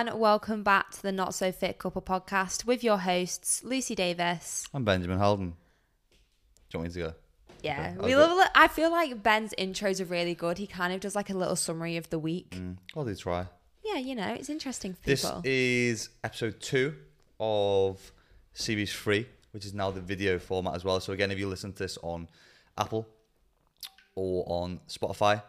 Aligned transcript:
and 0.00 0.18
welcome 0.18 0.62
back 0.62 0.90
to 0.90 1.02
the 1.02 1.12
Not 1.12 1.34
So 1.34 1.52
Fit 1.52 1.78
Couple 1.78 2.00
podcast 2.00 2.64
with 2.64 2.82
your 2.82 2.96
hosts, 2.96 3.62
Lucy 3.62 3.94
Davis. 3.94 4.66
I'm 4.72 4.82
Benjamin 4.82 5.18
Holden. 5.18 5.50
Do 5.50 5.54
you 6.72 6.80
want 6.80 6.88
me 6.88 7.02
to 7.02 7.08
go? 7.08 7.14
Yeah, 7.62 7.92
Okay, 7.98 8.06
we 8.06 8.16
love. 8.16 8.48
I 8.54 8.68
feel 8.68 8.90
like 8.90 9.22
Ben's 9.22 9.52
intros 9.58 10.00
are 10.00 10.06
really 10.06 10.34
good. 10.34 10.56
He 10.56 10.66
kind 10.66 10.94
of 10.94 11.00
does 11.00 11.14
like 11.14 11.28
a 11.28 11.34
little 11.34 11.54
summary 11.54 11.98
of 11.98 12.08
the 12.08 12.18
week. 12.18 12.52
Mm, 12.52 12.78
I'll 12.96 13.04
do 13.04 13.14
try. 13.14 13.44
Yeah, 13.84 13.96
you 13.98 14.14
know, 14.14 14.28
it's 14.32 14.48
interesting 14.48 14.94
for 14.94 15.00
This 15.04 15.20
people. 15.22 15.42
is 15.44 16.08
episode 16.24 16.60
two 16.60 16.94
of 17.38 18.10
series 18.54 18.90
three, 18.94 19.26
which 19.50 19.66
is 19.66 19.74
now 19.74 19.90
the 19.90 20.00
video 20.00 20.38
format 20.38 20.76
as 20.76 20.82
well. 20.82 20.98
So 21.00 21.12
again, 21.12 21.30
if 21.30 21.38
you 21.38 21.46
listen 21.46 21.74
to 21.74 21.78
this 21.78 21.98
on 22.00 22.26
Apple 22.78 23.06
or 24.14 24.44
on 24.46 24.80
Spotify, 24.88 25.42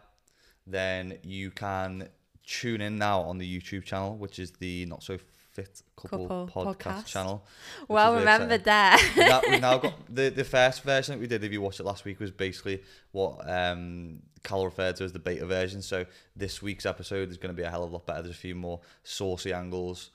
then 0.66 1.16
you 1.22 1.50
can 1.50 2.10
tune 2.46 2.80
in 2.80 2.98
now 2.98 3.20
on 3.20 3.38
the 3.38 3.60
YouTube 3.60 3.84
channel, 3.84 4.16
which 4.16 4.38
is 4.38 4.52
the 4.52 4.86
Not 4.86 5.02
So 5.02 5.18
Fit 5.52 5.82
Couple, 5.96 6.26
Couple 6.28 6.64
podcast, 6.64 6.74
podcast. 6.76 7.06
channel. 7.06 7.44
well 7.88 8.14
remembered 8.14 8.64
there. 8.64 8.96
We've 9.16 9.26
now, 9.28 9.40
we've 9.48 9.60
now 9.60 9.78
got 9.78 9.94
the, 10.08 10.30
the 10.30 10.44
first 10.44 10.82
version 10.82 11.14
that 11.14 11.20
we 11.20 11.26
did. 11.26 11.44
If 11.44 11.52
you 11.52 11.60
watched 11.60 11.80
it 11.80 11.84
last 11.84 12.04
week, 12.04 12.20
was 12.20 12.30
basically 12.30 12.82
what 13.12 13.48
um, 13.48 14.20
Cal 14.42 14.64
referred 14.64 14.96
to 14.96 15.04
as 15.04 15.12
the 15.12 15.18
beta 15.18 15.44
version. 15.46 15.82
So 15.82 16.06
this 16.34 16.62
week's 16.62 16.86
episode 16.86 17.30
is 17.30 17.36
going 17.36 17.54
to 17.54 17.56
be 17.56 17.64
a 17.66 17.70
hell 17.70 17.84
of 17.84 17.90
a 17.90 17.92
lot 17.92 18.06
better. 18.06 18.22
There's 18.22 18.34
a 18.34 18.38
few 18.38 18.54
more 18.54 18.80
saucy 19.04 19.52
angles. 19.52 20.10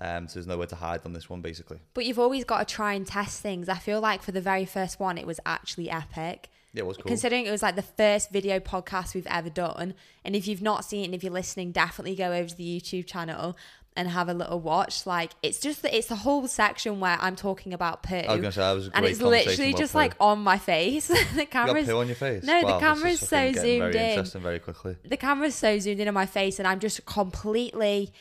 Um, 0.00 0.28
so 0.28 0.34
there's 0.34 0.46
nowhere 0.46 0.68
to 0.68 0.76
hide 0.76 1.00
on 1.04 1.12
this 1.12 1.28
one, 1.28 1.40
basically. 1.40 1.80
but 1.92 2.04
you've 2.04 2.20
always 2.20 2.44
got 2.44 2.66
to 2.66 2.74
try 2.74 2.92
and 2.92 3.04
test 3.04 3.40
things. 3.42 3.68
I 3.68 3.78
feel 3.78 4.00
like 4.00 4.22
for 4.22 4.30
the 4.30 4.40
very 4.40 4.64
first 4.64 5.00
one, 5.00 5.18
it 5.18 5.26
was 5.26 5.40
actually 5.44 5.90
epic. 5.90 6.50
Yeah, 6.72 6.82
it 6.82 6.86
was 6.86 6.96
cool. 6.96 7.06
Considering 7.06 7.46
it 7.46 7.50
was 7.50 7.62
like 7.62 7.76
the 7.76 7.82
first 7.82 8.30
video 8.30 8.60
podcast 8.60 9.14
we've 9.14 9.26
ever 9.28 9.50
done, 9.50 9.94
and 10.24 10.36
if 10.36 10.46
you've 10.46 10.62
not 10.62 10.84
seen 10.84 11.02
it, 11.02 11.04
and 11.06 11.14
if 11.14 11.22
you're 11.22 11.32
listening, 11.32 11.72
definitely 11.72 12.14
go 12.14 12.32
over 12.32 12.48
to 12.48 12.56
the 12.56 12.80
YouTube 12.80 13.06
channel 13.06 13.56
and 13.98 14.08
have 14.08 14.28
a 14.28 14.34
little 14.34 14.60
watch. 14.60 15.06
Like 15.06 15.32
it's 15.42 15.58
just 15.58 15.82
that 15.82 15.94
it's 15.94 16.06
the 16.06 16.16
whole 16.16 16.46
section 16.46 17.00
where 17.00 17.18
I'm 17.20 17.34
talking 17.34 17.74
about 17.74 18.04
poo, 18.04 18.14
I 18.14 18.36
was 18.36 18.42
to 18.42 18.52
say 18.52 18.60
that 18.60 18.72
was 18.72 18.86
a 18.86 18.90
great 18.90 18.96
and 18.96 19.06
it's 19.06 19.20
literally 19.20 19.74
just 19.74 19.92
poo. 19.92 19.98
like 19.98 20.14
on 20.20 20.38
my 20.38 20.56
face. 20.56 21.08
the 21.08 21.16
you 21.40 21.46
got 21.46 21.84
poo 21.84 21.98
on 21.98 22.06
your 22.06 22.16
face. 22.16 22.44
No, 22.44 22.60
the 22.60 22.66
Wow, 22.66 22.78
this 22.78 22.80
camera's 22.80 23.22
is 23.22 23.28
so 23.28 23.52
zoomed 23.52 23.62
very 23.64 23.96
in. 23.96 24.10
interesting 24.10 24.40
very 24.40 24.58
quickly. 24.60 24.96
the 25.04 25.16
camera's 25.16 25.56
so 25.56 25.78
zoomed 25.80 26.00
in 26.00 26.06
on 26.06 26.14
my 26.14 26.26
face, 26.26 26.58
and 26.60 26.68
I'm 26.68 26.78
just 26.78 27.04
completely. 27.06 28.12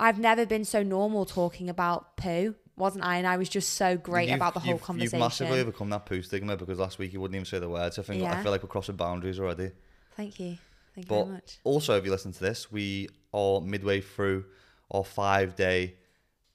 I've 0.00 0.18
never 0.18 0.46
been 0.46 0.64
so 0.64 0.82
normal 0.82 1.26
talking 1.26 1.68
about 1.68 2.16
poo, 2.16 2.56
wasn't 2.80 3.04
I? 3.04 3.16
And 3.18 3.26
I 3.26 3.36
was 3.36 3.48
just 3.48 3.74
so 3.74 3.96
great 3.96 4.28
You've- 4.28 4.34
about 4.36 4.54
the 4.54 4.60
whole 4.60 4.72
you've, 4.74 4.82
conversation. 4.82 5.18
You've 5.18 5.20
massively 5.20 5.60
overcome 5.60 5.90
that 5.90 6.06
poo 6.06 6.22
stigma 6.22 6.56
because 6.56 6.78
last 6.78 6.98
week 6.98 7.12
you 7.12 7.20
wouldn't 7.20 7.36
even 7.36 7.44
say 7.46 7.58
the 7.60 7.68
words. 7.68 7.98
I 7.98 8.02
think 8.02 8.24
I 8.24 8.42
feel 8.42 8.50
like 8.50 8.62
we're 8.62 8.68
crossing 8.68 8.96
boundaries 8.96 9.38
already. 9.38 9.70
Thank 10.16 10.40
you. 10.40 10.58
Thank 10.94 11.06
you 11.06 11.08
But 11.08 11.22
very 11.24 11.34
much. 11.34 11.58
also, 11.62 11.96
if 11.96 12.04
you 12.04 12.10
listen 12.10 12.32
to 12.32 12.40
this, 12.40 12.72
we 12.72 13.08
are 13.32 13.60
midway 13.60 14.00
through 14.00 14.46
our 14.90 15.04
five 15.04 15.54
day 15.54 15.94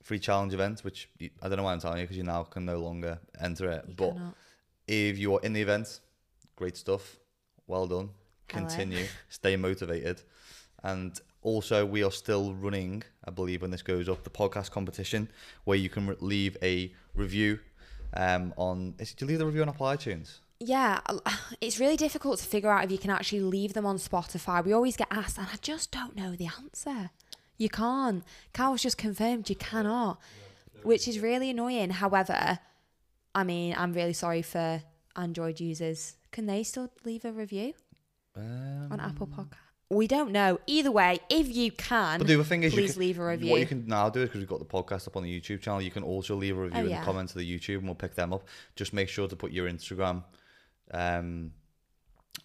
free 0.04 0.20
challenge 0.20 0.54
event, 0.54 0.82
which 0.84 1.10
you- 1.20 1.30
I 1.42 1.48
don't 1.48 1.58
know 1.58 1.64
why 1.64 1.72
I'm 1.74 1.80
telling 1.80 2.00
you 2.00 2.04
because 2.04 2.18
you 2.18 2.24
now 2.24 2.44
can 2.44 2.66
no 2.66 2.80
longer 2.80 3.20
enter 3.40 3.70
it. 3.72 3.86
You 3.88 3.94
but 3.96 4.12
cannot. 4.12 4.36
if 4.88 5.18
you 5.18 5.34
are 5.36 5.40
in 5.42 5.54
the 5.54 5.62
event, 5.62 6.00
great 6.58 6.76
stuff. 6.78 7.18
Well 7.66 7.88
done. 7.88 8.10
Hello. 8.52 8.68
Continue. 8.68 9.06
Stay 9.30 9.56
motivated. 9.56 10.22
And 10.84 11.20
also, 11.42 11.84
we 11.86 12.04
are 12.04 12.12
still 12.12 12.54
running, 12.54 13.02
I 13.28 13.32
believe, 13.32 13.62
when 13.62 13.72
this 13.72 13.82
goes 13.82 14.08
up, 14.10 14.24
the 14.24 14.30
podcast 14.30 14.72
competition 14.72 15.30
where 15.64 15.78
you 15.78 15.90
can 15.90 16.08
re- 16.08 16.16
leave 16.20 16.58
a 16.62 16.94
review 17.16 17.60
um, 18.16 18.54
on. 18.58 18.96
Is, 19.00 19.14
do 19.14 19.26
you 19.26 19.30
leave 19.30 19.40
the 19.40 19.46
review 19.46 19.62
on 19.64 19.70
Apple 19.70 19.88
iTunes? 19.88 20.40
Yeah, 20.60 21.02
it's 21.62 21.80
really 21.80 21.98
difficult 21.98 22.40
to 22.40 22.46
figure 22.46 22.70
out 22.70 22.84
if 22.86 22.92
you 22.92 22.98
can 22.98 23.10
actually 23.12 23.42
leave 23.42 23.74
them 23.74 23.86
on 23.86 23.98
Spotify. 23.98 24.64
We 24.64 24.74
always 24.74 24.96
get 24.96 25.08
asked, 25.12 25.38
and 25.38 25.48
I 25.52 25.56
just 25.62 25.92
don't 25.92 26.16
know 26.16 26.36
the 26.36 26.48
answer. 26.48 27.10
You 27.58 27.70
can't. 27.70 28.24
Carl's 28.54 28.82
just 28.82 28.98
confirmed 28.98 29.50
you 29.50 29.56
cannot, 29.56 30.20
which 30.84 31.08
is 31.08 31.20
really 31.20 31.50
annoying. 31.50 31.90
However, 31.90 32.60
I 33.34 33.44
mean, 33.44 33.76
I'm 33.78 33.94
really 33.94 34.14
sorry 34.14 34.42
for 34.42 34.84
Android 35.16 35.60
users. 35.60 36.18
Can 36.32 36.46
they 36.48 36.64
still 36.64 36.92
leave 37.06 37.24
a 37.26 37.32
review 37.32 37.74
Um, 38.36 38.90
on 38.92 39.00
Apple 39.00 39.28
Podcast? 39.28 39.56
We 39.90 40.08
don't 40.08 40.32
know. 40.32 40.60
Either 40.66 40.92
way, 40.92 41.20
if 41.30 41.48
you 41.56 41.72
can, 41.72 42.18
But 42.18 42.28
the 42.28 42.34
other 42.34 42.44
thing 42.44 42.64
is, 42.64 42.74
you 42.74 42.80
please 42.82 42.94
can, 42.94 43.00
leave 43.02 43.20
a 43.20 43.26
review. 43.28 43.52
What 43.52 43.60
you 43.60 43.68
can 43.68 43.86
now 43.88 44.10
do 44.10 44.22
is 44.22 44.30
because 44.30 44.40
we've 44.40 44.50
got 44.50 44.60
the 44.60 44.66
podcast 44.66 45.08
up 45.08 45.16
on 45.16 45.24
the 45.24 45.40
YouTube 45.42 45.62
channel, 45.62 45.82
you 45.82 45.92
can 45.92 46.02
also 46.04 46.36
leave 46.36 46.58
a 46.58 46.62
review 46.62 46.80
Oh, 46.82 46.84
in 46.86 46.90
yeah. 46.90 47.00
the 47.02 47.06
comments 47.06 47.34
of 47.34 47.40
the 47.40 47.60
YouTube, 47.60 47.76
and 47.78 47.86
we'll 47.86 47.94
pick 47.96 48.16
them 48.16 48.34
up. 48.34 48.48
Just 48.76 48.94
make 48.94 49.10
sure 49.10 49.28
to 49.28 49.36
put 49.36 49.52
your 49.52 49.70
Instagram 49.70 50.24
um, 50.92 51.52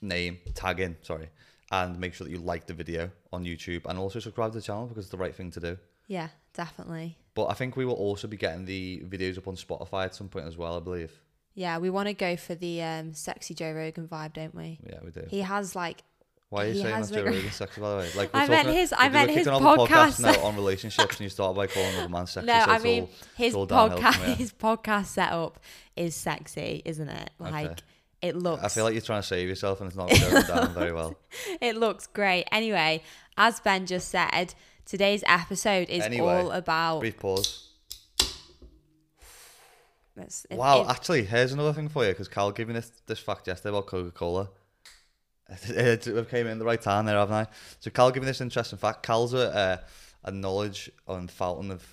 name 0.02 0.38
tag 0.54 0.80
in, 0.80 0.96
sorry, 1.02 1.30
and 1.70 1.98
make 1.98 2.12
sure 2.14 2.26
that 2.26 2.30
you 2.30 2.38
like 2.38 2.66
the 2.66 2.74
video 2.74 3.10
on 3.32 3.44
YouTube, 3.44 3.86
and 3.86 3.98
also 3.98 4.18
subscribe 4.18 4.52
to 4.52 4.58
the 4.58 4.62
channel 4.62 4.86
because 4.86 5.04
it's 5.04 5.10
the 5.10 5.16
right 5.16 5.34
thing 5.34 5.50
to 5.52 5.60
do. 5.60 5.78
yeah, 6.08 6.28
definitely. 6.52 7.16
But 7.34 7.46
I 7.46 7.54
think 7.54 7.76
we 7.76 7.84
will 7.86 7.94
also 7.94 8.28
be 8.28 8.36
getting 8.36 8.64
the 8.66 9.02
videos 9.08 9.38
up 9.38 9.48
on 9.48 9.54
Spotify 9.56 10.04
at 10.04 10.14
some 10.14 10.28
point 10.28 10.46
as 10.46 10.58
well. 10.58 10.76
I 10.76 10.80
believe. 10.80 11.12
Yeah, 11.54 11.78
we 11.78 11.88
want 11.90 12.08
to 12.08 12.14
go 12.14 12.36
for 12.36 12.54
the 12.54 12.82
um, 12.82 13.14
sexy 13.14 13.54
Joe 13.54 13.72
Rogan 13.72 14.06
vibe, 14.08 14.34
don't 14.34 14.54
we? 14.54 14.78
Yeah, 14.86 14.98
we 15.02 15.10
do. 15.10 15.24
He 15.30 15.40
has 15.40 15.74
like 15.74 16.02
Why 16.50 16.64
are 16.64 16.66
you 16.66 16.72
he 16.74 16.82
saying 16.82 16.94
has 16.96 17.10
that 17.10 17.16
the- 17.24 17.24
Rogan 17.30 17.50
sexy? 17.52 17.80
By 17.80 17.90
the 17.92 17.96
way, 17.98 18.10
like 18.16 18.30
I 18.34 18.44
we're 18.44 18.48
meant 18.50 18.66
talking- 18.66 18.80
his- 18.80 18.94
I 18.96 19.08
meant 19.08 19.30
his 19.30 19.44
the 19.44 19.52
podcast. 19.52 20.20
now 20.20 20.42
on 20.44 20.56
relationships, 20.56 21.12
and 21.16 21.20
you 21.20 21.28
start 21.28 21.54
by 21.56 21.68
calling 21.68 21.90
another 21.94 22.08
man 22.08 22.26
sexy. 22.26 22.46
No, 22.46 22.64
so 22.64 22.70
I 22.72 22.78
mean 22.80 23.02
all- 23.04 23.10
his 23.36 23.54
podcast. 23.54 24.34
His 24.34 24.52
podcast 24.52 25.06
setup 25.06 25.60
is 25.96 26.14
sexy, 26.16 26.82
isn't 26.84 27.08
it? 27.08 27.30
Like 27.38 27.78
it 28.20 28.36
looks. 28.36 28.62
I 28.64 28.68
feel 28.68 28.84
like 28.84 28.94
you're 28.94 29.00
trying 29.00 29.22
to 29.22 29.26
save 29.28 29.48
yourself, 29.48 29.80
and 29.80 29.86
it's 29.88 29.96
not 29.96 30.10
going 30.10 30.42
down 30.46 30.74
very 30.74 30.92
well. 30.92 31.16
it 31.60 31.76
looks 31.76 32.06
great. 32.08 32.46
Anyway, 32.50 33.02
as 33.38 33.60
Ben 33.60 33.86
just 33.86 34.08
said, 34.08 34.54
today's 34.84 35.22
episode 35.28 35.88
is 35.88 36.02
Anyway, 36.02 36.26
all 36.42 36.50
about. 36.50 36.98
Brief 37.00 37.16
pause. 37.18 37.68
Wow, 40.50 40.82
it- 40.82 40.88
actually, 40.88 41.24
here's 41.24 41.52
another 41.52 41.72
thing 41.72 41.88
for 41.88 42.04
you 42.04 42.10
because 42.10 42.28
Cal 42.28 42.50
gave 42.50 42.68
me 42.68 42.74
this, 42.74 42.90
this 43.06 43.18
fact 43.20 43.46
yesterday 43.46 43.70
about 43.70 43.86
Coca 43.86 44.10
Cola. 44.10 44.50
It 45.68 46.30
came 46.30 46.46
in 46.46 46.58
the 46.58 46.64
right 46.64 46.80
time 46.80 47.06
there, 47.06 47.16
haven't 47.16 47.34
I? 47.34 47.46
So 47.80 47.90
Cal 47.90 48.10
gave 48.10 48.22
me 48.22 48.26
this 48.26 48.40
interesting 48.40 48.78
fact. 48.78 49.02
Cal's 49.02 49.34
a, 49.34 49.80
a, 50.24 50.28
a 50.28 50.30
knowledge 50.30 50.90
on 51.08 51.28
fountain 51.28 51.70
of 51.70 51.84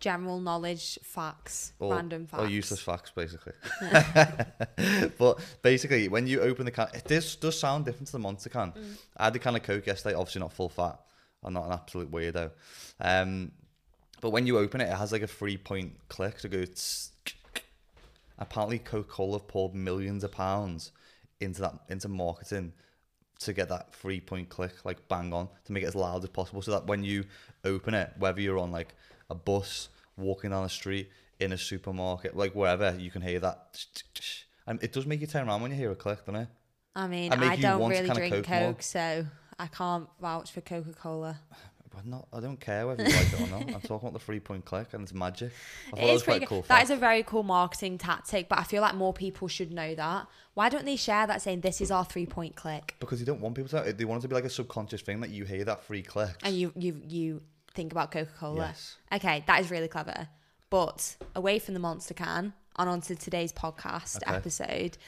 general 0.00 0.38
knowledge 0.38 0.98
facts, 1.02 1.72
or, 1.78 1.94
random 1.94 2.26
facts. 2.26 2.42
or 2.42 2.46
useless 2.46 2.80
facts, 2.80 3.10
basically. 3.10 3.54
but 5.18 5.40
basically, 5.62 6.08
when 6.08 6.26
you 6.26 6.40
open 6.40 6.66
the 6.66 6.70
can, 6.70 6.88
it 6.94 7.04
does, 7.06 7.36
does 7.36 7.58
sound 7.58 7.86
different 7.86 8.06
to 8.06 8.12
the 8.12 8.18
Monster 8.18 8.50
can. 8.50 8.72
Mm. 8.72 8.98
I 9.16 9.24
had 9.24 9.32
the 9.32 9.38
can 9.38 9.56
of 9.56 9.62
Coke 9.62 9.86
yesterday, 9.86 10.14
obviously 10.14 10.40
not 10.40 10.52
full 10.52 10.68
fat. 10.68 11.00
I'm 11.42 11.54
not 11.54 11.66
an 11.66 11.72
absolute 11.72 12.10
weirdo. 12.10 12.50
Um, 13.00 13.52
but 14.20 14.30
when 14.30 14.46
you 14.46 14.58
open 14.58 14.80
it, 14.80 14.90
it 14.90 14.96
has 14.96 15.10
like 15.12 15.22
a 15.22 15.26
three 15.26 15.56
point 15.56 15.92
click. 16.08 16.38
So 16.40 16.48
go. 16.48 16.64
Apparently, 18.38 18.80
Coca 18.80 19.08
Cola 19.08 19.38
have 19.38 19.48
poured 19.48 19.74
millions 19.74 20.24
of 20.24 20.32
pounds 20.32 20.90
into 21.44 21.60
that 21.60 21.74
into 21.88 22.08
marketing 22.08 22.72
to 23.40 23.52
get 23.52 23.68
that 23.68 23.94
three 23.94 24.20
point 24.20 24.48
click 24.48 24.84
like 24.84 25.06
bang 25.08 25.32
on 25.32 25.48
to 25.64 25.72
make 25.72 25.82
it 25.82 25.86
as 25.86 25.94
loud 25.94 26.22
as 26.22 26.30
possible 26.30 26.62
so 26.62 26.70
that 26.70 26.86
when 26.86 27.02
you 27.04 27.24
open 27.64 27.94
it 27.94 28.12
whether 28.18 28.40
you're 28.40 28.58
on 28.58 28.70
like 28.70 28.94
a 29.30 29.34
bus 29.34 29.88
walking 30.16 30.50
down 30.50 30.62
the 30.62 30.68
street 30.68 31.10
in 31.40 31.52
a 31.52 31.58
supermarket 31.58 32.36
like 32.36 32.54
wherever 32.54 32.96
you 32.98 33.10
can 33.10 33.22
hear 33.22 33.40
that 33.40 33.84
and 34.66 34.82
it 34.82 34.92
does 34.92 35.04
make 35.04 35.20
you 35.20 35.26
turn 35.26 35.48
around 35.48 35.60
when 35.62 35.70
you 35.70 35.76
hear 35.76 35.90
a 35.90 35.96
click 35.96 36.24
doesn't 36.24 36.42
it 36.42 36.48
I 36.96 37.06
mean, 37.08 37.32
I 37.32 37.36
make 37.36 37.50
I 37.50 37.54
you 37.54 37.62
don't 37.62 37.90
really 37.90 38.08
drink 38.08 38.34
Coke. 38.34 38.44
Coke, 38.44 38.82
so 38.82 39.26
I 39.58 39.66
can't 39.66 40.08
vouch 40.20 40.52
for 40.52 40.60
Coca 40.60 40.92
Cola. 40.92 41.40
But 41.94 42.06
not 42.06 42.26
I 42.32 42.40
don't 42.40 42.60
care 42.60 42.86
whether 42.86 43.02
you 43.02 43.08
like 43.14 43.32
it 43.32 43.40
or 43.40 43.46
not 43.48 43.62
I'm 43.74 43.80
talking 43.80 44.08
about 44.08 44.12
the 44.14 44.18
three 44.18 44.40
point 44.40 44.64
click 44.64 44.88
and 44.92 45.02
it's 45.02 45.14
magic 45.14 45.52
I 45.88 45.90
thought 45.90 45.98
It 45.98 46.02
that 46.02 46.06
is 46.08 46.12
was 46.14 46.22
quite 46.24 46.46
cool. 46.48 46.60
That 46.62 46.66
fact. 46.68 46.84
is 46.84 46.90
a 46.90 46.96
very 46.96 47.22
cool 47.22 47.42
marketing 47.42 47.98
tactic, 47.98 48.48
but 48.48 48.58
I 48.58 48.64
feel 48.64 48.82
like 48.82 48.94
more 48.94 49.12
people 49.12 49.48
should 49.48 49.72
know 49.72 49.94
that. 49.94 50.26
Why 50.54 50.68
don't 50.68 50.84
they 50.84 50.96
share 50.96 51.26
that 51.26 51.42
saying 51.42 51.60
this 51.62 51.80
is 51.80 51.90
our 51.90 52.04
three 52.04 52.26
point 52.26 52.56
click? 52.56 52.96
because 53.00 53.20
you 53.20 53.26
don't 53.26 53.40
want 53.40 53.54
people 53.54 53.68
to 53.82 53.92
they 53.92 54.04
want 54.04 54.20
it 54.20 54.22
to 54.22 54.28
be 54.28 54.34
like 54.34 54.44
a 54.44 54.50
subconscious 54.50 55.00
thing 55.02 55.20
that 55.20 55.30
you 55.30 55.44
hear 55.44 55.64
that 55.64 55.82
free 55.84 56.02
click 56.02 56.34
And 56.42 56.54
you 56.56 56.72
you 56.76 57.00
you 57.06 57.42
think 57.74 57.92
about 57.92 58.10
Coca 58.12 58.30
Cola. 58.38 58.66
Yes. 58.68 58.96
Okay, 59.12 59.42
that 59.46 59.60
is 59.60 59.70
really 59.70 59.88
clever. 59.88 60.28
But 60.70 61.16
away 61.36 61.58
from 61.58 61.74
the 61.74 61.80
monster 61.80 62.14
can 62.14 62.52
and 62.76 62.88
onto 62.90 63.14
today's 63.14 63.52
podcast 63.52 64.16
Okay. 64.26 64.34
episode. 64.36 64.98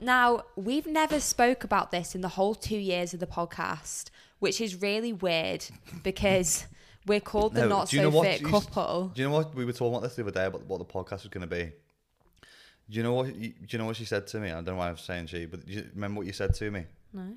Now, 0.00 0.44
we've 0.56 0.86
never 0.86 1.18
spoke 1.18 1.64
about 1.64 1.90
this 1.90 2.14
in 2.14 2.20
the 2.20 2.28
whole 2.28 2.54
two 2.54 2.78
years 2.78 3.12
of 3.12 3.20
the 3.20 3.26
podcast, 3.26 4.10
which 4.40 4.60
is 4.60 4.82
really 4.82 5.12
weird 5.12 5.64
because 6.02 6.66
we're 7.06 7.20
called 7.20 7.54
the 7.54 7.62
No, 7.62 7.68
not 7.68 7.88
do 7.88 7.96
you 7.96 8.02
so 8.02 8.10
know 8.10 8.22
fit 8.22 8.42
s- 8.42 8.50
couple. 8.50 9.12
Do 9.14 9.22
you 9.22 9.28
know 9.28 9.34
what 9.34 9.54
we 9.54 9.64
were 9.64 9.72
talking 9.72 9.94
about 9.94 10.02
this 10.02 10.16
the 10.16 10.22
other 10.22 10.30
day 10.32 10.46
about 10.46 10.64
what 10.66 10.78
the 10.78 10.84
podcast 10.84 11.22
was 11.22 11.28
going 11.28 11.48
to 11.48 11.54
be? 11.54 11.70
Do 12.90 12.96
you 12.96 13.02
know 13.04 13.14
what? 13.14 13.26
Do 13.32 13.52
you 13.68 13.78
know 13.78 13.84
what 13.86 13.96
she 13.96 14.04
said 14.04 14.26
to 14.28 14.40
me? 14.40 14.48
I 14.50 14.54
don't 14.54 14.66
know 14.66 14.74
why 14.76 14.88
I'm 14.88 14.96
saying 14.98 15.26
she, 15.28 15.46
but 15.46 15.64
do 15.64 15.72
you 15.72 15.88
remember 15.94 16.18
what 16.18 16.26
you 16.26 16.32
said 16.32 16.54
to 16.56 16.70
me? 16.70 16.84
No. 17.12 17.22
Do 17.22 17.36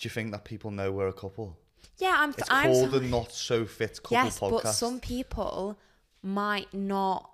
you 0.00 0.10
think 0.10 0.32
that 0.32 0.44
people 0.44 0.70
know 0.72 0.90
we're 0.90 1.06
a 1.08 1.12
couple? 1.12 1.56
Yeah, 1.98 2.16
I'm. 2.18 2.30
It's 2.30 2.42
I'm 2.50 2.72
called 2.72 2.90
so- 2.90 2.98
the 2.98 3.06
Not 3.06 3.30
So 3.32 3.64
Fit 3.64 4.00
Couple 4.02 4.16
yes, 4.16 4.40
podcast. 4.40 4.62
but 4.62 4.72
some 4.72 4.98
people 5.00 5.78
might 6.22 6.72
not 6.74 7.30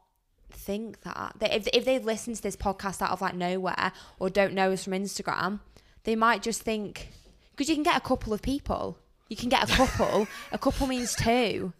think 0.50 1.00
that. 1.02 1.34
They, 1.38 1.50
if 1.50 1.66
if 1.72 1.84
they've 1.84 2.04
listened 2.04 2.36
to 2.36 2.42
this 2.42 2.56
podcast 2.56 3.00
out 3.00 3.10
of 3.12 3.20
like 3.22 3.34
nowhere 3.34 3.92
or 4.18 4.28
don't 4.28 4.52
know 4.52 4.72
us 4.72 4.84
from 4.84 4.92
Instagram, 4.92 5.60
they 6.04 6.14
might 6.16 6.42
just 6.42 6.62
think 6.62 7.08
because 7.56 7.68
you 7.68 7.74
can 7.74 7.82
get 7.82 7.96
a 7.96 8.00
couple 8.00 8.32
of 8.32 8.42
people. 8.42 8.98
You 9.28 9.36
can 9.36 9.48
get 9.48 9.68
a 9.68 9.72
couple. 9.72 10.28
a 10.52 10.58
couple 10.58 10.86
means 10.86 11.14
two. 11.14 11.72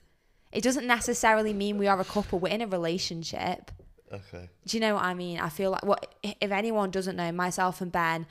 It 0.52 0.62
doesn't 0.62 0.87
necessarily 0.87 1.52
mean 1.52 1.76
we 1.76 1.87
are 1.87 2.00
a 2.00 2.05
couple. 2.05 2.38
We're 2.38 2.52
in 2.52 2.62
a 2.62 2.67
relationship. 2.67 3.70
Okay. 4.12 4.49
Do 4.67 4.76
you 4.76 4.81
know 4.81 4.94
what 4.94 5.05
I 5.05 5.14
mean? 5.14 5.38
I 5.38 5.49
feel 5.49 5.70
like 5.70 5.84
what 5.84 6.14
if 6.23 6.50
anyone 6.50 6.90
doesn't 6.90 7.17
know, 7.17 7.31
myself 7.32 7.81
and 7.81 7.93
Ben 7.93 8.26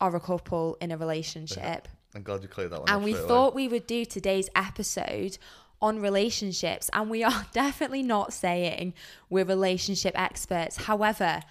are 0.00 0.14
a 0.14 0.20
couple 0.20 0.76
in 0.80 0.90
a 0.90 0.96
relationship. 0.96 1.88
I'm 2.14 2.22
glad 2.22 2.42
you 2.42 2.48
cleared 2.48 2.70
that 2.72 2.80
one. 2.80 2.88
And 2.88 3.04
we 3.04 3.12
straight 3.12 3.20
away. 3.24 3.28
thought 3.28 3.54
we 3.54 3.68
would 3.68 3.86
do 3.86 4.04
today's 4.04 4.48
episode 4.54 5.36
on 5.82 6.00
relationships, 6.00 6.88
and 6.92 7.10
we 7.10 7.22
are 7.22 7.46
definitely 7.52 8.02
not 8.02 8.32
saying 8.32 8.94
we're 9.28 9.44
relationship 9.44 10.18
experts. 10.18 10.76
However, 10.76 11.42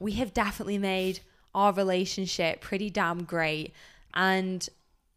we 0.00 0.12
have 0.12 0.32
definitely 0.32 0.78
made 0.78 1.20
our 1.54 1.72
relationship 1.72 2.60
pretty 2.60 2.90
damn 2.90 3.24
great. 3.24 3.72
And 4.14 4.66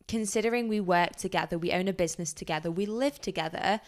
considering 0.10 0.68
we 0.68 0.82
work 0.82 1.16
together, 1.16 1.58
we 1.58 1.72
own 1.72 1.88
a 1.88 1.94
business 1.94 2.34
together, 2.34 2.70
we 2.70 2.86
live 2.86 3.22
together, 3.22 3.80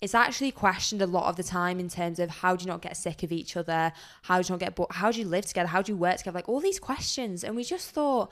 it's 0.00 0.14
actually 0.14 0.50
questioned 0.50 1.00
a 1.00 1.06
lot 1.06 1.28
of 1.28 1.36
the 1.36 1.42
time 1.42 1.80
in 1.80 1.88
terms 1.88 2.18
of 2.18 2.28
how 2.30 2.54
do 2.54 2.64
you 2.64 2.68
not 2.68 2.82
get 2.82 2.96
sick 2.96 3.22
of 3.22 3.32
each 3.32 3.56
other? 3.56 3.92
How 4.22 4.40
do 4.40 4.46
you 4.46 4.52
not 4.52 4.60
get 4.60 4.74
bored? 4.74 4.90
How 4.92 5.10
do 5.10 5.18
you 5.18 5.26
live 5.26 5.46
together? 5.46 5.68
How 5.68 5.82
do 5.82 5.92
you 5.92 5.96
work 5.96 6.18
together? 6.18 6.36
Like 6.36 6.48
all 6.48 6.60
these 6.60 6.78
questions. 6.78 7.42
And 7.42 7.56
we 7.56 7.64
just 7.64 7.90
thought, 7.90 8.30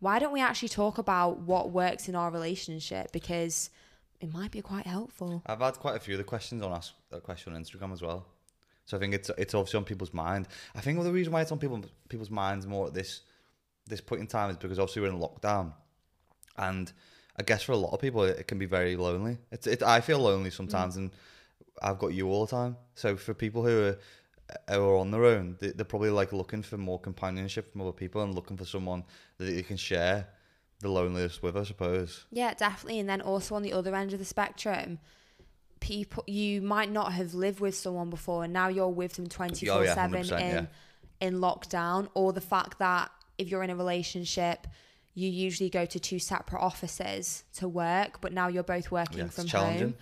why 0.00 0.18
don't 0.18 0.32
we 0.32 0.42
actually 0.42 0.68
talk 0.68 0.98
about 0.98 1.38
what 1.40 1.70
works 1.70 2.08
in 2.08 2.14
our 2.14 2.30
relationship? 2.30 3.12
Because 3.12 3.70
it 4.20 4.32
might 4.32 4.50
be 4.50 4.60
quite 4.60 4.86
helpful. 4.86 5.42
I've 5.46 5.60
had 5.60 5.74
quite 5.78 5.96
a 5.96 6.00
few 6.00 6.14
of 6.14 6.18
the 6.18 6.24
questions 6.24 6.62
on 6.62 6.72
ask 6.72 6.92
a 7.12 7.20
question 7.20 7.54
on 7.54 7.62
Instagram 7.62 7.92
as 7.92 8.02
well. 8.02 8.26
So 8.84 8.96
I 8.96 9.00
think 9.00 9.14
it's 9.14 9.30
it's 9.36 9.54
obviously 9.54 9.78
on 9.78 9.84
people's 9.84 10.12
mind. 10.12 10.48
I 10.74 10.80
think 10.80 11.02
the 11.02 11.12
reason 11.12 11.32
why 11.32 11.40
it's 11.42 11.52
on 11.52 11.58
people 11.58 11.82
people's 12.08 12.30
minds 12.30 12.66
more 12.66 12.86
at 12.86 12.94
this 12.94 13.22
this 13.86 14.00
point 14.00 14.20
in 14.20 14.26
time 14.26 14.50
is 14.50 14.56
because 14.56 14.78
obviously 14.78 15.02
we're 15.02 15.08
in 15.08 15.18
lockdown, 15.18 15.72
and 16.58 16.92
I 17.38 17.42
guess 17.42 17.62
for 17.62 17.72
a 17.72 17.76
lot 17.76 17.92
of 17.92 18.00
people 18.00 18.24
it, 18.24 18.46
can 18.48 18.58
be 18.58 18.66
very 18.66 18.96
lonely. 18.96 19.38
It's 19.50 19.66
it, 19.66 19.82
I 19.82 20.00
feel 20.00 20.18
lonely 20.18 20.50
sometimes, 20.50 20.94
mm. 20.94 20.98
and 20.98 21.10
I've 21.82 21.98
got 21.98 22.14
you 22.14 22.28
all 22.28 22.46
the 22.46 22.50
time. 22.50 22.76
So 22.94 23.16
for 23.16 23.34
people 23.34 23.64
who 23.64 23.84
are 23.84 23.98
who 24.74 24.88
are 24.88 24.96
on 24.96 25.10
their 25.10 25.24
own, 25.24 25.56
they, 25.60 25.70
they're 25.70 25.84
probably 25.84 26.10
like 26.10 26.32
looking 26.32 26.62
for 26.62 26.76
more 26.76 26.98
companionship 26.98 27.72
from 27.72 27.82
other 27.82 27.92
people 27.92 28.22
and 28.22 28.34
looking 28.34 28.56
for 28.56 28.64
someone 28.64 29.04
that 29.38 29.44
they 29.44 29.62
can 29.62 29.76
share 29.76 30.28
the 30.80 30.88
loneliness 30.88 31.42
with. 31.42 31.56
I 31.56 31.64
suppose. 31.64 32.24
Yeah, 32.30 32.54
definitely. 32.54 33.00
And 33.00 33.08
then 33.08 33.20
also 33.20 33.54
on 33.54 33.62
the 33.62 33.72
other 33.72 33.94
end 33.94 34.12
of 34.12 34.18
the 34.18 34.24
spectrum, 34.24 34.98
people 35.80 36.24
you 36.26 36.62
might 36.62 36.90
not 36.90 37.12
have 37.12 37.34
lived 37.34 37.60
with 37.60 37.74
someone 37.74 38.10
before 38.10 38.44
and 38.44 38.52
now 38.52 38.68
you're 38.68 38.88
with 38.88 39.14
them 39.14 39.26
24 39.26 39.86
7 39.86 40.20
in 40.20 40.26
yeah. 40.26 40.66
in 41.20 41.38
lockdown 41.38 42.08
or 42.14 42.32
the 42.32 42.40
fact 42.40 42.78
that 42.78 43.10
if 43.38 43.48
you're 43.48 43.62
in 43.62 43.70
a 43.70 43.76
relationship 43.76 44.66
you 45.16 45.28
usually 45.28 45.68
go 45.68 45.84
to 45.84 45.98
two 45.98 46.20
separate 46.20 46.60
offices 46.60 47.42
to 47.54 47.66
work 47.66 48.20
but 48.20 48.32
now 48.32 48.46
you're 48.46 48.62
both 48.62 48.92
working 48.92 49.18
Yeah, 49.18 49.28
from 49.28 49.48
home 49.48 49.94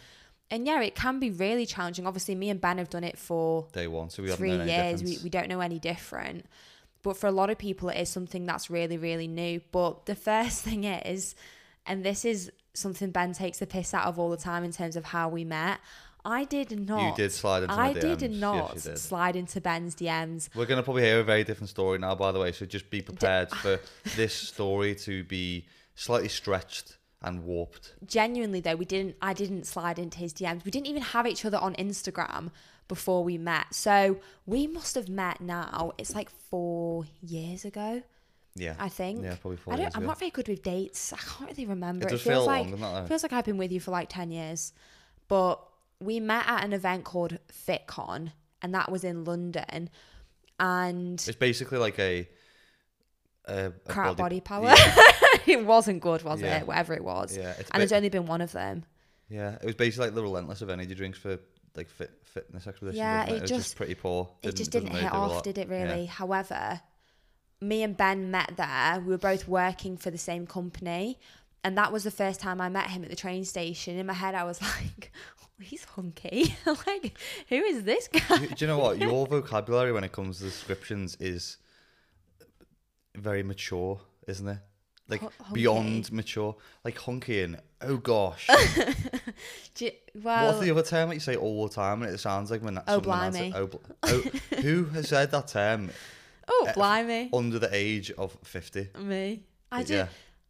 and 0.50 0.66
yeah 0.66 0.82
it 0.82 0.94
can 0.94 1.19
be 1.19 1.31
really 1.31 1.64
challenging 1.64 2.06
obviously 2.06 2.34
me 2.34 2.50
and 2.50 2.61
ben 2.61 2.76
have 2.76 2.90
done 2.90 3.05
it 3.05 3.16
for 3.16 3.66
Day 3.72 3.87
one, 3.87 4.11
so 4.11 4.22
we 4.22 4.28
haven't 4.28 4.38
three 4.38 4.50
any 4.50 4.70
years. 4.70 5.02
We, 5.02 5.19
we 5.25 5.31
don't 5.31 5.49
know 5.49 5.61
any 5.61 5.78
different. 5.78 6.44
But 7.02 7.19
for 7.19 7.26
a 7.26 7.32
lot 7.32 7.50
of 7.50 7.58
people, 7.58 7.90
it 7.90 7.99
is 7.99 8.08
something 8.08 8.46
that's 8.46 8.70
really, 8.70 8.96
really 8.96 9.28
new. 9.28 9.61
But 9.72 10.06
the 10.06 10.14
first 10.14 10.62
thing 10.66 10.84
is, 10.84 11.34
and 11.87 12.02
this 12.02 12.25
is 12.25 12.50
something 12.72 13.10
Ben 13.10 13.34
takes 13.34 13.58
the 13.58 13.67
piss 13.67 13.93
out 13.93 14.06
of 14.06 14.19
all 14.19 14.31
the 14.31 14.38
time 14.38 14.64
in 14.64 14.72
terms 14.72 14.96
of 14.96 15.05
how 15.05 15.28
we 15.28 15.44
met. 15.44 15.81
I 16.25 16.44
did 16.44 16.87
not. 16.88 17.11
You 17.11 17.15
did 17.25 17.32
slide 17.32 17.65
into 17.65 17.75
I 17.75 17.93
did 17.93 18.19
DMs. 18.19 18.23
Yes, 18.32 18.41
not 18.41 18.75
you 18.75 18.81
did. 18.81 18.99
slide 18.99 19.37
into 19.37 19.61
Ben's 19.61 19.94
DMs. 19.94 20.49
We're 20.55 20.67
going 20.67 20.79
to 20.79 20.82
probably 20.82 21.03
hear 21.03 21.21
a 21.21 21.25
very 21.25 21.44
different 21.44 21.69
story 21.69 21.99
now, 21.99 22.15
by 22.15 22.32
the 22.32 22.41
way, 22.41 22.53
so 22.53 22.65
just 22.67 22.88
be 22.91 23.03
prepared 23.03 23.50
for 23.62 23.79
this 24.17 24.32
story 24.35 24.94
to 24.97 25.25
be 25.25 25.67
slightly 25.94 26.29
stretched 26.29 26.97
and 27.23 27.44
warped. 27.44 27.94
Genuinely 28.06 28.61
though, 28.61 28.76
we 28.76 28.85
didn't. 28.85 29.17
I 29.21 29.32
didn't 29.32 29.67
slide 29.67 29.99
into 29.99 30.19
his 30.19 30.32
DMs. 30.32 30.65
We 30.65 30.71
didn't 30.71 30.87
even 30.87 31.03
have 31.03 31.26
each 31.26 31.44
other 31.44 31.59
on 31.59 31.75
Instagram 31.75 32.50
before 32.88 33.25
we 33.25 33.38
met. 33.38 33.75
So 33.75 34.19
we 34.47 34.67
must 34.67 34.94
have 34.94 35.09
met 35.09 35.41
now. 35.41 35.93
It's 35.99 36.15
like 36.15 36.31
four 36.31 37.05
years 37.23 37.65
ago. 37.65 38.03
Yeah. 38.56 38.77
I 38.79 38.88
think. 38.88 39.25
Yeah, 39.25 39.37
probably 39.41 39.56
four 39.56 39.73
I 39.73 39.77
don't. 39.77 39.85
years 39.85 39.93
I'm 39.97 40.03
ago. 40.03 40.09
not 40.09 40.19
very 40.19 40.31
good 40.31 40.49
with 40.49 40.62
dates. 40.62 41.12
I 41.12 41.17
can't 41.17 41.50
really 41.50 41.67
remember. 41.67 42.06
It 42.06 42.11
does 42.11 42.23
feels 42.23 42.44
feel 42.44 42.47
like 42.47 42.79
long, 42.79 43.05
it, 43.05 43.09
feels 43.09 43.23
like 43.23 43.32
I've 43.32 43.44
been 43.44 43.59
with 43.59 43.73
you 43.73 43.81
for 43.81 43.91
like 43.91 44.09
ten 44.09 44.31
years. 44.31 44.73
But 45.29 45.61
we 46.00 46.20
met 46.20 46.44
at 46.46 46.64
an 46.64 46.73
event 46.73 47.05
called 47.05 47.38
FitCon, 47.69 48.32
and 48.62 48.75
that 48.75 48.91
was 48.91 49.05
in 49.05 49.25
London. 49.25 49.91
And 50.61 51.14
It's 51.14 51.32
basically 51.37 51.79
like 51.79 51.99
a. 51.99 52.29
a, 53.46 53.67
a 53.67 53.70
crap 53.88 54.17
body, 54.17 54.41
power. 54.41 54.64
Yeah, 54.67 55.02
it 55.46 55.64
wasn't 55.67 56.00
good, 56.00 56.23
was 56.23 56.41
Yeah. 56.41 56.58
it? 56.61 56.67
Whatever 56.67 56.94
it 56.94 57.05
was. 57.05 57.37
yeah, 57.37 57.55
it's 57.58 57.70
and 57.70 57.81
there's 57.81 57.93
only 57.93 58.08
been 58.08 58.26
one 58.26 58.41
of 58.41 58.52
them. 58.52 58.85
yeah, 59.29 59.56
it 59.61 59.64
was 59.64 59.75
basically 59.75 60.06
like 60.06 60.14
the 60.14 60.23
relentless 60.23 60.62
of 60.62 60.70
energy 60.70 60.94
drinks 60.94 61.19
for 61.19 61.38
like 61.76 61.88
fit, 61.88 62.12
fitness 62.25 62.67
expeditions. 62.67 62.99
Yeah, 62.99 63.25
it 63.25 63.31
it, 63.31 63.41
was 63.43 63.50
just- 63.50 63.62
just 63.64 63.76
pretty 63.76 63.94
poor. 63.94 64.31
it 64.43 64.55
just 64.55 64.70
didn't 64.70 64.91
really 64.91 65.00
hit 65.02 65.12
off, 65.12 65.43
did 65.43 65.58
it 65.58 65.69
Yeah. 65.69 65.82
really? 65.82 66.06
However, 66.06 66.81
me 67.61 67.82
and 67.82 67.96
Ben 67.96 68.31
met 68.31 68.52
there. 68.56 69.00
We 69.00 69.08
were 69.08 69.19
both 69.19 69.49
working 69.49 69.96
for 69.96 70.11
the 70.11 70.19
same 70.19 70.46
company. 70.46 71.19
And 71.67 71.79
that 71.79 71.91
was 71.93 72.05
the 72.05 72.11
first 72.11 72.41
time 72.41 72.61
I 72.61 72.69
met 72.69 72.91
him 72.91 73.05
at 73.05 73.11
the 73.11 73.17
train 73.17 73.43
station. 73.46 73.96
In 73.96 74.05
my 74.06 74.12
head, 74.12 74.35
I 74.35 74.44
was 74.44 74.61
like, 74.62 75.11
he's 75.61 75.85
hunky. 75.85 76.56
like, 76.67 77.17
who 77.49 77.56
is 77.56 77.85
this 77.85 78.09
guy? 78.09 78.39
do, 78.39 78.49
you 78.59 78.67
know 78.67 78.79
what? 78.79 78.99
Your 78.99 79.27
vocabulary 79.27 79.93
when 79.93 80.05
it 80.05 80.12
comes 80.12 80.39
to 80.39 80.45
descriptions 80.45 81.17
is 81.21 81.59
very 83.17 83.43
mature, 83.43 84.01
isn't 84.27 84.49
it? 84.49 84.59
Like 85.09 85.21
hunky. 85.21 85.55
beyond 85.55 86.12
mature. 86.12 86.56
Like 86.85 86.99
hunky 86.99 87.43
and 87.43 87.61
oh 87.83 87.97
gosh. 87.99 88.49
You- 89.79 89.91
well, 90.23 90.47
What's 90.47 90.61
the 90.65 90.71
other 90.71 90.83
term 90.83 91.09
that 91.09 91.15
you 91.17 91.21
say 91.21 91.37
all 91.37 91.67
the 91.67 91.75
time 91.75 92.03
and 92.03 92.15
it 92.15 92.19
sounds 92.19 92.51
like 92.51 92.62
when 92.62 92.79
Oh, 92.79 92.83
someone 93.03 93.19
has 93.19 93.35
blimey. 93.37 93.49
it- 93.49 93.55
Oh, 93.56 93.67
bl- 93.67 93.77
oh, 94.05 94.23
who 94.62 94.85
has 94.87 95.09
said 95.09 95.31
that 95.33 95.49
term 95.49 95.91
oh, 96.49 96.67
uh, 96.69 96.73
blimey. 96.75 97.29
under 97.35 97.59
the 97.59 97.69
age 97.73 98.11
of 98.12 98.37
50? 98.45 98.89
Me. 99.01 99.43
I 99.73 99.83
do. 99.83 99.95
Yeah. 99.95 100.06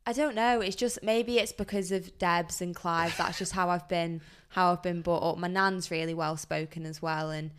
I 0.06 0.12
don't 0.12 0.34
know. 0.34 0.60
It's 0.60 0.76
just 0.76 1.02
maybe 1.02 1.38
it's 1.38 1.52
because 1.52 1.90
of 1.90 2.18
Debs 2.18 2.60
and 2.60 2.74
Clive. 2.74 3.16
That's 3.16 3.38
just 3.38 3.52
how 3.52 3.70
I've 3.70 3.88
been. 3.88 4.20
How 4.48 4.70
I've 4.72 4.82
been 4.82 5.00
brought 5.02 5.22
up. 5.28 5.38
My 5.38 5.48
nan's 5.48 5.90
really 5.90 6.14
well 6.14 6.36
spoken 6.36 6.86
as 6.86 7.02
well, 7.02 7.30
and 7.30 7.50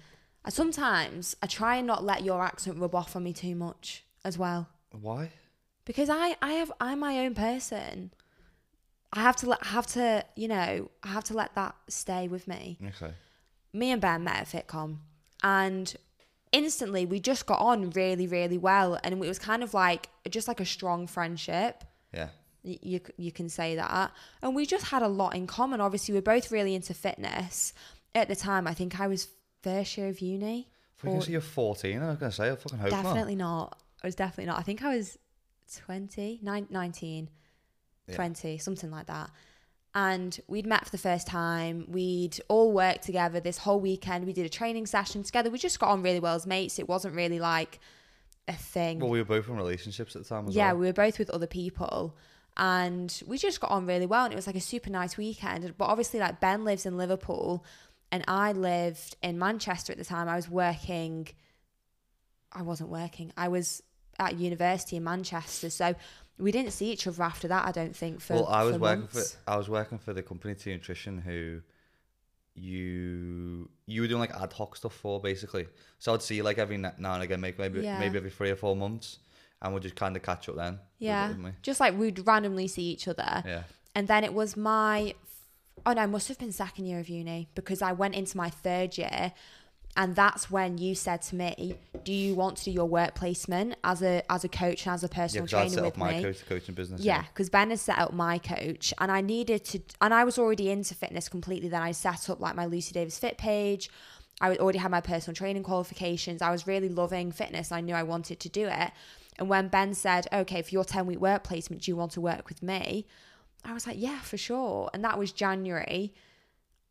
I, 0.45 0.49
sometimes 0.49 1.35
I 1.43 1.47
try 1.47 1.75
and 1.75 1.87
not 1.87 2.03
let 2.03 2.23
your 2.23 2.41
accent 2.43 2.77
rub 2.79 2.95
off 2.95 3.15
on 3.15 3.23
me 3.23 3.33
too 3.33 3.53
much 3.55 4.05
as 4.23 4.37
well, 4.37 4.69
Why? 4.91 5.31
because 5.83 6.09
I 6.09 6.37
I 6.41 6.53
have 6.53 6.71
I'm 6.79 6.99
my 6.99 7.19
own 7.25 7.35
person. 7.35 8.11
I 9.11 9.21
have 9.21 9.35
to 9.37 9.49
let 9.49 9.59
I 9.63 9.67
have 9.67 9.87
to 9.87 10.23
you 10.37 10.47
know 10.47 10.89
I 11.03 11.07
have 11.09 11.25
to 11.25 11.33
let 11.33 11.53
that 11.55 11.75
stay 11.89 12.27
with 12.29 12.47
me. 12.47 12.77
Okay. 12.81 13.13
me 13.73 13.91
and 13.91 14.01
Ben 14.01 14.23
met 14.23 14.53
at 14.53 14.67
FitCon 14.67 14.97
and 15.43 15.95
instantly 16.51 17.05
we 17.05 17.19
just 17.19 17.45
got 17.45 17.59
on 17.59 17.89
really, 17.89 18.27
really 18.27 18.57
well. 18.57 18.97
And 19.03 19.13
it 19.13 19.27
was 19.27 19.39
kind 19.39 19.63
of 19.63 19.73
like 19.73 20.09
just 20.29 20.47
like 20.47 20.59
a 20.61 20.65
strong 20.65 21.07
friendship. 21.07 21.83
Yeah. 22.15 22.29
Y- 22.63 22.79
You, 22.81 22.99
you 23.17 23.31
can 23.31 23.49
say 23.49 23.75
that. 23.75 24.11
And 24.41 24.55
we 24.55 24.65
just 24.65 24.85
had 24.85 25.03
a 25.03 25.07
lot 25.07 25.35
in 25.35 25.45
common. 25.45 25.81
Obviously, 25.81 26.13
we 26.13 26.19
are 26.19 26.23
both 26.23 26.51
really 26.51 26.73
into 26.73 26.93
fitness. 26.93 27.73
At 28.15 28.27
the 28.29 28.35
time, 28.35 28.65
I 28.67 28.73
think 28.73 28.99
I 28.99 29.07
was 29.07 29.27
first 29.61 29.97
year 29.97 30.07
of 30.07 30.19
uni. 30.21 30.69
If 30.97 31.03
we 31.03 31.11
can 31.11 31.21
see 31.21 31.33
you're 31.33 31.41
14, 31.41 32.01
I 32.01 32.07
was 32.07 32.17
going 32.17 32.31
to 32.31 32.35
say, 32.35 32.49
I 32.49 32.55
fucking 32.55 32.79
hope 32.79 32.91
not. 32.91 33.03
Definitely 33.03 33.35
not. 33.35 33.79
I 34.03 34.07
was 34.07 34.15
definitely 34.15 34.45
not. 34.45 34.57
I 34.59 34.61
think 34.63 34.81
I 34.83 34.95
was 34.95 35.17
20, 35.85 36.39
nine, 36.41 36.67
19, 36.69 37.29
Yeah. 38.07 38.15
20, 38.15 38.57
something 38.57 38.89
like 38.91 39.07
that. 39.07 39.29
And 39.93 40.37
we'd 40.47 40.65
met 40.65 40.85
for 40.85 40.91
the 40.91 40.97
first 40.97 41.25
time. 41.27 41.85
We'd 41.89 42.39
all 42.49 42.71
worked 42.73 43.03
together 43.03 43.39
this 43.39 43.57
whole 43.59 43.79
weekend. 43.79 44.25
We 44.25 44.33
did 44.33 44.45
a 44.45 44.49
training 44.49 44.85
session 44.87 45.23
together. 45.23 45.49
We 45.49 45.57
just 45.57 45.79
got 45.79 45.89
on 45.89 46.03
really 46.03 46.19
well 46.19 46.35
as 46.35 46.45
mates. 46.45 46.79
It 46.79 46.87
wasn't 46.89 47.15
really 47.15 47.39
like 47.39 47.79
a 48.47 48.53
thing. 48.53 48.99
Well, 48.99 49.09
we 49.09 49.19
were 49.19 49.25
both 49.25 49.47
in 49.47 49.55
relationships 49.55 50.15
at 50.15 50.23
the 50.23 50.27
time 50.27 50.47
as 50.47 50.55
yeah, 50.55 50.71
well. 50.71 50.81
we 50.81 50.87
were 50.87 50.93
both 50.93 51.19
with 51.19 51.29
other 51.29 51.47
people. 51.47 52.15
And 52.57 53.21
we 53.27 53.37
just 53.37 53.59
got 53.59 53.71
on 53.71 53.85
really 53.85 54.05
well. 54.05 54.23
And 54.23 54.33
it 54.33 54.35
was 54.35 54.47
like 54.47 54.55
a 54.55 54.61
super 54.61 54.89
nice 54.89 55.17
weekend. 55.17 55.77
But 55.77 55.85
obviously, 55.85 56.19
like 56.19 56.39
Ben 56.39 56.63
lives 56.63 56.85
in 56.85 56.97
Liverpool 56.97 57.65
and 58.11 58.23
I 58.27 58.53
lived 58.53 59.17
in 59.21 59.37
Manchester 59.37 59.91
at 59.91 59.97
the 59.97 60.05
time. 60.05 60.29
I 60.29 60.35
was 60.35 60.49
working, 60.49 61.27
I 62.51 62.61
wasn't 62.61 62.89
working, 62.89 63.33
I 63.35 63.49
was 63.49 63.83
at 64.19 64.37
university 64.37 64.95
in 64.95 65.03
Manchester. 65.03 65.69
So 65.69 65.95
we 66.37 66.51
didn't 66.51 66.71
see 66.71 66.91
each 66.91 67.07
other 67.07 67.23
after 67.23 67.47
that, 67.49 67.65
I 67.65 67.71
don't 67.71 67.95
think, 67.95 68.21
for 68.21 68.35
well, 68.35 68.47
I 68.47 68.63
was 68.63 68.77
working 68.77 69.01
months. 69.01 69.33
for 69.33 69.51
I 69.51 69.57
was 69.57 69.69
working 69.69 69.97
for 69.97 70.13
the 70.13 70.23
company 70.23 70.55
T 70.55 70.71
Nutrition 70.71 71.17
who 71.17 71.61
you 72.55 73.69
you 73.85 74.01
were 74.01 74.07
doing 74.07 74.19
like 74.19 74.33
ad 74.33 74.53
hoc 74.53 74.75
stuff 74.75 74.93
for 74.93 75.19
basically. 75.21 75.67
So 75.99 76.13
I'd 76.13 76.21
see 76.21 76.35
you 76.35 76.43
like 76.43 76.57
every 76.57 76.77
now 76.77 76.93
and 76.99 77.23
again, 77.23 77.41
maybe 77.41 77.57
maybe 77.59 77.81
Yeah. 77.81 77.99
maybe 77.99 78.17
every 78.17 78.29
three 78.31 78.49
or 78.51 78.55
four 78.55 78.75
months, 78.75 79.19
and 79.61 79.73
we'd 79.73 79.83
just 79.83 79.95
kind 79.95 80.15
of 80.15 80.23
catch 80.23 80.49
up 80.49 80.55
then. 80.55 80.79
Yeah. 80.99 81.33
Just 81.61 81.79
like 81.79 81.97
we'd 81.97 82.25
randomly 82.25 82.67
see 82.67 82.83
each 82.83 83.07
other. 83.07 83.43
Yeah. 83.45 83.63
And 83.93 84.07
then 84.07 84.23
it 84.23 84.33
was 84.33 84.57
my, 84.57 85.13
oh 85.85 85.93
no, 85.93 86.03
it 86.03 86.07
must 86.07 86.27
have 86.27 86.37
been 86.39 86.51
second 86.51 86.85
year 86.85 86.99
of 86.99 87.07
uni 87.07 87.47
because 87.55 87.81
I 87.81 87.93
went 87.93 88.15
into 88.15 88.35
my 88.35 88.49
third 88.49 88.97
year 88.97 89.31
and 89.97 90.15
that's 90.15 90.51
when 90.51 90.77
you 90.77 90.95
said 90.95 91.21
to 91.23 91.35
me, 91.35 91.77
"Do 92.03 92.11
you 92.11 92.35
want 92.35 92.57
to 92.57 92.65
do 92.65 92.71
your 92.71 92.85
work 92.85 93.15
placement 93.15 93.75
as 93.83 94.01
a 94.01 94.23
as 94.31 94.43
a 94.43 94.49
coach 94.49 94.85
and 94.85 94.93
as 94.93 95.03
a 95.03 95.09
personal 95.09 95.43
Yeah, 95.43 95.45
because 95.45 95.53
I 95.53 95.61
trainer 95.61 95.75
set 95.75 95.83
with 95.83 95.93
up 95.93 95.97
my 95.97 96.13
me?" 96.13 96.23
coach, 96.23 96.45
coaching 96.47 96.75
business. 96.75 97.01
Yeah, 97.01 97.21
because 97.23 97.49
Ben 97.49 97.69
has 97.69 97.81
set 97.81 97.97
up 97.99 98.13
my 98.13 98.37
coach, 98.37 98.93
and 98.99 99.11
I 99.11 99.21
needed 99.21 99.63
to, 99.65 99.81
and 100.01 100.13
I 100.13 100.23
was 100.23 100.37
already 100.37 100.69
into 100.69 100.95
fitness 100.95 101.29
completely. 101.29 101.69
Then 101.69 101.81
I 101.81 101.91
set 101.91 102.29
up 102.29 102.39
like 102.39 102.55
my 102.55 102.65
Lucy 102.65 102.93
Davis 102.93 103.17
Fit 103.17 103.37
page. 103.37 103.89
I 104.41 104.55
already 104.57 104.79
had 104.79 104.91
my 104.91 105.01
personal 105.01 105.33
training 105.33 105.63
qualifications. 105.63 106.41
I 106.41 106.51
was 106.51 106.67
really 106.67 106.89
loving 106.89 107.31
fitness. 107.31 107.71
I 107.71 107.79
knew 107.79 107.95
I 107.95 108.03
wanted 108.03 108.41
to 108.41 108.49
do 108.49 108.67
it. 108.67 108.91
And 109.37 109.47
when 109.49 109.69
Ben 109.69 109.93
said, 109.93 110.27
"Okay, 110.31 110.61
for 110.61 110.71
your 110.71 110.83
ten 110.83 111.05
week 111.05 111.19
work 111.19 111.43
placement, 111.43 111.83
do 111.83 111.91
you 111.91 111.95
want 111.95 112.11
to 112.13 112.21
work 112.21 112.49
with 112.49 112.61
me?" 112.61 113.05
I 113.63 113.73
was 113.73 113.87
like, 113.87 113.97
"Yeah, 113.97 114.19
for 114.19 114.37
sure." 114.37 114.89
And 114.93 115.03
that 115.05 115.17
was 115.17 115.31
January 115.31 116.13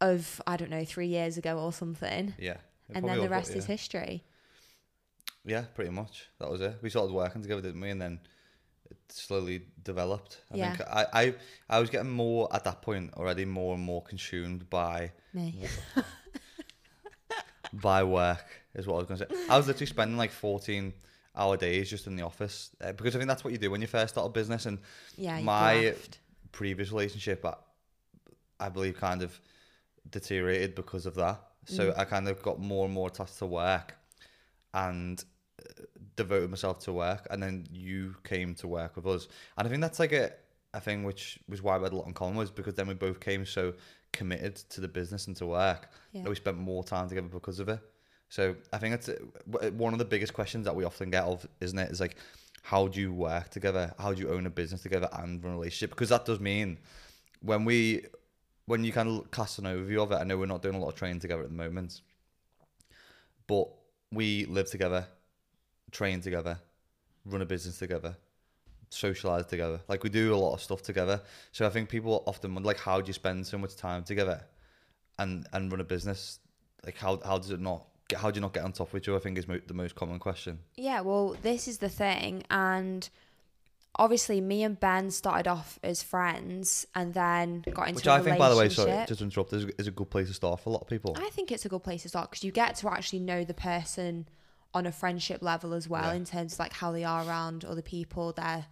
of 0.01 0.41
I 0.47 0.57
don't 0.57 0.71
know 0.71 0.85
three 0.85 1.07
years 1.09 1.37
ago 1.37 1.59
or 1.59 1.73
something. 1.73 2.35
Yeah. 2.39 2.57
It 2.89 2.97
and 2.97 3.09
then 3.09 3.21
the 3.21 3.29
rest 3.29 3.53
yeah. 3.53 3.59
is 3.59 3.65
history. 3.67 4.25
Yeah, 5.45 5.65
pretty 5.75 5.91
much. 5.91 6.29
That 6.39 6.51
was 6.51 6.61
it. 6.61 6.77
We 6.83 6.91
started 6.91 7.13
working 7.13 7.43
together, 7.43 7.61
didn't 7.63 7.81
we? 7.81 7.91
And 7.91 8.01
then 8.01 8.21
it 8.91 8.97
slowly 9.09 9.67
developed. 9.83 10.41
I 10.53 10.57
Yeah. 10.57 10.77
think 10.77 10.89
I, 10.91 11.07
I 11.13 11.35
I 11.69 11.81
was 11.81 11.91
getting 11.91 12.11
more 12.11 12.49
at 12.55 12.65
that 12.65 12.83
point 12.83 13.13
already 13.15 13.45
more 13.45 13.75
and 13.75 13.83
more 13.83 14.03
consumed 14.03 14.69
by 14.71 15.13
Me. 15.33 15.55
by 17.73 18.05
work 18.05 18.45
is 18.75 18.87
what 18.87 18.95
I 18.95 18.99
was 18.99 19.07
gonna 19.07 19.19
say. 19.19 19.47
I 19.51 19.57
was 19.57 19.67
literally 19.67 19.87
spending 19.87 20.17
like 20.17 20.31
fourteen 20.33 20.93
hour 21.37 21.57
days 21.57 21.91
just 21.91 22.07
in 22.07 22.17
the 22.17 22.23
office 22.23 22.71
uh, 22.81 22.93
because 22.93 23.15
I 23.17 23.19
think 23.19 23.29
that's 23.29 23.43
what 23.43 23.53
you 23.53 23.59
do 23.59 23.71
when 23.71 23.81
you 23.81 23.87
first 23.89 24.15
start 24.15 24.27
a 24.27 24.31
business. 24.31 24.67
And 24.67 24.79
Yeah, 25.17 25.41
my 25.41 25.81
graft. 25.83 26.19
previous 26.53 26.91
relationship, 26.93 27.45
I, 27.45 27.55
I 28.61 28.69
believe, 28.69 28.97
kind 28.99 29.23
of 29.23 29.39
deteriorated 30.09 30.75
because 30.75 31.07
of 31.07 31.15
that. 31.17 31.41
So 31.67 31.91
Mm. 31.91 31.99
I 31.99 32.05
kind 32.05 32.29
of 32.29 32.43
got 32.43 32.59
more 32.61 32.85
and 32.85 32.95
more 32.95 33.09
attached 33.09 33.39
to 33.39 33.47
work, 33.47 33.97
and 34.73 35.25
uh, 35.61 35.83
devoted 36.17 36.51
myself 36.51 36.79
to 36.81 36.93
work. 36.93 37.27
And 37.31 37.43
then 37.43 37.67
you 37.71 38.17
came 38.25 38.55
to 38.57 38.69
work 38.69 38.97
with 38.97 39.07
us, 39.07 39.29
and 39.57 39.67
I 39.67 39.71
think 39.71 39.81
that's 39.83 39.99
like 39.99 40.13
a 40.13 40.33
a 40.75 40.81
thing 40.81 41.05
which 41.05 41.39
was 41.49 41.63
why 41.63 41.77
we 41.79 41.85
had 41.85 41.93
a 41.93 41.97
lot 41.97 42.07
in 42.09 42.13
common 42.13 42.35
was 42.35 42.51
because 42.51 42.75
then 42.75 42.89
we 42.89 42.95
both 42.95 43.21
came 43.21 43.47
so 43.47 43.73
committed 44.13 44.57
to 44.57 44.81
the 44.81 44.89
business 44.89 45.29
and 45.29 45.37
to 45.37 45.47
work 45.47 45.89
Yeah. 46.13 46.23
that 46.25 46.29
we 46.29 46.35
spent 46.35 46.59
more 46.59 46.83
time 46.83 47.09
together 47.09 47.29
because 47.29 47.61
of 47.61 47.69
it. 47.69 47.79
So 48.29 48.57
I 48.73 48.79
think 48.79 48.93
it's 48.97 49.09
uh, 49.09 49.71
one 49.71 49.93
of 49.93 50.01
the 50.01 50.05
biggest 50.05 50.35
questions 50.35 50.65
that 50.65 50.75
we 50.75 50.83
often 50.83 51.11
get 51.11 51.23
of, 51.23 51.47
isn't 51.61 51.79
it? 51.79 51.93
Is 51.93 52.01
like, 52.01 52.17
how 52.63 52.89
do 52.89 53.01
you 53.01 53.13
work 53.13 53.51
together? 53.51 53.95
How 54.01 54.13
do 54.13 54.21
you 54.21 54.31
own 54.31 54.47
a 54.47 54.51
business 54.51 54.83
together 54.83 55.09
and 55.13 55.41
run 55.45 55.53
a 55.55 55.57
relationship? 55.59 55.91
Because 55.91 56.09
that 56.09 56.25
does 56.25 56.41
mean 56.41 56.79
when 57.41 57.65
we, 57.65 58.07
when 58.67 58.85
you 58.85 58.93
kind 58.93 59.09
of 59.09 59.31
cast 59.31 59.59
an 59.59 59.65
overview 59.65 60.03
of 60.03 60.13
it, 60.13 60.17
I 60.17 60.25
know 60.25 60.39
we're 60.39 60.47
not 60.47 60.63
doing 60.63 60.75
a 60.75 60.79
lot 60.79 60.89
of 60.89 60.95
training 60.95 61.21
together 61.21 61.43
at 61.43 61.49
the 61.49 61.55
moment, 61.55 62.01
but 63.47 63.69
we 64.11 64.47
live 64.47 64.71
together, 64.71 65.07
train 65.91 66.21
together, 66.21 66.59
run 67.27 67.43
a 67.43 67.47
business 67.47 67.79
together, 67.79 68.17
socialize 68.89 69.47
together. 69.47 69.81
Like 69.89 70.03
we 70.03 70.11
do 70.11 70.35
a 70.35 70.37
lot 70.37 70.55
of 70.55 70.63
stuff 70.63 70.83
together. 70.83 71.21
So 71.53 71.67
I 71.67 71.71
think 71.71 71.89
people 71.89 72.23
often 72.27 72.55
wonder, 72.55 72.67
like, 72.67 72.81
how 72.81 73.01
do 73.01 73.07
you 73.07 73.13
spend 73.13 73.47
so 73.47 73.59
much 73.59 73.77
time 73.77 74.05
together 74.05 74.43
and 75.19 75.47
and 75.53 75.71
run 75.71 75.81
a 75.81 75.85
business? 75.85 76.39
Like, 76.85 76.97
how 76.97 77.21
how 77.25 77.39
does 77.39 77.51
it 77.51 77.61
not? 77.61 77.85
Get, 78.09 78.19
how 78.19 78.31
do 78.31 78.37
you 78.37 78.43
not 78.43 78.53
get 78.53 78.65
on 78.65 78.73
top 78.73 78.93
of 78.93 78.97
each 78.99 79.09
other? 79.09 79.17
I 79.17 79.21
think 79.21 79.39
is 79.39 79.49
mo- 79.49 79.61
the 79.67 79.75
most 79.75 79.95
common 79.95 80.19
question. 80.19 80.59
Yeah, 80.77 81.01
well, 81.01 81.37
this 81.43 81.67
is 81.67 81.79
the 81.79 81.89
thing, 81.89 82.45
and 82.51 83.09
obviously, 83.97 84.41
me 84.41 84.63
and 84.63 84.79
Ben 84.79 85.11
started 85.11 85.49
off 85.49 85.79
as 85.83 86.03
friends, 86.03 86.87
and 86.95 87.15
then 87.15 87.65
got 87.73 87.89
into 87.89 87.97
Which 87.97 88.07
a 88.07 88.13
I 88.13 88.21
think, 88.21 88.39
by 88.39 88.49
the 88.51 88.57
way, 88.57 88.69
sorry, 88.69 89.05
just 89.07 89.19
to 89.19 89.25
interrupt, 89.25 89.53
is, 89.53 89.65
is 89.79 89.87
a 89.87 89.91
good 89.91 90.11
place 90.11 90.29
to 90.29 90.35
start 90.35 90.61
for 90.61 90.71
a 90.71 90.73
lot 90.73 90.83
of 90.83 90.89
people. 90.89 91.17
I 91.19 91.31
think 91.31 91.53
it's 91.53 91.65
a 91.65 91.69
good 91.69 91.83
place 91.83 92.03
to 92.03 92.09
start 92.09 92.31
because 92.31 92.45
you 92.45 92.53
get 92.53 92.77
to 92.77 92.89
actually 92.89 93.21
know 93.21 93.45
the 93.45 93.55
person 93.55 94.29
on 94.73 94.87
a 94.87 94.93
friendship 94.93 95.41
level 95.43 95.73
as 95.73 95.89
well, 95.89 96.11
Yeah. 96.11 96.15
in 96.15 96.25
terms 96.25 96.55
of 96.55 96.59
like 96.59 96.73
how 96.73 96.91
they 96.93 97.05
are 97.05 97.25
around 97.27 97.65
other 97.65 97.83
people, 97.83 98.33
their 98.33 98.67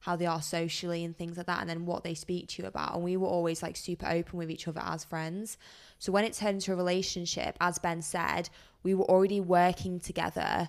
how 0.00 0.14
they 0.14 0.26
are 0.26 0.42
socially 0.42 1.04
and 1.04 1.16
things 1.16 1.36
like 1.36 1.46
that, 1.46 1.60
and 1.60 1.68
then 1.68 1.84
what 1.86 2.04
they 2.04 2.14
speak 2.14 2.46
to 2.46 2.62
you 2.62 2.68
about. 2.68 2.94
And 2.94 3.02
we 3.02 3.16
were 3.16 3.26
always 3.26 3.62
like 3.62 3.76
super 3.76 4.06
open 4.06 4.38
with 4.38 4.50
each 4.50 4.68
other 4.68 4.82
as 4.84 5.02
friends. 5.04 5.56
So 5.98 6.12
when 6.12 6.24
it 6.24 6.34
turned 6.34 6.56
into 6.56 6.72
a 6.72 6.76
relationship, 6.76 7.56
as 7.60 7.78
Ben 7.78 8.02
said, 8.02 8.48
we 8.84 8.94
were 8.94 9.06
already 9.06 9.40
working 9.40 9.98
together 9.98 10.68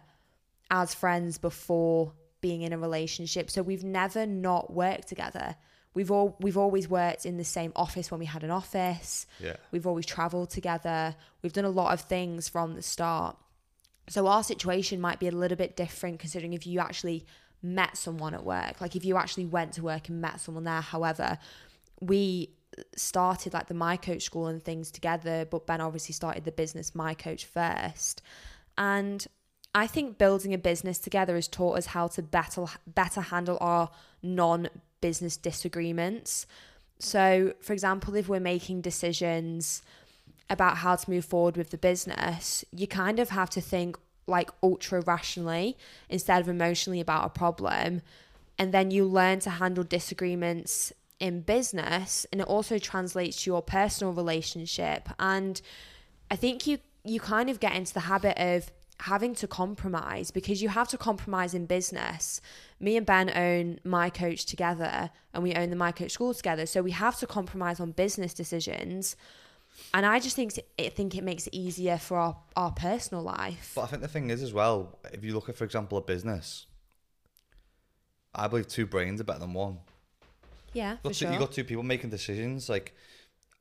as 0.71 0.95
friends 0.95 1.37
before 1.37 2.13
being 2.41 2.61
in 2.61 2.73
a 2.73 2.77
relationship. 2.77 3.49
So 3.49 3.61
we've 3.61 3.83
never 3.83 4.25
not 4.25 4.73
worked 4.73 5.07
together. 5.07 5.55
We've 5.93 6.11
all 6.11 6.37
we've 6.39 6.57
always 6.57 6.87
worked 6.87 7.25
in 7.25 7.37
the 7.37 7.43
same 7.43 7.71
office 7.75 8.11
when 8.11 8.19
we 8.19 8.25
had 8.25 8.43
an 8.43 8.51
office. 8.51 9.25
Yeah. 9.39 9.55
We've 9.71 9.87
always 9.87 10.05
traveled 10.05 10.49
together. 10.51 11.15
We've 11.41 11.53
done 11.53 11.65
a 11.65 11.69
lot 11.69 11.93
of 11.93 12.01
things 12.01 12.47
from 12.47 12.75
the 12.75 12.83
start. 12.83 13.35
So 14.09 14.27
our 14.27 14.43
situation 14.43 15.01
might 15.01 15.19
be 15.19 15.27
a 15.27 15.31
little 15.31 15.57
bit 15.57 15.75
different 15.75 16.19
considering 16.19 16.53
if 16.53 16.67
you 16.67 16.79
actually 16.79 17.25
met 17.61 17.97
someone 17.97 18.33
at 18.33 18.43
work, 18.43 18.79
like 18.79 18.95
if 18.95 19.03
you 19.03 19.17
actually 19.17 19.45
went 19.45 19.73
to 19.73 19.83
work 19.83 20.09
and 20.09 20.21
met 20.21 20.39
someone 20.39 20.63
there. 20.63 20.81
However, 20.81 21.37
we 21.99 22.51
started 22.95 23.53
like 23.53 23.67
the 23.67 23.73
My 23.73 23.97
Coach 23.97 24.23
school 24.23 24.47
and 24.47 24.63
things 24.63 24.91
together, 24.91 25.45
but 25.49 25.65
Ben 25.65 25.81
obviously 25.81 26.13
started 26.13 26.45
the 26.45 26.51
business 26.51 26.93
My 26.93 27.13
Coach 27.13 27.45
first. 27.45 28.21
And 28.77 29.25
I 29.77 29.85
think 29.85 30.17
building 30.17 30.55
a 30.55 30.57
business 30.57 30.97
together 30.97 31.35
has 31.35 31.47
taught 31.47 31.77
us 31.77 31.85
how 31.87 32.07
to 32.07 32.23
better 32.23 32.65
better 32.87 33.21
handle 33.21 33.59
our 33.61 33.91
non-business 34.23 35.37
disagreements. 35.37 36.47
So, 36.97 37.53
for 37.61 37.73
example, 37.73 38.15
if 38.15 38.27
we're 38.27 38.39
making 38.39 38.81
decisions 38.81 39.83
about 40.49 40.77
how 40.77 40.95
to 40.95 41.11
move 41.11 41.25
forward 41.25 41.57
with 41.57 41.69
the 41.69 41.77
business, 41.77 42.65
you 42.71 42.87
kind 42.87 43.19
of 43.19 43.29
have 43.29 43.51
to 43.51 43.61
think 43.61 43.99
like 44.25 44.49
ultra 44.63 45.01
rationally 45.01 45.77
instead 46.09 46.41
of 46.41 46.49
emotionally 46.49 46.99
about 46.99 47.25
a 47.25 47.29
problem. 47.29 48.01
And 48.57 48.73
then 48.73 48.89
you 48.89 49.05
learn 49.05 49.41
to 49.41 49.51
handle 49.51 49.83
disagreements 49.83 50.91
in 51.19 51.41
business 51.41 52.25
and 52.31 52.41
it 52.41 52.47
also 52.47 52.79
translates 52.79 53.43
to 53.43 53.51
your 53.51 53.61
personal 53.61 54.11
relationship. 54.11 55.07
And 55.19 55.61
I 56.31 56.35
think 56.35 56.65
you 56.65 56.79
you 57.03 57.19
kind 57.19 57.51
of 57.51 57.59
get 57.59 57.75
into 57.75 57.93
the 57.93 58.01
habit 58.01 58.37
of 58.39 58.71
having 59.01 59.35
to 59.35 59.47
compromise 59.47 60.31
because 60.31 60.61
you 60.61 60.69
have 60.69 60.87
to 60.89 60.97
compromise 60.97 61.53
in 61.53 61.65
business. 61.65 62.41
Me 62.79 62.97
and 62.97 63.05
Ben 63.05 63.31
own 63.35 63.79
My 63.83 64.09
Coach 64.09 64.45
together 64.45 65.11
and 65.33 65.43
we 65.43 65.53
own 65.53 65.69
the 65.69 65.75
My 65.75 65.91
Coach 65.91 66.11
school 66.11 66.33
together. 66.33 66.65
So 66.65 66.81
we 66.81 66.91
have 66.91 67.17
to 67.19 67.27
compromise 67.27 67.79
on 67.79 67.91
business 67.91 68.33
decisions. 68.33 69.15
And 69.93 70.05
I 70.05 70.19
just 70.19 70.35
think 70.35 70.59
I 70.79 70.89
think 70.89 71.15
it 71.15 71.23
makes 71.23 71.45
it 71.45 71.53
easier 71.53 71.97
for 71.97 72.17
our, 72.17 72.37
our 72.55 72.71
personal 72.71 73.23
life. 73.23 73.73
But 73.75 73.83
I 73.83 73.87
think 73.87 74.01
the 74.01 74.07
thing 74.07 74.31
is 74.31 74.41
as 74.41 74.51
well, 74.51 74.97
if 75.13 75.23
you 75.23 75.33
look 75.33 75.49
at, 75.49 75.55
for 75.55 75.65
example, 75.65 75.97
a 75.99 76.01
business, 76.01 76.65
I 78.33 78.47
believe 78.47 78.67
two 78.67 78.87
brains 78.87 79.21
are 79.21 79.23
better 79.23 79.39
than 79.39 79.53
one. 79.53 79.79
Yeah, 80.73 80.91
You've 80.91 80.99
for 80.99 81.03
got, 81.03 81.13
two, 81.13 81.25
sure. 81.25 81.33
you 81.33 81.39
got 81.39 81.51
two 81.51 81.63
people 81.63 81.83
making 81.83 82.09
decisions, 82.09 82.69
like, 82.69 82.95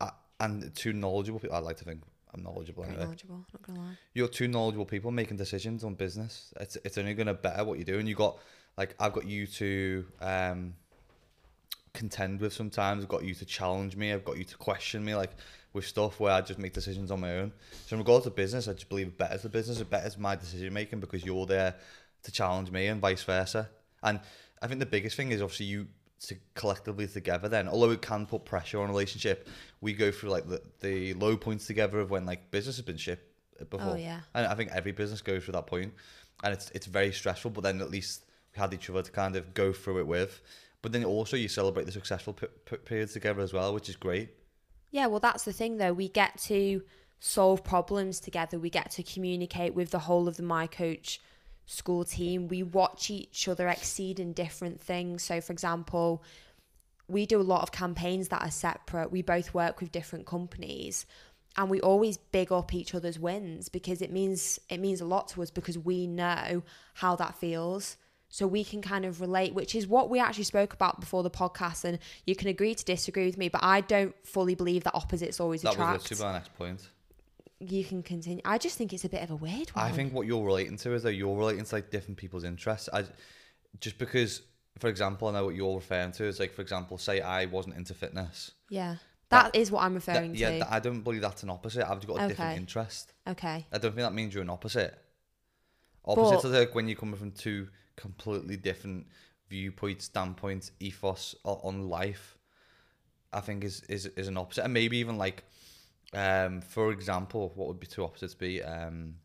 uh, 0.00 0.11
and 0.40 0.75
two 0.75 0.93
knowledgeable 0.93 1.38
people. 1.38 1.57
I 1.57 1.61
like 1.61 1.76
to 1.78 1.85
think 1.85 2.02
I'm 2.37 2.43
knowledgeable 2.43 2.83
Very 2.83 2.95
anyway. 2.95 3.05
knowledgeable, 3.07 3.45
not 3.52 3.62
gonna 3.62 3.81
lie. 3.81 3.97
You're 4.14 4.28
two 4.28 4.49
knowledgeable 4.49 4.87
people 4.87 5.11
making 5.11 5.37
decisions 5.37 5.85
on 5.85 5.95
business. 5.95 6.52
It's 6.61 6.76
it's 6.85 6.99
only 6.99 7.14
gonna 7.14 7.35
better 7.35 7.64
what 7.64 7.78
you 7.78 7.85
do. 7.85 7.99
And 7.99 8.09
you 8.09 8.14
got 8.14 8.38
like 8.76 8.95
I've 9.00 9.12
got 9.12 9.26
you 9.26 9.47
to 9.47 10.07
um 10.21 10.75
contend 11.95 12.40
with 12.40 12.52
sometimes. 12.52 13.02
I've 13.02 13.09
got 13.09 13.25
you 13.25 13.35
to 13.35 13.45
challenge 13.45 13.97
me. 13.97 14.12
I've 14.12 14.25
got 14.25 14.37
you 14.37 14.45
to 14.45 14.57
question 14.57 15.05
me 15.05 15.14
like 15.14 15.31
with 15.73 15.87
stuff 15.87 16.21
where 16.21 16.33
I 16.33 16.40
just 16.40 16.59
make 16.59 16.73
decisions 16.73 17.11
on 17.11 17.21
my 17.21 17.38
own. 17.38 17.52
So 17.87 17.95
in 17.95 18.00
regards 18.00 18.25
to 18.25 18.31
business, 18.31 18.69
I 18.69 18.73
just 18.73 18.88
believe 18.88 19.09
it 19.09 19.19
betters 19.19 19.43
the 19.43 19.49
business. 19.49 19.81
It 19.81 19.90
betters 19.90 20.19
my 20.19 20.37
decision 20.37 20.73
making 20.73 21.00
because 21.00 21.25
you're 21.25 21.47
there 21.47 21.75
to 22.23 22.33
challenge 22.33 22.71
me 22.71 22.87
and 22.87 23.00
vice 23.00 23.23
versa. 23.23 23.69
And 24.02 24.21
I 24.61 24.66
think 24.66 24.81
the 24.81 24.87
biggest 24.87 25.16
thing 25.16 25.33
is 25.33 25.43
obviously 25.43 25.66
you 25.66 25.87
to 26.19 26.35
collectively 26.55 27.07
together 27.07 27.49
then 27.49 27.69
although 27.69 27.91
it 27.91 28.01
can 28.01 28.25
put 28.27 28.45
pressure 28.45 28.81
on 28.81 28.87
a 28.89 28.93
relationship 28.93 29.49
we 29.83 29.93
go 29.93 30.11
through 30.11 30.31
like 30.31 30.49
the, 30.49 30.63
the 30.81 31.13
low 31.15 31.37
points 31.37 31.67
together 31.67 31.99
of 32.01 32.11
when 32.11 32.25
like 32.25 32.51
business 32.51 32.77
has 32.77 32.85
been 32.85 32.97
shit 32.97 33.21
before 33.71 33.93
Oh, 33.93 33.97
yeah. 33.97 34.21
and 34.35 34.47
I 34.47 34.55
think 34.55 34.71
every 34.73 34.93
business 34.93 35.23
goes 35.23 35.45
through 35.45 35.53
that 35.53 35.67
point, 35.67 35.95
and 36.45 36.53
it's 36.53 36.71
it's 36.75 36.85
very 36.85 37.11
stressful. 37.11 37.53
But 37.53 37.65
then 37.65 37.81
at 37.81 37.91
least 37.91 38.27
we 38.55 38.61
had 38.61 38.75
each 38.75 38.91
other 38.91 39.01
to 39.03 39.11
kind 39.11 39.35
of 39.35 39.55
go 39.55 39.73
through 39.73 40.01
it 40.01 40.07
with. 40.07 40.43
But 40.83 40.93
then 40.93 41.05
also 41.05 41.39
you 41.39 41.49
celebrate 41.49 41.87
the 41.87 41.93
successful 41.93 42.35
p- 42.35 42.49
p- 42.67 42.77
periods 42.77 43.15
together 43.15 43.41
as 43.41 43.55
well, 43.55 43.73
which 43.73 43.89
is 43.89 43.97
great. 43.97 44.29
Yeah, 44.91 45.07
well, 45.07 45.21
that's 45.21 45.45
the 45.45 45.55
thing 45.55 45.79
though. 45.79 45.95
We 45.95 46.09
get 46.11 46.37
to 46.45 46.83
solve 47.19 47.65
problems 47.65 48.21
together. 48.21 48.59
We 48.59 48.69
get 48.69 48.91
to 48.93 49.03
communicate 49.03 49.75
with 49.75 49.91
the 49.91 50.01
whole 50.01 50.29
of 50.29 50.37
the 50.37 50.43
My 50.43 50.67
Coach 50.67 51.19
school 51.67 52.05
team. 52.05 52.49
We 52.49 52.63
watch 52.63 53.11
each 53.11 53.49
other 53.49 53.69
exceed 53.69 54.19
in 54.19 54.33
different 54.33 54.81
things. 54.81 55.23
So, 55.23 55.41
for 55.41 55.53
example, 55.53 56.23
we 57.09 57.27
do 57.27 57.41
a 57.41 57.43
lot 57.43 57.63
of 57.63 57.73
campaigns 57.73 58.29
that 58.29 58.43
are 58.43 58.51
separate. 58.51 59.13
We 59.13 59.23
both 59.23 59.53
work 59.53 59.81
with 59.81 59.93
different 59.93 60.27
companies 60.27 61.07
and 61.57 61.71
we 61.71 61.81
always 61.81 62.17
big 62.17 62.53
up 62.53 62.75
each 62.75 62.95
other's 62.95 63.19
wins 63.19 63.69
because 63.69 64.03
it 64.03 64.13
means 64.13 64.59
it 64.69 64.79
means 64.79 65.01
a 65.01 65.05
lot 65.05 65.29
to 65.29 65.43
us 65.43 65.51
because 65.51 65.79
we 65.79 66.07
know 66.07 66.63
how 66.95 67.17
that 67.17 67.35
feels. 67.37 67.97
So 68.29 68.47
we 68.47 68.65
can 68.65 68.83
kind 68.83 69.05
of 69.05 69.21
relate, 69.21 69.55
which 69.55 69.75
is 69.75 69.87
what 69.87 70.11
we 70.11 70.19
actually 70.19 70.45
spoke 70.45 70.73
about 70.75 70.99
before 70.99 71.23
the 71.23 71.31
podcast. 71.31 71.85
And 71.85 72.01
you 72.27 72.35
can 72.35 72.49
agree 72.49 72.75
to 72.75 72.85
disagree 72.85 73.25
with 73.25 73.39
me, 73.39 73.49
but 73.49 73.63
I 73.63 73.81
don't 73.81 74.15
fully 74.27 74.57
believe 74.57 74.83
that 74.85 74.95
opposites 74.95 75.39
always 75.39 75.63
That 75.63 75.75
attract. 75.75 76.03
was 76.03 76.11
literally 76.11 76.33
my 76.33 76.39
next 76.39 76.55
point. 76.55 76.89
You 77.61 77.85
can 77.85 78.03
continue. 78.03 78.43
I 78.45 78.59
just 78.59 78.77
think 78.77 78.93
it's 78.93 79.05
a 79.05 79.09
bit 79.09 79.23
of 79.23 79.31
a 79.31 79.37
weird 79.37 79.71
one. 79.71 79.85
I 79.85 79.91
think 79.91 80.13
what 80.13 80.27
you're 80.27 80.45
relating 80.45 80.77
to 80.79 80.93
is 80.95 81.03
that 81.05 81.15
you're 81.15 81.37
relating 81.37 81.65
to 81.65 81.75
like 81.75 81.91
different 81.91 82.19
people's 82.19 82.45
interests. 82.45 82.89
I 82.93 83.05
just 83.81 83.99
because, 83.99 84.43
for 84.79 84.89
example, 84.89 85.29
I 85.29 85.33
know 85.33 85.45
what 85.47 85.55
you're 85.55 85.75
referring 85.77 86.13
to 86.13 86.25
is 86.25 86.39
like, 86.41 86.53
for 86.55 86.63
example, 86.63 86.99
say 86.99 87.21
I 87.21 87.47
wasn't 87.47 87.77
into 87.77 87.95
fitness. 87.95 88.53
yeah, 88.69 88.97
that- 89.31 89.53
that 89.53 89.57
is 89.59 89.71
what 89.71 89.83
I'm 89.85 89.95
That- 89.95 90.07
referring 90.07 90.35
yeah, 90.35 90.51
to. 90.51 90.57
Yeah, 90.59 90.67
I 90.71 90.81
don't 90.81 91.03
believe 91.03 91.21
that's 91.23 91.43
an 91.43 91.51
opposite. 91.51 91.89
I've 91.89 92.07
got 92.07 92.23
a 92.23 92.29
different 92.29 92.59
interest. 92.59 93.13
okay. 93.27 93.67
I 93.73 93.79
don't 93.79 93.93
think 93.93 94.07
that 94.07 94.15
means 94.15 94.35
you're 94.35 94.43
an 94.43 94.51
opposite. 94.51 94.97
Opposite 96.05 96.43
But- 96.43 96.49
is 96.49 96.61
like 96.67 96.75
when 96.75 96.89
you're 96.89 96.97
coming 96.97 97.17
from 97.17 97.33
two 97.33 97.69
completely 97.97 98.57
different 98.57 99.07
viewpoints, 99.49 100.05
standpoints, 100.05 100.73
ethos 100.81 101.35
on 101.45 101.89
life. 101.89 102.37
I 103.33 103.41
think 103.41 103.65
is 103.65 103.83
is 103.89 104.07
is 104.07 104.29
an 104.29 104.37
opposite, 104.37 104.65
and 104.65 104.73
maybe 104.73 104.99
even 104.99 105.19
like, 105.19 105.45
um, 106.15 106.61
for 106.61 106.91
example, 106.93 107.53
what 107.55 107.69
would 107.69 107.81
be 107.81 107.87
two 107.87 108.05
opposites 108.05 108.35
be? 108.35 108.63
Um, 108.63 109.17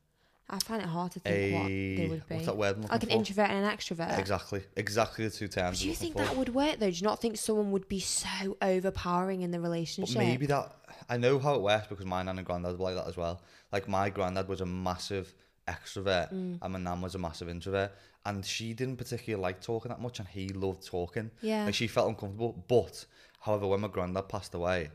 I 0.50 0.60
find 0.60 0.82
it 0.82 0.88
hard 0.90 1.14
to 1.14 1.20
think 1.22 1.54
what 1.54 1.68
they 1.68 2.08
would 2.10 2.28
be. 2.28 2.36
what's 2.36 2.46
that 2.48 2.58
word? 2.58 2.84
Like 2.90 3.04
an 3.04 3.10
for? 3.10 3.16
introvert 3.16 3.50
and 3.50 3.64
an 3.66 3.72
extrovert. 3.72 4.18
Exactly, 4.20 4.62
exactly 4.76 5.24
the 5.26 5.32
two 5.32 5.48
terms. 5.48 5.80
Do 5.80 5.88
you 5.88 5.96
think 5.96 6.14
for. 6.18 6.24
that 6.24 6.36
would 6.36 6.54
work 6.54 6.78
though? 6.80 6.90
Do 6.90 6.96
you 6.98 7.04
not 7.04 7.22
think 7.22 7.38
someone 7.38 7.72
would 7.72 7.88
be 7.88 8.02
so 8.02 8.58
overpowering 8.62 9.44
in 9.44 9.52
the 9.52 9.60
But 9.60 9.64
relationship? 9.64 10.18
maybe 10.18 10.48
that 10.48 10.76
I 11.08 11.16
know 11.16 11.40
how 11.40 11.56
it 11.56 11.62
works 11.62 11.88
because 11.88 12.06
my 12.06 12.22
nan 12.24 12.38
and 12.38 12.46
granddad 12.46 12.78
were 12.78 12.84
like 12.84 12.96
that 12.96 13.08
as 13.08 13.16
well. 13.16 13.42
Like 13.72 13.88
my 13.88 14.10
granddad 14.10 14.50
was 14.50 14.60
a 14.60 14.66
massive 14.66 15.34
extrovert 15.70 16.34
Mm. 16.34 16.58
and 16.62 16.74
my 16.74 16.80
nan 16.80 17.00
was 17.02 17.16
a 17.16 17.20
massive 17.20 17.48
introvert, 17.48 17.94
and 18.26 18.46
she 18.46 18.74
didn't 18.74 18.98
particularly 18.98 19.42
like 19.42 19.62
talking 19.62 19.88
that 19.90 20.02
much, 20.02 20.20
and 20.20 20.28
he 20.28 20.50
loved 20.50 20.86
talking. 20.86 21.32
Yeah. 21.42 21.64
Like 21.64 21.76
she 21.76 21.88
felt 21.88 22.10
uncomfortable. 22.10 22.66
But 22.68 23.06
however, 23.40 23.68
when 23.68 23.80
my 23.80 23.88
granddad 23.88 24.28
passed 24.28 24.54
away, 24.54 24.90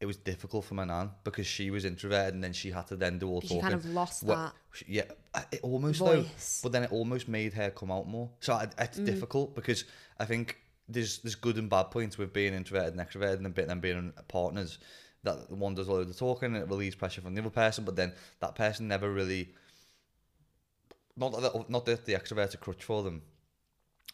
it 0.00 0.06
was 0.06 0.16
difficult 0.16 0.64
for 0.64 0.74
my 0.74 0.84
nan 0.84 1.10
because 1.24 1.46
she 1.46 1.70
was 1.70 1.84
introverted, 1.84 2.34
and 2.34 2.42
then 2.44 2.52
she 2.52 2.70
had 2.70 2.86
to 2.88 2.96
then 2.96 3.18
do 3.18 3.28
all 3.28 3.40
'Cause 3.40 3.50
talking. 3.50 3.62
kind 3.62 3.74
of 3.74 3.84
lost 3.86 4.22
What- 4.22 4.36
that. 4.36 4.54
yeah, 4.88 5.04
it 5.52 5.60
almost 5.62 6.00
though, 6.00 6.22
Voice. 6.22 6.60
but 6.62 6.72
then 6.72 6.82
it 6.84 6.92
almost 6.92 7.28
made 7.28 7.52
her 7.54 7.70
come 7.70 7.90
out 7.90 8.06
more. 8.08 8.30
So 8.40 8.56
it, 8.58 8.74
it's 8.78 8.98
Mm. 8.98 9.06
difficult 9.06 9.54
because 9.54 9.84
I 10.18 10.24
think 10.26 10.58
there's 10.88 11.18
there's 11.20 11.36
good 11.36 11.56
and 11.56 11.70
bad 11.70 11.84
points 11.90 12.18
with 12.18 12.32
being 12.32 12.52
introverted 12.54 12.92
and 12.98 13.00
extroverted, 13.08 13.44
and 13.44 13.54
then 13.54 13.80
being 13.80 14.12
partners. 14.28 14.78
That 15.22 15.50
one 15.50 15.74
does 15.74 15.88
a 15.88 15.92
load 15.92 16.10
of 16.10 16.16
talking 16.18 16.54
and 16.54 16.56
it 16.62 16.68
relieves 16.68 16.96
pressure 16.96 17.22
from 17.22 17.34
the 17.34 17.40
other 17.40 17.48
person, 17.48 17.84
but 17.86 17.96
then 17.96 18.12
that 18.40 18.54
person 18.56 18.88
never 18.88 19.10
really. 19.10 19.54
Not 21.16 21.32
that 21.40 21.70
not 21.70 21.86
that 21.86 22.04
the 22.04 22.12
extrovert's 22.14 22.54
a 22.54 22.58
crutch 22.58 22.82
for 22.84 23.02
them, 23.04 23.22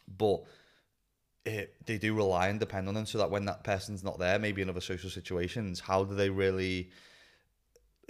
but 0.07 0.45
it, 1.45 1.75
they 1.87 1.99
do 1.99 2.15
rely 2.15 2.49
and 2.49 2.61
depend 2.61 2.89
on 2.89 2.95
them. 2.95 3.07
So 3.07 3.19
that 3.19 3.31
when 3.31 3.45
that 3.47 3.65
person's 3.65 4.05
not 4.05 4.19
there, 4.19 4.39
maybe 4.39 4.63
in 4.63 4.69
other 4.69 4.81
social 4.81 5.11
situations, 5.11 5.81
how 5.81 6.05
do 6.05 6.15
they 6.15 6.31
really 6.31 6.91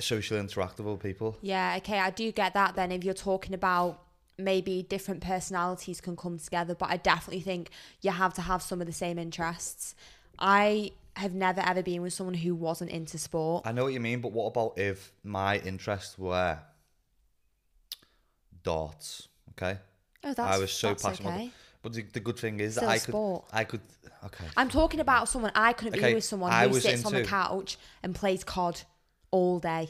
socially 0.01 0.41
interact 0.41 0.79
with 0.79 0.87
other 0.87 0.97
people? 0.97 1.37
Yeah, 1.43 1.75
okay, 1.79 1.99
I 1.99 2.11
do 2.11 2.33
get 2.33 2.55
that 2.55 2.75
then 2.75 2.91
if 2.93 3.05
you're 3.05 3.15
talking 3.15 3.55
about 3.55 4.03
maybe 4.39 4.83
different 4.83 5.21
personalities 5.21 6.01
can 6.01 6.17
come 6.17 6.39
together, 6.39 6.75
but 6.75 6.91
I 6.91 6.97
definitely 6.97 7.43
think 7.43 7.71
you 8.01 8.11
have 8.11 8.35
to 8.35 8.43
have 8.43 8.63
some 8.63 8.81
of 8.81 8.87
the 8.87 8.93
same 8.93 9.19
interests. 9.19 9.95
I 10.39 10.93
have 11.17 11.35
never 11.35 11.61
ever 11.61 11.83
been 11.83 12.03
with 12.03 12.13
someone 12.13 12.35
who 12.35 12.55
wasn't 12.55 12.91
into 12.91 13.19
sport. 13.19 13.67
I 13.67 13.73
know 13.73 13.85
what 13.85 13.93
you 13.93 14.01
mean, 14.01 14.21
but 14.21 14.33
what 14.33 14.47
about 14.47 14.79
if 14.79 15.13
my 15.23 15.59
interests 15.59 16.19
were 16.19 16.59
darts? 18.63 19.29
Okay, 19.51 19.79
Oh, 20.25 20.33
that's 20.33 20.41
I 20.41 20.59
was 20.59 20.71
so 20.71 20.89
that's 20.89 21.03
passionate 21.03 21.29
about 21.29 21.41
Okay. 21.41 21.51
But 21.83 21.93
the, 21.93 22.03
the 22.03 22.21
good 22.21 22.39
thing 22.39 22.61
is 22.61 22.75
that 22.77 22.85
I 22.85 22.99
sport. 22.99 23.49
could, 23.49 23.57
I 23.57 23.65
could, 23.65 23.81
okay. 24.27 24.45
I'm 24.57 24.69
talking 24.69 25.01
about 25.01 25.29
someone 25.29 25.53
I 25.55 25.73
couldn't 25.73 25.99
Okay, 25.99 26.11
be 26.11 26.15
with 26.15 26.25
someone 26.25 26.53
I 26.53 26.65
who 26.65 26.75
was 26.75 26.83
sits 26.83 27.05
on 27.05 27.13
the 27.13 27.19
into- 27.21 27.31
couch 27.31 27.79
and 28.03 28.15
plays 28.15 28.45
COD 28.45 28.83
all 29.31 29.59
day. 29.59 29.89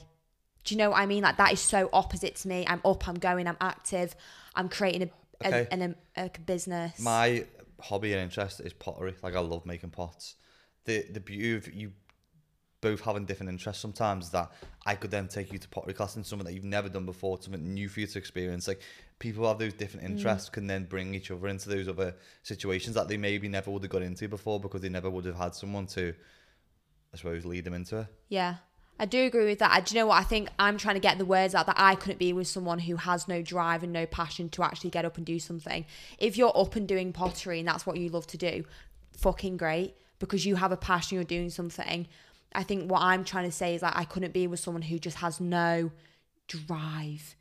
Do 0.64 0.74
you 0.74 0.78
know 0.78 0.90
what 0.90 1.00
I 1.00 1.06
mean? 1.06 1.22
Like 1.22 1.36
that 1.38 1.52
is 1.52 1.60
so 1.60 1.88
opposite 1.92 2.36
to 2.36 2.48
me. 2.48 2.64
I'm 2.68 2.80
up, 2.84 3.08
I'm 3.08 3.14
going, 3.14 3.48
I'm 3.48 3.56
active, 3.60 4.14
I'm 4.54 4.68
creating 4.68 5.02
a, 5.04 5.10
Okay. 5.42 5.60
Um, 5.72 5.80
a, 5.80 5.84
an, 5.84 5.94
a, 6.18 6.24
a 6.26 6.40
business. 6.40 7.00
My 7.00 7.46
hobby 7.80 8.12
and 8.12 8.20
interest 8.22 8.60
is 8.60 8.74
pottery. 8.74 9.14
Like 9.22 9.34
I 9.34 9.40
love 9.40 9.64
making 9.64 9.88
pots. 9.88 10.34
The 10.84 11.06
the 11.10 11.20
beauty 11.20 11.54
of 11.54 11.72
you 11.74 11.92
both 12.80 13.00
having 13.02 13.24
different 13.26 13.50
interests 13.50 13.82
sometimes 13.82 14.30
that 14.30 14.50
I 14.86 14.94
could 14.94 15.10
then 15.10 15.28
take 15.28 15.52
you 15.52 15.58
to 15.58 15.68
pottery 15.68 15.92
class 15.92 16.16
and 16.16 16.24
something 16.24 16.46
that 16.46 16.54
you've 16.54 16.64
never 16.64 16.88
done 16.88 17.04
before, 17.04 17.38
something 17.40 17.74
new 17.74 17.88
for 17.88 18.00
you 18.00 18.06
to 18.06 18.18
experience. 18.18 18.66
Like 18.66 18.80
people 19.18 19.42
who 19.42 19.48
have 19.48 19.58
those 19.58 19.74
different 19.74 20.06
Mm. 20.06 20.16
interests 20.16 20.48
can 20.48 20.66
then 20.66 20.84
bring 20.84 21.14
each 21.14 21.30
other 21.30 21.48
into 21.48 21.68
those 21.68 21.88
other 21.88 22.14
situations 22.42 22.94
that 22.94 23.08
they 23.08 23.16
maybe 23.18 23.48
never 23.48 23.70
would 23.70 23.82
have 23.82 23.90
got 23.90 24.02
into 24.02 24.28
before 24.28 24.58
because 24.58 24.80
they 24.80 24.88
never 24.88 25.10
would 25.10 25.26
have 25.26 25.36
had 25.36 25.54
someone 25.54 25.86
to, 25.88 26.14
I 27.12 27.16
suppose, 27.16 27.44
lead 27.44 27.64
them 27.64 27.74
into 27.74 27.98
it. 28.00 28.06
Yeah. 28.28 28.56
I 28.98 29.06
do 29.06 29.24
agree 29.24 29.46
with 29.46 29.60
that. 29.60 29.70
I, 29.72 29.80
do 29.80 29.94
you 29.94 30.00
know 30.00 30.06
what? 30.08 30.18
I 30.20 30.24
think 30.24 30.50
I'm 30.58 30.76
trying 30.76 30.96
to 30.96 31.00
get 31.00 31.16
the 31.16 31.24
words 31.24 31.54
out 31.54 31.64
that 31.66 31.78
I 31.78 31.94
couldn't 31.94 32.18
be 32.18 32.34
with 32.34 32.48
someone 32.48 32.78
who 32.80 32.96
has 32.96 33.28
no 33.28 33.40
drive 33.40 33.82
and 33.82 33.94
no 33.94 34.04
passion 34.04 34.50
to 34.50 34.62
actually 34.62 34.90
get 34.90 35.06
up 35.06 35.16
and 35.16 35.24
do 35.24 35.38
something. 35.38 35.86
If 36.18 36.36
you're 36.36 36.52
up 36.54 36.76
and 36.76 36.86
doing 36.86 37.12
pottery 37.14 37.60
and 37.60 37.68
that's 37.68 37.86
what 37.86 37.96
you 37.96 38.10
love 38.10 38.26
to 38.28 38.36
do, 38.36 38.64
fucking 39.16 39.56
great 39.56 39.96
because 40.18 40.44
you 40.44 40.56
have 40.56 40.70
a 40.70 40.76
passion, 40.76 41.14
you're 41.14 41.24
doing 41.24 41.48
something. 41.48 42.06
I 42.54 42.62
think 42.62 42.90
what 42.90 43.02
I'm 43.02 43.24
trying 43.24 43.44
to 43.44 43.52
say 43.52 43.74
is 43.74 43.80
that 43.82 43.96
I 43.96 44.04
couldn't 44.04 44.32
be 44.32 44.46
with 44.46 44.60
someone 44.60 44.82
who 44.82 44.98
just 44.98 45.18
has 45.18 45.40
no 45.40 45.92
drive 46.48 47.36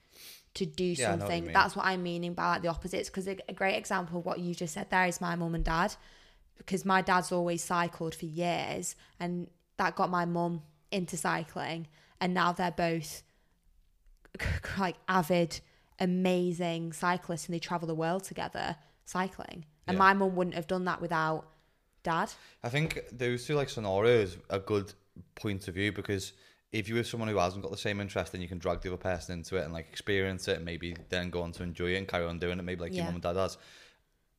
to 0.56 0.66
do 0.66 0.84
Yeah, 0.84 1.06
know 1.06 1.12
what 1.12 1.20
something. 1.22 1.46
That's 1.54 1.76
what 1.76 1.86
I'm 1.86 2.04
meaning 2.04 2.34
by 2.34 2.48
like 2.50 2.62
the 2.62 2.68
opposites. 2.68 3.10
Because 3.10 3.28
a, 3.28 3.38
a 3.48 3.54
great 3.54 3.76
example 3.76 4.20
of 4.20 4.26
what 4.26 4.40
you 4.40 4.54
just 4.54 4.74
said 4.74 4.90
there 4.90 5.06
is 5.06 5.20
my 5.22 5.36
mum 5.36 5.56
and 5.56 5.64
dad. 5.64 5.96
Because 6.58 6.86
my 6.86 7.02
dad's 7.02 7.32
always 7.32 7.64
cycled 7.64 8.14
for 8.14 8.26
years, 8.26 8.96
and 9.20 9.48
that 9.78 9.96
got 9.96 10.10
my 10.10 10.26
mum 10.26 10.62
into 10.92 11.16
cycling, 11.16 11.88
and 12.20 12.34
now 12.34 12.52
they're 12.52 12.72
both 12.72 13.24
like 14.78 14.98
avid, 15.08 15.62
amazing 16.00 16.94
cyclists, 16.94 17.46
and 17.46 17.56
they 17.56 17.60
travel 17.60 17.88
the 17.88 17.96
world 17.96 18.24
together 18.24 18.76
cycling. 19.06 19.66
And 19.88 19.96
Yeah. 19.96 20.00
my 20.00 20.14
mum 20.14 20.36
wouldn't 20.36 20.56
have 20.56 20.68
done 20.68 20.86
that 20.86 21.02
without 21.02 21.48
dad. 22.10 22.32
I 22.64 22.70
think 22.70 23.00
those 23.12 23.46
two 23.46 23.56
like 23.56 23.70
scenarios 23.70 24.38
are 24.50 24.58
a 24.58 24.60
good 24.60 24.94
point 25.36 25.68
of 25.68 25.74
view 25.76 25.92
because 25.92 26.34
if 26.72 26.88
you're 26.88 26.98
with 26.98 27.08
someone 27.08 27.30
who 27.30 27.38
hasn't 27.38 27.62
got 27.64 27.72
the 27.72 27.78
same 27.78 28.00
interest, 28.02 28.32
then 28.32 28.42
you 28.42 28.48
can 28.48 28.58
drag 28.60 28.82
the 28.82 28.90
other 28.90 28.98
person 28.98 29.34
into 29.40 29.56
it 29.58 29.64
and 29.64 29.74
like 29.74 29.88
experience 29.90 30.48
it 30.48 30.58
and 30.58 30.66
maybe 30.66 30.96
then 31.10 31.30
go 31.30 31.42
on 31.42 31.52
to 31.54 31.64
enjoy 31.64 31.88
it 31.94 31.98
and 31.98 32.08
carry 32.08 32.26
on 32.26 32.40
doing 32.40 32.60
it, 32.60 32.64
maybe 32.64 32.82
like 32.82 32.92
your 32.94 33.00
Yeah. 33.00 33.06
mum 33.06 33.16
and 33.16 33.24
dad 33.24 33.36
has. 33.36 33.58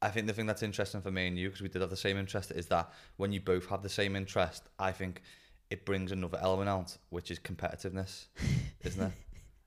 I 0.02 0.08
think 0.10 0.26
the 0.26 0.32
thing 0.32 0.46
that's 0.46 0.62
interesting 0.62 1.02
for 1.02 1.10
me 1.10 1.26
and 1.26 1.38
you, 1.38 1.48
because 1.48 1.60
we 1.62 1.68
did 1.68 1.80
have 1.82 1.90
the 1.90 1.96
same 1.96 2.16
interest, 2.16 2.50
is 2.52 2.66
that 2.66 2.90
when 3.18 3.32
you 3.32 3.40
both 3.40 3.66
have 3.66 3.82
the 3.82 3.88
same 3.88 4.16
interest, 4.16 4.62
I 4.78 4.92
think 4.92 5.22
it 5.68 5.84
brings 5.84 6.10
another 6.12 6.38
element 6.40 6.68
out, 6.70 6.96
which 7.10 7.30
is 7.30 7.38
competitiveness, 7.38 8.26
isn't 8.84 9.02
it? 9.08 9.12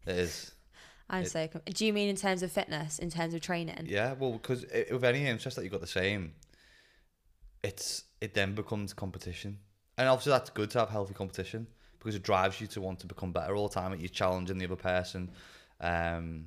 It 0.07 0.17
is. 0.17 0.51
I'm 1.09 1.23
It- 1.23 1.29
so. 1.31 1.47
Com- 1.47 1.61
Do 1.65 1.85
you 1.85 1.93
mean 1.93 2.09
in 2.09 2.15
terms 2.15 2.41
of 2.43 2.51
fitness, 2.51 2.97
in 2.97 3.09
terms 3.09 3.33
of 3.33 3.41
training? 3.41 3.85
Yeah, 3.87 4.13
well, 4.13 4.31
because 4.33 4.65
with 4.91 5.03
any 5.03 5.25
interest 5.27 5.55
that 5.57 5.63
you've 5.63 5.71
got 5.71 5.81
the 5.81 5.87
same, 5.87 6.33
it's 7.63 8.03
it 8.21 8.33
then 8.33 8.55
becomes 8.55 8.93
competition, 8.93 9.59
and 9.97 10.07
obviously 10.09 10.31
that's 10.31 10.49
good 10.49 10.69
to 10.71 10.79
have 10.79 10.89
healthy 10.89 11.13
competition 11.13 11.67
because 11.99 12.15
it 12.15 12.23
drives 12.23 12.59
you 12.59 12.67
to 12.67 12.81
want 12.81 12.99
to 12.99 13.07
become 13.07 13.31
better 13.31 13.55
all 13.55 13.67
the 13.69 13.73
time. 13.73 13.97
You're 13.99 14.09
challenging 14.09 14.57
the 14.57 14.65
other 14.65 14.75
person, 14.75 15.31
um, 15.81 16.45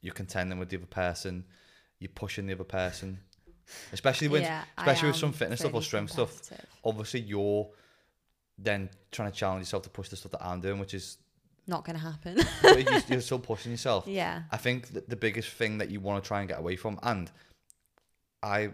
you're 0.00 0.14
contending 0.14 0.58
with 0.58 0.68
the 0.68 0.76
other 0.76 0.86
person, 0.86 1.44
you're 1.98 2.10
pushing 2.14 2.46
the 2.46 2.52
other 2.54 2.64
person, 2.64 3.18
especially 3.92 4.28
when 4.28 4.42
Yeah, 4.42 4.62
especially 4.78 5.08
with 5.08 5.16
some 5.16 5.32
fitness 5.32 5.60
stuff 5.60 5.74
or 5.74 5.82
strength 5.82 6.12
stuff. 6.12 6.40
Obviously, 6.84 7.20
you're 7.20 7.68
then 8.56 8.88
trying 9.12 9.30
to 9.30 9.36
challenge 9.36 9.62
yourself 9.62 9.82
to 9.84 9.90
push 9.90 10.08
the 10.08 10.16
stuff 10.16 10.32
that 10.32 10.44
I'm 10.44 10.60
doing, 10.60 10.78
which 10.80 10.94
is 10.94 11.18
Not 11.66 11.84
gonna 11.84 11.98
happen. 11.98 12.38
but 12.62 12.78
you- 12.90 13.00
you're 13.08 13.20
still 13.20 13.38
pushing 13.40 13.72
yourself. 13.72 14.06
yeah. 14.06 14.42
I 14.52 14.56
think 14.56 14.88
that 14.94 15.08
the 15.08 15.16
biggest 15.16 15.50
thing 15.50 15.78
that 15.78 15.90
you 15.90 16.00
want 16.00 16.22
to 16.22 16.26
try 16.28 16.40
and 16.40 16.48
get 16.48 16.58
away 16.58 16.76
from, 16.76 16.98
and 17.02 17.30
I 18.42 18.70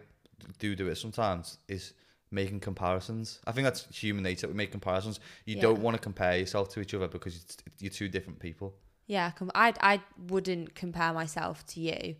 do 0.58 0.74
do 0.76 0.88
it 0.88 0.96
sometimes, 0.96 1.58
is 1.68 1.92
making 2.30 2.60
comparisons. 2.60 3.40
I 3.46 3.52
think 3.52 3.64
that's 3.64 3.86
human 3.96 4.24
nature. 4.24 4.48
We 4.48 4.54
make 4.54 4.72
comparisons. 4.72 5.20
You 5.44 5.56
Yeah. 5.56 5.62
don't 5.62 5.80
want 5.80 5.94
to 5.96 6.00
compare 6.02 6.36
yourself 6.36 6.68
to 6.70 6.80
each 6.80 6.94
other 6.94 7.08
because 7.08 7.44
you're 7.78 7.90
two 7.90 8.08
different 8.08 8.38
people. 8.40 8.74
Yeah, 9.06 9.30
com- 9.32 9.50
I 9.54 9.72
I 9.80 10.00
wouldn't 10.28 10.74
compare 10.74 11.12
myself 11.12 11.64
to 11.66 11.80
you. 11.80 12.16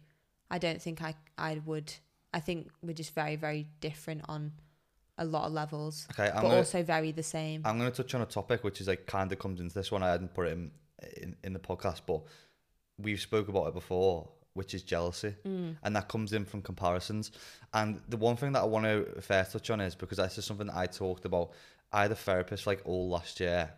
I 0.50 0.58
don't 0.58 0.80
think 0.80 1.02
I 1.02 1.14
I 1.38 1.60
would. 1.64 1.92
I 2.32 2.40
think 2.40 2.70
we're 2.82 2.92
just 2.94 3.14
very 3.14 3.36
very 3.36 3.68
different 3.80 4.22
on 4.28 4.52
a 5.16 5.24
lot 5.24 5.46
of 5.46 5.52
levels, 5.52 6.08
Okay, 6.10 6.26
I'm 6.28 6.34
but 6.34 6.42
gonna, 6.42 6.56
also 6.56 6.82
very 6.82 7.12
the 7.12 7.22
same. 7.22 7.62
I'm 7.64 7.78
going 7.78 7.88
to 7.90 7.96
touch 7.96 8.14
on 8.16 8.20
a 8.22 8.26
topic 8.26 8.64
which 8.64 8.80
is 8.80 8.88
like 8.88 9.06
kind 9.06 9.30
of 9.30 9.38
comes 9.38 9.60
into 9.60 9.72
this 9.72 9.92
one. 9.92 10.02
I 10.02 10.10
hadn't 10.10 10.34
put 10.34 10.48
it 10.48 10.52
in, 10.52 10.72
in 11.22 11.36
in 11.44 11.52
the 11.52 11.60
podcast, 11.60 12.00
but 12.06 12.22
we've 12.98 13.20
spoke 13.20 13.46
about 13.48 13.68
it 13.68 13.74
before, 13.74 14.28
which 14.54 14.72
is 14.72 14.82
jealousy, 14.82 15.34
Mm. 15.44 15.76
and 15.82 15.96
that 15.96 16.08
comes 16.08 16.32
in 16.32 16.44
from 16.44 16.62
comparisons. 16.62 17.30
And 17.72 18.00
the 18.08 18.16
one 18.16 18.36
thing 18.36 18.52
that 18.52 18.60
I 18.62 18.66
want 18.66 18.84
to 18.86 19.20
first 19.20 19.52
touch 19.52 19.68
on 19.70 19.80
is 19.80 19.94
because 19.94 20.18
this 20.18 20.38
is 20.38 20.44
something 20.44 20.68
that 20.68 20.76
I 20.76 20.86
talked 20.86 21.24
about. 21.24 21.52
I 21.92 22.02
had 22.02 22.12
a 22.12 22.16
therapist 22.16 22.66
like 22.66 22.80
all 22.84 23.08
last 23.08 23.40
year, 23.40 23.72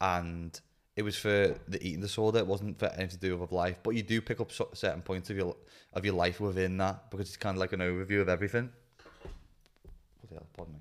and 0.00 0.58
it 0.94 1.02
was 1.02 1.16
for 1.16 1.54
the 1.68 1.82
eating 1.86 2.00
disorder. 2.00 2.38
It 2.38 2.46
wasn't 2.46 2.78
for 2.78 2.86
anything 2.86 3.08
to 3.10 3.16
do 3.18 3.36
with 3.36 3.52
life, 3.52 3.78
but 3.82 3.90
you 3.90 4.02
do 4.02 4.20
pick 4.20 4.40
up 4.40 4.50
certain 4.74 5.02
points 5.02 5.28
of 5.30 5.36
your 5.36 5.56
of 5.92 6.04
your 6.04 6.14
life 6.14 6.40
within 6.40 6.76
that 6.78 7.10
because 7.10 7.28
it's 7.28 7.36
kind 7.36 7.56
of 7.56 7.60
like 7.60 7.72
an 7.72 7.80
overview 7.80 8.20
of 8.20 8.28
everything. 8.28 8.70
What 10.20 10.28
the 10.30 10.34
hell? 10.36 10.46
Pardon 10.56 10.74
me. 10.74 10.80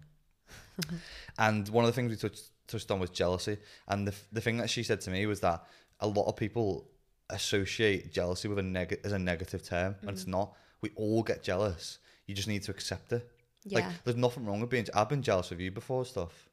and 1.40 1.68
one 1.70 1.86
of 1.86 1.90
the 1.90 1.94
things 1.96 2.10
we 2.12 2.16
touched 2.18 2.50
touched 2.68 2.90
on 2.92 3.00
was 3.00 3.10
jealousy, 3.10 3.58
and 3.88 4.08
the 4.08 4.14
the 4.32 4.42
thing 4.42 4.58
that 4.58 4.70
she 4.70 4.84
said 4.84 5.02
to 5.02 5.10
me 5.12 5.26
was 5.26 5.40
that 5.42 5.64
a 6.00 6.08
lot 6.08 6.28
of 6.28 6.36
people 6.36 6.88
associate 7.30 8.12
jealousy 8.12 8.48
with 8.48 8.60
a 8.60 8.64
neg- 8.64 9.00
as 9.04 9.12
a 9.12 9.20
negative 9.20 9.64
term, 9.64 9.96
and 10.02 10.10
Mm. 10.10 10.14
it's 10.14 10.28
not. 10.28 10.56
We 10.82 10.92
all 10.96 11.24
get 11.24 11.44
jealous. 11.44 12.00
You 12.28 12.36
just 12.36 12.48
need 12.48 12.64
to 12.64 12.72
accept 12.72 13.12
it. 13.14 13.30
Yeah. 13.64 13.80
Like, 13.88 14.04
there's 14.04 14.18
nothing 14.18 14.46
wrong 14.46 14.60
with 14.62 14.70
being. 14.70 14.88
I've 14.94 15.10
been 15.10 15.24
jealous 15.24 15.52
of 15.52 15.60
you 15.60 15.72
before, 15.72 16.06
stuff, 16.06 16.50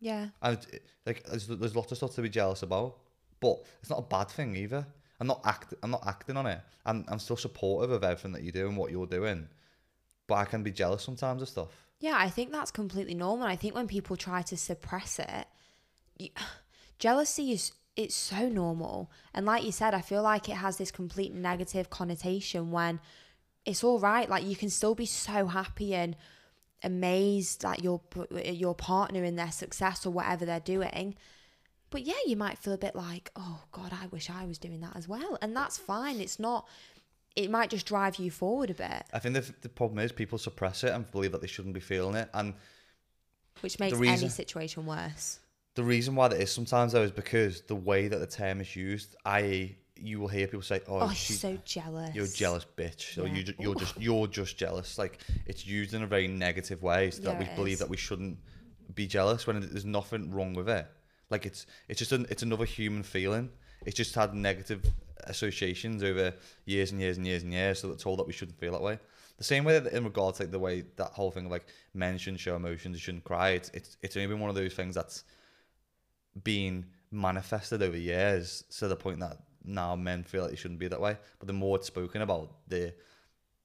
yeah. 0.00 0.28
and 0.42 0.58
like, 1.06 1.24
there's, 1.24 1.46
there's 1.48 1.74
lots 1.76 1.90
of 1.90 1.96
stuff 1.98 2.14
to 2.14 2.22
be 2.22 2.28
jealous 2.28 2.62
about, 2.62 2.98
but 3.40 3.64
it's 3.80 3.90
not 3.90 3.98
a 3.98 4.02
bad 4.02 4.28
thing 4.28 4.54
either. 4.56 4.86
I'm 5.20 5.26
not 5.26 5.40
act. 5.44 5.74
I'm 5.82 5.90
not 5.90 6.06
acting 6.06 6.36
on 6.36 6.46
it. 6.46 6.60
I'm 6.86 7.04
I'm 7.08 7.18
still 7.18 7.36
supportive 7.36 7.90
of 7.90 8.02
everything 8.04 8.32
that 8.32 8.42
you 8.42 8.52
do 8.52 8.68
and 8.68 8.76
what 8.76 8.90
you're 8.90 9.06
doing, 9.06 9.48
but 10.26 10.34
I 10.36 10.44
can 10.44 10.62
be 10.62 10.70
jealous 10.72 11.02
sometimes 11.02 11.42
of 11.42 11.48
stuff. 11.48 11.68
Yeah, 12.00 12.14
I 12.16 12.28
think 12.30 12.50
that's 12.50 12.72
completely 12.72 13.14
normal. 13.14 13.46
I 13.46 13.54
think 13.56 13.74
when 13.76 13.86
people 13.86 14.16
try 14.16 14.42
to 14.42 14.56
suppress 14.56 15.18
it, 15.20 15.46
you, 16.18 16.30
jealousy 16.98 17.52
is 17.52 17.72
it's 17.96 18.14
so 18.14 18.48
normal. 18.48 19.10
And 19.34 19.44
like 19.46 19.64
you 19.64 19.72
said, 19.72 19.94
I 19.94 20.00
feel 20.00 20.22
like 20.22 20.48
it 20.48 20.56
has 20.56 20.76
this 20.78 20.90
complete 20.90 21.34
negative 21.34 21.90
connotation 21.90 22.70
when 22.70 23.00
it's 23.64 23.84
all 23.84 23.98
right. 23.98 24.28
Like 24.28 24.44
you 24.44 24.56
can 24.56 24.70
still 24.70 24.94
be 24.94 25.06
so 25.06 25.46
happy 25.46 25.94
and 25.94 26.16
amazed 26.82 27.64
at 27.64 27.82
your 27.82 28.00
your 28.44 28.74
partner 28.74 29.22
in 29.22 29.36
their 29.36 29.52
success 29.52 30.04
or 30.06 30.10
whatever 30.10 30.44
they're 30.44 30.60
doing. 30.60 31.14
But 31.90 32.02
yeah, 32.02 32.14
you 32.26 32.36
might 32.36 32.58
feel 32.58 32.72
a 32.72 32.78
bit 32.78 32.96
like, 32.96 33.30
oh 33.36 33.64
God, 33.70 33.92
I 33.92 34.06
wish 34.06 34.30
I 34.30 34.46
was 34.46 34.56
doing 34.58 34.80
that 34.80 34.96
as 34.96 35.06
well. 35.06 35.36
And 35.42 35.54
that's 35.54 35.76
fine. 35.76 36.20
It's 36.20 36.38
not. 36.38 36.66
It 37.36 37.50
might 37.50 37.70
just 37.70 37.86
drive 37.86 38.16
you 38.16 38.30
forward 38.30 38.68
a 38.70 38.74
bit, 38.74 39.04
I 39.10 39.18
think 39.18 39.34
the, 39.34 39.54
the 39.62 39.68
problem 39.70 40.00
is 40.00 40.12
people 40.12 40.36
suppress 40.36 40.84
it 40.84 40.90
and 40.90 41.10
believe 41.10 41.32
that 41.32 41.40
they 41.40 41.46
shouldn't 41.46 41.72
be 41.72 41.80
feeling 41.80 42.14
it. 42.14 42.28
And 42.34 42.52
which 43.62 43.78
makes 43.78 43.96
reason- 43.96 44.18
any 44.18 44.28
situation 44.28 44.84
worse. 44.84 45.38
The 45.74 45.82
reason 45.84 46.14
why 46.14 46.28
that 46.28 46.40
is 46.40 46.52
sometimes 46.52 46.92
though 46.92 47.02
is 47.02 47.10
because 47.10 47.62
the 47.62 47.76
way 47.76 48.08
that 48.08 48.18
the 48.18 48.26
term 48.26 48.60
is 48.60 48.74
used, 48.76 49.16
i.e., 49.24 49.76
you 49.96 50.18
will 50.18 50.28
hear 50.28 50.46
people 50.48 50.62
say, 50.62 50.80
"Oh, 50.88 51.00
Oh, 51.02 51.12
she, 51.12 51.34
so 51.34 51.56
jealous. 51.64 52.14
you're 52.14 52.24
a 52.24 52.28
jealous 52.28 52.66
bitch," 52.76 53.22
or 53.22 53.28
you, 53.28 53.44
you're 53.60 53.76
just 53.76 54.00
you're 54.00 54.26
just 54.26 54.56
jealous. 54.56 54.98
Like 54.98 55.20
it's 55.46 55.64
used 55.66 55.94
in 55.94 56.02
a 56.02 56.06
very 56.06 56.26
negative 56.26 56.82
way, 56.82 57.10
so 57.12 57.22
that 57.22 57.34
Yeah, 57.34 57.38
we 57.50 57.54
believe 57.56 57.74
is. 57.74 57.78
that 57.78 57.88
we 57.88 57.96
shouldn't 57.96 58.38
be 58.94 59.06
jealous 59.06 59.46
when 59.46 59.60
there's 59.60 59.84
nothing 59.84 60.30
wrong 60.32 60.54
with 60.54 60.68
it. 60.68 60.86
Like 61.30 61.46
it's 61.46 61.66
it's 61.88 62.00
just 62.00 62.10
an, 62.12 62.26
it's 62.30 62.42
another 62.42 62.64
human 62.64 63.02
feeling. 63.04 63.50
It's 63.86 63.96
just 63.96 64.14
had 64.14 64.34
negative 64.34 64.84
associations 65.24 66.02
over 66.02 66.34
years 66.66 66.90
and 66.92 67.00
years 67.00 67.16
and 67.16 67.26
years 67.26 67.42
and 67.44 67.52
years, 67.52 67.80
so 67.80 67.88
that's 67.88 68.02
told 68.02 68.18
that 68.18 68.26
we 68.26 68.32
shouldn't 68.32 68.58
feel 68.58 68.72
that 68.72 68.82
way. 68.82 68.98
The 69.38 69.44
same 69.44 69.64
way 69.64 69.78
that 69.78 69.92
in 69.92 70.04
regards 70.04 70.38
to 70.38 70.44
like 70.44 70.52
the 70.52 70.58
way 70.58 70.84
that 70.96 71.12
whole 71.12 71.30
thing 71.30 71.46
of 71.46 71.50
like 71.52 71.66
men 71.94 72.18
shouldn't 72.18 72.40
show 72.40 72.56
emotions, 72.56 72.96
you 72.96 73.00
shouldn't 73.00 73.24
cry. 73.24 73.50
It's 73.50 73.70
it's 73.72 73.96
it's 74.02 74.16
only 74.16 74.26
been 74.28 74.40
one 74.40 74.50
of 74.50 74.56
those 74.56 74.74
things 74.74 74.94
that's 74.94 75.24
been 76.42 76.86
manifested 77.10 77.82
over 77.82 77.96
years 77.96 78.64
to 78.78 78.88
the 78.88 78.96
point 78.96 79.20
that 79.20 79.38
now 79.64 79.94
men 79.94 80.22
feel 80.22 80.44
like 80.44 80.52
it 80.52 80.58
shouldn't 80.58 80.80
be 80.80 80.88
that 80.88 81.00
way. 81.00 81.16
But 81.38 81.46
the 81.46 81.52
more 81.52 81.76
it's 81.76 81.86
spoken 81.86 82.22
about, 82.22 82.52
the 82.68 82.94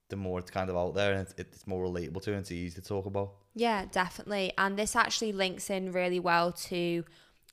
the 0.10 0.15
more 0.15 0.39
it's 0.39 0.51
kind 0.51 0.69
of 0.69 0.77
out 0.77 0.95
there 0.95 1.12
and 1.12 1.21
it's, 1.21 1.34
it's 1.38 1.67
more 1.67 1.86
relatable 1.86 2.21
to 2.21 2.32
and 2.32 2.39
it's 2.39 2.51
easy 2.51 2.80
to 2.80 2.88
talk 2.88 3.06
about. 3.06 3.34
Yeah, 3.56 3.86
definitely. 3.91 4.53
And 4.58 4.80
this 4.80 4.95
actually 4.95 5.34
links 5.34 5.69
in 5.69 5.91
really 5.91 6.19
well 6.19 6.53
to 6.53 7.03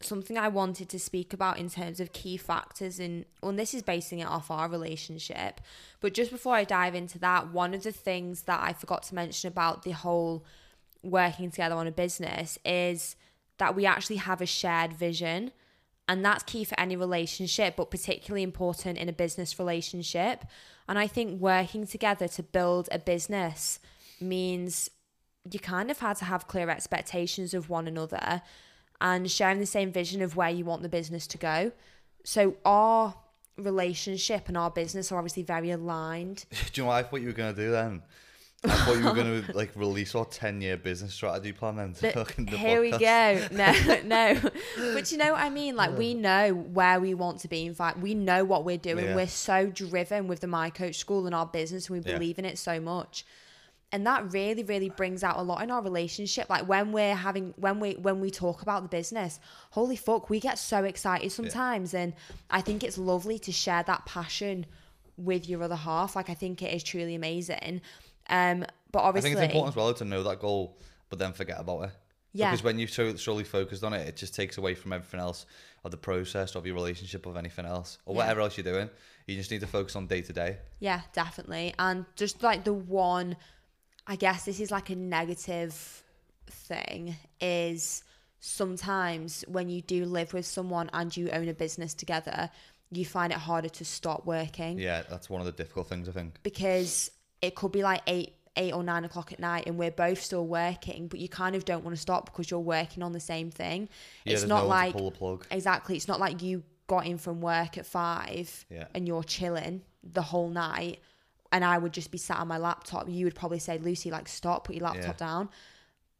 something 0.01 0.37
I 0.37 0.49
wanted 0.49 0.89
to 0.91 0.99
speak 0.99 1.33
about 1.33 1.59
in 1.59 1.69
terms 1.69 1.99
of 1.99 2.13
key 2.13 2.37
factors 2.37 2.99
and 2.99 3.25
and 3.43 3.59
this 3.59 3.75
is 3.75 3.83
basing 3.83 4.19
it 4.21 4.29
off 4.29 4.51
our 4.51 4.69
relationship. 4.69 5.61
But 6.01 6.15
just 6.15 6.31
before 6.31 6.55
I 6.55 6.65
dive 6.65 6.95
into 6.95 7.19
that, 7.21 7.53
one 7.53 7.75
of 7.75 7.83
the 7.83 7.93
things 7.93 8.43
that 8.43 8.61
I 8.63 8.73
forgot 8.73 9.03
to 9.05 9.15
mention 9.15 9.49
about 9.49 9.83
the 9.83 9.93
whole 9.93 10.45
working 11.03 11.51
together 11.51 11.75
on 11.75 11.87
a 11.87 11.93
business 11.93 12.59
is 12.65 13.17
that 13.59 13.75
we 13.75 13.87
actually 13.87 14.17
have 14.17 14.41
a 14.41 14.47
shared 14.47 14.93
vision. 14.93 15.53
And 16.07 16.25
that's 16.25 16.43
key 16.43 16.65
for 16.65 16.79
any 16.79 16.97
relationship, 16.97 17.77
but 17.77 17.91
particularly 17.91 18.43
important 18.43 18.99
in 18.99 19.09
a 19.09 19.13
business 19.13 19.59
relationship. 19.59 20.45
And 20.89 20.99
I 20.99 21.07
think 21.07 21.41
working 21.41 21.87
together 21.87 22.29
to 22.29 22.43
build 22.43 22.89
a 22.93 22.99
business 22.99 23.79
means 24.21 24.91
you 25.51 25.59
kind 25.59 25.91
of 25.91 25.99
had 25.99 26.17
to 26.19 26.25
have 26.25 26.47
clear 26.47 26.69
expectations 26.71 27.55
of 27.55 27.69
one 27.69 27.87
another 27.87 28.43
and 29.01 29.31
sharing 29.31 29.61
the 29.61 29.67
same 29.67 29.93
vision 29.93 30.23
of 30.23 30.37
where 30.37 30.51
you 30.51 30.65
want 30.65 30.83
the 30.83 30.89
business 30.89 31.27
to 31.29 31.39
go. 31.39 31.73
So 32.25 32.57
our 32.65 33.15
relationship 33.57 34.49
and 34.49 34.57
our 34.57 34.71
business 34.71 35.13
are 35.13 35.19
obviously 35.19 35.43
very 35.43 35.71
aligned. 35.71 36.45
do 36.51 36.57
you 36.75 36.83
know 36.83 36.89
what 36.89 37.05
I 37.05 37.09
thought 37.09 37.21
you 37.21 37.29
were 37.29 37.33
gonna 37.33 37.53
do 37.53 37.71
then? 37.71 38.03
I 38.65 38.69
thought 38.69 38.97
you 38.99 39.05
were 39.05 39.13
gonna 39.15 39.45
like 39.55 39.71
release 39.77 40.15
our 40.15 40.25
ten 40.25 40.61
year 40.61 40.77
business 40.77 41.13
strategy 41.15 41.53
plan 41.53 41.77
then. 41.77 41.93
to 41.95 42.01
the 42.39 42.57
here 42.57 42.81
we 42.81 42.91
go. 42.91 43.47
No, 43.53 43.73
no. 44.05 44.41
But 44.95 45.13
you 45.13 45.19
know 45.19 45.33
what 45.33 45.41
I 45.43 45.51
mean? 45.51 45.77
Like 45.77 45.97
we 45.97 46.15
know 46.15 46.53
where 46.55 47.01
we 47.01 47.15
want 47.15 47.41
to 47.41 47.49
be. 47.49 47.67
In 47.67 47.75
fact, 47.75 47.99
we 47.99 48.15
know 48.15 48.45
what 48.45 48.65
we're 48.65 48.79
doing. 48.79 49.05
Yeah. 49.07 49.17
We're 49.17 49.27
so 49.29 49.67
driven 49.67 50.29
with 50.29 50.41
the 50.41 50.47
My 50.47 50.71
Coach 50.71 50.97
School 50.97 51.27
and 51.27 51.35
our 51.35 51.47
business, 51.47 51.89
and 51.89 51.99
we 51.99 52.05
Yeah. 52.11 52.17
believe 52.19 52.39
in 52.39 52.45
it 52.45 52.59
so 52.59 52.81
much. 52.81 53.25
And 53.93 54.05
that 54.09 54.33
really, 54.33 54.65
really 54.65 54.89
brings 54.91 55.23
out 55.23 55.37
a 55.37 55.43
lot 55.43 55.63
in 55.63 55.71
our 55.71 55.81
relationship. 55.81 56.51
Like 56.51 56.67
when 56.69 56.91
we're 56.91 57.15
having, 57.15 57.55
when 57.57 57.79
we 57.79 57.93
when 57.93 58.19
we 58.21 58.29
talk 58.31 58.63
about 58.63 58.83
the 58.83 58.89
business, 58.89 59.39
holy 59.71 59.95
fuck, 59.95 60.29
we 60.31 60.41
get 60.41 60.59
so 60.59 60.83
excited 60.83 61.31
sometimes. 61.31 61.95
And 61.95 62.13
I 62.51 62.61
think 62.61 62.83
it's 62.83 62.99
lovely 62.99 63.39
to 63.41 63.53
share 63.53 63.85
that 63.85 64.05
passion 64.05 64.67
with 65.17 65.49
your 65.49 65.63
other 65.63 65.77
half. 65.77 66.17
Like 66.17 66.29
I 66.29 66.35
think 66.35 66.61
it 66.61 66.75
is 66.75 66.83
truly 66.83 67.15
amazing. 67.15 67.83
Um, 68.31 68.65
but 68.93 69.03
I 69.05 69.13
think 69.21 69.35
it's 69.35 69.43
important 69.43 69.73
as 69.73 69.77
well 69.77 69.93
to 69.95 70.05
know 70.05 70.23
that 70.23 70.41
goal, 70.41 70.79
but 71.11 71.19
then 71.19 71.33
forget 71.33 71.59
about 71.61 71.83
it. 71.85 71.91
Yeah. 72.33 72.51
Because 72.51 72.65
when 72.65 72.79
you're 72.79 72.89
so 72.89 73.15
solely 73.17 73.45
focused 73.45 73.85
on 73.85 73.93
it, 73.93 74.09
it 74.09 74.17
just 74.17 74.35
takes 74.35 74.59
away 74.59 74.75
from 74.75 74.93
everything 74.93 75.21
else 75.21 75.47
of 75.85 75.91
the 75.91 75.97
process 75.97 76.55
of 76.57 76.67
your 76.67 76.75
relationship 76.75 77.27
of 77.27 77.37
anything 77.37 77.65
else 77.67 77.99
or 78.07 78.15
Yeah. 78.15 78.19
whatever 78.19 78.41
else 78.41 78.57
you're 78.57 78.65
doing. 78.65 78.91
You 79.27 79.37
just 79.37 79.51
need 79.51 79.61
to 79.61 79.67
focus 79.67 79.95
on 79.97 80.07
day 80.07 80.21
to 80.23 80.33
day. 80.33 80.59
Yeah, 80.81 81.03
definitely. 81.13 81.75
And 81.79 82.07
just 82.17 82.43
like 82.43 82.65
the 82.65 82.73
one, 82.73 83.37
I 84.07 84.17
guess 84.17 84.45
this 84.45 84.59
is 84.61 84.71
like 84.71 84.91
a 84.91 84.97
negative 84.97 86.03
thing, 86.47 87.17
is 87.41 88.03
sometimes 88.41 89.45
when 89.49 89.69
you 89.69 89.81
do 89.81 90.05
live 90.05 90.33
with 90.33 90.47
someone 90.47 90.91
and 90.93 91.17
you 91.17 91.31
own 91.31 91.49
a 91.49 91.55
business 91.55 91.95
together, 91.95 92.51
you 92.91 93.05
find 93.05 93.33
it 93.33 93.39
harder 93.39 93.69
to 93.69 93.85
stop 93.85 94.25
working 94.27 94.79
Yeah, 94.79 95.03
that's 95.09 95.29
one 95.31 95.41
of 95.41 95.47
the 95.47 95.53
difficult 95.53 95.89
things 95.89 96.09
I 96.09 96.13
think. 96.13 96.39
because 96.43 97.11
it 97.45 97.55
could 97.55 97.73
be 97.73 97.83
like 97.83 98.03
eight 98.07 98.35
eight 98.57 98.73
or 98.73 98.83
nine 98.85 99.05
o'clock 99.05 99.33
at 99.33 99.41
night 99.41 99.65
and 99.67 99.77
we're 99.77 99.91
both 99.91 100.21
still 100.23 100.47
working 100.47 101.09
but 101.09 101.19
you 101.19 101.29
kind 101.29 101.57
of 101.57 101.65
don't 101.65 101.83
want 101.85 101.95
to 101.97 102.01
stop 102.01 102.27
because 102.27 102.51
you're 102.51 102.61
working 102.61 103.03
on 103.03 103.13
the 103.13 103.19
same 103.21 103.51
thing 103.51 103.89
Yeah, 104.25 104.35
it's 104.35 104.45
not 104.45 104.63
no 104.63 104.69
like 104.69 104.93
pull 104.93 105.11
the 105.11 105.17
plug. 105.17 105.47
exactly 105.51 105.97
it's 105.97 106.07
not 106.07 106.21
like 106.21 106.41
you 106.41 106.63
got 106.87 107.05
in 107.07 107.19
from 107.19 107.41
work 107.41 107.77
at 107.79 107.85
five 107.87 108.65
Yeah. 108.71 108.87
and 108.95 109.09
you're 109.09 109.25
chilling 109.25 109.83
the 110.05 110.23
whole 110.23 110.49
night 110.51 111.01
and 111.51 111.65
I 111.65 111.79
would 111.79 111.93
just 111.93 112.11
be 112.11 112.19
sat 112.19 112.39
on 112.39 112.49
my 112.49 112.59
laptop, 112.59 113.09
you 113.09 113.25
would 113.27 113.37
probably 113.37 113.61
say, 113.61 113.79
Lucy, 113.79 114.11
like, 114.11 114.27
stop, 114.29 114.65
put 114.67 114.75
your 114.75 114.87
laptop 114.87 115.21
Yeah. 115.21 115.27
down. 115.27 115.49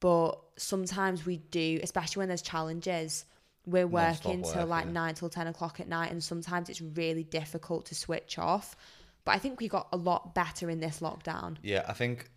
But 0.01 0.39
sometimes 0.57 1.27
we 1.27 1.39
do, 1.39 1.81
especially 1.83 2.21
when 2.21 2.29
there's 2.29 2.41
challenges, 2.43 3.25
we're 3.67 3.87
working 3.87 4.43
till 4.43 4.61
work, 4.61 4.69
like 4.69 4.87
nine 4.87 5.15
till 5.15 5.29
10 5.29 5.49
o'clock 5.49 5.81
at 5.81 5.89
night, 5.89 6.13
and 6.13 6.23
sometimes 6.23 6.69
it's 6.69 6.81
really 6.81 7.25
difficult 7.25 7.87
to 7.87 7.95
switch 7.97 8.39
off. 8.39 8.77
But 9.25 9.33
I 9.33 9.39
think 9.39 9.61
we 9.61 9.69
got 9.69 9.89
a 9.93 9.97
lot 9.97 10.35
better 10.35 10.69
in 10.71 10.81
this 10.81 11.01
lockdown. 11.01 11.57
Yeah, 11.63 11.85
I 11.89 11.93
think 11.95 12.31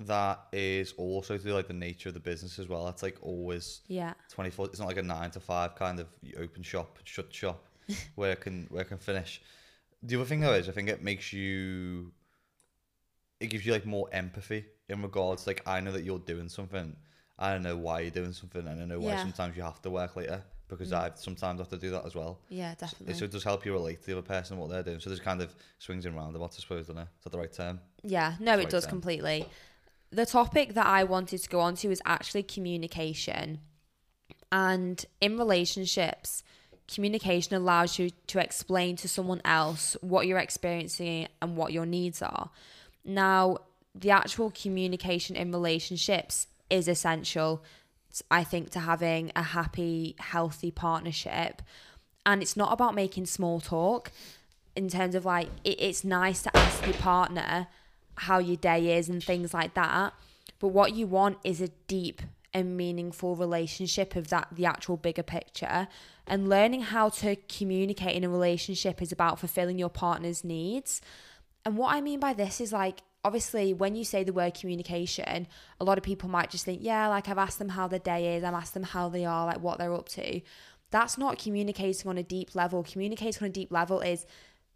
that 0.00 0.40
is 0.52 0.92
also 0.96 1.38
to 1.38 1.42
do 1.44 1.54
like 1.54 1.68
the 1.68 1.72
nature 1.74 2.08
of 2.08 2.14
the 2.14 2.20
business 2.20 2.58
as 2.58 2.68
well. 2.68 2.88
It's 2.88 3.02
like 3.02 3.18
always 3.22 3.82
Yeah. 3.86 4.14
24 4.30 4.66
it's 4.66 4.78
not 4.80 4.88
like 4.88 4.96
a 4.96 5.02
9 5.02 5.30
to 5.32 5.40
5 5.40 5.74
kind 5.76 6.00
of 6.00 6.08
open 6.38 6.62
shop 6.62 6.98
shut 7.04 7.32
shop 7.32 7.68
where 8.16 8.32
it 8.32 8.40
can 8.40 8.66
where 8.70 8.82
it 8.82 8.88
can 8.88 8.98
finish 8.98 9.40
the 10.02 10.16
other 10.16 10.24
thing 10.24 10.40
though 10.40 10.54
is 10.54 10.68
i 10.68 10.72
think 10.72 10.88
it 10.88 11.02
makes 11.02 11.32
you 11.32 12.10
it 13.40 13.48
gives 13.48 13.66
you 13.66 13.72
like 13.72 13.84
more 13.86 14.08
empathy 14.12 14.64
in 14.88 15.02
regards 15.02 15.46
like 15.46 15.62
i 15.66 15.80
know 15.80 15.92
that 15.92 16.04
you're 16.04 16.18
doing 16.20 16.48
something 16.48 16.96
i 17.38 17.52
don't 17.52 17.62
know 17.62 17.76
why 17.76 18.00
you're 18.00 18.10
doing 18.10 18.32
something 18.32 18.66
and 18.66 18.80
i 18.80 18.84
know 18.84 18.98
why 19.00 19.10
Yeah. 19.12 19.22
sometimes 19.22 19.56
you 19.56 19.62
have 19.62 19.82
to 19.82 19.90
work 19.90 20.16
later 20.16 20.42
because 20.76 20.92
mm. 20.92 20.98
i 20.98 21.10
sometimes 21.14 21.58
have 21.60 21.68
to 21.68 21.76
do 21.76 21.90
that 21.90 22.04
as 22.04 22.14
well 22.14 22.38
Yeah, 22.48 22.74
definitely. 22.78 23.14
so 23.14 23.24
it 23.24 23.30
does 23.30 23.44
help 23.44 23.64
you 23.64 23.72
relate 23.72 24.00
to 24.00 24.06
the 24.06 24.12
other 24.18 24.26
person 24.26 24.54
and 24.54 24.60
what 24.62 24.70
they're 24.70 24.82
doing 24.82 25.00
so 25.00 25.10
there's 25.10 25.20
kind 25.20 25.40
of 25.42 25.54
swings 25.78 26.06
and 26.06 26.16
roundabouts 26.16 26.56
i 26.58 26.60
suppose 26.60 26.86
doesn't 26.86 26.98
it 27.02 27.08
is 27.18 27.24
that 27.24 27.30
the 27.30 27.38
right 27.38 27.52
term 27.52 27.80
Yeah, 28.02 28.34
no, 28.40 28.54
it 28.54 28.56
Right 28.56 28.70
does 28.70 28.84
then. 28.84 28.90
completely. 28.90 29.46
The 30.10 30.26
topic 30.26 30.74
that 30.74 30.86
I 30.86 31.04
wanted 31.04 31.38
to 31.42 31.48
go 31.48 31.60
on 31.60 31.74
to 31.76 31.90
is 31.90 32.02
actually 32.04 32.42
communication. 32.42 33.60
And 34.50 35.04
in 35.20 35.38
relationships, 35.38 36.42
communication 36.92 37.54
allows 37.56 37.98
you 37.98 38.10
to 38.26 38.38
explain 38.38 38.96
to 38.96 39.08
someone 39.08 39.40
else 39.44 39.96
what 40.00 40.26
you're 40.26 40.38
experiencing 40.38 41.28
and 41.40 41.56
what 41.56 41.72
your 41.72 41.86
needs 41.86 42.20
are. 42.22 42.50
Now, 43.04 43.58
the 43.94 44.10
actual 44.10 44.50
communication 44.50 45.36
in 45.36 45.50
relationships 45.52 46.46
is 46.68 46.88
essential, 46.88 47.62
I 48.30 48.44
think, 48.44 48.70
to 48.70 48.80
having 48.80 49.32
a 49.34 49.42
happy, 49.42 50.16
healthy 50.18 50.70
partnership. 50.70 51.62
And 52.26 52.42
it's 52.42 52.56
not 52.56 52.72
about 52.72 52.94
making 52.94 53.26
small 53.26 53.60
talk 53.60 54.12
in 54.76 54.88
terms 54.88 55.14
of 55.14 55.24
like, 55.24 55.48
it, 55.64 55.80
it's 55.80 56.04
nice 56.04 56.42
to 56.42 56.56
ask 56.56 56.84
your 56.84 56.94
partner 56.94 57.68
how 58.16 58.38
your 58.38 58.56
day 58.56 58.96
is 58.96 59.08
and 59.08 59.22
things 59.22 59.54
like 59.54 59.74
that. 59.74 60.14
But 60.58 60.68
what 60.68 60.94
you 60.94 61.06
want 61.06 61.38
is 61.44 61.60
a 61.60 61.68
deep 61.88 62.22
and 62.54 62.76
meaningful 62.76 63.34
relationship 63.34 64.14
of 64.14 64.28
that 64.28 64.48
the 64.52 64.66
actual 64.66 64.96
bigger 64.96 65.22
picture 65.22 65.88
and 66.26 66.48
learning 66.48 66.82
how 66.82 67.08
to 67.08 67.36
communicate 67.48 68.14
in 68.14 68.24
a 68.24 68.28
relationship 68.28 69.00
is 69.00 69.10
about 69.10 69.38
fulfilling 69.38 69.78
your 69.78 69.88
partner's 69.88 70.44
needs 70.44 71.00
and 71.64 71.76
what 71.76 71.94
i 71.94 72.00
mean 72.00 72.20
by 72.20 72.32
this 72.34 72.60
is 72.60 72.72
like 72.72 73.00
obviously 73.24 73.72
when 73.72 73.94
you 73.94 74.04
say 74.04 74.24
the 74.24 74.32
word 74.32 74.52
communication 74.52 75.46
a 75.80 75.84
lot 75.84 75.96
of 75.96 76.02
people 76.02 76.28
might 76.28 76.50
just 76.50 76.64
think 76.64 76.80
yeah 76.82 77.08
like 77.08 77.28
i've 77.28 77.38
asked 77.38 77.58
them 77.58 77.70
how 77.70 77.86
their 77.86 78.00
day 78.00 78.36
is 78.36 78.42
i've 78.42 78.54
asked 78.54 78.74
them 78.74 78.82
how 78.82 79.08
they 79.08 79.24
are 79.24 79.46
like 79.46 79.60
what 79.60 79.78
they're 79.78 79.94
up 79.94 80.08
to. 80.08 80.40
That's 80.92 81.16
not 81.16 81.38
communicating 81.38 82.08
on 82.08 82.18
a 82.18 82.22
deep 82.22 82.54
level. 82.54 82.84
Communicating 82.84 83.42
on 83.42 83.48
a 83.48 83.52
deep 83.52 83.72
level 83.72 84.00
is 84.00 84.26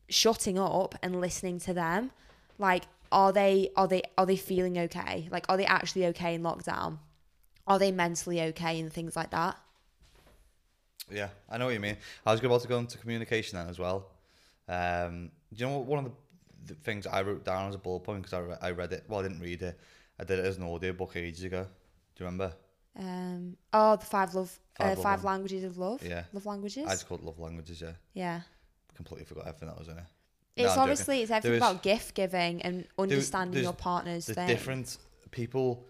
shutting 0.09 0.59
up 0.59 0.95
and 1.03 1.21
listening 1.21 1.61
to 1.61 1.75
them. 1.75 2.11
Like 2.59 2.85
are 3.13 3.33
they 3.33 3.71
are 3.77 3.87
they 3.87 4.03
are 4.19 4.27
they 4.27 4.37
feeling 4.37 4.79
okay? 4.79 5.29
Like 5.31 5.45
are 5.49 5.59
they 5.59 5.67
actually 5.67 6.07
okay 6.07 6.35
in 6.35 6.43
lockdown? 6.43 6.99
Are 7.67 7.79
they 7.79 7.93
mentally 7.93 8.41
okay 8.41 8.81
and 8.81 8.91
things 8.91 9.15
like 9.15 9.31
that? 9.31 9.59
Yeah, 11.11 11.29
I 11.51 11.59
know 11.59 11.67
what 11.67 11.75
you 11.75 11.81
mean. 11.81 11.99
I 12.25 12.33
was 12.33 12.43
about 12.43 12.63
to 12.63 12.69
go 12.69 12.79
into 12.79 12.99
communication 12.99 13.59
then 13.59 13.69
as 13.69 13.79
well. 13.79 14.09
Um, 14.69 15.31
do 15.53 15.65
you 15.65 15.67
know 15.67 15.79
what, 15.79 15.87
one 15.87 15.99
of 15.99 16.05
the, 16.07 16.11
the 16.67 16.75
things 16.75 17.07
I 17.07 17.23
wrote 17.23 17.45
down 17.45 17.69
as 17.69 17.75
a 17.75 17.79
bullet 17.79 18.01
point 18.01 18.23
because 18.23 18.33
I, 18.35 18.39
re- 18.41 18.57
I 18.61 18.71
read 18.71 18.93
it. 18.93 19.05
Well, 19.09 19.21
I 19.21 19.23
didn't 19.25 19.41
read 19.41 19.63
it. 19.63 19.79
I 20.19 20.25
did 20.25 20.39
it 20.39 20.45
as 20.45 20.57
an 20.57 20.65
audio 20.65 20.93
book 20.93 21.13
ages 21.17 21.45
ago. 21.45 21.63
Do 22.15 22.25
you 22.25 22.27
remember? 22.27 22.53
um 22.99 23.57
oh 23.75 23.97
the 23.97 24.07
five 24.07 24.35
love 24.35 24.59
Five 24.79 24.87
uh, 24.87 24.95
love 24.95 25.03
five 25.03 25.25
languages 25.25 25.65
of 25.65 25.77
love 25.77 26.03
Yeah. 26.03 26.23
love 26.33 26.47
languages 26.47 26.87
I 26.87 26.93
just 26.93 27.07
called 27.07 27.23
love 27.23 27.39
languages. 27.39 27.83
Yeah, 27.83 27.93
yeah 28.15 28.41
completely 28.95 29.27
forgot 29.27 29.47
everything 29.47 29.69
that 29.69 29.79
was 29.79 29.89
in 29.89 29.99
it. 29.99 30.05
It's 30.57 30.69
joking. 30.69 30.81
obviously 30.81 31.21
it's 31.23 31.31
everything 31.31 31.57
is- 31.57 31.63
about 31.63 31.83
gift 31.83 32.15
giving 32.15 32.63
and 32.63 32.87
understanding 32.99 33.63
your 33.63 33.75
partner's 33.75 34.25
thing 34.25 34.47
different 34.49 34.97
people 35.31 35.85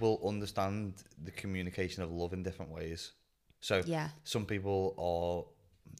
will 0.00 0.18
understand 0.26 0.94
the 1.22 1.30
communication 1.30 2.02
of 2.02 2.10
love 2.10 2.32
in 2.32 2.42
different 2.42 2.70
ways. 2.72 3.12
So 3.60 3.82
yeah 3.84 4.08
some 4.24 4.46
people 4.46 4.94
are 4.96 5.44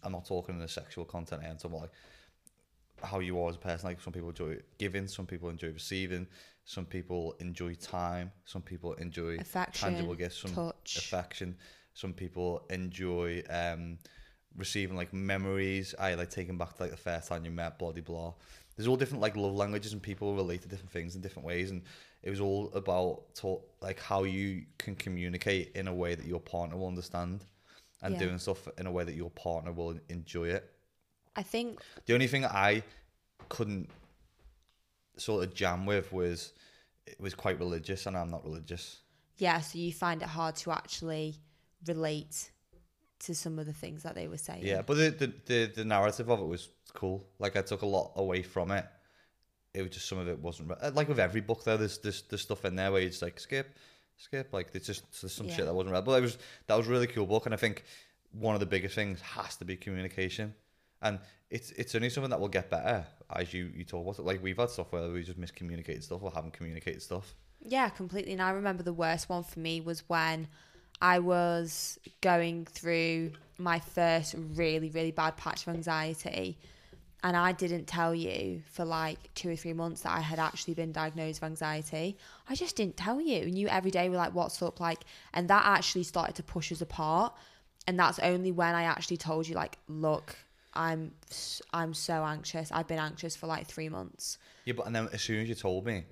I'm 0.06 0.12
not 0.12 0.24
talking 0.24 0.56
in 0.56 0.62
a 0.62 0.68
sexual 0.68 1.04
content 1.04 1.42
here, 1.42 1.54
I'm 1.62 1.72
like 1.74 1.90
how 3.02 3.20
you 3.20 3.40
are 3.40 3.48
as 3.50 3.56
a 3.56 3.59
person. 3.59 3.88
Like 3.88 4.00
some 4.00 4.12
people 4.12 4.30
enjoy 4.30 4.59
giving, 4.78 5.06
some 5.06 5.26
people 5.26 5.48
enjoy 5.48 5.68
receiving, 5.72 6.26
some 6.64 6.87
people 6.87 7.35
enjoy 7.40 7.74
time, 7.74 8.32
some 8.44 8.62
people 8.62 8.94
enjoy 8.94 9.38
affection 9.38 9.90
tangible 9.94 10.14
gifts, 10.14 10.38
some 10.38 10.54
touch 10.54 10.96
affection, 10.96 11.56
some 11.94 12.12
people 12.12 12.66
enjoy 12.70 13.42
um 13.50 13.98
receiving 14.56 14.96
like 14.96 15.12
memories, 15.12 15.94
I 15.98 16.14
like 16.14 16.30
taking 16.30 16.56
back 16.56 16.74
to 16.76 16.82
like 16.85 16.90
the 16.90 16.96
first 16.96 17.28
time 17.28 17.44
you 17.44 17.50
met, 17.50 17.78
blah 17.78 17.92
blah 17.92 18.02
blah. 18.02 18.35
There's 18.76 18.88
all 18.88 18.96
different 18.96 19.22
like 19.22 19.37
love 19.37 19.54
languages 19.54 19.92
and 19.92 20.02
people 20.02 20.35
relate 20.35 20.62
to 20.62 20.68
different 20.68 20.90
things 20.92 21.14
in 21.14 21.22
different 21.22 21.46
ways 21.46 21.70
and 21.70 21.82
it 22.22 22.30
was 22.30 22.40
all 22.40 22.70
about 22.74 23.35
to, 23.37 23.61
like 23.80 24.00
how 24.00 24.24
you 24.24 24.64
can 24.78 24.94
communicate 24.96 25.72
in 25.74 25.88
a 25.88 25.94
way 25.94 26.14
that 26.14 26.26
your 26.26 26.40
partner 26.40 26.76
will 26.76 26.88
understand 26.88 27.44
and 28.02 28.14
Yeah. 28.14 28.18
doing 28.26 28.38
stuff 28.38 28.68
in 28.78 28.87
a 28.87 28.90
way 28.92 29.04
that 29.04 29.14
your 29.14 29.30
partner 29.30 29.72
will 29.72 29.98
enjoy 30.09 30.48
it. 30.48 30.70
I 31.37 31.42
think 31.42 31.81
The 32.07 32.14
only 32.14 32.27
thing 32.27 32.44
I 32.44 32.83
couldn't 33.49 33.88
sort 35.16 35.44
of 35.44 35.55
jam 35.55 35.87
with 35.87 36.12
was 36.12 36.53
it 37.07 37.20
was 37.20 37.35
quite 37.35 37.59
religious 37.59 38.07
and 38.07 38.16
I'm 38.16 38.31
not 38.31 38.44
religious. 38.44 39.01
yeah 39.38 39.61
so 39.61 39.79
you 39.79 39.92
find 39.92 40.22
it 40.22 40.29
hard 40.29 40.57
to 40.57 40.72
actually 40.72 41.37
relate 41.87 42.51
to 43.20 43.35
some 43.35 43.59
of 43.59 43.66
the 43.66 43.72
things 43.72 44.03
that 44.03 44.14
they 44.14 44.29
were 44.29 44.37
saying 44.38 44.62
Yeah, 44.66 44.83
but 44.83 44.94
the, 44.96 45.11
the 45.11 45.33
the 45.46 45.72
the 45.77 45.85
narrative 45.85 46.29
of 46.29 46.40
it 46.40 46.46
was 46.46 46.68
cool. 46.92 47.25
Like 47.38 47.57
I 47.57 47.62
took 47.62 47.83
a 47.83 47.87
lot 47.87 48.12
away 48.16 48.42
from 48.42 48.70
it. 48.70 48.85
It 49.72 49.83
was 49.83 49.90
just 49.92 50.07
some 50.09 50.18
of 50.18 50.29
it 50.29 50.38
wasn't 50.38 50.68
re- 50.70 50.90
like 50.90 51.09
with 51.09 51.18
every 51.18 51.40
book 51.40 51.64
though. 51.64 51.79
There's 51.79 51.99
there's 51.99 52.22
there's 52.29 52.42
stuff 52.42 52.64
in 52.66 52.77
there 52.77 52.92
where 52.92 53.01
you 53.01 53.09
just 53.09 53.22
like 53.22 53.40
skip, 53.40 53.75
skip. 54.16 54.53
Like 54.53 54.68
it's 54.75 54.87
just 54.87 55.03
there's 55.22 55.33
some 55.33 55.46
Yeah. 55.49 55.55
shit 55.57 55.64
that 55.66 55.75
wasn't 55.75 55.92
read. 55.94 56.05
But 56.05 56.18
it 56.18 56.22
was 56.22 56.37
that 56.66 56.77
was 56.77 56.88
a 56.88 56.90
really 56.90 57.07
cool 57.07 57.27
book, 57.27 57.46
and 57.46 57.55
I 57.55 57.59
think 57.59 57.85
one 58.33 58.55
of 58.55 58.61
the 58.61 58.66
biggest 58.66 58.94
things 58.94 59.20
has 59.22 59.57
to 59.57 59.64
be 59.64 59.77
communication. 59.77 60.55
And 61.02 61.18
it's 61.50 61.70
it's 61.72 61.94
only 61.94 62.11
something 62.11 62.30
that 62.30 62.40
will 62.40 62.48
get 62.48 62.70
better 62.70 63.06
as 63.35 63.52
you 63.52 63.70
you 63.74 63.85
talk 63.85 64.02
about 64.02 64.18
it. 64.18 64.24
Like 64.24 64.42
we've 64.42 64.56
had 64.56 64.70
stuff 64.70 64.92
where 64.92 65.09
we 65.11 65.22
just 65.22 65.40
miscommunicated 65.40 66.02
stuff 66.02 66.22
or 66.22 66.30
haven't 66.30 66.52
communicated 66.52 67.02
stuff. 67.02 67.35
Yeah, 67.61 67.88
completely. 67.88 68.32
And 68.32 68.42
I 68.42 68.50
remember 68.50 68.82
the 68.82 68.92
worst 68.92 69.28
one 69.28 69.42
for 69.42 69.59
me 69.61 69.80
was 69.80 70.09
when 70.09 70.48
I 71.00 71.18
was 71.18 71.98
going 72.20 72.66
through 72.66 73.32
my 73.59 73.80
first 73.80 74.35
really, 74.54 74.90
really 74.90 75.11
bad 75.11 75.37
patch 75.37 75.66
of 75.66 75.74
anxiety. 75.74 76.59
And 77.22 77.37
I 77.37 77.52
didn't 77.52 77.87
tell 77.87 78.14
you 78.14 78.62
for 78.70 78.85
like 78.85 79.35
two 79.35 79.50
or 79.50 79.56
three 79.56 79.72
months 79.72 80.02
that 80.02 80.16
I 80.16 80.20
had 80.20 80.38
actually 80.38 80.74
been 80.74 80.92
diagnosed 80.92 81.40
with 81.40 81.50
anxiety. 81.50 82.16
I 82.48 82.54
just 82.54 82.76
didn't 82.76 82.96
tell 82.96 83.20
you. 83.20 83.42
And 83.42 83.59
you 83.59 83.68
every 83.68 83.90
day 83.90 84.09
were 84.09 84.16
like, 84.16 84.35
what's 84.35 84.62
up? 84.62 84.78
Like, 84.80 85.00
and 85.32 85.48
that 85.48 85.64
actually 85.64 86.04
started 86.04 86.37
to 86.37 86.42
push 86.42 86.70
us 86.70 86.82
apart. 86.82 87.35
And 87.88 87.98
that's 87.98 88.18
only 88.20 88.52
when 88.52 88.74
I 88.74 88.85
actually 88.85 89.16
told 89.16 89.48
you, 89.48 89.54
like, 89.54 89.78
look, 89.88 90.37
I'm, 90.76 91.12
I'm 91.72 91.94
so 91.94 92.24
anxious. 92.24 92.70
I've 92.72 92.86
been 92.88 92.98
anxious 92.98 93.34
for 93.36 93.46
like 93.46 93.66
three 93.66 93.88
months. 93.88 94.38
Yeah, 94.64 94.74
but 94.76 94.86
and 94.86 94.94
then 94.94 95.08
as 95.12 95.22
soon 95.22 95.40
as 95.42 95.48
you 95.48 95.54
told 95.54 95.86
me, 95.86 96.04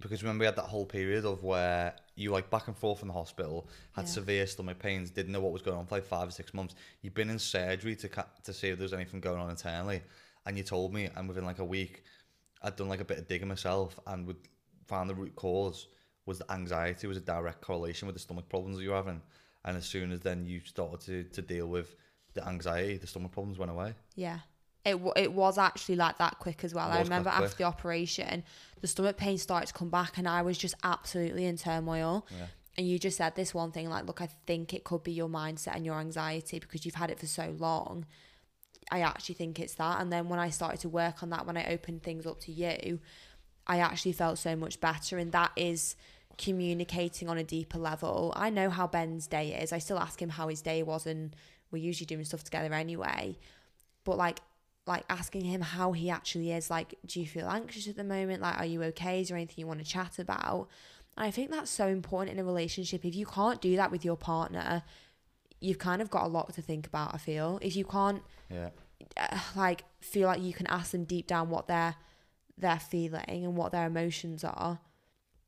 because 0.00 0.22
remember 0.22 0.42
we 0.42 0.46
had 0.46 0.56
that 0.56 0.62
whole 0.62 0.86
period 0.86 1.24
of 1.24 1.44
where 1.44 1.94
you 2.16 2.30
like 2.30 2.50
back 2.50 2.66
and 2.66 2.76
forth 2.76 2.98
from 3.00 3.08
the 3.08 3.14
hospital, 3.14 3.68
had 3.92 4.06
Yeah. 4.06 4.10
severe 4.10 4.46
stomach 4.46 4.78
pains, 4.78 5.10
didn't 5.10 5.32
know 5.32 5.40
what 5.40 5.52
was 5.52 5.62
going 5.62 5.76
on 5.78 5.86
for 5.86 5.94
like 5.96 6.04
five 6.04 6.28
or 6.28 6.32
six 6.32 6.52
months. 6.54 6.74
You've 7.02 7.14
been 7.14 7.30
in 7.30 7.38
surgery 7.38 7.94
to 7.96 8.08
ca- 8.08 8.26
to 8.44 8.52
see 8.52 8.68
if 8.68 8.78
there's 8.78 8.92
anything 8.94 9.20
going 9.20 9.40
on 9.40 9.50
internally, 9.50 10.02
and 10.46 10.56
you 10.56 10.62
told 10.64 10.92
me, 10.92 11.08
and 11.14 11.28
within 11.28 11.44
like 11.44 11.58
a 11.60 11.64
week, 11.64 12.02
I'd 12.62 12.76
done 12.76 12.88
like 12.88 13.00
a 13.00 13.04
bit 13.04 13.18
of 13.18 13.28
digging 13.28 13.48
myself 13.48 13.98
and 14.06 14.26
would 14.26 14.36
found 14.86 15.08
the 15.08 15.14
root 15.14 15.34
cause 15.36 15.88
was 16.26 16.38
the 16.38 16.52
anxiety 16.52 17.06
was 17.06 17.16
a 17.16 17.20
direct 17.20 17.60
correlation 17.60 18.06
with 18.06 18.14
the 18.14 18.20
stomach 18.20 18.48
problems 18.48 18.76
that 18.78 18.82
you're 18.84 18.96
having, 18.96 19.20
and 19.64 19.76
as 19.76 19.84
soon 19.86 20.10
as 20.12 20.20
then 20.20 20.44
you 20.46 20.60
started 20.60 21.00
to 21.00 21.24
to 21.34 21.42
deal 21.42 21.66
with 21.66 21.94
the 22.34 22.46
anxiety, 22.46 22.96
the 22.96 23.06
stomach 23.06 23.32
problems 23.32 23.58
went 23.58 23.70
away. 23.70 23.94
Yeah. 24.14 24.38
It, 24.84 24.92
w- 24.92 25.12
it 25.14 25.32
was 25.32 25.58
actually 25.58 25.96
like 25.96 26.18
that 26.18 26.38
quick 26.40 26.64
as 26.64 26.74
well. 26.74 26.90
I 26.90 27.00
remember 27.02 27.30
after 27.30 27.56
the 27.56 27.64
operation, 27.64 28.42
the 28.80 28.88
stomach 28.88 29.16
pain 29.16 29.38
started 29.38 29.66
to 29.68 29.72
come 29.72 29.90
back, 29.90 30.18
and 30.18 30.28
I 30.28 30.42
was 30.42 30.58
just 30.58 30.74
absolutely 30.82 31.46
in 31.46 31.56
turmoil. 31.56 32.26
Yeah. 32.30 32.46
And 32.76 32.88
you 32.88 32.98
just 32.98 33.16
said 33.18 33.36
this 33.36 33.54
one 33.54 33.70
thing 33.70 33.88
like, 33.88 34.06
look, 34.06 34.20
I 34.20 34.28
think 34.46 34.74
it 34.74 34.82
could 34.82 35.04
be 35.04 35.12
your 35.12 35.28
mindset 35.28 35.76
and 35.76 35.84
your 35.84 36.00
anxiety 36.00 36.58
because 36.58 36.84
you've 36.84 36.94
had 36.96 37.10
it 37.10 37.20
for 37.20 37.26
so 37.26 37.54
long. 37.58 38.06
I 38.90 39.00
actually 39.00 39.36
think 39.36 39.60
it's 39.60 39.74
that. 39.74 40.00
And 40.00 40.12
then 40.12 40.28
when 40.28 40.38
I 40.38 40.50
started 40.50 40.80
to 40.80 40.88
work 40.88 41.22
on 41.22 41.30
that, 41.30 41.46
when 41.46 41.56
I 41.56 41.66
opened 41.66 42.02
things 42.02 42.26
up 42.26 42.40
to 42.40 42.52
you, 42.52 42.98
I 43.66 43.78
actually 43.78 44.12
felt 44.12 44.38
so 44.38 44.56
much 44.56 44.80
better. 44.80 45.18
And 45.18 45.32
that 45.32 45.52
is 45.54 45.96
communicating 46.38 47.28
on 47.28 47.38
a 47.38 47.44
deeper 47.44 47.78
level. 47.78 48.32
I 48.34 48.50
know 48.50 48.70
how 48.70 48.86
Ben's 48.86 49.26
day 49.26 49.54
is. 49.54 49.72
I 49.72 49.78
still 49.78 49.98
ask 49.98 50.20
him 50.20 50.30
how 50.30 50.48
his 50.48 50.62
day 50.62 50.82
was, 50.82 51.06
and 51.06 51.36
we're 51.72 51.82
usually 51.82 52.06
doing 52.06 52.24
stuff 52.24 52.44
together 52.44 52.72
anyway. 52.74 53.38
But 54.04 54.18
like, 54.18 54.40
like 54.86 55.04
asking 55.08 55.44
him 55.44 55.60
how 55.60 55.92
he 55.92 56.10
actually 56.10 56.52
is. 56.52 56.70
Like, 56.70 56.94
do 57.06 57.20
you 57.20 57.26
feel 57.26 57.48
anxious 57.48 57.88
at 57.88 57.96
the 57.96 58.04
moment? 58.04 58.42
Like, 58.42 58.58
are 58.58 58.66
you 58.66 58.82
okay? 58.84 59.20
Is 59.20 59.28
there 59.28 59.36
anything 59.36 59.56
you 59.58 59.66
want 59.66 59.78
to 59.80 59.84
chat 59.84 60.18
about? 60.18 60.68
And 61.16 61.26
I 61.26 61.30
think 61.30 61.50
that's 61.50 61.70
so 61.70 61.86
important 61.88 62.36
in 62.36 62.44
a 62.44 62.44
relationship. 62.46 63.04
If 63.04 63.14
you 63.14 63.26
can't 63.26 63.60
do 63.60 63.76
that 63.76 63.90
with 63.90 64.04
your 64.04 64.16
partner, 64.16 64.82
you've 65.60 65.78
kind 65.78 66.02
of 66.02 66.10
got 66.10 66.24
a 66.24 66.28
lot 66.28 66.52
to 66.54 66.62
think 66.62 66.86
about. 66.86 67.14
I 67.14 67.18
feel 67.18 67.58
if 67.62 67.76
you 67.76 67.84
can't 67.84 68.22
Yeah. 68.50 68.70
uh, 69.16 69.38
like 69.54 69.84
feel 70.00 70.26
like 70.26 70.42
you 70.42 70.52
can 70.52 70.66
ask 70.66 70.90
them 70.90 71.04
deep 71.04 71.26
down 71.26 71.48
what 71.50 71.68
they're 71.68 71.94
they're 72.58 72.78
feeling 72.78 73.44
and 73.44 73.56
what 73.56 73.72
their 73.72 73.86
emotions 73.86 74.44
are. 74.44 74.80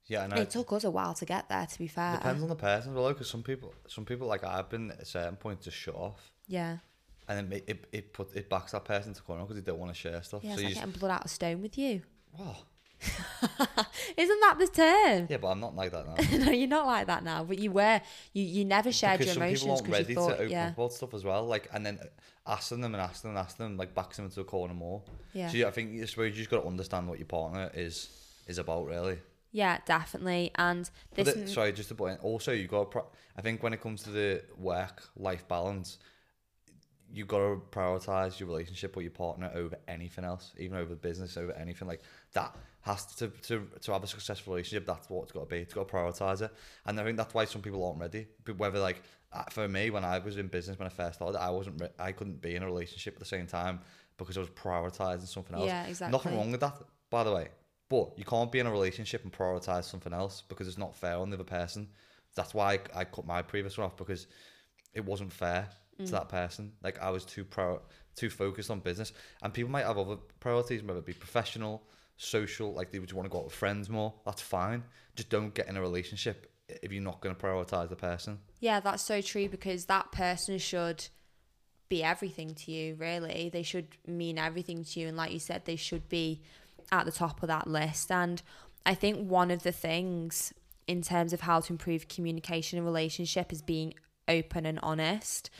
Yeah, 0.07 0.25
and 0.25 0.35
I, 0.35 0.38
It 0.40 0.51
took 0.51 0.73
us 0.73 0.85
a 0.85 0.90
while 0.90 1.14
to 1.14 1.25
get 1.25 1.49
there. 1.49 1.67
To 1.67 1.79
be 1.79 1.87
fair, 1.88 2.17
Depends 2.17 2.43
on 2.43 2.49
the 2.49 2.57
person 2.57 2.93
as 2.93 2.97
well, 2.97 3.09
because 3.09 3.31
some 3.31 3.43
people, 3.43 3.73
some 3.88 4.05
people 4.05 4.27
like 4.27 4.45
I've 4.45 4.69
been 4.69 4.90
at 4.90 5.01
a 5.01 5.05
certain 5.07 5.37
point 5.37 5.62
to 5.62 5.71
shut 5.71 5.95
off, 5.95 6.33
yeah, 6.47 6.79
and 7.29 7.38
then 7.51 7.53
it 7.59 7.64
it, 7.67 7.87
it 7.93 8.12
put 8.12 8.35
it 8.37 8.51
backs 8.51 8.73
that 8.73 8.85
person 8.85 9.14
to 9.14 9.23
corner 9.23 9.43
because 9.45 9.57
they 9.57 9.62
don't 9.62 9.79
want 9.79 9.93
to 9.93 9.99
share 9.99 10.23
stuff. 10.23 10.43
yeah. 10.45 10.51
so 10.51 10.55
It's 10.55 10.61
you 10.62 10.67
like 10.67 10.75
just, 10.75 10.85
getting 10.87 11.01
blood 11.01 11.11
out 11.12 11.25
of 11.25 11.31
stone 11.31 11.62
with 11.62 11.79
you. 11.79 12.03
oh, 12.38 12.57
Isn't 14.17 14.40
that 14.40 14.57
the 14.59 14.67
term? 14.69 15.27
yeah, 15.29 15.37
but 15.38 15.49
I'm 15.49 15.61
not 15.61 15.75
like 15.75 15.93
that 15.93 16.07
now. 16.07 16.38
no, 16.45 16.51
you're 16.53 16.69
not 16.69 16.87
like 16.87 17.07
that 17.07 17.25
now. 17.25 17.45
But 17.45 17.59
you 17.59 17.71
were. 17.71 18.01
You 18.33 18.43
you 18.45 18.64
never 18.64 18.93
shared 18.93 19.19
because 19.19 19.35
your 19.37 19.45
emotions 19.45 19.81
because 19.83 20.09
you 20.09 20.14
thought, 20.14 20.29
to 20.29 20.35
open 20.35 20.51
yeah, 20.51 20.67
up 20.69 20.75
about 20.75 20.93
stuff 20.93 21.14
as 21.14 21.25
well. 21.25 21.45
Like, 21.47 21.69
and 21.73 21.85
then 21.85 21.99
asking 22.47 22.81
them 22.81 22.95
and 22.95 23.03
asking 23.03 23.31
them 23.31 23.37
and 23.37 23.47
asking 23.47 23.67
them 23.67 23.77
like 23.77 23.95
backs 23.95 24.17
them 24.17 24.27
into 24.27 24.40
a 24.40 24.45
corner 24.45 24.75
more. 24.75 25.03
yeah, 25.33 25.49
So 25.49 25.57
yeah, 25.57 25.67
I 25.67 25.71
think 25.71 26.01
I 26.01 26.05
suppose 26.07 26.33
you 26.33 26.37
just 26.38 26.51
got 26.51 26.62
to 26.62 26.69
understand 26.69 27.09
what 27.09 27.19
your 27.19 27.27
partner 27.27 27.71
is 27.75 28.09
is 28.47 28.59
about 28.59 28.87
really. 28.87 29.19
Yeah, 29.55 29.79
definitely. 29.87 30.51
And 30.57 30.90
this, 31.14 31.29
it- 31.29 31.49
sorry, 31.49 31.73
just 31.73 31.90
a 31.90 31.95
point. 31.95 32.19
Also, 32.23 32.51
you 32.53 32.67
got. 32.67 32.90
Pro- 32.90 33.07
I 33.38 33.40
think 33.40 33.62
when 33.62 33.73
it 33.73 33.81
comes 33.81 34.03
to 34.03 34.11
the 34.11 34.43
work 34.59 35.03
life 35.17 35.47
balance, 35.49 35.99
you 37.12 37.25
got 37.25 37.38
to 37.38 37.62
prioritize 37.71 38.40
your 38.40 38.49
relationship 38.49 38.97
with 38.97 39.05
your 39.05 39.12
partner 39.12 39.51
over 39.55 39.77
anything 39.87 40.25
else, 40.25 40.53
even 40.59 40.77
over 40.77 40.90
the 40.90 40.97
business, 40.97 41.37
over 41.37 41.53
anything 41.53 41.87
like 41.88 42.03
that. 42.33 42.55
Has 42.83 43.07
to 43.17 43.29
to 43.29 43.67
to 43.81 43.93
have 43.93 44.03
a 44.05 44.07
successful 44.07 44.53
relationship. 44.55 44.87
That's 44.87 45.09
what 45.09 45.23
it's 45.23 45.33
got 45.33 45.40
to 45.40 45.47
be. 45.47 45.59
It's 45.59 45.73
got 45.73 45.88
to 45.88 45.95
prioritize 45.95 46.43
it, 46.43 46.51
and 46.85 47.01
I 47.01 47.05
think 47.05 47.17
that's 47.17 47.33
why 47.33 47.45
some 47.47 47.62
people 47.62 47.83
aren't 47.87 47.99
ready. 48.01 48.27
But 48.45 48.59
whether 48.59 48.79
like 48.79 49.01
uh, 49.33 49.45
for 49.51 49.67
me, 49.69 49.88
when 49.90 50.05
I 50.05 50.19
was 50.19 50.37
in 50.37 50.49
business 50.49 50.79
when 50.79 50.87
I 50.87 50.90
first 50.90 51.14
started, 51.14 51.38
I 51.40 51.49
wasn't. 51.51 51.81
Re- 51.81 51.88
I 51.99 52.12
couldn't 52.12 52.43
be 52.43 52.57
in 52.57 52.62
a 52.62 52.67
relationship 52.67 53.14
at 53.14 53.21
the 53.21 53.25
same 53.37 53.47
time 53.47 53.81
because 54.19 54.37
I 54.37 54.40
was 54.40 54.51
prioritizing 54.51 55.27
something 55.29 55.55
else. 55.57 55.67
yeah, 55.67 55.87
exactly. 55.87 56.12
Nothing 56.12 56.37
wrong 56.37 56.51
with 56.53 56.61
that, 56.61 56.77
by 57.09 57.25
the 57.25 57.33
way. 57.33 57.49
But 57.88 58.18
you 58.18 58.25
can't 58.25 58.51
be 58.51 58.59
in 58.59 58.66
a 58.66 58.70
relationship 58.70 59.23
and 59.25 59.33
prioritize 59.33 59.85
something 59.85 60.12
else 60.12 60.42
because 60.49 60.66
it's 60.68 60.79
not 60.79 60.94
fair 60.97 61.16
on 61.16 61.31
the 61.31 61.37
other 61.37 61.44
person. 61.44 61.88
that's 62.35 62.53
why 62.55 62.75
I, 62.94 63.01
I 63.01 63.05
cut 63.05 63.27
my 63.27 63.42
previous 63.42 63.79
one 63.79 63.85
off 63.87 63.97
because 63.97 64.27
it 64.94 65.05
wasn't 65.05 65.33
fair 65.33 65.68
Mm. 66.01 66.07
to 66.07 66.11
that 66.12 66.29
person. 66.29 66.73
Like 66.83 67.01
I 67.01 67.11
was 67.11 67.25
too 67.25 67.44
pro, 67.44 67.81
too 68.16 68.29
focused 68.29 68.68
on 68.68 68.81
business, 68.81 69.12
and 69.44 69.55
people 69.55 69.70
might 69.70 69.85
have 69.87 69.97
other 69.97 70.16
priorities, 70.40 70.83
whether 70.83 70.99
it 70.99 71.07
be 71.07 71.12
professional, 71.12 71.85
social. 72.16 72.73
Like 72.73 72.90
they 72.90 72.99
would 72.99 73.12
want 73.12 73.27
to 73.27 73.31
go 73.31 73.38
out 73.38 73.44
with 73.44 73.55
friends 73.55 73.88
more. 73.88 74.12
That's 74.27 74.42
fine. 74.42 74.83
Just 75.14 75.31
don't 75.31 75.55
get 75.55 75.68
in 75.68 75.77
a 75.77 75.81
relationship 75.81 76.51
if 76.68 76.90
you're 76.90 77.01
not 77.01 77.20
going 77.20 77.33
to 77.37 77.40
prioritize 77.40 77.90
the 77.90 77.94
person. 77.97 78.40
Yeah, 78.59 78.81
that's 78.81 79.05
so 79.05 79.20
true 79.20 79.49
because 79.49 79.85
that 79.85 80.11
person 80.11 80.59
should 80.59 81.07
be 81.88 82.03
everything 82.03 82.55
to 82.57 82.73
you, 82.73 82.97
really. 82.97 83.51
They 83.53 83.62
should 83.62 83.87
mean 84.05 84.37
everything 84.37 84.83
to 84.83 84.99
you. 84.99 85.07
And 85.07 85.16
like 85.16 85.31
you 85.31 85.38
said, 85.38 85.64
they 85.64 85.77
should 85.77 86.09
be 86.09 86.42
at 86.92 87.07
the 87.07 87.12
top 87.12 87.42
of 87.42 87.49
that 87.49 87.66
list. 87.66 88.11
And 88.11 88.42
I 88.87 88.94
think 88.94 89.29
one 89.29 89.51
of 89.51 89.62
the 89.62 89.73
things 89.73 90.53
in 90.87 91.03
terms 91.03 91.33
of 91.33 91.42
how 91.42 91.61
to 91.61 91.73
improve 91.73 92.09
communication 92.09 92.79
and 92.79 92.87
relationship 92.87 93.53
is 93.53 93.62
being 93.62 93.94
open 94.29 94.66
and 94.66 94.79
honest. 94.83 95.51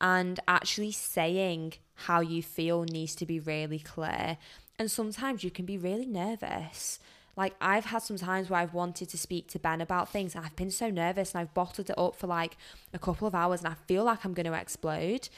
And 0.00 0.40
actually 0.48 0.92
saying 0.92 1.74
how 1.94 2.20
you 2.20 2.42
feel 2.42 2.84
needs 2.84 3.14
to 3.16 3.26
be 3.26 3.38
really 3.38 3.78
clear. 3.78 4.38
And 4.78 4.90
sometimes 4.90 5.44
you 5.44 5.50
can 5.50 5.64
be 5.64 5.78
really 5.78 6.06
nervous. 6.06 6.98
Like 7.36 7.54
I've 7.60 7.86
had 7.86 8.02
some 8.02 8.16
times 8.16 8.50
where 8.50 8.60
I've 8.60 8.74
wanted 8.74 9.08
to 9.10 9.18
speak 9.18 9.48
to 9.48 9.58
Ben 9.58 9.80
about 9.80 10.10
things 10.10 10.34
and 10.34 10.44
I've 10.44 10.56
been 10.56 10.70
so 10.70 10.90
nervous 10.90 11.32
and 11.32 11.40
I've 11.40 11.54
bottled 11.54 11.88
it 11.88 11.98
up 11.98 12.16
for 12.16 12.26
like 12.26 12.56
a 12.92 12.98
couple 12.98 13.26
of 13.26 13.34
hours 13.34 13.60
and 13.60 13.68
I 13.68 13.76
feel 13.86 14.04
like 14.04 14.24
I'm 14.24 14.34
going 14.34 14.46
to 14.46 14.52
explode. 14.52 15.28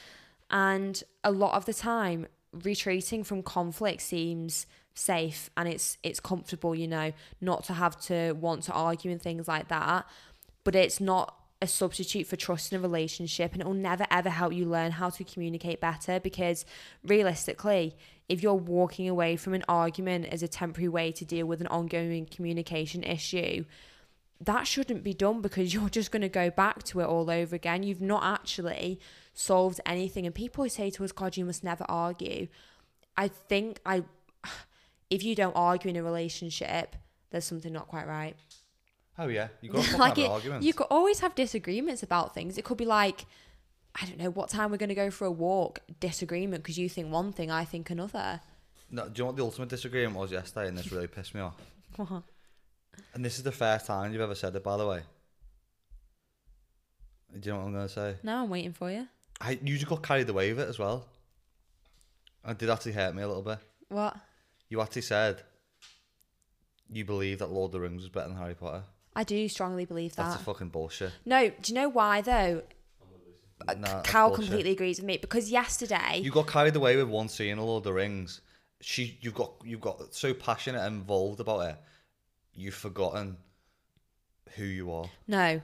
And 0.49 1.01
a 1.23 1.31
lot 1.31 1.55
of 1.55 1.65
the 1.65 1.73
time 1.73 2.27
retreating 2.51 3.23
from 3.23 3.43
conflict 3.43 4.01
seems 4.01 4.65
safe 4.95 5.49
and 5.55 5.69
it's 5.69 5.97
it's 6.01 6.19
comfortable, 6.19 6.73
you 6.73 6.87
know, 6.87 7.13
not 7.39 7.63
to 7.65 7.73
have 7.73 7.99
to 8.01 8.33
want 8.33 8.63
to 8.63 8.73
argue 8.73 9.11
and 9.11 9.21
things 9.21 9.47
like 9.47 9.67
that. 9.67 10.05
But 10.63 10.75
it's 10.75 10.99
not 10.99 11.35
a 11.61 11.67
substitute 11.67 12.27
for 12.27 12.35
trust 12.35 12.73
in 12.73 12.79
a 12.79 12.81
relationship 12.81 13.53
and 13.53 13.61
it 13.61 13.65
will 13.65 13.73
never 13.73 14.05
ever 14.11 14.29
help 14.29 14.53
you 14.53 14.65
learn 14.65 14.91
how 14.91 15.09
to 15.09 15.23
communicate 15.23 15.79
better 15.79 16.19
because 16.19 16.65
realistically 17.03 17.95
if 18.27 18.43
you're 18.43 18.53
walking 18.53 19.07
away 19.07 19.37
from 19.37 19.53
an 19.53 19.63
argument 19.69 20.25
as 20.25 20.43
a 20.43 20.49
temporary 20.49 20.89
way 20.89 21.13
to 21.13 21.23
deal 21.23 21.45
with 21.45 21.61
an 21.61 21.67
ongoing 21.67 22.25
communication 22.25 23.03
issue 23.03 23.63
that 24.41 24.67
shouldn't 24.67 25.03
be 25.03 25.13
done 25.13 25.41
because 25.41 25.73
you're 25.73 25.89
just 25.89 26.11
going 26.11 26.21
to 26.21 26.29
go 26.29 26.49
back 26.49 26.83
to 26.83 26.99
it 26.99 27.05
all 27.05 27.29
over 27.29 27.55
again. 27.55 27.83
You've 27.83 28.01
not 28.01 28.23
actually 28.23 28.99
solved 29.33 29.79
anything. 29.85 30.25
And 30.25 30.33
people 30.33 30.67
say 30.69 30.89
to 30.91 31.03
us 31.03 31.11
god 31.11 31.37
you 31.37 31.45
must 31.45 31.63
never 31.63 31.85
argue. 31.87 32.47
I 33.17 33.27
think 33.27 33.79
i 33.85 34.03
if 35.09 35.23
you 35.23 35.35
don't 35.35 35.55
argue 35.55 35.89
in 35.89 35.95
a 35.95 36.03
relationship 36.03 36.95
there's 37.31 37.45
something 37.45 37.71
not 37.73 37.87
quite 37.87 38.07
right 38.07 38.35
Oh 39.17 39.27
yeah, 39.27 39.47
you 39.61 39.69
got 39.69 39.85
to 39.91 39.97
like 39.97 40.17
have 40.17 40.25
it, 40.25 40.29
arguments. 40.29 40.65
you 40.65 40.73
could 40.73 40.87
always 40.89 41.21
have 41.21 41.35
disagreements 41.35 42.03
about 42.03 42.33
things. 42.33 42.57
It 42.57 42.65
could 42.65 42.77
be 42.77 42.85
like, 42.85 43.25
I 44.01 44.05
don't 44.05 44.17
know, 44.17 44.29
what 44.29 44.49
time 44.49 44.71
we're 44.71 44.77
going 44.77 44.89
to 44.89 44.95
go 44.95 45.09
for 45.09 45.25
a 45.25 45.31
walk. 45.31 45.79
Disagreement 46.01 46.63
because 46.63 46.77
you 46.77 46.89
think 46.89 47.11
one 47.11 47.31
thing, 47.31 47.49
I 47.49 47.63
think 47.63 47.89
another. 47.89 48.41
No, 48.91 49.07
do 49.07 49.11
you 49.15 49.23
know 49.23 49.27
what 49.27 49.37
the 49.37 49.43
ultimate 49.43 49.69
disagreement 49.69 50.17
was 50.17 50.31
yesterday, 50.31 50.67
and 50.67 50.77
this 50.77 50.91
really 50.91 51.07
pissed 51.07 51.33
me 51.33 51.41
off. 51.41 51.55
What? 51.95 52.23
And 53.13 53.23
this 53.23 53.37
is 53.37 53.43
the 53.43 53.53
first 53.53 53.85
time 53.85 54.11
you've 54.11 54.21
ever 54.21 54.35
said 54.35 54.53
it, 54.53 54.63
by 54.63 54.75
the 54.75 54.85
way. 54.85 55.01
Do 57.39 57.47
you 57.47 57.53
know 57.53 57.59
what 57.59 57.67
I'm 57.67 57.73
going 57.73 57.87
to 57.87 57.93
say? 57.93 58.15
No, 58.23 58.43
I'm 58.43 58.49
waiting 58.49 58.73
for 58.73 58.91
you. 58.91 59.07
I 59.39 59.59
you 59.63 59.75
just 59.77 59.87
got 59.87 60.03
carried 60.03 60.27
away 60.29 60.51
with 60.51 60.59
it 60.65 60.69
as 60.69 60.77
well. 60.77 61.05
It 62.45 62.57
did 62.57 62.69
actually 62.69 62.93
hurt 62.93 63.15
me 63.15 63.23
a 63.23 63.27
little 63.27 63.43
bit. 63.43 63.59
What? 63.87 64.17
You 64.75 64.81
actually 64.81 65.03
said 65.03 65.41
you 66.89 67.05
believe 67.05 67.39
that 67.39 67.49
Lord 67.49 67.69
of 67.69 67.71
the 67.71 67.79
Rings 67.79 68.01
was 68.01 68.09
better 68.09 68.27
than 68.27 68.35
Harry 68.35 68.55
Potter. 68.55 68.83
I 69.15 69.23
do 69.23 69.47
strongly 69.47 69.85
believe 69.85 70.13
That's 70.17 70.33
that. 70.33 70.41
a 70.41 70.43
fucking 70.43 70.67
bullshit. 70.67 71.13
no, 71.23 71.47
do 71.47 71.55
you 71.67 71.75
know 71.75 71.87
why 71.87 72.19
though? 72.19 72.61
Uh, 73.65 73.75
nah, 73.75 73.87
that's 73.87 74.09
Cal 74.09 74.31
completely 74.31 74.71
agrees 74.71 74.97
with 74.97 75.05
me 75.05 75.15
because 75.15 75.49
yesterday, 75.49 76.19
You 76.21 76.29
got 76.29 76.47
carried 76.47 76.75
away 76.75 76.97
with 76.97 77.07
one 77.07 77.29
scene 77.29 77.57
of 77.57 77.63
Lord 77.63 77.79
of 77.79 77.83
the 77.85 77.93
Rings. 77.93 78.41
She, 78.81 79.17
you've 79.21 79.33
got, 79.33 79.53
you've 79.63 79.79
got 79.79 80.13
so 80.13 80.33
passionate 80.33 80.81
and 80.85 80.97
involved 80.97 81.39
about 81.39 81.69
it. 81.69 81.77
You've 82.53 82.75
forgotten 82.75 83.37
who 84.57 84.65
you 84.65 84.91
are. 84.91 85.09
no, 85.25 85.61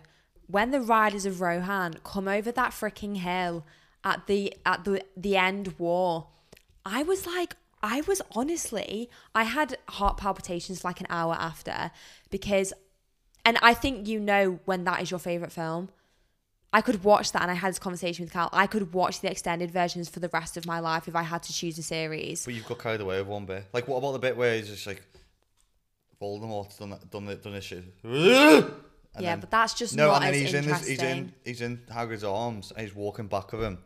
when 0.48 0.72
the 0.72 0.80
riders 0.80 1.26
of 1.26 1.42
Rohan 1.42 1.96
come 2.06 2.30
over 2.30 2.50
that 2.54 2.72
freaking 2.72 3.18
hill 3.18 3.66
at 4.06 4.28
the 4.28 4.54
at 4.66 4.86
the 4.86 5.04
the 5.18 5.36
end 5.36 5.76
war, 5.78 6.28
I 6.86 7.04
was 7.04 7.28
like, 7.28 7.58
I 7.84 8.02
was 8.02 8.22
honestly, 8.36 9.10
I 9.34 9.44
had 9.44 9.78
heart 9.90 10.18
palpitations 10.18 10.84
like 10.84 11.00
an 11.02 11.08
hour 11.10 11.34
after 11.34 11.92
because, 12.30 12.74
and 13.44 13.58
I 13.62 13.74
think 13.74 14.08
you 14.08 14.20
know 14.20 14.60
when 14.66 14.84
that 14.84 15.02
is 15.02 15.10
your 15.12 15.20
favorite 15.20 15.52
film. 15.52 15.90
I 16.74 16.80
could 16.80 17.04
watch 17.04 17.34
that, 17.34 17.42
and 17.42 17.52
I 17.52 17.56
had 17.56 17.72
this 17.72 17.80
conversation 17.80 18.24
with 18.24 18.32
Cal. 18.32 18.48
I 18.54 18.66
could 18.66 18.94
watch 18.94 19.20
the 19.20 19.30
extended 19.30 19.72
versions 19.72 20.08
for 20.08 20.22
the 20.22 20.30
rest 20.30 20.56
of 20.56 20.66
my 20.66 20.80
life 20.80 21.06
if 21.10 21.18
I 21.18 21.24
had 21.24 21.44
to 21.44 21.52
choose 21.54 21.78
a 21.78 21.84
series. 21.84 22.46
But 22.46 22.54
you've 22.54 22.66
got 22.66 22.80
carried 22.80 23.02
away 23.02 23.18
with 23.20 23.28
one 23.28 23.46
bit. 23.46 23.66
Like, 23.74 23.90
what 23.90 23.98
about 23.98 24.14
the 24.14 24.20
bit 24.20 24.38
where 24.38 24.56
he's 24.56 24.70
just 24.70 24.88
like, 24.88 25.02
Voldemort's 26.22 26.78
done 26.78 26.92
that, 26.92 27.10
done 27.10 27.28
it, 27.28 27.44
done 27.44 27.54
this 27.54 27.66
shit. 27.66 27.84
And 29.14 29.24
yeah, 29.26 29.32
then- 29.32 29.40
but 29.42 29.52
that's 29.52 29.74
just 29.74 29.98
no, 29.98 30.14
and 30.14 30.24
then 30.24 30.34
he's 30.34 30.54
in, 30.54 30.66
this, 30.66 30.88
he's 30.88 31.02
in, 31.02 31.34
he's 31.44 31.60
in 31.62 31.82
Hagrid's 31.90 32.24
arms, 32.24 32.72
and 32.72 32.88
he's 32.88 32.96
walking 32.96 33.28
back 33.28 33.52
of 33.52 33.62
him, 33.62 33.80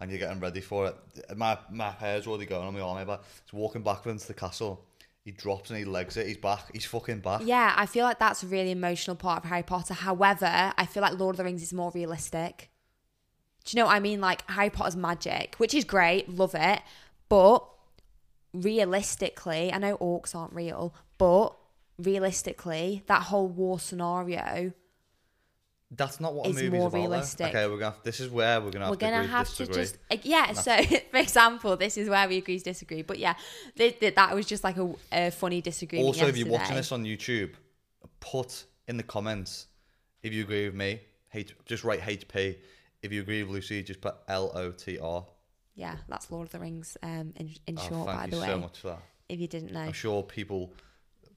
and 0.00 0.10
you're 0.10 0.18
getting 0.18 0.40
ready 0.40 0.60
for 0.60 0.86
it. 0.86 1.36
My 1.36 1.58
my 1.70 1.90
hair's 1.90 2.26
already 2.26 2.46
going 2.46 2.66
on 2.66 2.74
my 2.74 2.80
arm, 2.80 3.06
but 3.06 3.24
he's 3.44 3.52
walking 3.52 3.82
back 3.82 4.06
into 4.06 4.26
the 4.26 4.34
castle. 4.34 4.84
He 5.24 5.32
drops 5.32 5.68
and 5.70 5.78
he 5.78 5.84
legs 5.84 6.16
it. 6.16 6.26
He's 6.26 6.38
back. 6.38 6.70
He's 6.72 6.86
fucking 6.86 7.20
back. 7.20 7.42
Yeah, 7.44 7.74
I 7.76 7.84
feel 7.84 8.04
like 8.04 8.18
that's 8.18 8.42
a 8.42 8.46
really 8.46 8.70
emotional 8.70 9.16
part 9.16 9.44
of 9.44 9.50
Harry 9.50 9.62
Potter. 9.62 9.92
However, 9.92 10.72
I 10.76 10.86
feel 10.86 11.02
like 11.02 11.18
Lord 11.18 11.34
of 11.34 11.36
the 11.38 11.44
Rings 11.44 11.62
is 11.62 11.74
more 11.74 11.92
realistic. 11.94 12.70
Do 13.64 13.76
you 13.76 13.82
know 13.82 13.86
what 13.86 13.96
I 13.96 14.00
mean? 14.00 14.20
Like 14.20 14.48
Harry 14.50 14.70
Potter's 14.70 14.96
magic, 14.96 15.56
which 15.58 15.74
is 15.74 15.84
great, 15.84 16.30
love 16.30 16.54
it, 16.54 16.80
but 17.28 17.66
realistically, 18.54 19.72
I 19.72 19.78
know 19.78 19.96
orcs 19.98 20.34
aren't 20.34 20.54
real, 20.54 20.94
but 21.18 21.54
realistically, 21.98 23.02
that 23.06 23.24
whole 23.24 23.48
war 23.48 23.78
scenario, 23.78 24.72
That's 25.92 26.20
not 26.20 26.34
what 26.34 26.46
a 26.46 26.50
It's 26.50 26.56
movie's 26.58 26.70
more 26.70 26.86
about. 26.88 26.92
though. 26.92 26.98
realistic. 27.02 27.46
Okay, 27.48 27.66
we're 27.66 27.78
gonna. 27.78 27.96
This 28.04 28.20
is 28.20 28.30
where 28.30 28.60
we're 28.60 28.70
gonna 28.70 28.84
have 28.84 28.90
we're 28.92 28.96
to 28.96 29.00
gonna 29.06 29.16
agree, 29.18 29.30
have 29.32 29.54
to 29.54 29.66
just 29.66 29.98
uh, 30.10 30.16
yeah. 30.22 30.52
So, 30.52 30.76
for 31.10 31.16
example, 31.16 31.76
this 31.76 31.96
is 31.96 32.08
where 32.08 32.28
we 32.28 32.36
agree 32.38 32.58
to 32.58 32.64
disagree. 32.64 33.02
But 33.02 33.18
yeah, 33.18 33.34
th- 33.76 33.98
th- 33.98 34.14
that 34.14 34.34
was 34.34 34.46
just 34.46 34.62
like 34.62 34.76
a, 34.76 34.94
a 35.10 35.30
funny 35.32 35.60
disagreement. 35.60 36.06
Also, 36.06 36.26
if 36.28 36.36
you're 36.36 36.46
watching 36.48 36.76
this 36.76 36.92
on 36.92 37.04
YouTube, 37.04 37.54
put 38.20 38.64
in 38.88 38.96
the 38.96 39.02
comments 39.02 39.66
if 40.22 40.32
you 40.32 40.42
agree 40.42 40.66
with 40.66 40.74
me. 40.74 41.00
H, 41.34 41.54
just 41.66 41.84
write 41.84 42.00
HP. 42.00 42.56
If 43.02 43.12
you 43.12 43.20
agree 43.22 43.42
with 43.42 43.52
Lucy, 43.52 43.82
just 43.82 44.00
put 44.00 44.14
L 44.28 44.52
O 44.54 44.70
T 44.72 44.98
R. 44.98 45.26
yeah, 45.74 45.96
that's 46.08 46.30
Lord 46.30 46.46
of 46.46 46.52
the 46.52 46.60
Rings. 46.60 46.96
Um, 47.02 47.32
in 47.36 47.50
in 47.66 47.78
Oh, 47.78 47.88
short, 47.88 48.06
by 48.06 48.16
thank 48.16 48.30
the 48.30 48.36
you 48.36 48.42
way, 48.42 48.48
so 48.48 48.58
much 48.58 48.78
for 48.78 48.88
that. 48.88 49.02
if 49.28 49.40
you 49.40 49.48
didn't 49.48 49.72
know. 49.72 49.80
I'm 49.80 49.92
sure 49.92 50.22
people 50.22 50.72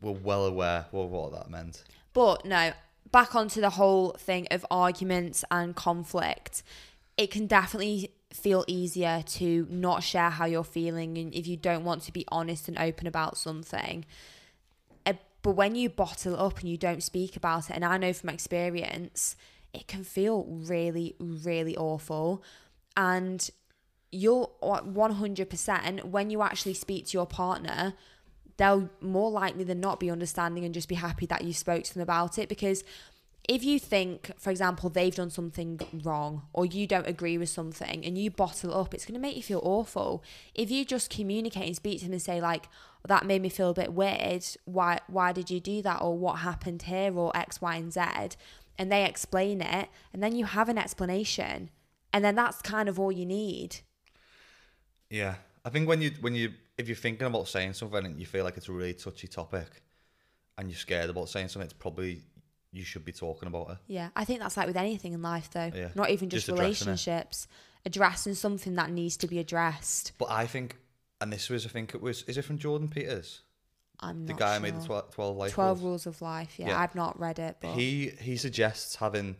were 0.01 0.11
well 0.11 0.45
aware 0.45 0.85
of 0.91 1.09
what 1.09 1.31
that 1.33 1.49
meant. 1.49 1.83
But 2.13 2.43
no, 2.45 2.71
back 3.11 3.35
onto 3.35 3.61
the 3.61 3.71
whole 3.71 4.11
thing 4.11 4.47
of 4.51 4.65
arguments 4.71 5.43
and 5.51 5.75
conflict. 5.75 6.63
It 7.17 7.29
can 7.31 7.47
definitely 7.47 8.11
feel 8.31 8.65
easier 8.67 9.23
to 9.27 9.67
not 9.69 10.03
share 10.03 10.31
how 10.31 10.45
you're 10.45 10.63
feeling 10.63 11.17
and 11.17 11.33
if 11.33 11.45
you 11.45 11.55
don't 11.55 11.83
want 11.83 12.01
to 12.03 12.11
be 12.11 12.25
honest 12.29 12.67
and 12.67 12.77
open 12.77 13.05
about 13.05 13.37
something. 13.37 14.05
Uh, 15.05 15.13
But 15.43 15.51
when 15.51 15.75
you 15.75 15.89
bottle 15.89 16.39
up 16.39 16.59
and 16.59 16.69
you 16.69 16.77
don't 16.77 17.03
speak 17.03 17.35
about 17.35 17.69
it, 17.69 17.75
and 17.75 17.85
I 17.85 17.97
know 17.97 18.13
from 18.13 18.29
experience, 18.29 19.35
it 19.73 19.87
can 19.87 20.03
feel 20.03 20.45
really, 20.45 21.15
really 21.19 21.77
awful. 21.77 22.43
And 22.97 23.47
you'll 24.11 24.55
100% 24.61 26.05
when 26.05 26.29
you 26.29 26.41
actually 26.41 26.75
speak 26.75 27.07
to 27.07 27.17
your 27.17 27.25
partner, 27.25 27.93
they'll 28.57 28.89
more 29.01 29.31
likely 29.31 29.63
than 29.63 29.79
not 29.79 29.99
be 29.99 30.09
understanding 30.09 30.65
and 30.65 30.73
just 30.73 30.89
be 30.89 30.95
happy 30.95 31.25
that 31.27 31.43
you 31.43 31.53
spoke 31.53 31.83
to 31.83 31.93
them 31.93 32.03
about 32.03 32.37
it. 32.37 32.49
Because 32.49 32.83
if 33.47 33.63
you 33.63 33.77
think 33.77 34.31
for 34.39 34.51
example 34.51 34.89
they've 34.89 35.15
done 35.15 35.29
something 35.29 35.79
wrong 36.03 36.43
or 36.53 36.65
you 36.65 36.87
don't 36.87 37.07
agree 37.07 37.37
with 37.37 37.49
something 37.49 38.05
and 38.05 38.17
you 38.17 38.31
bottle 38.31 38.73
up 38.73 38.93
it's 38.93 39.05
going 39.05 39.15
to 39.15 39.19
make 39.19 39.35
you 39.35 39.43
feel 39.43 39.61
awful. 39.63 40.23
If 40.55 40.71
you 40.71 40.85
just 40.85 41.09
communicate 41.09 41.67
and 41.67 41.75
speak 41.75 41.99
to 41.99 42.05
them 42.05 42.13
and 42.13 42.21
say 42.21 42.39
like 42.39 42.67
oh, 42.99 43.07
that 43.07 43.25
made 43.25 43.41
me 43.41 43.49
feel 43.49 43.71
a 43.71 43.73
bit 43.73 43.93
weird. 43.93 44.45
Why 44.65 44.99
why 45.07 45.33
did 45.33 45.49
you 45.49 45.59
do 45.59 45.81
that? 45.81 46.01
Or 46.01 46.17
what 46.17 46.39
happened 46.39 46.83
here? 46.83 47.17
Or 47.17 47.35
x 47.35 47.61
y 47.61 47.75
and 47.75 47.91
z. 47.91 48.37
And 48.77 48.91
they 48.91 49.05
explain 49.05 49.61
it 49.61 49.89
and 50.13 50.23
then 50.23 50.35
you 50.35 50.45
have 50.45 50.69
an 50.69 50.77
explanation. 50.77 51.69
And 52.13 52.23
then 52.23 52.35
that's 52.35 52.61
kind 52.61 52.87
of 52.87 52.99
all 52.99 53.11
you 53.11 53.25
need. 53.25 53.77
Yeah, 55.09 55.35
I 55.65 55.69
think 55.69 55.87
when 55.87 56.01
you 56.01 56.11
when 56.21 56.35
you 56.35 56.53
if 56.77 56.87
you're 56.87 56.95
thinking 56.95 57.27
about 57.27 57.47
saying 57.47 57.73
something 57.73 58.05
and 58.05 58.19
you 58.19 58.25
feel 58.25 58.43
like 58.43 58.57
it's 58.57 58.69
a 58.69 58.71
really 58.73 58.93
touchy 58.93 59.27
topic, 59.27 59.67
and 60.57 60.69
you're 60.69 60.77
scared 60.77 61.09
about 61.09 61.29
saying 61.29 61.47
something, 61.49 61.65
it's 61.65 61.73
probably 61.73 62.21
you 62.71 62.83
should 62.83 63.05
be 63.05 63.11
talking 63.11 63.47
about 63.47 63.69
it. 63.71 63.77
Yeah, 63.87 64.09
I 64.15 64.25
think 64.25 64.39
that's 64.39 64.57
like 64.57 64.67
with 64.67 64.77
anything 64.77 65.13
in 65.13 65.21
life, 65.21 65.49
though. 65.51 65.71
Yeah, 65.73 65.89
Not 65.95 66.09
even 66.09 66.29
just, 66.29 66.47
just 66.47 66.49
addressing 66.57 66.87
it. 66.87 66.91
relationships. 66.91 67.47
Addressing 67.85 68.33
something 68.35 68.75
that 68.75 68.89
needs 68.91 69.17
to 69.17 69.27
be 69.27 69.39
addressed. 69.39 70.13
But 70.17 70.31
I 70.31 70.47
think, 70.47 70.77
and 71.21 71.31
this 71.33 71.49
was 71.49 71.65
I 71.65 71.69
think 71.69 71.93
it 71.93 72.01
was 72.01 72.23
is 72.23 72.37
it 72.37 72.43
from 72.43 72.57
Jordan 72.57 72.87
Peters? 72.87 73.41
I'm 73.99 74.25
The 74.25 74.33
guy 74.33 74.53
sure. 74.55 74.61
made 74.61 74.75
the 74.81 75.01
tw- 75.01 75.11
12 75.11 75.37
life 75.37 75.51
12 75.51 75.77
rules. 75.79 75.83
rules 75.87 76.07
of 76.07 76.21
life. 76.21 76.55
Yeah, 76.57 76.69
Yeah. 76.69 76.79
I've 76.79 76.95
not 76.95 77.19
read 77.19 77.39
it, 77.39 77.57
but 77.61 77.73
He 77.75 78.11
he 78.19 78.37
suggests 78.37 78.95
having 78.95 79.35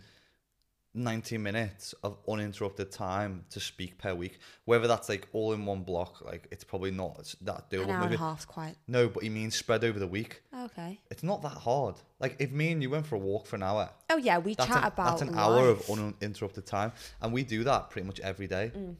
90 0.96 1.38
minutes 1.40 1.94
of 2.04 2.18
uninterrupted 2.30 2.92
time 2.92 3.46
to 3.50 3.60
speak 3.60 3.98
per 3.98 4.14
week. 4.14 4.40
Whether 4.66 4.88
that's 4.88 5.10
like 5.10 5.28
all 5.34 5.54
in 5.54 5.66
one 5.66 5.84
block, 5.84 6.22
like 6.24 6.48
it's 6.52 6.64
probably 6.64 6.92
not 6.92 7.34
that 7.42 7.66
an 7.72 7.80
doable. 7.80 7.88
hour 7.88 7.92
and 7.94 8.02
Maybe 8.02 8.16
a 8.16 8.20
half's 8.20 8.46
quite 8.46 8.76
no, 8.88 9.08
but 9.10 9.24
he 9.24 9.30
means 9.30 9.56
spread 9.56 9.84
over 9.84 9.98
the 10.00 10.08
week. 10.08 10.42
okay. 10.66 11.00
It's 11.10 11.24
not 11.24 11.42
that 11.42 11.50
hard. 11.50 11.96
Like 12.20 12.36
if 12.40 12.52
me 12.52 12.72
and 12.72 12.82
you 12.82 12.90
went 12.90 13.08
for 13.08 13.16
a 13.16 13.20
walk 13.20 13.48
for 13.48 13.56
an 13.56 13.64
hour, 13.64 13.90
Oh 14.10 14.18
yeah, 14.18 14.38
we 14.38 14.54
chat 14.56 14.70
an, 14.70 14.84
about 14.84 15.18
that's 15.20 15.22
an 15.30 15.36
hour 15.36 15.68
of 15.70 15.90
uninterrupted 15.90 16.66
time, 16.66 16.92
and 17.22 17.34
we 17.34 17.44
do 17.44 17.64
that 17.64 17.90
pretty 17.90 18.06
much 18.06 18.20
every 18.20 18.48
day. 18.48 18.72
Mm. 18.78 18.96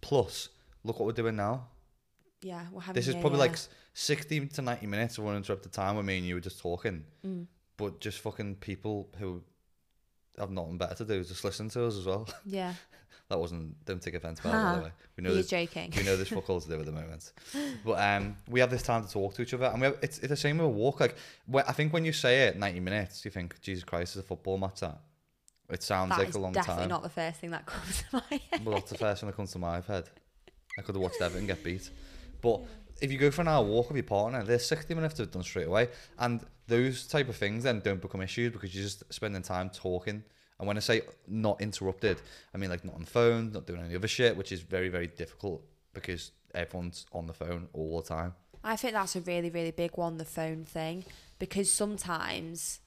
Plus, 0.00 0.48
look 0.84 0.98
what 0.98 1.06
we're 1.06 1.12
doing 1.12 1.36
now. 1.36 1.66
yeah, 2.42 2.64
we're 2.72 2.80
having 2.80 2.94
This 2.94 3.08
is 3.08 3.14
probably 3.16 3.38
uh, 3.38 3.46
like 3.48 3.58
60 3.94 4.46
to 4.46 4.62
90 4.62 4.86
minutes 4.86 5.18
of 5.18 5.26
uninterrupted 5.26 5.72
time 5.72 5.94
where 5.96 6.04
me 6.04 6.18
and 6.18 6.26
you 6.26 6.34
were 6.34 6.40
just 6.40 6.60
talking, 6.60 7.04
mm, 7.26 7.46
but 7.76 8.00
just 8.00 8.20
fucking 8.20 8.56
people 8.56 9.08
who 9.18 9.42
have 10.38 10.50
nothing 10.50 10.78
better 10.78 10.94
to 10.94 11.04
do 11.04 11.22
just 11.24 11.44
listen 11.44 11.68
to 11.70 11.86
us 11.86 11.96
as 11.96 12.06
well. 12.06 12.28
yeah. 12.44 12.74
that 13.28 13.38
wasn't, 13.40 13.84
don't 13.84 14.00
take 14.00 14.14
offense 14.14 14.38
by 14.40 14.52
by 14.52 14.76
the 14.76 14.82
way. 14.84 14.90
We 15.16 15.24
know 15.24 15.30
He's 15.30 15.48
this, 15.48 15.68
joking. 15.68 15.92
we 15.96 16.04
know 16.04 16.14
there's 16.16 16.28
fuck 16.28 16.48
all 16.48 16.60
to 16.60 16.68
do 16.68 16.78
at 16.78 16.86
the 16.86 16.92
moment. 16.92 17.32
But 17.84 17.98
um, 18.00 18.36
we 18.48 18.60
have 18.60 18.70
this 18.70 18.82
time 18.82 19.04
to 19.04 19.10
talk 19.10 19.34
to 19.34 19.42
each 19.42 19.52
other, 19.54 19.66
and 19.66 19.80
we 19.80 19.86
have, 19.86 19.96
it's, 20.02 20.18
it's 20.18 20.28
the 20.28 20.36
same 20.36 20.58
with 20.58 20.66
a 20.66 20.70
walk. 20.70 21.00
Like, 21.00 21.16
I 21.54 21.72
think 21.72 21.92
when 21.92 22.04
you 22.04 22.12
say 22.12 22.44
it 22.48 22.56
90 22.56 22.80
minutes, 22.80 23.24
you 23.24 23.30
think, 23.30 23.60
Jesus 23.60 23.82
Christ, 23.84 24.14
is 24.16 24.20
a 24.20 24.22
football 24.22 24.58
match 24.58 24.80
that? 24.80 24.98
It 25.70 25.82
sounds 25.82 26.10
That 26.10 26.18
like 26.18 26.34
a 26.34 26.38
long 26.38 26.52
definitely 26.52 26.82
time. 26.82 26.88
not 26.90 27.02
the 27.02 27.08
first 27.08 27.40
thing 27.40 27.50
that 27.50 27.66
comes 27.66 28.02
to 28.02 28.06
my 28.12 28.40
head. 28.52 28.64
Well, 28.64 28.76
that's 28.76 28.90
the 28.92 28.98
first 28.98 29.20
thing 29.20 29.28
that 29.28 29.36
comes 29.36 29.50
to 29.52 29.58
my 29.58 29.80
head. 29.80 30.04
I 30.78 30.82
could 30.82 30.94
have 30.94 31.02
watched 31.02 31.20
Everton 31.20 31.46
get 31.48 31.64
beat. 31.64 31.90
But 32.40 32.60
if 33.00 33.12
you 33.12 33.18
go 33.18 33.30
for 33.30 33.42
an 33.42 33.48
hour 33.48 33.64
walk 33.64 33.88
with 33.88 33.96
your 33.96 34.04
partner, 34.04 34.42
there's 34.42 34.66
60 34.66 34.94
minutes 34.94 35.14
to 35.14 35.22
have 35.22 35.30
done 35.30 35.42
straight 35.42 35.66
away. 35.66 35.88
And 36.18 36.40
those 36.66 37.06
type 37.06 37.28
of 37.28 37.36
things 37.36 37.64
then 37.64 37.80
don't 37.80 38.00
become 38.00 38.22
issues 38.22 38.52
because 38.52 38.74
you're 38.74 38.84
just 38.84 39.02
spending 39.12 39.42
time 39.42 39.70
talking. 39.70 40.22
And 40.58 40.66
when 40.66 40.76
I 40.76 40.80
say 40.80 41.02
not 41.28 41.60
interrupted, 41.60 42.20
I 42.54 42.58
mean 42.58 42.70
like 42.70 42.84
not 42.84 42.94
on 42.94 43.02
the 43.02 43.06
phone, 43.06 43.52
not 43.52 43.66
doing 43.66 43.82
any 43.82 43.94
other 43.94 44.08
shit, 44.08 44.36
which 44.36 44.52
is 44.52 44.60
very, 44.60 44.88
very 44.88 45.06
difficult 45.06 45.62
because 45.92 46.32
everyone's 46.54 47.06
on 47.12 47.26
the 47.26 47.34
phone 47.34 47.68
all 47.72 48.00
the 48.00 48.08
time. 48.08 48.34
I 48.64 48.76
think 48.76 48.94
that's 48.94 49.14
a 49.14 49.20
really, 49.20 49.50
really 49.50 49.70
big 49.70 49.96
one, 49.96 50.16
the 50.16 50.24
phone 50.24 50.64
thing, 50.64 51.04
because 51.38 51.72
sometimes 51.72 52.80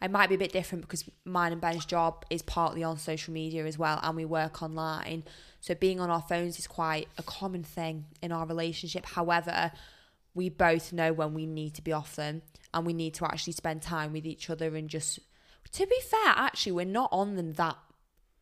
I 0.00 0.08
might 0.08 0.28
be 0.28 0.34
a 0.34 0.38
bit 0.38 0.52
different 0.52 0.82
because 0.82 1.04
mine 1.24 1.52
and 1.52 1.60
Ben's 1.60 1.86
job 1.86 2.24
is 2.30 2.42
partly 2.42 2.82
on 2.84 2.98
social 2.98 3.32
media 3.32 3.64
as 3.66 3.78
well, 3.78 3.98
and 4.02 4.14
we 4.16 4.24
work 4.24 4.62
online. 4.62 5.24
So 5.60 5.74
being 5.74 6.00
on 6.00 6.10
our 6.10 6.22
phones 6.22 6.58
is 6.58 6.66
quite 6.66 7.08
a 7.18 7.22
common 7.22 7.62
thing 7.64 8.06
in 8.22 8.30
our 8.32 8.46
relationship. 8.46 9.06
However, 9.06 9.72
we 10.34 10.48
both 10.50 10.92
know 10.92 11.12
when 11.12 11.32
we 11.34 11.46
need 11.46 11.74
to 11.74 11.82
be 11.82 11.92
off 11.92 12.14
them 12.16 12.42
and 12.74 12.84
we 12.84 12.92
need 12.92 13.14
to 13.14 13.24
actually 13.24 13.54
spend 13.54 13.80
time 13.82 14.12
with 14.12 14.26
each 14.26 14.50
other 14.50 14.76
and 14.76 14.88
just 14.90 15.18
to 15.72 15.86
be 15.86 15.98
fair, 16.08 16.34
actually 16.36 16.72
we're 16.72 16.84
not 16.84 17.08
on 17.10 17.36
them 17.36 17.54
that 17.54 17.76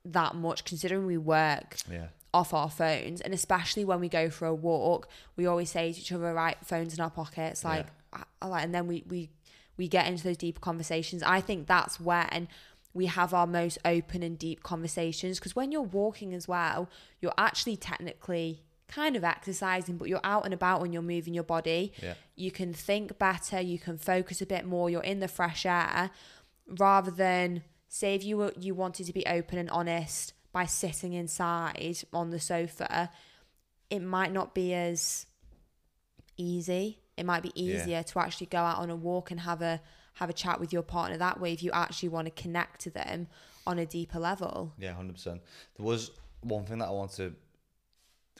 that 0.04 0.34
much 0.34 0.64
considering 0.64 1.06
we 1.06 1.16
work 1.16 1.76
Yeah. 1.90 2.08
off 2.34 2.52
our 2.52 2.68
phones 2.68 3.20
and 3.20 3.32
especially 3.32 3.84
when 3.84 4.00
we 4.00 4.08
go 4.08 4.28
for 4.28 4.46
a 4.46 4.54
walk 4.54 5.08
we 5.36 5.46
always 5.46 5.70
say 5.70 5.92
to 5.92 5.98
each 6.00 6.12
other 6.12 6.34
right 6.34 6.58
phones 6.62 6.92
in 6.94 7.00
our 7.00 7.08
pockets 7.10 7.64
like 7.64 7.86
I, 8.12 8.24
I 8.42 8.46
like 8.48 8.64
and 8.64 8.74
then 8.74 8.86
we 8.86 9.04
we 9.08 9.30
we 9.76 9.88
get 9.88 10.06
into 10.06 10.24
those 10.24 10.36
deeper 10.36 10.60
conversations. 10.60 11.22
I 11.22 11.40
think 11.40 11.66
that's 11.66 11.98
when 11.98 12.48
we 12.94 13.06
have 13.06 13.34
our 13.34 13.46
most 13.46 13.76
open 13.84 14.22
and 14.22 14.38
deep 14.38 14.62
conversations 14.62 15.38
because 15.38 15.56
when 15.56 15.72
you're 15.72 15.82
walking 15.82 16.32
as 16.32 16.46
well 16.46 16.88
you're 17.20 17.34
actually 17.36 17.76
technically 17.76 18.62
kind 18.86 19.16
of 19.16 19.24
exercising 19.24 19.96
but 19.96 20.08
you're 20.08 20.20
out 20.22 20.44
and 20.44 20.54
about 20.54 20.80
when 20.80 20.92
you're 20.92 21.02
moving 21.02 21.34
your 21.34 21.44
body. 21.44 21.92
Yeah. 22.00 22.14
you 22.36 22.50
can 22.50 22.72
think 22.72 23.18
better 23.18 23.60
you 23.60 23.78
can 23.78 23.98
focus 23.98 24.40
a 24.40 24.46
bit 24.46 24.64
more 24.64 24.88
you're 24.88 25.02
in 25.02 25.20
the 25.20 25.28
fresh 25.28 25.66
air 25.66 26.10
rather 26.78 27.10
than 27.10 27.62
say 27.88 28.14
if 28.14 28.24
you 28.24 28.36
were 28.36 28.52
you 28.58 28.74
wanted 28.74 29.06
to 29.06 29.12
be 29.12 29.26
open 29.26 29.58
and 29.58 29.70
honest 29.70 30.32
by 30.52 30.64
sitting 30.64 31.12
inside 31.12 31.98
on 32.12 32.30
the 32.30 32.40
sofa 32.40 33.10
it 33.90 34.00
might 34.00 34.32
not 34.32 34.54
be 34.54 34.72
as 34.72 35.26
easy 36.36 37.00
it 37.16 37.24
might 37.24 37.42
be 37.42 37.52
Yeah. 37.54 37.74
easier 37.76 38.02
to 38.02 38.18
actually 38.18 38.46
go 38.46 38.58
out 38.58 38.78
on 38.78 38.90
a 38.90 38.96
walk 38.96 39.30
and 39.30 39.40
have 39.40 39.62
a 39.62 39.80
have 40.14 40.30
a 40.30 40.32
chat 40.32 40.60
with 40.60 40.72
your 40.72 40.82
partner 40.82 41.16
that 41.18 41.40
way 41.40 41.52
if 41.52 41.62
you 41.62 41.72
actually 41.72 42.08
want 42.08 42.26
to 42.26 42.42
connect 42.42 42.80
to 42.80 42.90
them 42.90 43.26
on 43.66 43.78
a 43.78 43.86
deeper 43.86 44.18
level 44.18 44.72
Yeah, 44.78 44.92
hundred 44.92 45.14
percent. 45.14 45.42
There 45.76 45.84
was 45.84 46.10
one 46.42 46.64
thing 46.64 46.78
that 46.78 46.86
I 46.86 46.90
want 46.92 47.10
to 47.12 47.34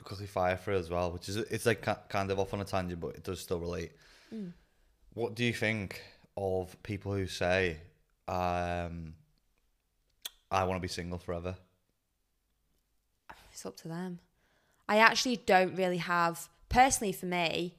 quickly 0.03 0.27
fire 0.27 0.55
through 0.55 0.77
as 0.77 0.89
well, 0.89 1.11
which 1.11 1.27
is 1.29 1.37
it's 1.37 1.65
like 1.65 1.81
kind 2.09 2.29
of 2.31 2.39
off 2.39 2.53
on 2.53 2.61
a 2.61 2.65
tangent, 2.65 2.99
but 3.01 3.15
it 3.15 3.23
does 3.23 3.39
still 3.39 3.59
relate. 3.59 3.91
What 5.13 5.35
do 5.35 5.43
you 5.45 5.53
think 5.53 6.01
of 6.35 6.81
people 6.83 7.13
who 7.13 7.25
say, 7.25 7.77
um, 8.27 9.15
"I 10.51 10.63
want 10.65 10.77
to 10.77 10.81
be 10.81 10.89
single 10.89 11.19
forever"? 11.19 11.55
it's 13.51 13.65
up 13.65 13.77
to 13.77 13.87
them 13.87 14.19
i 14.89 14.97
actually 14.97 15.37
don't 15.37 15.75
really 15.75 15.97
have 15.97 16.49
personally 16.67 17.13
for 17.13 17.25
me 17.25 17.73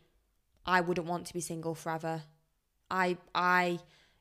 i 0.67 0.81
wouldn't 0.81 1.07
want 1.07 1.27
to 1.27 1.35
be 1.35 1.41
single 1.41 1.75
forever. 1.75 2.23
I 2.91 3.17
i 3.35 3.79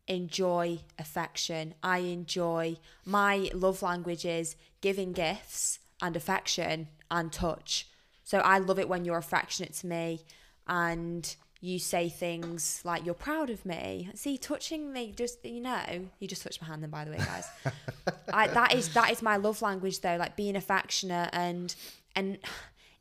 enjoy 0.08 0.80
affection. 1.00 1.74
I 1.82 2.00
enjoy 2.00 2.78
my 3.06 3.50
love 3.54 3.82
language 3.82 4.24
is 4.24 4.56
giving 4.82 5.14
gifts 5.14 5.80
and 6.02 6.16
affection 6.16 6.88
and 7.10 7.32
touch. 7.32 7.88
So 8.24 8.40
i 8.40 8.58
love 8.60 8.80
it 8.80 8.90
when 8.90 9.06
you're 9.06 9.18
affectionate 9.18 9.74
to 9.74 9.88
me 9.88 10.22
and 10.68 11.36
you 11.62 11.80
say 11.80 12.10
things 12.10 12.82
like 12.84 13.06
you're 13.06 13.16
proud 13.16 13.50
of 13.50 13.66
me. 13.66 14.10
See 14.14 14.38
touching 14.38 14.94
me 14.94 15.14
just 15.16 15.44
you 15.44 15.62
know 15.62 16.10
you 16.20 16.28
just 16.28 16.44
touched 16.44 16.62
my 16.62 16.68
hand 16.68 16.84
then 16.84 16.90
by 16.90 17.06
the 17.06 17.12
way 17.12 17.18
guys. 17.18 17.48
I, 18.34 18.48
that 18.48 18.74
is 18.76 18.94
that 18.94 19.12
is 19.12 19.22
my 19.22 19.38
love 19.38 19.62
language 19.62 20.02
though 20.02 20.18
like 20.18 20.36
being 20.36 20.56
affectionate 20.56 21.30
and 21.34 21.74
and 22.16 22.38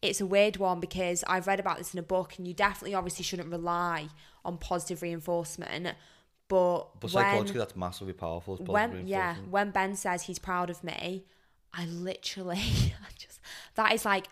it's 0.04 0.20
a 0.20 0.26
weird 0.26 0.56
one 0.58 0.80
because 0.80 1.24
I've 1.26 1.46
read 1.46 1.60
about 1.60 1.78
this 1.78 1.92
in 1.94 1.98
a 1.98 2.02
book 2.02 2.34
and 2.38 2.46
you 2.46 2.54
definitely 2.54 2.94
obviously 2.94 3.24
shouldn't 3.24 3.50
rely 3.50 4.08
on 4.44 4.58
positive 4.58 5.02
reinforcement 5.02 5.96
but, 6.48 7.00
But 7.00 7.12
when 7.12 7.24
psychologically, 7.24 7.58
that's 7.58 7.74
massively 7.76 8.12
powerful. 8.12 8.56
When 8.56 9.06
yeah 9.06 9.36
when 9.48 9.70
Ben 9.70 9.96
says 9.96 10.24
he's 10.24 10.38
proud 10.38 10.70
of 10.70 10.84
me 10.84 11.24
I 11.72 11.86
literally 11.86 12.58
I 13.06 13.10
just 13.16 13.40
that 13.76 13.92
is 13.92 14.04
like 14.04 14.26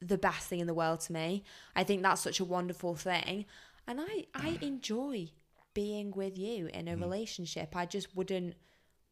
the 0.00 0.18
best 0.18 0.48
thing 0.48 0.60
in 0.60 0.66
the 0.66 0.74
world 0.74 1.00
to 1.00 1.12
me 1.12 1.42
I 1.74 1.82
think 1.84 2.02
that's 2.02 2.20
such 2.20 2.38
a 2.40 2.44
wonderful 2.44 2.94
thing 2.94 3.46
and 3.88 4.00
I 4.00 4.26
I 4.34 4.58
enjoy 4.62 5.30
being 5.72 6.12
with 6.12 6.38
you 6.38 6.66
in 6.68 6.84
Mm. 6.86 6.92
a 6.92 6.96
relationship 6.96 7.74
I 7.74 7.86
just 7.86 8.14
wouldn't 8.14 8.54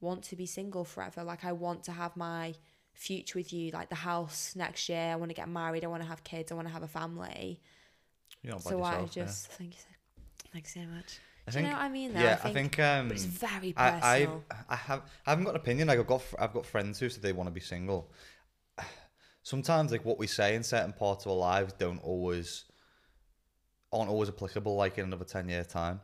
want 0.01 0.23
to 0.25 0.37
be 0.37 0.47
single 0.47 0.85
forever 0.85 1.25
like 1.25 1.45
I 1.45 1.53
want 1.53 1.85
to 1.85 1.93
have 1.93 2.17
my 2.17 2.55
future 2.95 3.39
with 3.39 3.53
you 3.53 3.71
like 3.73 3.89
the 3.89 3.95
house 3.95 4.55
next 4.57 4.89
year 4.89 5.13
I 5.13 5.17
want 5.17 5.31
to 5.31 5.35
get 5.35 5.49
married 5.49 5.85
I 5.85 5.89
want 5.89 6.03
to 6.03 6.09
have 6.09 6.23
kids 6.25 6.53
I 6.53 6.55
want 6.55 6.69
to 6.69 6.73
have 6.73 6.83
a 6.83 6.89
family 6.89 7.61
You're 8.43 8.53
not 8.53 8.65
by 8.65 8.71
so 8.71 8.83
I 8.83 8.93
yourself, 8.93 9.17
yeah. 9.17 9.25
just 9.25 9.47
thank 9.53 9.71
you 9.73 9.79
so 9.81 10.49
thanks 10.53 10.75
so 10.75 10.81
much 10.81 11.19
I 11.47 11.51
do 11.51 11.59
you 11.59 11.65
think, 11.65 11.73
know 11.73 11.79
what 11.79 11.85
I 11.85 11.89
mean 11.89 12.15
though 12.15 12.21
yeah, 12.21 12.39
I 12.45 12.53
think, 12.53 12.79
um, 12.79 13.09
but 13.09 13.17
it's 13.17 13.25
very 13.25 13.75
I, 13.77 13.91
personal 13.91 14.45
I, 14.51 14.55
I 14.69 14.77
have, 14.77 15.03
I 15.27 15.31
haven't 15.31 15.45
got 15.45 15.51
an 15.51 15.57
opinion. 15.57 15.89
Like 15.89 15.99
I've 15.99 16.07
got, 16.07 16.23
I've 16.39 16.53
got 16.53 16.65
friends 16.65 17.01
who 17.01 17.09
say 17.09 17.21
they 17.21 17.33
want 17.33 17.49
to 17.49 17.53
be 17.53 17.61
single. 17.61 18.13
Sometimes, 19.43 19.91
like 19.91 20.05
what 20.05 20.19
we 20.19 20.29
say 20.29 20.55
in 20.55 20.63
certain 20.63 20.93
parts 20.93 21.27
of 21.27 21.33
our 21.33 21.39
lives, 21.39 21.73
don't 21.77 21.99
always, 22.05 22.65
aren't 23.93 24.09
always 24.09 24.29
applicable. 24.29 24.77
Like 24.77 24.99
in 24.99 25.05
another 25.05 25.25
ten 25.25 25.49
year 25.49 25.65
time, 25.65 26.01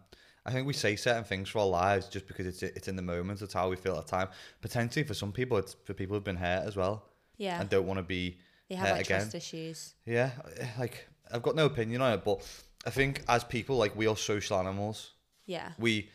I 0.49 0.51
think 0.53 0.67
we 0.67 0.73
say 0.73 0.97
certain 0.97 1.25
things 1.25 1.49
for 1.51 1.59
our 1.61 1.67
lives 1.67 2.09
just 2.09 2.27
because 2.27 2.47
it's 2.47 2.63
it's 2.63 2.89
in 2.89 2.97
the 2.97 3.03
moment. 3.15 3.43
It's 3.43 3.55
how 3.55 3.69
we 3.69 3.77
feel 3.77 3.97
at 3.99 4.07
the 4.07 4.11
time. 4.11 4.29
Potentially 4.67 5.05
for 5.05 5.15
some 5.15 5.33
people, 5.33 5.59
it's 5.59 5.75
for 5.85 5.95
people 5.95 6.15
who've 6.17 6.25
been 6.33 6.37
hurt 6.49 6.65
as 6.67 6.75
well 6.77 6.97
yeah 7.37 7.61
and 7.61 7.71
don't 7.71 7.87
want 7.87 7.99
to 7.99 8.03
be 8.03 8.37
they 8.69 8.75
have 8.75 8.89
hurt 8.89 8.97
like 8.97 9.07
again. 9.07 9.21
trust 9.21 9.35
issues 9.43 9.95
Yeah, 10.05 10.31
like 10.79 11.07
I've 11.33 11.43
got 11.43 11.55
no 11.55 11.67
opinion 11.67 12.01
on 12.03 12.13
it, 12.15 12.25
but 12.25 12.39
I 12.87 12.91
think 12.91 13.23
as 13.29 13.45
people, 13.45 13.77
like 13.77 13.95
we 13.95 14.07
are 14.09 14.17
social 14.17 14.59
animals. 14.59 15.13
yeah 15.47 15.69
We 15.79 16.09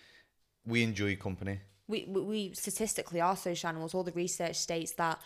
we 0.65 0.84
enjoy 0.84 1.15
company. 1.15 1.59
we, 1.88 2.05
we, 2.13 2.21
we 2.21 2.53
statistically 2.53 3.21
are 3.21 3.36
social 3.38 3.67
animals. 3.69 3.93
All 3.93 4.03
the 4.03 4.17
research 4.25 4.55
states 4.67 4.91
that 5.03 5.17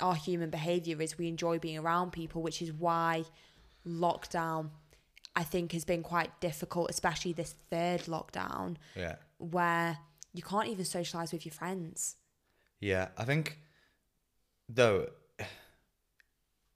our 0.00 0.14
human 0.14 0.50
behavior 0.50 0.96
is 1.02 1.18
we 1.18 1.28
enjoy 1.28 1.58
being 1.58 1.78
around 1.78 2.12
people, 2.12 2.40
which 2.42 2.60
is 2.62 2.72
why 2.72 3.24
lockdown, 3.86 4.70
I 5.34 5.44
think, 5.44 5.72
has 5.72 5.84
been 5.84 6.02
quite 6.02 6.40
difficult, 6.40 6.90
especially 6.90 7.32
this 7.32 7.54
third 7.70 8.02
lockdown, 8.02 8.76
Yeah. 8.94 9.16
where 9.38 9.98
you 10.34 10.42
can't 10.42 10.68
even 10.68 10.84
socialize 10.84 11.32
with 11.32 11.44
your 11.46 11.52
friends. 11.52 12.16
Yeah, 12.80 13.08
I 13.16 13.24
think 13.24 13.58
though 14.68 15.08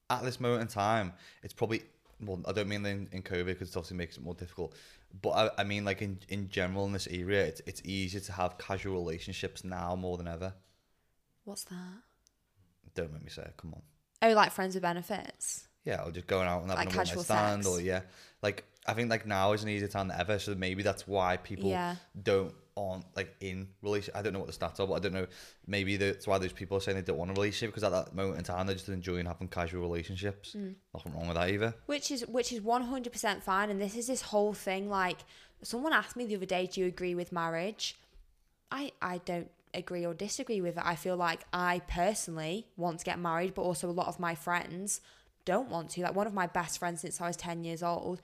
at 0.08 0.22
this 0.22 0.38
moment 0.40 0.62
in 0.62 0.68
time, 0.68 1.12
it's 1.42 1.52
probably 1.52 1.82
well. 2.20 2.40
I 2.46 2.52
don't 2.52 2.68
mean 2.68 2.84
in, 2.86 3.08
in 3.12 3.22
COVID 3.22 3.46
because 3.46 3.70
it 3.70 3.76
obviously 3.76 3.96
makes 3.96 4.16
it 4.16 4.22
more 4.22 4.34
difficult, 4.34 4.74
but 5.20 5.30
I, 5.30 5.50
I 5.58 5.64
mean 5.64 5.84
like 5.84 6.00
in 6.02 6.18
in 6.28 6.48
general 6.48 6.86
in 6.86 6.92
this 6.92 7.08
area, 7.08 7.44
it's 7.44 7.60
it's 7.66 7.82
easier 7.84 8.20
to 8.20 8.32
have 8.32 8.56
casual 8.58 8.94
relationships 8.94 9.64
now 9.64 9.96
more 9.96 10.16
than 10.16 10.28
ever. 10.28 10.54
What's 11.44 11.64
that? 11.64 12.02
Don't 12.94 13.12
make 13.12 13.24
me 13.24 13.30
say 13.30 13.42
it. 13.42 13.54
Come 13.56 13.74
on. 13.74 13.82
Oh, 14.22 14.32
like 14.32 14.52
friends 14.52 14.74
with 14.74 14.82
benefits. 14.82 15.65
Yeah, 15.86 16.02
or 16.04 16.10
just 16.10 16.26
going 16.26 16.46
out 16.46 16.60
and 16.62 16.70
having 16.70 16.86
Like 16.86 16.94
a 16.94 16.96
one 16.96 16.96
night 16.98 17.06
casual 17.08 17.22
stand, 17.24 17.64
sex. 17.64 17.74
or 17.74 17.80
yeah, 17.80 18.00
like 18.42 18.64
I 18.86 18.92
think 18.92 19.08
like 19.08 19.24
now 19.26 19.52
is 19.52 19.62
an 19.62 19.68
easier 19.70 19.88
time 19.88 20.08
than 20.08 20.20
ever, 20.20 20.38
so 20.38 20.54
maybe 20.54 20.82
that's 20.82 21.06
why 21.08 21.38
people 21.38 21.70
Yeah. 21.70 21.96
don't 22.22 22.54
aren't 22.78 23.06
like 23.16 23.34
in 23.40 23.66
relation. 23.80 24.12
I 24.14 24.20
don't 24.20 24.34
know 24.34 24.38
what 24.38 24.48
the 24.48 24.52
stats 24.52 24.78
are, 24.80 24.86
but 24.86 24.94
I 24.94 24.98
don't 24.98 25.14
know. 25.14 25.26
Maybe 25.66 25.96
that's 25.96 26.26
why 26.26 26.36
those 26.36 26.52
people 26.52 26.76
are 26.76 26.80
saying 26.80 26.96
they 26.98 27.02
don't 27.02 27.16
want 27.16 27.30
a 27.30 27.34
relationship 27.34 27.70
because 27.74 27.84
at 27.84 27.92
that 27.92 28.14
moment 28.14 28.36
in 28.36 28.44
time 28.44 28.66
they're 28.66 28.76
just 28.76 28.90
enjoying 28.90 29.24
having 29.24 29.48
casual 29.48 29.80
relationships. 29.80 30.54
Mm. 30.54 30.74
Nothing 30.92 31.14
wrong 31.14 31.26
with 31.28 31.36
that 31.38 31.48
either. 31.48 31.74
which 31.86 32.10
is 32.10 32.26
which 32.26 32.52
is 32.52 32.60
100% 32.60 33.42
fine 33.42 33.70
and 33.70 33.80
this 33.80 33.96
is 33.96 34.08
this 34.08 34.20
whole 34.20 34.52
thing 34.52 34.90
like 34.90 35.20
someone 35.62 35.94
asked 35.94 36.16
me 36.16 36.26
the 36.26 36.36
other 36.36 36.44
day 36.44 36.66
do 36.66 36.82
you 36.82 36.86
agree 36.86 37.14
with 37.14 37.32
marriage 37.32 37.96
i 38.70 38.92
i 39.00 39.18
don't 39.24 39.50
agree 39.72 40.04
or 40.04 40.12
disagree 40.12 40.60
with 40.60 40.76
it 40.76 40.82
i 40.84 40.94
feel 40.94 41.16
like 41.16 41.40
i 41.52 41.80
personally 41.88 42.66
want 42.76 42.98
to 42.98 43.04
get 43.06 43.18
married 43.18 43.54
but 43.54 43.62
also 43.62 43.88
a 43.88 43.92
lot 43.92 44.06
of 44.06 44.20
my 44.20 44.34
friends 44.34 45.00
don't 45.46 45.70
want 45.70 45.90
to. 45.90 46.02
Like 46.02 46.14
one 46.14 46.26
of 46.26 46.34
my 46.34 46.46
best 46.46 46.78
friends 46.78 47.00
since 47.00 47.20
i 47.20 47.26
was 47.26 47.36
10 47.36 47.64
years 47.64 47.82
old 47.82 48.20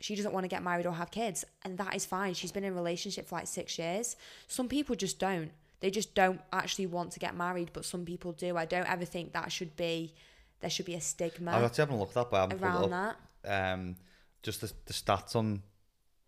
she 0.00 0.16
doesn't 0.16 0.32
want 0.32 0.44
to 0.44 0.48
get 0.48 0.62
married 0.62 0.86
or 0.86 0.92
have 0.92 1.10
kids 1.10 1.44
and 1.62 1.78
that 1.78 1.94
is 1.94 2.04
fine. 2.04 2.34
She's 2.34 2.52
been 2.52 2.64
in 2.64 2.72
a 2.72 2.76
relationship 2.76 3.28
for 3.28 3.36
like 3.36 3.46
six 3.46 3.78
years. 3.78 4.16
Some 4.48 4.68
people 4.68 4.96
just 4.96 5.18
don't. 5.18 5.50
They 5.80 5.90
just 5.90 6.14
don't 6.14 6.40
actually 6.52 6.86
want 6.86 7.12
to 7.12 7.20
get 7.20 7.34
married 7.36 7.70
but 7.72 7.84
some 7.84 8.04
people 8.04 8.32
do. 8.32 8.56
I 8.56 8.64
don't 8.64 8.88
ever 8.90 9.04
think 9.04 9.32
that 9.32 9.52
should 9.52 9.76
be 9.76 10.14
there 10.60 10.70
should 10.70 10.86
be 10.86 10.94
a 10.94 11.00
stigma 11.00 11.52
I've 11.52 11.64
actually 11.64 11.82
haven't 11.82 11.98
looked 11.98 12.16
at 12.16 12.24
that, 12.24 12.30
but 12.30 12.36
I 12.36 12.40
haven't 12.40 12.58
pulled 12.58 12.72
around 12.72 12.84
it 12.84 12.92
up. 12.92 13.16
that. 13.42 13.72
Um, 13.72 13.96
just 14.42 14.60
the, 14.60 14.72
the 14.86 14.92
stats 14.92 15.36
on 15.36 15.62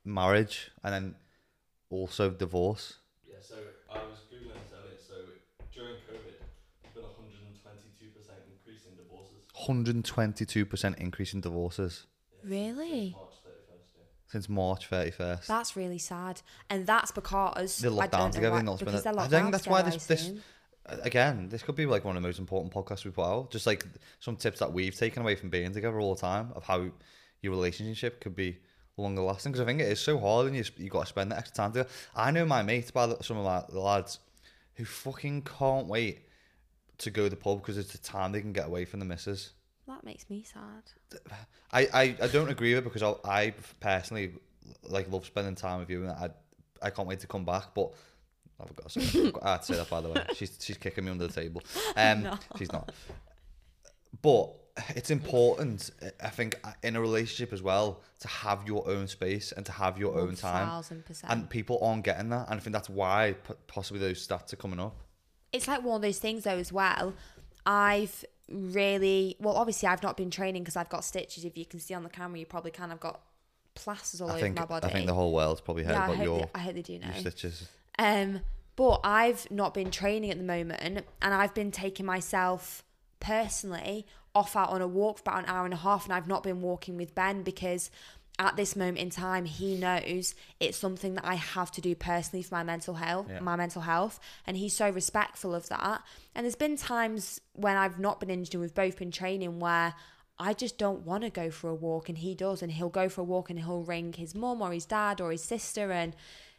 marriage 0.04 0.70
and 0.84 0.94
then 0.94 1.14
also 1.90 2.30
divorce. 2.30 2.98
Yeah, 3.26 3.36
so 3.40 3.56
122% 9.66 10.98
increase 10.98 11.34
in 11.34 11.40
divorces 11.40 12.06
Really? 12.44 13.16
since 14.28 14.48
March 14.48 14.90
31st. 14.90 15.46
That's 15.46 15.76
really 15.76 15.98
sad. 15.98 16.42
And 16.68 16.86
that's 16.86 17.10
because 17.12 17.78
They're 17.78 17.90
locked 17.90 18.12
down 18.12 18.30
together. 18.32 18.56
why- 18.62 18.76
because 18.76 19.02
they're 19.04 19.12
I 19.18 19.22
think 19.22 19.30
down 19.30 19.50
that's 19.52 19.66
why 19.66 19.82
this, 19.82 20.06
this 20.06 20.32
again, 20.86 21.48
this 21.48 21.62
could 21.62 21.74
be 21.76 21.86
like 21.86 22.04
one 22.04 22.16
of 22.16 22.22
the 22.22 22.28
most 22.28 22.38
important 22.38 22.72
podcasts 22.74 23.04
we've 23.04 23.14
put 23.14 23.24
out. 23.24 23.50
Just 23.50 23.66
like 23.66 23.84
some 24.20 24.36
tips 24.36 24.58
that 24.60 24.72
we've 24.72 24.94
taken 24.94 25.22
away 25.22 25.36
from 25.36 25.48
being 25.50 25.72
together 25.72 25.98
all 26.00 26.14
the 26.14 26.20
time 26.20 26.52
of 26.56 26.64
how 26.64 26.88
your 27.42 27.52
relationship 27.52 28.20
could 28.20 28.34
be 28.34 28.58
longer 28.96 29.22
lasting. 29.22 29.52
Because 29.52 29.62
I 29.62 29.66
think 29.66 29.80
it 29.80 29.88
is 29.88 30.00
so 30.00 30.18
hard 30.18 30.46
and 30.46 30.56
you, 30.56 30.64
you 30.76 30.88
got 30.90 31.02
to 31.02 31.06
spend 31.06 31.30
that 31.32 31.38
extra 31.38 31.56
time 31.56 31.72
together. 31.72 31.88
I 32.14 32.30
know 32.30 32.44
my 32.44 32.62
mates, 32.62 32.90
by 32.90 33.06
the, 33.06 33.22
some 33.22 33.36
of 33.36 33.44
my, 33.44 33.62
the 33.68 33.80
lads, 33.80 34.18
who 34.74 34.84
fucking 34.84 35.42
can't 35.42 35.86
wait 35.86 36.20
to 36.98 37.10
go 37.10 37.24
to 37.24 37.30
the 37.30 37.36
pub 37.36 37.60
because 37.60 37.78
it's 37.78 37.92
the 37.92 37.98
time 37.98 38.32
they 38.32 38.40
can 38.40 38.52
get 38.52 38.66
away 38.66 38.84
from 38.84 39.00
the 39.00 39.06
missus. 39.06 39.52
That 39.86 40.04
makes 40.04 40.28
me 40.28 40.42
sad. 40.42 41.20
I, 41.72 41.88
I, 41.92 42.16
I 42.22 42.26
don't 42.28 42.48
agree 42.48 42.74
with 42.74 42.84
it 42.86 42.92
because 42.92 43.02
I, 43.02 43.14
I 43.24 43.54
personally 43.80 44.32
like 44.82 45.10
love 45.10 45.24
spending 45.24 45.54
time 45.54 45.80
with 45.80 45.90
you 45.90 46.02
and 46.02 46.10
I 46.10 46.30
I 46.82 46.90
can't 46.90 47.06
wait 47.06 47.20
to 47.20 47.26
come 47.26 47.44
back 47.44 47.72
but 47.74 47.92
I've 48.60 48.74
got 48.74 48.88
to 48.88 49.00
say. 49.00 49.32
I 49.42 49.52
had 49.52 49.58
to 49.62 49.66
say 49.66 49.74
that 49.76 49.88
by 49.88 50.00
the 50.00 50.08
way 50.08 50.24
she's 50.34 50.58
she's 50.60 50.76
kicking 50.76 51.04
me 51.04 51.10
under 51.12 51.26
the 51.26 51.32
table 51.32 51.62
um 51.96 52.24
No. 52.24 52.38
she's 52.58 52.72
not 52.72 52.90
but 54.22 54.54
it's 54.90 55.10
important 55.10 55.90
I 56.22 56.28
think 56.28 56.56
in 56.82 56.96
a 56.96 57.00
relationship 57.00 57.52
as 57.52 57.62
well 57.62 58.02
to 58.20 58.28
have 58.28 58.66
your 58.66 58.88
own 58.88 59.06
space 59.06 59.52
and 59.52 59.64
to 59.66 59.72
have 59.72 59.98
your 59.98 60.18
own 60.18 60.34
time 60.34 60.82
and 61.28 61.48
people 61.48 61.78
aren't 61.80 62.04
getting 62.04 62.28
that 62.30 62.48
and 62.50 62.58
I 62.58 62.62
think 62.62 62.72
that's 62.74 62.90
why 62.90 63.36
possibly 63.68 64.00
those 64.00 64.26
stats 64.26 64.52
are 64.52 64.56
coming 64.56 64.80
up 64.80 64.96
it's 65.52 65.68
like 65.68 65.82
one 65.82 65.96
of 65.96 66.02
those 66.02 66.18
things 66.18 66.44
though 66.44 66.58
as 66.58 66.72
well. 66.72 67.14
I've 67.64 68.24
really 68.50 69.36
well, 69.40 69.56
obviously 69.56 69.88
I've 69.88 70.02
not 70.02 70.16
been 70.16 70.30
training 70.30 70.62
because 70.62 70.76
I've 70.76 70.88
got 70.88 71.04
stitches. 71.04 71.44
If 71.44 71.56
you 71.56 71.66
can 71.66 71.80
see 71.80 71.94
on 71.94 72.02
the 72.02 72.08
camera, 72.08 72.38
you 72.38 72.46
probably 72.46 72.70
can. 72.70 72.90
I've 72.90 73.00
got 73.00 73.20
plasters 73.74 74.20
all 74.20 74.30
I 74.30 74.32
over 74.32 74.40
think 74.40 74.58
my 74.58 74.64
body. 74.64 74.86
I 74.86 74.90
think 74.90 75.06
the 75.06 75.14
whole 75.14 75.32
world's 75.32 75.60
probably 75.60 75.84
heard 75.84 75.92
yeah, 75.92 76.04
about 76.04 76.16
hope, 76.16 76.24
your, 76.24 76.38
they, 76.38 76.50
I 76.54 76.58
hope 76.60 76.74
they 76.74 76.82
do 76.82 76.98
know. 76.98 77.12
stitches 77.18 77.68
Um, 77.98 78.40
but 78.76 79.00
I've 79.04 79.50
not 79.50 79.72
been 79.72 79.90
training 79.90 80.30
at 80.30 80.38
the 80.38 80.44
moment, 80.44 81.04
and 81.22 81.34
I've 81.34 81.54
been 81.54 81.70
taking 81.70 82.04
myself 82.04 82.84
personally 83.20 84.06
off 84.34 84.54
out 84.54 84.68
on 84.68 84.82
a 84.82 84.86
walk 84.86 85.16
for 85.16 85.22
about 85.22 85.44
an 85.44 85.48
hour 85.48 85.64
and 85.64 85.72
a 85.72 85.78
half, 85.78 86.04
and 86.04 86.12
I've 86.12 86.28
not 86.28 86.42
been 86.42 86.60
walking 86.60 86.96
with 86.96 87.14
Ben 87.14 87.42
because 87.42 87.90
at 88.38 88.56
this 88.56 88.76
moment 88.76 88.98
in 88.98 89.08
time 89.10 89.46
he 89.46 89.76
knows 89.76 90.34
it's 90.60 90.76
something 90.76 91.14
that 91.14 91.24
I 91.24 91.34
have 91.36 91.70
to 91.72 91.80
do 91.80 91.94
personally 91.94 92.42
for 92.42 92.54
my 92.54 92.62
mental 92.62 92.94
health, 92.94 93.28
Yeah. 93.30 93.40
my 93.40 93.56
mental 93.56 93.82
health, 93.82 94.20
and 94.46 94.56
he's 94.56 94.74
so 94.74 94.90
respectful 94.90 95.54
of 95.54 95.68
that. 95.70 96.02
And 96.34 96.44
there's 96.44 96.54
been 96.56 96.76
times 96.76 97.40
when 97.54 97.76
I've 97.76 97.98
not 97.98 98.20
been 98.20 98.28
injured 98.30 98.54
and 98.54 98.60
we've 98.60 98.74
both 98.74 98.98
been 98.98 99.10
training 99.10 99.58
where 99.58 99.94
I 100.38 100.52
just 100.52 100.76
don't 100.76 101.06
want 101.06 101.24
to 101.24 101.30
go 101.30 101.50
for 101.50 101.70
a 101.70 101.74
walk, 101.74 102.10
and 102.10 102.18
he 102.18 102.34
does, 102.34 102.60
and 102.62 102.70
he'll 102.72 102.90
go 102.90 103.08
for 103.08 103.22
a 103.22 103.24
walk 103.24 103.48
and 103.48 103.58
he'll 103.58 103.82
ring 103.82 104.12
his 104.12 104.34
mum 104.34 104.60
or 104.60 104.72
his 104.72 104.84
dad 104.84 105.18
or 105.20 105.30
his 105.32 105.42
sister 105.42 105.90
and 105.92 106.14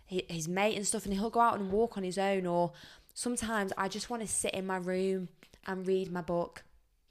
his 0.06 0.48
mate 0.48 0.76
and 0.76 0.88
stuff, 0.88 1.06
and 1.06 1.14
he'll 1.14 1.30
go 1.30 1.42
out 1.42 1.60
and 1.60 1.72
walk 1.72 1.96
on 1.96 2.04
his 2.04 2.18
own. 2.18 2.48
Or 2.48 2.72
sometimes 3.14 3.72
I 3.78 3.88
just 3.88 4.10
want 4.10 4.24
to 4.24 4.28
sit 4.28 4.56
in 4.56 4.66
my 4.66 4.78
room 4.78 5.30
and 5.68 5.86
read 5.86 6.12
my 6.12 6.22
book 6.22 6.64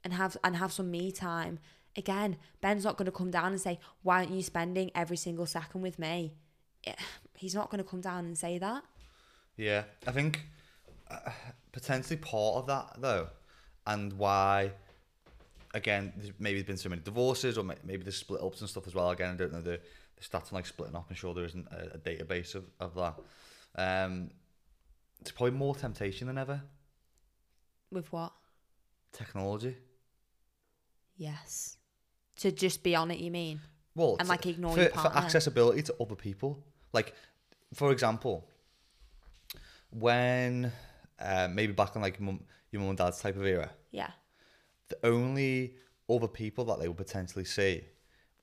and 0.03 0.13
have 0.13 0.35
and 0.43 0.57
have 0.57 0.73
some 0.73 0.91
me 0.91 1.11
time. 1.11 1.59
Again, 1.97 2.37
Ben's 2.61 2.83
not 2.83 2.95
going 2.95 3.07
to 3.07 3.11
come 3.11 3.31
down 3.31 3.51
and 3.51 3.59
say, 3.59 3.79
"Why 4.03 4.19
aren't 4.19 4.31
you 4.31 4.43
spending 4.43 4.91
every 4.95 5.17
single 5.17 5.45
second 5.47 5.81
with 5.81 5.97
me?" 5.99 6.33
Eh, 6.85 6.93
He's 7.35 7.55
not 7.55 7.69
going 7.69 7.83
to 7.83 7.89
come 7.89 8.01
down 8.01 8.25
and 8.25 8.37
say 8.37 8.57
that. 8.59 8.83
Yeah, 9.57 9.83
I 10.05 10.11
think 10.11 10.45
uh, 11.09 11.31
potentially 11.71 12.17
part 12.17 12.55
of 12.57 12.67
that 12.67 12.95
though, 12.99 13.27
and 13.85 14.13
why, 14.13 14.71
again, 15.73 16.13
there's 16.17 16.31
maybe 16.39 16.59
there's 16.59 16.67
been 16.67 16.77
so 16.77 16.89
many 16.89 17.01
divorces 17.01 17.57
or 17.57 17.63
maybe 17.63 18.03
there's 18.03 18.17
split 18.17 18.41
ups 18.41 18.61
and 18.61 18.69
stuff 18.69 18.87
as 18.87 18.93
well. 18.95 19.09
Again, 19.09 19.33
I 19.33 19.35
don't 19.35 19.51
know 19.51 19.61
the, 19.61 19.79
the 20.15 20.21
stats 20.23 20.51
on 20.51 20.55
like 20.55 20.65
splitting 20.67 20.95
up. 20.95 21.07
I'm 21.09 21.15
sure 21.15 21.33
there 21.33 21.45
isn't 21.45 21.67
a, 21.71 21.95
a 21.95 21.97
database 21.97 22.55
of, 22.55 22.65
of 22.79 22.93
that. 22.95 23.15
Um, 23.75 24.29
it's 25.21 25.31
probably 25.31 25.57
more 25.57 25.75
temptation 25.75 26.27
than 26.27 26.37
ever. 26.37 26.61
With 27.91 28.11
what? 28.11 28.33
Technology. 29.13 29.75
Yes. 31.17 31.77
To 32.37 32.51
just 32.51 32.83
be 32.83 32.95
on 32.95 33.09
it, 33.11 33.19
you 33.19 33.31
mean? 33.31 33.59
Well, 33.95 34.15
And, 34.19 34.27
like, 34.29 34.45
ignore 34.45 34.73
for, 34.75 34.81
your 34.81 34.89
for 34.91 35.07
accessibility 35.17 35.81
to 35.83 35.95
other 35.99 36.15
people. 36.15 36.63
Like, 36.93 37.13
for 37.73 37.91
example, 37.91 38.47
when 39.89 40.71
uh, 41.19 41.47
maybe 41.51 41.73
back 41.73 41.95
in 41.95 42.01
like 42.01 42.19
mum, 42.19 42.41
your 42.71 42.81
mum 42.81 42.89
and 42.89 42.97
dad's 42.97 43.19
type 43.19 43.35
of 43.35 43.45
era, 43.45 43.71
Yeah. 43.91 44.11
the 44.89 44.97
only 45.05 45.75
other 46.09 46.27
people 46.27 46.65
that 46.65 46.79
they 46.79 46.87
would 46.87 46.97
potentially 46.97 47.45
see 47.45 47.83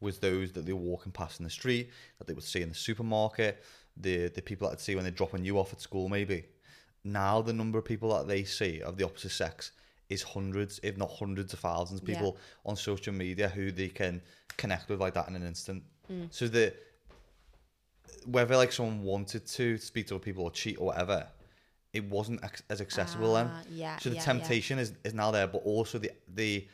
was 0.01 0.19
those 0.19 0.53
that 0.53 0.67
they 0.67 0.73
were 0.73 0.81
walking 0.81 1.13
past 1.13 1.41
in 1.41 1.45
the 1.45 1.51
street, 1.51 1.91
that 2.19 2.27
they 2.27 2.35
would 2.35 2.45
see 2.45 2.61
in 2.63 2.69
the 2.69 2.75
supermarket, 2.75 3.63
the 3.97 4.29
the 4.29 4.43
people 4.43 4.69
that 4.69 4.77
they'd 4.79 4.83
see 4.83 4.95
when 4.97 5.05
they're 5.05 5.13
dropping 5.13 5.45
you 5.45 5.59
off 5.59 5.73
at 5.73 5.81
school, 5.81 6.09
maybe. 6.09 6.45
Now 7.05 7.41
the 7.43 7.53
number 7.53 7.79
of 7.79 7.85
people 7.85 8.15
that 8.17 8.27
they 8.27 8.45
see 8.45 8.83
of 8.83 8.97
the 8.97 9.05
opposite 9.05 9.31
sex 9.31 9.73
is 10.15 10.23
hundreds, 10.23 10.81
if 10.83 10.97
not 10.97 11.11
hundreds 11.11 11.53
of 11.53 11.59
thousands 11.61 12.01
of 12.01 12.09
Yeah. 12.09 12.15
people 12.17 12.37
on 12.65 12.75
social 12.77 13.13
media 13.13 13.49
who 13.49 13.71
they 13.73 13.89
can 13.89 14.23
connect 14.57 14.89
with 14.89 15.01
like 15.01 15.15
that 15.15 15.29
in 15.29 15.35
an 15.37 15.45
instant. 15.53 15.83
So 16.31 16.49
the 16.49 16.75
whether 18.27 18.57
like 18.57 18.73
someone 18.73 19.03
wanted 19.03 19.47
to 19.47 19.77
speak 19.79 20.07
to 20.09 20.15
other 20.17 20.25
people 20.25 20.45
or 20.45 20.51
cheat 20.51 20.79
or 20.79 20.87
whatever, 20.87 21.27
it 21.93 22.05
wasn't 22.05 22.41
as 22.71 22.81
accessible 22.81 23.35
then. 23.35 23.49
Ah, 23.51 23.63
yeah, 23.71 23.99
So 23.99 24.09
the 24.11 24.17
yeah, 24.17 24.21
yeah. 24.21 24.25
temptation 24.33 24.79
is, 24.79 24.93
is 25.05 25.15
now 25.15 25.31
there, 25.31 25.47
but 25.47 25.63
also 25.65 25.99
the 25.99 26.11
the 26.29 26.67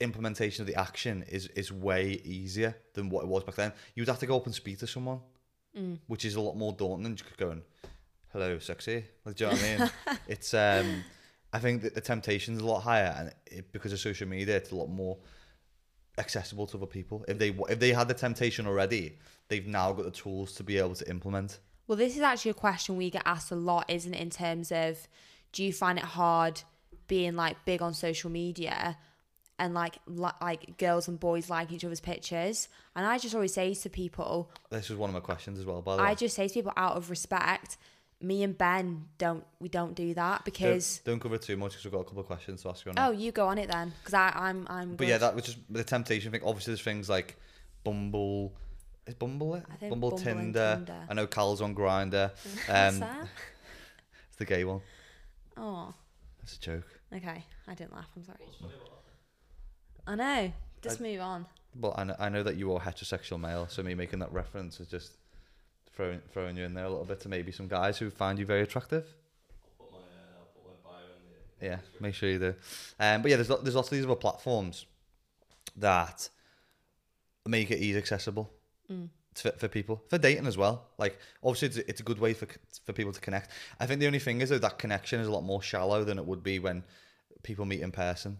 implementation 0.00 0.60
of 0.62 0.66
the 0.66 0.74
action 0.74 1.24
is 1.28 1.46
is 1.48 1.72
way 1.72 2.20
easier 2.24 2.76
than 2.94 3.08
what 3.08 3.22
it 3.24 3.28
was 3.28 3.42
back 3.44 3.54
then. 3.56 3.72
You 3.94 4.02
would 4.02 4.08
have 4.08 4.18
to 4.20 4.26
go 4.26 4.36
up 4.36 4.46
and 4.46 4.54
speak 4.54 4.78
to 4.78 4.86
someone, 4.86 5.20
Mm. 5.76 5.98
which 6.06 6.24
is 6.24 6.36
a 6.36 6.40
lot 6.40 6.56
more 6.56 6.72
daunting 6.72 7.02
than 7.04 7.16
just 7.16 7.36
going, 7.36 7.62
"Hello, 8.32 8.58
sexy." 8.58 9.04
Like, 9.26 9.34
do 9.36 9.44
you 9.44 9.50
know 9.50 9.56
what 9.56 9.64
I 9.64 9.78
mean? 9.78 9.90
it's 10.28 10.54
um, 10.54 11.04
I 11.52 11.58
think 11.58 11.82
that 11.82 11.94
the 11.94 12.00
temptation's 12.00 12.60
a 12.60 12.66
lot 12.66 12.80
higher, 12.80 13.14
and 13.18 13.32
it, 13.46 13.72
because 13.72 13.92
of 13.92 14.00
social 14.00 14.28
media, 14.28 14.56
it's 14.56 14.72
a 14.72 14.76
lot 14.76 14.88
more 14.88 15.16
accessible 16.18 16.66
to 16.68 16.76
other 16.76 16.86
people. 16.86 17.24
If 17.28 17.38
they 17.38 17.50
if 17.68 17.78
they 17.78 17.92
had 17.92 18.08
the 18.08 18.14
temptation 18.14 18.66
already, 18.66 19.18
they've 19.48 19.66
now 19.66 19.92
got 19.92 20.04
the 20.04 20.10
tools 20.10 20.52
to 20.54 20.64
be 20.64 20.78
able 20.78 20.94
to 20.94 21.08
implement. 21.08 21.58
Well, 21.86 21.96
this 21.96 22.16
is 22.16 22.22
actually 22.22 22.50
a 22.50 22.54
question 22.54 22.96
we 22.96 23.10
get 23.10 23.22
asked 23.24 23.50
a 23.52 23.56
lot, 23.56 23.88
isn't 23.88 24.12
it? 24.12 24.20
In 24.20 24.30
terms 24.30 24.72
of, 24.72 25.06
do 25.52 25.62
you 25.62 25.72
find 25.72 25.98
it 25.98 26.04
hard 26.04 26.62
being 27.06 27.36
like 27.36 27.64
big 27.64 27.80
on 27.80 27.94
social 27.94 28.28
media 28.28 28.98
and 29.58 29.72
like 29.72 29.96
li- 30.06 30.30
like 30.40 30.78
girls 30.78 31.06
and 31.06 31.20
boys 31.20 31.48
like 31.48 31.70
each 31.70 31.84
other's 31.84 32.00
pictures? 32.00 32.68
And 32.96 33.06
I 33.06 33.18
just 33.18 33.34
always 33.34 33.54
say 33.54 33.72
to 33.72 33.88
people, 33.88 34.50
This 34.70 34.90
is 34.90 34.96
one 34.96 35.10
of 35.10 35.14
my 35.14 35.20
questions 35.20 35.58
as 35.58 35.64
well. 35.64 35.80
By 35.80 35.96
the 35.96 36.02
way, 36.02 36.08
I 36.08 36.14
just 36.14 36.34
say 36.34 36.48
to 36.48 36.54
people 36.54 36.72
out 36.76 36.96
of 36.96 37.08
respect, 37.08 37.76
me 38.20 38.42
and 38.42 38.56
Ben 38.56 39.04
don't 39.18 39.44
we 39.60 39.68
don't 39.68 39.94
do 39.94 40.14
that 40.14 40.44
because 40.44 40.98
don't, 40.98 41.14
don't 41.14 41.20
cover 41.20 41.36
too 41.38 41.56
much 41.56 41.72
because 41.72 41.84
we've 41.84 41.92
got 41.92 42.00
a 42.00 42.04
couple 42.04 42.20
of 42.20 42.26
questions 42.26 42.62
to 42.62 42.70
ask 42.70 42.84
you 42.86 42.92
on. 42.92 42.96
it. 42.98 43.00
oh 43.06 43.10
you 43.10 43.30
go 43.30 43.46
on 43.46 43.58
it 43.58 43.70
then 43.70 43.92
because 44.00 44.14
I 44.14 44.32
I'm 44.34 44.66
I'm 44.70 44.90
But 44.90 44.98
good. 45.00 45.08
yeah, 45.08 45.18
that 45.18 45.34
was 45.34 45.44
just 45.44 45.58
the 45.68 45.84
temptation 45.84 46.32
thing. 46.32 46.40
Obviously, 46.44 46.72
there's 46.72 46.82
things 46.82 47.08
like 47.10 47.36
Bumble. 47.84 48.54
Is 49.06 49.14
Bumble 49.14 49.54
it? 49.56 49.64
I 49.70 49.76
think 49.76 49.90
Bumble, 49.90 50.10
Bumble 50.10 50.28
and 50.28 50.38
Tinder. 50.54 50.74
Tinder. 50.76 51.06
I 51.10 51.14
know 51.14 51.26
Cal's 51.26 51.60
on 51.60 51.74
Grindr. 51.74 52.30
What's 52.66 52.68
Um, 52.68 53.00
that? 53.00 53.28
it's 54.28 54.36
the 54.38 54.44
gay 54.46 54.64
one. 54.64 54.80
Oh, 55.56 55.94
That's 56.40 56.56
a 56.56 56.60
joke. 56.60 57.00
okay. 57.14 57.44
I 57.68 57.74
didn't 57.74 57.92
laugh. 57.94 58.08
I'm 58.16 58.24
sorry. 58.24 58.38
I 60.06 60.14
know. 60.14 60.52
Just 60.82 61.00
move 61.00 61.20
on. 61.20 61.46
But 61.74 61.98
I 61.98 62.04
know, 62.04 62.16
I 62.18 62.28
know 62.30 62.42
that 62.42 62.56
you 62.56 62.72
are 62.72 62.80
heterosexual 62.80 63.38
male, 63.40 63.66
so 63.68 63.82
me 63.82 63.94
making 63.94 64.18
that 64.20 64.32
reference 64.32 64.80
is 64.80 64.88
just 64.88 65.12
throwing 65.96 66.20
throwing 66.32 66.56
you 66.56 66.64
in 66.64 66.74
there 66.74 66.84
a 66.84 66.88
little 66.90 67.04
bit 67.04 67.20
to 67.20 67.28
maybe 67.28 67.50
some 67.50 67.66
guys 67.68 67.98
who 67.98 68.10
find 68.10 68.38
you 68.38 68.46
very 68.46 68.62
attractive. 68.62 69.04
I'll 69.80 69.86
put 69.86 69.92
my 69.92 69.98
uh, 69.98 70.38
I'll 70.38 70.46
put 70.54 70.84
my 70.84 70.90
bio 70.90 71.04
in 71.06 71.60
the. 71.60 71.66
Yeah, 71.66 71.78
make 72.00 72.14
sure 72.14 72.28
you 72.30 72.38
do. 72.38 72.54
Um, 73.00 73.22
but 73.22 73.30
yeah, 73.30 73.36
there's 73.36 73.48
there's 73.48 73.74
lots 73.74 73.88
of 73.88 73.96
these 73.96 74.04
other 74.04 74.14
platforms 74.14 74.86
that 75.76 76.28
make 77.46 77.70
it 77.70 77.78
easy 77.78 77.98
accessible 77.98 78.50
Mm. 78.90 79.08
for, 79.34 79.50
for 79.52 79.66
people 79.66 80.00
for 80.08 80.16
dating 80.16 80.46
as 80.46 80.56
well. 80.56 80.86
Like 80.96 81.18
obviously, 81.42 81.66
it's 81.68 81.76
a, 81.78 81.90
it's 81.90 82.00
a 82.00 82.04
good 82.04 82.20
way 82.20 82.34
for 82.34 82.46
for 82.84 82.92
people 82.92 83.12
to 83.12 83.20
connect. 83.20 83.50
I 83.80 83.86
think 83.86 83.98
the 83.98 84.06
only 84.06 84.20
thing 84.20 84.40
is 84.42 84.50
though 84.50 84.58
that 84.58 84.78
connection 84.78 85.18
is 85.18 85.26
a 85.26 85.32
lot 85.32 85.42
more 85.42 85.60
shallow 85.60 86.04
than 86.04 86.18
it 86.18 86.24
would 86.24 86.44
be 86.44 86.60
when 86.60 86.84
people 87.42 87.64
meet 87.64 87.80
in 87.80 87.90
person. 87.90 88.38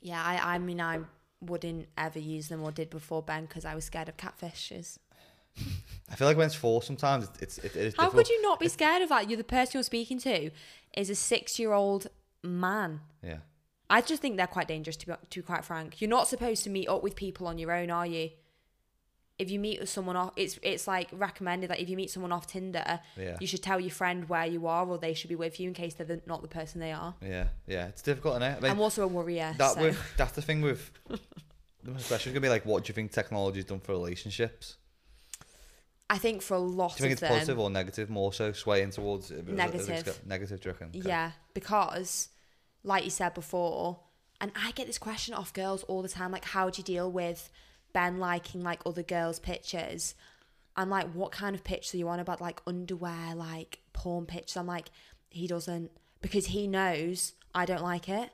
Yeah, 0.00 0.22
I, 0.22 0.54
I 0.54 0.58
mean, 0.58 0.80
I 0.80 1.00
wouldn't 1.40 1.88
ever 1.98 2.20
use 2.20 2.46
them 2.48 2.62
or 2.62 2.70
did 2.70 2.90
before 2.90 3.22
Ben 3.22 3.46
because 3.46 3.64
I 3.64 3.74
was 3.74 3.84
scared 3.84 4.08
of 4.08 4.16
catfishes. 4.16 4.98
I 6.12 6.14
feel 6.14 6.28
like 6.28 6.36
when 6.36 6.46
it's 6.46 6.54
forced, 6.54 6.86
sometimes 6.86 7.28
it's, 7.40 7.56
it's 7.58 7.74
How 7.74 7.80
difficult. 8.04 8.12
could 8.12 8.28
you 8.28 8.42
not 8.42 8.60
be 8.60 8.68
scared 8.68 9.00
of 9.00 9.08
that? 9.08 9.30
You're 9.30 9.38
the 9.38 9.44
person 9.44 9.72
you're 9.74 9.82
speaking 9.82 10.18
to 10.20 10.50
is 10.94 11.08
a 11.08 11.14
six 11.14 11.58
year 11.58 11.72
old 11.72 12.08
man. 12.42 13.00
Yeah, 13.22 13.38
I 13.88 14.02
just 14.02 14.20
think 14.20 14.36
they're 14.36 14.46
quite 14.46 14.68
dangerous 14.68 14.96
to 14.98 15.06
be, 15.06 15.12
to 15.30 15.40
be 15.40 15.46
quite 15.46 15.64
frank. 15.64 16.00
You're 16.00 16.10
not 16.10 16.28
supposed 16.28 16.64
to 16.64 16.70
meet 16.70 16.88
up 16.88 17.02
with 17.02 17.16
people 17.16 17.46
on 17.46 17.58
your 17.58 17.72
own, 17.72 17.90
are 17.90 18.06
you? 18.06 18.30
If 19.38 19.50
you 19.50 19.58
meet 19.58 19.80
with 19.80 19.88
someone 19.88 20.14
off, 20.16 20.32
it's 20.36 20.58
it's 20.62 20.86
like 20.86 21.08
recommended 21.12 21.70
that 21.70 21.80
if 21.80 21.88
you 21.88 21.96
meet 21.96 22.10
someone 22.10 22.30
off 22.30 22.46
Tinder, 22.46 23.00
yeah, 23.16 23.38
you 23.40 23.46
should 23.46 23.62
tell 23.62 23.80
your 23.80 23.90
friend 23.90 24.28
where 24.28 24.44
you 24.44 24.66
are, 24.66 24.86
or 24.86 24.98
they 24.98 25.14
should 25.14 25.30
be 25.30 25.34
with 25.34 25.58
you 25.58 25.68
in 25.68 25.74
case 25.74 25.94
they're 25.94 26.06
the, 26.06 26.20
not 26.26 26.42
the 26.42 26.48
person 26.48 26.78
they 26.78 26.92
are. 26.92 27.14
yeah, 27.22 27.48
yeah. 27.66 27.86
It's 27.86 28.02
difficult, 28.02 28.36
is 28.36 28.42
I 28.42 28.60
mean, 28.60 28.70
I'm 28.70 28.80
also 28.80 29.02
a 29.02 29.06
worrier. 29.06 29.54
that 29.56 29.74
so. 29.74 29.80
with 29.80 29.98
that's 30.18 30.32
the 30.32 30.42
thing 30.42 30.60
with 30.60 30.90
the 31.08 31.90
question 32.06 32.30
is 32.30 32.34
gonna 32.34 32.40
be 32.40 32.50
like, 32.50 32.66
what 32.66 32.84
do 32.84 32.90
you 32.90 32.94
think 32.94 33.12
technology's 33.12 33.64
done 33.64 33.80
for 33.80 33.92
relationships? 33.92 34.76
I 36.10 36.18
think 36.18 36.42
for 36.42 36.54
a 36.54 36.58
lot 36.58 36.96
Do 36.96 37.04
you 37.04 37.08
think 37.08 37.12
of 37.12 37.12
it's 37.12 37.20
them, 37.22 37.30
positive 37.30 37.58
or 37.58 37.70
negative? 37.70 38.10
More 38.10 38.32
so 38.32 38.52
swaying 38.52 38.90
towards 38.90 39.30
is 39.30 39.30
it- 39.30 39.42
is 39.44 39.48
it 39.48 39.54
Negative. 39.54 40.26
Negative, 40.26 40.60
do? 40.60 40.70
Okay. 40.70 40.86
Yeah, 40.92 41.32
because 41.54 42.28
like 42.84 43.04
you 43.04 43.10
said 43.10 43.32
before, 43.34 44.00
and 44.40 44.52
I 44.56 44.72
get 44.72 44.86
this 44.86 44.98
question 44.98 45.34
off 45.34 45.52
girls 45.52 45.84
all 45.84 46.02
the 46.02 46.08
time, 46.08 46.30
like 46.32 46.44
how 46.46 46.68
do 46.68 46.80
you 46.80 46.84
deal 46.84 47.10
with 47.10 47.50
Ben 47.92 48.18
liking 48.18 48.62
like 48.62 48.80
other 48.84 49.02
girls' 49.02 49.38
pictures? 49.38 50.14
I'm 50.76 50.90
like, 50.90 51.12
what 51.12 51.32
kind 51.32 51.54
of 51.54 51.64
pictures 51.64 51.94
are 51.94 51.98
you 51.98 52.08
on 52.08 52.18
about? 52.18 52.40
Like 52.40 52.60
underwear, 52.66 53.34
like 53.34 53.80
porn 53.92 54.26
pictures. 54.26 54.56
I'm 54.56 54.66
like, 54.66 54.90
he 55.30 55.46
doesn't 55.46 55.90
because 56.20 56.46
he 56.46 56.66
knows 56.66 57.32
I 57.54 57.64
don't 57.64 57.82
like 57.82 58.08
it. 58.08 58.30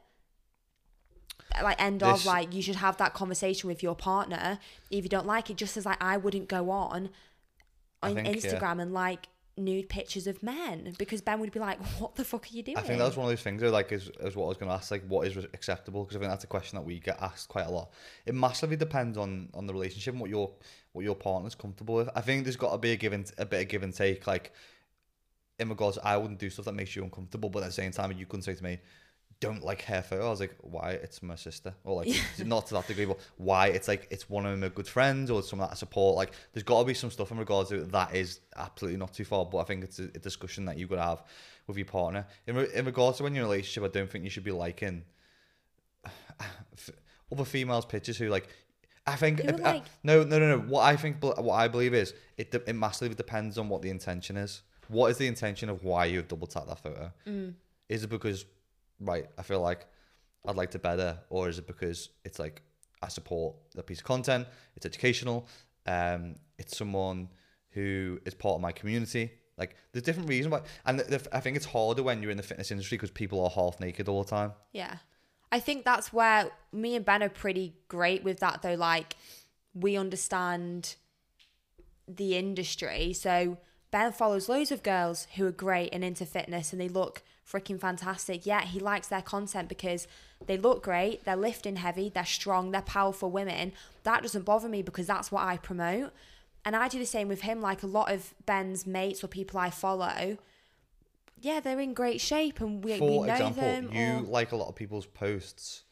Like 1.62 1.80
end 1.82 2.02
of 2.02 2.24
like 2.26 2.54
you 2.54 2.62
should 2.62 2.76
have 2.76 2.96
that 2.98 3.14
conversation 3.14 3.68
with 3.68 3.82
your 3.82 3.94
partner 3.96 4.58
if 4.90 5.02
you 5.04 5.08
don't 5.08 5.26
like 5.26 5.50
it. 5.50 5.56
Just 5.56 5.76
as 5.76 5.86
like 5.86 6.02
I 6.02 6.16
wouldn't 6.16 6.48
go 6.48 6.70
on 6.70 7.10
on 8.02 8.14
think, 8.14 8.26
yeah. 8.26 8.34
Instagram 8.34 8.80
and 8.80 8.92
like 8.92 9.28
nude 9.58 9.88
pictures 9.88 10.26
of 10.26 10.42
men 10.42 10.94
because 10.98 11.20
Ben 11.20 11.40
would 11.40 11.52
be 11.52 11.60
like, 11.60 11.78
"What 11.98 12.14
the 12.14 12.24
fuck 12.24 12.44
are 12.44 12.56
you 12.56 12.62
doing?" 12.62 12.76
I 12.76 12.82
think 12.82 12.98
that 12.98 13.04
was 13.04 13.16
one 13.16 13.26
of 13.26 13.30
those 13.30 13.42
things. 13.42 13.60
Though, 13.60 13.70
like, 13.70 13.92
is, 13.92 14.10
is 14.20 14.36
what 14.36 14.44
I 14.44 14.48
was 14.48 14.56
going 14.56 14.70
to 14.70 14.74
ask. 14.74 14.90
Like, 14.90 15.06
what 15.06 15.26
is 15.26 15.36
acceptable? 15.36 16.04
Because 16.04 16.16
I 16.16 16.20
think 16.20 16.30
that's 16.30 16.44
a 16.44 16.48
question 16.48 16.76
that 16.76 16.84
we 16.84 17.00
get 17.00 17.20
asked 17.20 17.48
quite 17.48 17.66
a 17.66 17.70
lot. 17.70 17.90
It 18.26 18.34
massively 18.34 18.76
depends 18.76 19.18
on 19.18 19.48
on 19.54 19.66
the 19.66 19.72
relationship 19.72 20.14
and 20.14 20.20
what 20.20 20.30
your 20.30 20.52
what 20.92 21.04
your 21.04 21.16
partner's 21.16 21.54
comfortable 21.54 21.96
with. 21.96 22.08
I 22.14 22.20
think 22.20 22.44
there's 22.44 22.56
got 22.56 22.72
to 22.72 22.78
be 22.78 22.92
a 22.92 22.96
give 22.96 23.12
and 23.12 23.30
a 23.38 23.44
bit 23.44 23.62
of 23.62 23.68
give 23.68 23.82
and 23.82 23.94
take. 23.94 24.26
Like, 24.26 24.52
in 25.58 25.68
regards, 25.68 25.98
I 26.02 26.16
wouldn't 26.16 26.38
do 26.38 26.50
stuff 26.50 26.66
that 26.66 26.74
makes 26.74 26.94
you 26.94 27.02
uncomfortable, 27.02 27.50
but 27.50 27.62
at 27.62 27.66
the 27.66 27.72
same 27.72 27.92
time, 27.92 28.12
you 28.12 28.26
couldn't 28.26 28.42
say 28.42 28.54
to 28.54 28.64
me, 28.64 28.78
"Don't 29.40 29.62
like 29.64 29.82
hair 29.82 30.02
photo." 30.02 30.26
I 30.26 30.30
was 30.30 30.40
like, 30.40 30.56
"Why? 30.62 30.90
It's 30.92 31.22
my 31.22 31.34
sister," 31.36 31.74
or 31.84 31.96
like, 31.96 32.08
not 32.44 32.66
to 32.68 32.74
that 32.74 32.86
degree, 32.86 33.04
but 33.04 33.18
why? 33.36 33.68
It's 33.68 33.88
like 33.88 34.06
it's 34.10 34.28
one 34.28 34.46
of 34.46 34.58
my 34.58 34.68
good 34.68 34.88
friends 34.88 35.30
or 35.30 35.42
someone 35.42 35.68
that 35.68 35.72
I 35.72 35.76
support. 35.76 36.16
Like, 36.16 36.32
there's 36.52 36.64
got 36.64 36.80
to 36.80 36.84
be 36.86 36.94
some 36.94 37.10
stuff 37.10 37.30
in 37.30 37.38
regards 37.38 37.70
to 37.70 37.76
it 37.82 37.92
that 37.92 38.14
is 38.14 38.40
absolutely 38.56 38.98
not 38.98 39.12
too 39.14 39.24
far. 39.24 39.44
But 39.46 39.58
I 39.58 39.64
think 39.64 39.84
it's 39.84 39.98
a, 39.98 40.04
a 40.04 40.18
discussion 40.18 40.64
that 40.66 40.76
you've 40.78 40.88
got 40.90 40.96
to 40.96 41.02
have 41.02 41.22
with 41.66 41.76
your 41.76 41.86
partner. 41.86 42.26
In, 42.46 42.56
re- 42.56 42.68
in 42.74 42.84
regards 42.86 43.18
to 43.18 43.24
when 43.24 43.34
you're 43.34 43.44
in 43.44 43.48
a 43.48 43.50
relationship, 43.50 43.84
I 43.84 43.92
don't 43.98 44.10
think 44.10 44.24
you 44.24 44.30
should 44.30 44.44
be 44.44 44.52
liking 44.52 45.04
other 47.32 47.44
females' 47.44 47.84
pictures 47.86 48.16
who 48.16 48.28
like. 48.28 48.48
I 49.06 49.16
think 49.16 49.40
uh, 49.40 49.56
like- 49.58 49.84
no, 50.02 50.22
no, 50.22 50.38
no, 50.38 50.56
no. 50.56 50.58
What 50.58 50.82
I 50.82 50.94
think, 50.96 51.22
what 51.22 51.48
I 51.50 51.68
believe 51.68 51.94
is 51.94 52.12
it. 52.36 52.52
It 52.54 52.74
massively 52.74 53.14
depends 53.14 53.56
on 53.56 53.68
what 53.68 53.80
the 53.82 53.90
intention 53.90 54.36
is. 54.36 54.62
What 54.88 55.10
is 55.10 55.18
the 55.18 55.26
intention 55.26 55.68
of 55.68 55.84
why 55.84 56.06
you've 56.06 56.28
double 56.28 56.46
tapped 56.46 56.68
that 56.68 56.78
photo? 56.82 57.12
Mm. 57.26 57.54
Is 57.88 58.04
it 58.04 58.10
because, 58.10 58.44
right? 59.00 59.26
I 59.36 59.42
feel 59.42 59.60
like 59.60 59.86
I'd 60.46 60.56
like 60.56 60.70
to 60.72 60.78
better, 60.78 61.18
or 61.30 61.48
is 61.48 61.58
it 61.58 61.66
because 61.66 62.10
it's 62.24 62.38
like 62.38 62.62
I 63.02 63.08
support 63.08 63.56
the 63.74 63.82
piece 63.82 63.98
of 63.98 64.04
content? 64.04 64.46
It's 64.76 64.86
educational. 64.86 65.46
Um, 65.86 66.36
it's 66.58 66.76
someone 66.76 67.28
who 67.70 68.18
is 68.24 68.34
part 68.34 68.54
of 68.56 68.60
my 68.60 68.72
community. 68.72 69.30
Like, 69.56 69.74
there's 69.92 70.04
different 70.04 70.28
reasons 70.28 70.52
why, 70.52 70.62
and 70.86 71.02
I 71.32 71.40
think 71.40 71.56
it's 71.56 71.66
harder 71.66 72.02
when 72.02 72.22
you're 72.22 72.30
in 72.30 72.36
the 72.36 72.42
fitness 72.42 72.70
industry 72.70 72.96
because 72.96 73.10
people 73.10 73.42
are 73.42 73.50
half 73.50 73.80
naked 73.80 74.08
all 74.08 74.22
the 74.22 74.30
time. 74.30 74.52
Yeah. 74.72 74.98
I 75.50 75.60
think 75.60 75.84
that's 75.84 76.12
where 76.12 76.50
me 76.72 76.94
and 76.94 77.04
Ben 77.04 77.22
are 77.22 77.28
pretty 77.28 77.74
great 77.88 78.22
with 78.22 78.40
that 78.40 78.62
though. 78.62 78.74
Like 78.74 79.16
we 79.74 79.96
understand 79.96 80.96
the 82.06 82.36
industry. 82.36 83.12
So 83.12 83.58
Ben 83.90 84.12
follows 84.12 84.48
loads 84.48 84.70
of 84.70 84.82
girls 84.82 85.26
who 85.36 85.46
are 85.46 85.52
great 85.52 85.90
and 85.92 86.04
into 86.04 86.26
fitness 86.26 86.72
and 86.72 86.80
they 86.80 86.88
look 86.88 87.22
freaking 87.50 87.80
fantastic. 87.80 88.44
Yeah, 88.46 88.62
he 88.62 88.80
likes 88.80 89.08
their 89.08 89.22
content 89.22 89.68
because 89.68 90.06
they 90.46 90.56
look 90.56 90.82
great, 90.82 91.24
they're 91.24 91.36
lifting 91.36 91.76
heavy, 91.76 92.10
they're 92.14 92.24
strong, 92.24 92.70
they're 92.70 92.82
powerful 92.82 93.30
women. 93.30 93.72
That 94.02 94.22
doesn't 94.22 94.44
bother 94.44 94.68
me 94.68 94.82
because 94.82 95.06
that's 95.06 95.32
what 95.32 95.42
I 95.42 95.56
promote. 95.56 96.12
And 96.64 96.76
I 96.76 96.88
do 96.88 96.98
the 96.98 97.06
same 97.06 97.28
with 97.28 97.42
him. 97.42 97.60
Like 97.60 97.82
a 97.82 97.86
lot 97.86 98.12
of 98.12 98.34
Ben's 98.44 98.86
mates 98.86 99.24
or 99.24 99.28
people 99.28 99.58
I 99.58 99.70
follow, 99.70 100.36
yeah, 101.40 101.60
they're 101.60 101.80
in 101.80 101.94
great 101.94 102.20
shape 102.20 102.60
and 102.60 102.84
we, 102.84 103.00
we 103.00 103.20
know 103.20 103.24
example, 103.24 103.62
them. 103.62 103.92
you 103.92 104.18
or- 104.18 104.20
like 104.22 104.52
a 104.52 104.56
lot 104.56 104.68
of 104.68 104.74
people's 104.74 105.06
posts 105.06 105.84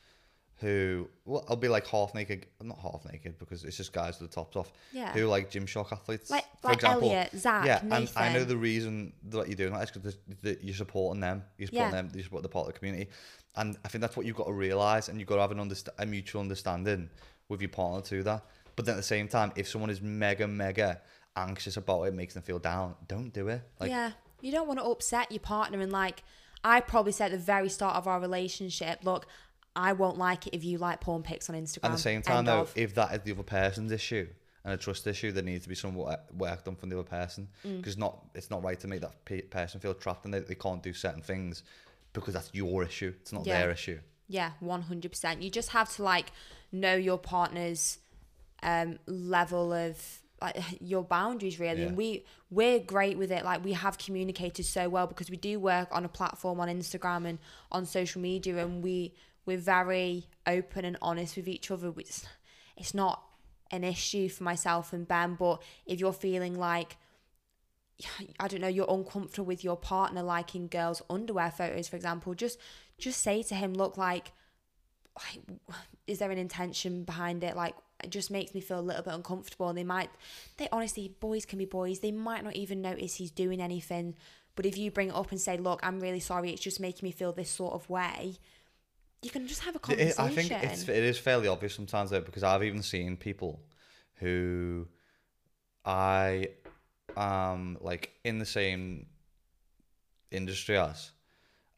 who, 0.59 1.09
well, 1.27 1.45
I'll 1.49 1.57
be 1.57 1.69
like 1.69 1.87
half 1.87 2.15
naked, 2.15 2.47
not 2.63 2.79
half 2.79 3.05
naked 3.11 3.39
because 3.39 3.63
it's 3.65 3.77
just 3.77 3.93
guys 3.93 4.19
with 4.19 4.31
the 4.31 4.35
tops 4.35 4.57
off, 4.57 4.73
Yeah. 4.93 5.13
who 5.13 5.27
like 5.27 5.51
Gymshark 5.51 5.93
athletes. 5.93 6.31
like 6.31 6.45
for 6.63 6.69
like 6.69 6.77
example. 6.79 7.09
Elliot, 7.11 7.31
Zach, 7.37 7.67
yeah, 7.67 7.81
Nathan. 7.83 7.93
and 7.93 8.11
I 8.17 8.33
know 8.33 8.45
the 8.45 8.57
reason 8.57 9.13
that 9.29 9.49
you're 9.49 9.57
doing 9.57 9.73
that 9.75 9.83
is 9.83 9.91
because 9.91 10.17
you're 10.63 10.75
supporting 10.75 11.21
them. 11.21 11.45
You're 11.59 11.67
supporting 11.67 11.95
Yeah. 11.95 12.03
them. 12.03 12.13
You 12.15 12.23
support 12.23 12.43
the 12.43 12.49
part 12.49 12.69
of 12.69 12.73
the 12.73 12.79
community, 12.79 13.11
and 13.57 13.77
I 13.85 13.89
think 13.89 14.01
that's 14.01 14.17
what 14.17 14.25
you've 14.25 14.37
got 14.37 14.47
to 14.47 14.53
realize, 14.53 15.09
and 15.11 15.19
you've 15.19 15.29
got 15.29 15.37
to 15.37 15.41
have 15.43 15.51
an 15.53 15.59
underst- 15.59 15.89
a 15.99 16.07
mutual 16.07 16.41
understanding 16.41 17.11
with 17.49 17.61
your 17.61 17.69
partner 17.71 18.01
to 18.09 18.23
that. 18.23 18.45
But 18.77 18.87
then 18.87 18.95
at 18.95 18.99
the 18.99 19.03
same 19.03 19.29
time, 19.29 19.53
if 19.57 19.69
someone 19.69 19.91
is 19.91 20.01
mega 20.01 20.49
mega 20.49 21.01
anxious 21.37 21.77
about 21.77 22.05
it, 22.05 22.15
makes 22.15 22.33
them 22.33 22.43
feel 22.43 22.59
down, 22.59 22.95
don't 23.09 23.31
do 23.31 23.49
it. 23.49 23.61
Like, 23.79 23.91
yeah, 23.91 24.13
you 24.41 24.53
don't 24.53 24.67
want 24.67 24.79
to 24.81 24.85
upset 24.87 25.31
your 25.31 25.41
partner 25.41 25.81
and 25.81 25.93
like 25.93 26.23
I 26.65 26.81
probably 26.81 27.13
said 27.13 27.33
at 27.33 27.39
the 27.39 27.45
very 27.45 27.69
start 27.69 27.95
of 27.97 28.09
our 28.09 28.19
relationship, 28.19 29.01
look, 29.05 29.27
I 29.77 29.93
won't 29.93 30.18
like 30.18 30.47
it 30.49 30.55
if 30.55 30.64
you 30.64 30.79
like 30.79 31.01
porn 31.01 31.22
pics 31.22 31.49
on 31.51 31.55
Instagram. 31.55 31.85
At 31.85 31.93
the 31.93 31.99
same 31.99 32.22
time, 32.22 32.39
End 32.39 32.49
though, 32.49 32.61
of. 32.62 32.72
if 32.74 32.95
that 32.95 33.12
is 33.14 33.20
the 33.22 33.33
other 33.33 33.43
person's 33.45 33.93
issue 33.93 34.27
and 34.64 34.74
a 34.74 34.77
trust 34.77 35.07
issue, 35.07 35.31
there 35.31 35.45
needs 35.45 35.62
to 35.64 35.68
be 35.68 35.74
some 35.77 35.95
work, 35.95 36.64
done 36.64 36.74
from 36.77 36.89
the 36.89 36.99
other 36.99 37.09
person 37.09 37.47
Mm. 37.64 37.77
because 37.77 37.97
not 37.97 38.24
it's 38.35 38.51
not 38.51 38.64
right 38.64 38.81
to 38.81 38.89
make 38.89 39.03
that 39.03 39.24
pe- 39.24 39.43
person 39.43 39.79
feel 39.79 39.95
trapped 39.95 40.24
and 40.24 40.35
they, 40.35 40.41
they 40.41 40.55
can't 40.57 40.83
do 40.83 40.93
certain 40.93 41.22
things 41.22 41.62
because 42.14 42.35
that's 42.35 42.51
your 42.55 42.83
issue. 42.83 43.12
It's 43.20 43.33
not 43.33 43.47
Yeah. 43.47 43.61
their 43.61 43.70
issue. 43.70 44.01
Yeah, 44.29 44.53
one 44.61 44.83
hundred 44.83 45.12
percent. 45.12 45.43
You 45.43 45.51
just 45.51 45.68
have 45.70 45.95
to 45.97 46.03
like 46.03 46.33
know 46.72 46.95
your 46.97 47.18
partner's 47.18 47.99
um 48.62 48.99
level 49.07 49.72
of 49.72 50.01
like 50.41 50.57
your 50.81 51.05
boundaries 51.05 51.61
really. 51.61 51.83
Yeah. 51.83 51.89
And 51.89 51.97
we 51.97 52.24
we're 52.51 52.81
great 52.81 53.18
with 53.18 53.31
it. 53.31 53.45
Like 53.45 53.64
we 53.64 53.72
have 53.74 53.99
communicated 53.99 54.64
so 54.64 54.89
well 54.89 55.07
because 55.07 55.31
we 55.31 55.37
do 55.37 55.61
work 55.61 55.89
on 55.93 56.05
a 56.05 56.09
platform 56.09 56.61
on 56.61 56.68
Instagram 56.68 57.27
and 57.27 57.39
on 57.70 57.85
social 57.87 58.20
media 58.20 58.57
and 58.64 58.83
we 58.83 59.14
we're 59.47 59.59
very 59.59 60.26
open 60.47 60.84
and 60.84 60.99
honest 61.01 61.36
with 61.36 61.49
each 61.49 61.70
other. 61.70 61.90
Which 61.90 62.22
it's 62.76 62.94
not 62.94 63.22
an 63.70 63.84
issue 63.84 64.28
for 64.28 64.44
myself 64.44 64.92
and 64.92 65.09
Ben, 65.09 65.34
but 65.34 65.62
if 65.86 65.99
you're 65.99 66.12
feeling 66.12 66.59
like 66.59 66.97
I 68.40 68.49
don't 68.49 68.61
know, 68.61 68.68
you're 68.68 68.90
uncomfortable 68.90 69.47
with 69.47 69.64
your 69.64 69.76
partner 69.76 70.22
liking 70.22 70.68
girls' 70.68 71.03
underwear 71.09 71.51
photos, 71.51 71.88
for 71.88 71.97
example, 71.97 72.34
just 72.34 72.59
just 72.99 73.20
say 73.20 73.42
to 73.44 73.55
him, 73.55 73.74
look, 73.74 73.97
like, 73.97 74.32
like, 75.16 75.42
is 76.07 76.18
there 76.18 76.30
an 76.30 76.38
intention 76.38 77.05
behind 77.05 77.44
it? 77.44 77.57
Like, 77.57 77.74
it 78.03 78.11
just 78.11 78.30
makes 78.30 78.55
me 78.55 78.61
feel 78.61 78.80
a 78.80 78.80
little 78.80 79.03
bit 79.03 79.14
uncomfortable. 79.14 79.68
And 79.68 79.76
they 79.76 79.84
might, 79.84 80.11
they 80.57 80.68
honestly, 80.70 81.14
boys 81.20 81.44
can 81.44 81.59
be 81.59 81.64
boys. 81.64 82.01
They 82.01 82.12
might 82.12 82.44
not 82.44 82.57
even 82.57 82.80
notice 82.80 83.16
he's 83.16 83.30
doing 83.30 83.61
anything. 83.61 84.14
But 84.55 84.66
if 84.66 84.78
you 84.78 84.90
bring 84.90 85.09
it 85.09 85.14
up 85.14 85.30
and 85.30 85.40
say, 85.40 85.59
look, 85.59 85.80
I'm 85.82 86.01
really 86.01 86.20
sorry, 86.20 86.51
it's 86.51 86.62
just 86.62 86.80
making 86.80 87.07
me 87.07 87.12
feel 87.12 87.32
this 87.32 87.51
sort 87.51 87.74
of 87.74 87.88
way, 87.90 88.36
you 89.27 89.31
can 89.33 89.47
just 89.47 89.62
have 89.62 89.74
a 89.74 89.79
It- 89.79 89.83
conversation. 90.16 90.24
I 90.24 90.29
think 90.31 90.72
it's, 90.72 90.89
it 90.89 91.05
is 91.05 91.18
fairly 91.18 91.49
obvious 91.49 91.74
sometimes 91.74 92.11
though 92.11 92.20
because 92.20 92.43
I've 92.43 92.62
even 92.64 92.83
seen 92.83 93.16
people 93.16 93.61
who 94.20 94.87
I 95.85 96.49
am 97.16 97.77
like 97.81 98.12
in 98.24 98.39
the 98.39 98.47
same 98.47 99.07
industry 100.31 100.79
as. 100.79 101.11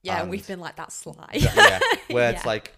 yeah, 0.02 0.20
and 0.20 0.30
we've 0.30 0.46
been 0.46 0.60
like 0.60 0.76
that 0.76 0.92
sly. 0.92 1.28
yeah, 1.32 1.80
where 2.10 2.30
it's 2.32 2.46
like 2.46 2.72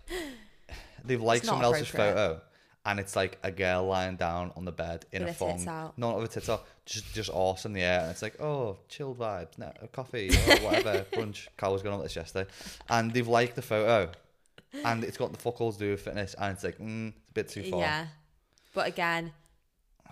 they've 1.05 1.21
liked 1.21 1.45
someone 1.45 1.64
else's 1.64 1.89
photo 1.89 2.41
and 2.87 2.99
it's 2.99 3.14
like 3.14 3.39
a 3.43 3.51
girl 3.51 3.87
lying 3.87 4.16
down 4.16 4.53
on 4.57 4.64
the 4.64 4.73
bed 4.73 5.05
in 5.12 5.23
With 5.25 5.33
a 5.33 5.35
thong, 5.35 5.68
out. 5.68 5.99
not 5.99 6.18
with 6.18 6.33
tits 6.33 6.49
out, 6.49 6.64
just 6.87 7.12
just 7.12 7.31
arse 7.33 7.66
in 7.66 7.73
the 7.73 7.83
air, 7.83 8.01
and 8.01 8.11
it's 8.11 8.23
like 8.23 8.41
oh, 8.41 8.79
chilled 8.89 9.18
vibes, 9.18 9.59
no, 9.59 9.71
coffee 9.93 10.31
or 10.49 10.55
oh, 10.61 10.64
whatever, 10.64 11.05
brunch. 11.12 11.49
Carl 11.57 11.75
was 11.75 11.83
going 11.83 11.93
on 11.95 12.01
with 12.01 12.09
this 12.09 12.16
yesterday, 12.16 12.51
and 12.89 13.12
they've 13.12 13.29
liked 13.29 13.55
the 13.57 13.62
photo, 13.62 14.11
and 14.73 15.05
it's 15.05 15.16
got 15.16 15.33
the 15.33 15.39
fuck 15.39 15.61
all 15.61 15.73
to 15.73 15.79
do 15.79 15.91
with 15.91 16.03
fitness, 16.03 16.35
and 16.39 16.53
it's 16.55 16.64
like 16.64 16.79
mm, 16.79 17.09
it's 17.09 17.31
a 17.31 17.33
bit 17.33 17.49
too 17.49 17.62
far. 17.71 17.81
Yeah, 17.81 18.07
but 18.75 18.87
again, 18.89 19.33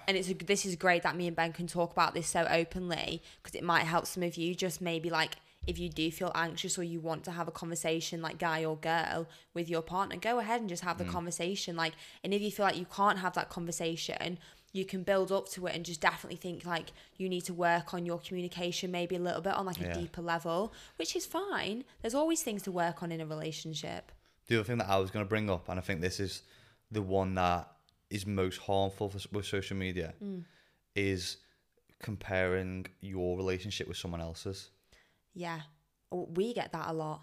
and 0.07 0.17
it's 0.17 0.29
a, 0.31 0.35
this 0.35 0.65
is 0.67 0.77
great 0.77 1.03
that 1.03 1.17
me 1.17 1.27
and 1.27 1.37
Ben 1.37 1.53
can 1.53 1.67
talk 1.67 1.93
about 1.93 2.15
this 2.15 2.27
so 2.27 2.47
openly 2.51 3.23
because 3.43 3.55
it 3.55 3.65
might 3.65 3.85
help 3.85 4.07
some 4.07 4.23
of 4.23 4.37
you. 4.37 4.55
Just 4.55 4.81
maybe 4.81 5.11
like 5.11 5.37
if 5.67 5.79
you 5.79 5.89
do 5.91 6.11
feel 6.11 6.33
anxious 6.35 6.79
or 6.79 6.83
you 6.83 6.99
want 6.99 7.25
to 7.25 7.31
have 7.33 7.47
a 7.47 7.51
conversation, 7.51 8.23
like 8.23 8.39
guy 8.39 8.65
or 8.65 8.77
girl, 8.77 9.29
with 9.53 9.69
your 9.69 9.83
partner, 9.83 10.17
go 10.17 10.39
ahead 10.39 10.61
and 10.61 10.69
just 10.69 10.83
have 10.83 10.97
the 10.99 11.05
Mm. 11.05 11.11
conversation. 11.13 11.77
Like, 11.77 11.93
and 12.25 12.33
if 12.33 12.41
you 12.41 12.51
feel 12.51 12.65
like 12.65 12.77
you 12.79 12.87
can't 12.87 13.19
have 13.19 13.35
that 13.35 13.49
conversation. 13.51 14.39
You 14.71 14.85
can 14.85 15.03
build 15.03 15.33
up 15.33 15.49
to 15.53 15.67
it 15.67 15.75
and 15.75 15.83
just 15.83 16.03
definitely 16.03 16.37
think 16.37 16.67
like 16.67 16.93
you 17.17 17.27
need 17.31 17.41
to 17.47 17.55
work 17.55 17.95
on 17.95 18.05
your 18.05 18.19
communication 18.19 18.91
maybe 18.91 19.17
a 19.17 19.19
little 19.19 19.41
bit 19.41 19.55
on 19.55 19.65
like 19.65 19.81
a 19.81 19.85
Yeah. 19.85 19.95
deeper 19.95 20.21
level, 20.21 20.75
which 20.97 21.17
is 21.17 21.25
fine. 21.25 21.85
There's 22.03 22.15
always 22.15 22.43
things 22.43 22.63
to 22.65 22.71
work 22.71 23.03
on 23.03 23.11
in 23.11 23.19
a 23.23 23.27
relationship. 23.27 24.13
The 24.49 24.57
other 24.57 24.65
thing 24.65 24.79
that 24.79 24.89
I 24.89 24.99
was 24.99 25.11
going 25.11 25.25
to 25.25 25.29
bring 25.29 25.49
up, 25.51 25.69
and 25.69 25.79
I 25.79 25.83
think 25.83 26.01
this 26.01 26.19
is 26.21 26.43
the 26.91 27.03
one 27.03 27.35
that 27.35 27.71
is 28.11 28.27
most 28.27 28.59
harmful 28.59 29.11
for, 29.11 29.19
with 29.33 29.47
social 29.47 29.77
media, 29.77 30.15
Mm. 30.23 30.45
is 30.95 31.37
comparing 32.01 32.87
your 33.01 33.37
relationship 33.37 33.87
with 33.89 33.97
someone 33.97 34.21
else's. 34.21 34.71
Yeah, 35.35 35.61
we 36.11 36.55
get 36.55 36.73
that 36.73 36.89
a 36.89 36.93
lot. 36.93 37.21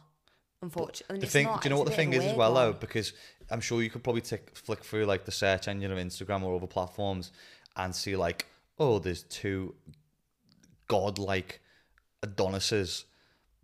Unfortunately, 0.62 1.20
the 1.20 1.28
thing, 1.28 1.46
do 1.48 1.60
you 1.64 1.70
know 1.70 1.78
what 1.78 1.88
the 1.88 1.94
thing 1.96 2.14
is 2.14 2.24
as 2.24 2.34
well 2.36 2.54
though? 2.54 2.74
Because 2.74 3.14
I'm 3.52 3.62
sure 3.62 3.82
you 3.84 3.90
could 3.90 4.04
probably 4.04 4.22
tick, 4.22 4.56
flick 4.56 4.84
through 4.84 5.06
like 5.06 5.26
the 5.26 5.32
search 5.32 5.68
engine 5.68 5.92
of 5.92 5.98
Instagram 5.98 6.44
or 6.44 6.56
other 6.56 6.66
platforms 6.68 7.32
and 7.76 7.96
see 7.96 8.16
like, 8.16 8.46
oh, 8.80 9.00
there's 9.00 9.24
two 9.24 9.76
godlike 10.88 11.62
Adonises 12.24 13.06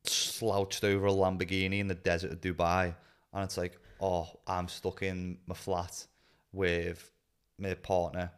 slouched 0.04 0.84
over 0.84 1.08
a 1.08 1.12
Lamborghini 1.12 1.80
in 1.80 1.88
the 1.88 1.96
desert 1.96 2.32
of 2.32 2.42
Dubai, 2.42 2.96
and 3.34 3.44
it's 3.44 3.58
like, 3.58 3.78
oh, 4.00 4.28
I'm 4.48 4.68
stuck 4.68 5.04
in 5.04 5.38
my 5.48 5.56
flat 5.56 6.06
with 6.52 7.12
my 7.58 7.74
partner 7.76 8.32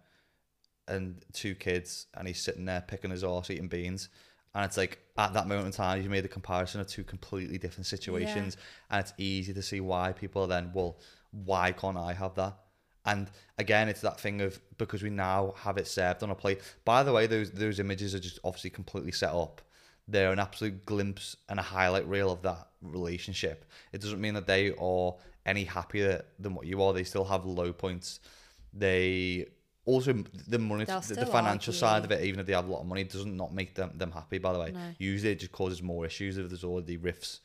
and 0.87 1.23
two 1.31 1.55
kids, 1.55 2.07
and 2.15 2.27
he's 2.27 2.41
sitting 2.41 2.65
there 2.65 2.83
picking 2.85 3.11
his 3.11 3.23
arse, 3.23 3.49
eating 3.49 3.67
beans. 3.67 4.09
And 4.53 4.65
it's 4.65 4.77
like 4.77 4.99
at 5.17 5.33
that 5.33 5.47
moment 5.47 5.67
in 5.67 5.71
time, 5.71 6.01
you 6.03 6.09
made 6.09 6.25
a 6.25 6.29
comparison 6.29 6.81
of 6.81 6.87
two 6.87 7.03
completely 7.03 7.57
different 7.57 7.87
situations, 7.87 8.57
and 8.91 8.99
it's 8.99 9.13
easy 9.17 9.53
to 9.53 9.61
see 9.61 9.79
why 9.79 10.11
people 10.11 10.43
are 10.43 10.47
then, 10.47 10.71
well, 10.73 10.99
why 11.31 11.71
can't 11.71 11.97
I 11.97 12.13
have 12.13 12.35
that? 12.35 12.57
And 13.05 13.29
again, 13.57 13.89
it's 13.89 14.01
that 14.01 14.19
thing 14.19 14.41
of 14.41 14.61
because 14.77 15.03
we 15.03 15.09
now 15.09 15.55
have 15.57 15.77
it 15.77 15.87
served 15.87 16.23
on 16.23 16.29
a 16.29 16.35
plate. 16.35 16.61
By 16.85 17.03
the 17.03 17.11
way, 17.11 17.27
those 17.27 17.51
those 17.51 17.79
images 17.79 18.15
are 18.15 18.19
just 18.19 18.39
obviously 18.43 18.69
completely 18.69 19.11
set 19.11 19.31
up. 19.31 19.61
They're 20.07 20.31
an 20.31 20.39
absolute 20.39 20.85
glimpse 20.85 21.35
and 21.49 21.59
a 21.59 21.63
highlight 21.63 22.07
reel 22.07 22.31
of 22.31 22.41
that 22.43 22.67
relationship. 22.83 23.65
It 23.91 24.01
doesn't 24.01 24.21
mean 24.21 24.33
that 24.35 24.47
they 24.47 24.73
are 24.79 25.15
any 25.45 25.63
happier 25.63 26.23
than 26.39 26.53
what 26.55 26.65
you 26.65 26.81
are. 26.83 26.93
They 26.93 27.03
still 27.03 27.25
have 27.25 27.45
low 27.45 27.73
points. 27.73 28.19
They 28.73 29.47
also 29.85 30.13
the 30.47 30.59
money, 30.59 30.85
the, 30.85 30.93
the 31.19 31.25
financial 31.25 31.71
argue. 31.71 31.79
side 31.79 32.05
of 32.05 32.11
it, 32.11 32.23
even 32.23 32.39
if 32.39 32.45
they 32.45 32.53
have 32.53 32.67
a 32.67 32.71
lot 32.71 32.81
of 32.81 32.87
money, 32.87 33.03
does 33.03 33.25
not 33.25 33.53
make 33.53 33.75
them 33.75 33.91
them 33.95 34.11
happy. 34.11 34.37
By 34.37 34.53
the 34.53 34.59
way, 34.59 34.71
No. 34.71 34.79
usually 34.97 35.31
it 35.31 35.39
just 35.39 35.51
causes 35.51 35.81
more 35.81 36.05
issues 36.05 36.37
if 36.37 36.49
there's 36.49 36.63
already 36.63 36.97
rifts 36.97 37.41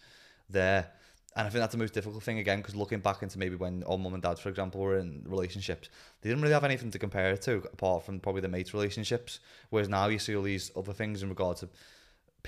there. 0.48 0.90
And 1.36 1.46
I 1.46 1.50
think 1.50 1.60
that's 1.60 1.72
the 1.72 1.78
most 1.78 1.94
difficult 1.94 2.22
thing 2.22 2.38
again, 2.38 2.58
because 2.58 2.74
looking 2.74 2.98
back 2.98 3.22
into 3.22 3.38
maybe 3.38 3.54
when 3.54 3.84
our 3.84 3.96
mum 3.98 4.14
and 4.14 4.22
dad, 4.22 4.38
for 4.40 4.48
example, 4.48 4.80
were 4.80 4.98
in 4.98 5.22
relationships, 5.24 5.88
they 6.20 6.30
didn't 6.30 6.42
really 6.42 6.54
have 6.54 6.64
anything 6.64 6.90
to 6.90 6.98
compare 6.98 7.30
it 7.30 7.42
to 7.42 7.58
apart 7.72 8.02
from 8.04 8.18
probably 8.18 8.40
the 8.40 8.48
mates 8.48 8.74
relationships. 8.74 9.38
Whereas 9.70 9.88
now 9.88 10.08
you 10.08 10.18
see 10.18 10.34
all 10.34 10.42
these 10.42 10.72
other 10.74 10.92
things 10.92 11.22
in 11.22 11.28
regard 11.28 11.58
to 11.58 11.68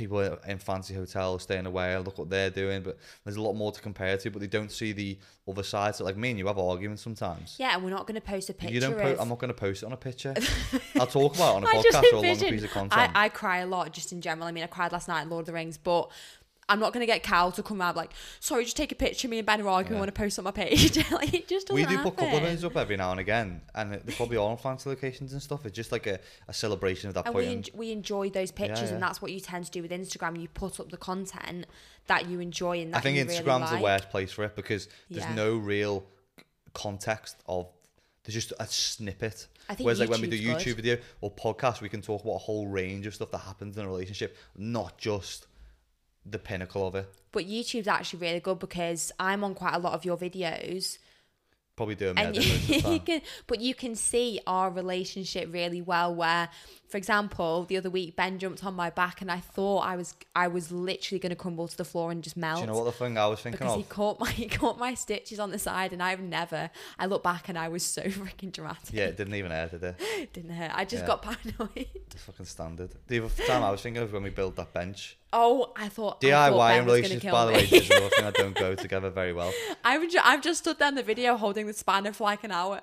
people 0.00 0.20
in 0.20 0.58
fancy 0.58 0.94
hotels 0.94 1.42
staying 1.42 1.66
away. 1.66 1.96
Look 1.98 2.18
what 2.18 2.30
they're 2.30 2.50
doing, 2.50 2.82
but 2.82 2.98
there's 3.24 3.36
a 3.36 3.42
lot 3.42 3.52
more 3.52 3.70
to 3.70 3.80
compare 3.80 4.16
to. 4.16 4.30
But 4.30 4.40
they 4.40 4.46
don't 4.46 4.72
see 4.72 4.92
the 4.92 5.18
other 5.46 5.62
side. 5.62 5.94
So 5.94 6.04
like 6.04 6.16
me 6.16 6.30
and 6.30 6.38
you 6.38 6.46
have 6.46 6.58
arguments 6.58 7.02
sometimes. 7.02 7.56
Yeah, 7.58 7.74
and 7.74 7.84
we're 7.84 7.90
not 7.90 8.06
going 8.06 8.14
to 8.14 8.20
post 8.20 8.48
a 8.50 8.54
picture. 8.54 8.74
you 8.74 8.80
don't. 8.80 8.98
of... 8.98 9.20
I'm 9.20 9.28
not 9.28 9.38
going 9.38 9.52
to 9.52 9.54
post 9.54 9.82
it 9.82 9.86
on 9.86 9.92
a 9.92 9.96
picture. 9.96 10.34
I'll 10.96 11.06
talk 11.06 11.36
about 11.36 11.52
it 11.52 11.56
on 11.56 11.64
a 11.64 11.66
podcast 11.66 12.02
or 12.12 12.16
a 12.16 12.20
longer 12.20 12.46
piece 12.46 12.64
of 12.64 12.70
content. 12.70 13.12
I, 13.14 13.26
I 13.26 13.28
cry 13.28 13.58
a 13.58 13.66
lot 13.66 13.92
just 13.92 14.12
in 14.12 14.20
general. 14.20 14.48
I 14.48 14.52
mean, 14.52 14.64
I 14.64 14.68
cried 14.68 14.92
last 14.92 15.06
night 15.06 15.22
at 15.22 15.28
Lord 15.28 15.42
of 15.42 15.46
the 15.46 15.52
Rings, 15.52 15.76
but 15.76 16.10
I'm 16.70 16.80
not 16.80 16.92
going 16.94 17.02
to 17.02 17.06
get 17.06 17.22
Cal 17.22 17.52
to 17.52 17.62
come 17.62 17.82
out 17.82 17.96
like, 17.96 18.12
sorry, 18.38 18.64
just 18.64 18.76
take 18.76 18.92
a 18.92 18.94
picture 18.94 19.26
of 19.26 19.30
me 19.30 19.38
and 19.38 19.46
Ben 19.46 19.60
are 19.60 19.68
arguing. 19.68 19.94
Yeah. 19.96 20.00
want 20.00 20.14
to 20.14 20.18
post 20.18 20.38
on 20.38 20.44
my 20.44 20.50
page. 20.52 20.96
like, 21.10 21.34
it 21.34 21.48
just 21.48 21.70
we 21.70 21.82
do 21.82 21.88
happen. 21.96 22.10
put 22.10 22.16
couple 22.18 22.38
of 22.38 22.42
things 22.44 22.64
up 22.64 22.76
every 22.76 22.96
now 22.96 23.10
and 23.10 23.20
again, 23.20 23.60
and 23.74 23.92
they're 23.92 24.16
probably 24.16 24.36
are 24.38 24.48
on 24.50 24.56
fancy 24.56 24.88
locations 24.88 25.32
and 25.32 25.42
stuff. 25.42 25.66
It's 25.66 25.74
just 25.76 25.92
like 25.92 26.06
a, 26.06 26.18
a 26.48 26.54
celebration 26.54 27.08
of 27.08 27.14
that 27.14 27.26
And 27.26 27.34
point. 27.34 27.46
we, 27.46 27.52
en- 27.52 27.64
we 27.74 27.92
enjoy 27.92 28.30
those 28.30 28.50
pictures, 28.50 28.88
yeah. 28.88 28.94
and 28.94 29.02
that's 29.02 29.20
what 29.20 29.32
you 29.32 29.40
tend 29.40 29.64
to 29.66 29.70
do 29.70 29.82
with 29.82 29.90
Instagram. 29.90 30.40
You 30.40 30.48
put 30.48 30.80
up 30.80 30.90
the 30.90 30.96
content 30.96 31.66
that 32.06 32.28
you 32.28 32.40
enjoy 32.40 32.80
and 32.80 32.94
that 32.94 32.98
I 32.98 33.00
think 33.00 33.18
Instagram's 33.18 33.46
really 33.46 33.60
like. 33.60 33.70
the 33.70 33.82
worst 33.82 34.10
place 34.10 34.32
for 34.32 34.44
it 34.44 34.56
because 34.56 34.88
there's 35.10 35.24
Yeah. 35.26 35.34
no 35.34 35.56
real 35.58 36.04
context 36.72 37.36
of. 37.46 37.68
There's 38.24 38.34
just 38.34 38.52
a 38.60 38.66
snippet. 38.66 39.46
I 39.68 39.74
think 39.74 39.86
Whereas 39.86 39.98
like 40.00 40.10
when 40.10 40.20
we 40.20 40.26
do 40.28 40.38
YouTube 40.38 40.64
good. 40.64 40.76
video 40.76 40.96
or 41.22 41.30
podcast, 41.32 41.80
we 41.80 41.88
can 41.88 42.02
talk 42.02 42.22
about 42.22 42.34
a 42.34 42.38
whole 42.38 42.66
range 42.68 43.06
of 43.06 43.14
stuff 43.14 43.30
that 43.30 43.38
happens 43.38 43.78
in 43.78 43.84
a 43.84 43.88
relationship, 43.88 44.36
not 44.56 44.98
just 44.98 45.46
the 46.24 46.38
pinnacle 46.38 46.86
of 46.86 46.94
it. 46.94 47.12
But 47.32 47.46
YouTube's 47.46 47.88
actually 47.88 48.20
really 48.20 48.40
good 48.40 48.58
because 48.58 49.12
I'm 49.18 49.44
on 49.44 49.54
quite 49.54 49.74
a 49.74 49.78
lot 49.78 49.94
of 49.94 50.04
your 50.04 50.16
videos, 50.16 50.98
Probably 51.76 51.94
doing 51.94 52.18
and 52.18 52.36
medicine 52.36 52.52
most 52.52 52.62
of 52.62 52.82
the 52.84 52.90
you 52.92 53.00
can, 53.00 53.22
but 53.46 53.60
you 53.62 53.74
can 53.74 53.94
see 53.94 54.38
our 54.46 54.70
relationship 54.70 55.50
really 55.50 55.80
well. 55.80 56.14
Where, 56.14 56.50
for 56.90 56.96
example, 56.98 57.64
the 57.64 57.76
other 57.76 57.88
week 57.90 58.16
Ben 58.16 58.38
jumped 58.38 58.64
on 58.64 58.74
my 58.74 58.90
back, 58.90 59.20
and 59.20 59.30
I 59.30 59.40
thought 59.40 59.80
I 59.80 59.96
was 59.96 60.14
I 60.34 60.48
was 60.48 60.70
literally 60.72 61.18
going 61.18 61.30
to 61.30 61.36
crumble 61.36 61.68
to 61.68 61.76
the 61.76 61.84
floor 61.84 62.10
and 62.10 62.22
just 62.22 62.36
melt. 62.36 62.56
Do 62.56 62.60
you 62.62 62.66
know 62.66 62.76
what 62.78 62.84
the 62.84 62.92
thing 62.92 63.16
I 63.16 63.26
was 63.26 63.40
thinking 63.40 63.58
because 63.58 63.76
he 63.76 63.82
caught 63.84 64.18
my 64.20 64.30
he 64.42 64.46
caught 64.46 64.78
my 64.78 64.94
stitches 64.94 65.38
on 65.38 65.50
the 65.50 65.58
side, 65.58 65.92
and 65.92 66.02
I've 66.02 66.20
never. 66.20 66.70
I 66.98 67.06
look 67.06 67.22
back 67.22 67.48
and 67.48 67.56
I 67.58 67.68
was 67.68 67.82
so 67.84 68.02
freaking 68.20 68.52
dramatic. 68.52 68.92
Yeah, 68.92 69.04
it 69.06 69.16
didn't 69.16 69.34
even 69.34 69.50
hurt, 69.50 69.70
did 69.72 69.82
it? 69.84 70.32
Didn't 70.32 70.50
hurt. 70.50 70.70
I 70.74 70.84
just 70.84 71.02
Yeah. 71.02 71.06
got 71.06 71.22
paranoid. 71.22 71.86
It's 71.94 72.22
fucking 72.24 72.46
standard. 72.46 72.90
The 73.06 73.20
other 73.20 73.44
time 73.46 73.62
I 73.62 73.70
was 73.70 73.80
thinking 73.82 74.02
of 74.02 74.12
when 74.12 74.22
we 74.22 74.30
built 74.30 74.56
that 74.56 74.72
bench. 74.72 75.16
Oh, 75.32 75.72
I 75.76 75.88
thought 75.88 76.24
I 76.24 76.26
DIY 76.26 76.48
thought 76.50 76.68
Ben 76.68 76.78
and 76.78 76.86
was 76.86 76.92
gonna 76.92 76.92
relationships, 76.92 77.22
kill 77.22 77.32
by 77.32 77.44
the 77.46 77.52
me. 77.52 77.58
way, 77.58 77.64
is 77.64 77.90
another 77.90 78.08
thing 78.10 78.24
that 78.24 78.34
don't 78.34 78.54
go 78.56 78.74
together 78.74 79.10
very 79.10 79.32
well. 79.32 79.52
I've 79.84 80.10
ju- 80.10 80.18
I've 80.24 80.42
just 80.42 80.58
stood 80.58 80.80
there 80.80 80.88
in 80.88 80.96
the 80.96 81.04
video 81.04 81.36
holding 81.36 81.68
the 81.68 81.72
spanner 81.72 82.12
for 82.12 82.24
like 82.24 82.42
an 82.42 82.50
hour. 82.50 82.80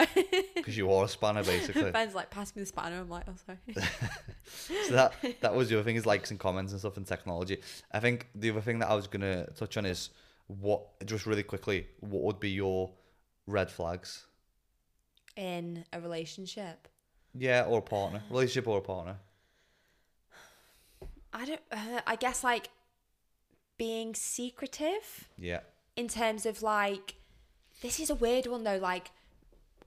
Because 0.55 0.77
you 0.77 0.89
are 0.93 1.03
a 1.03 1.07
spanner, 1.09 1.43
basically. 1.43 1.91
Ben's 1.91 2.15
like, 2.15 2.29
pass 2.29 2.55
me 2.55 2.61
the 2.61 2.65
spanner. 2.65 2.99
I'm 2.99 3.09
like, 3.09 3.25
oh 3.27 3.33
sorry. 3.45 3.57
so 4.87 4.93
that 4.93 5.13
that 5.41 5.55
was 5.55 5.69
the 5.69 5.75
other 5.75 5.83
thing 5.83 5.95
is 5.95 6.05
likes 6.05 6.31
and 6.31 6.39
comments 6.39 6.71
and 6.71 6.79
stuff 6.79 6.97
in 6.97 7.03
technology. 7.03 7.59
I 7.91 7.99
think 7.99 8.27
the 8.35 8.49
other 8.51 8.61
thing 8.61 8.79
that 8.79 8.89
I 8.89 8.95
was 8.95 9.07
gonna 9.07 9.47
touch 9.51 9.77
on 9.77 9.85
is 9.85 10.09
what 10.47 11.05
just 11.05 11.25
really 11.25 11.43
quickly, 11.43 11.87
what 11.99 12.23
would 12.23 12.39
be 12.39 12.49
your 12.49 12.91
red 13.45 13.69
flags? 13.69 14.25
In 15.35 15.85
a 15.93 15.99
relationship, 16.01 16.87
Yeah, 17.35 17.65
or 17.67 17.79
a 17.79 17.81
partner, 17.81 18.23
relationship 18.29 18.67
or 18.67 18.79
a 18.79 18.81
partner. 18.81 19.17
I 21.33 21.45
don't. 21.45 21.61
Uh, 21.71 22.01
I 22.07 22.15
guess 22.15 22.43
like 22.43 22.69
being 23.77 24.15
secretive 24.15 25.27
Yeah, 25.37 25.59
in 25.95 26.07
terms 26.07 26.45
of 26.45 26.63
like 26.63 27.15
this 27.81 27.99
is 27.99 28.09
a 28.09 28.15
weird 28.15 28.47
one 28.47 28.63
though. 28.63 28.77
Like, 28.77 29.11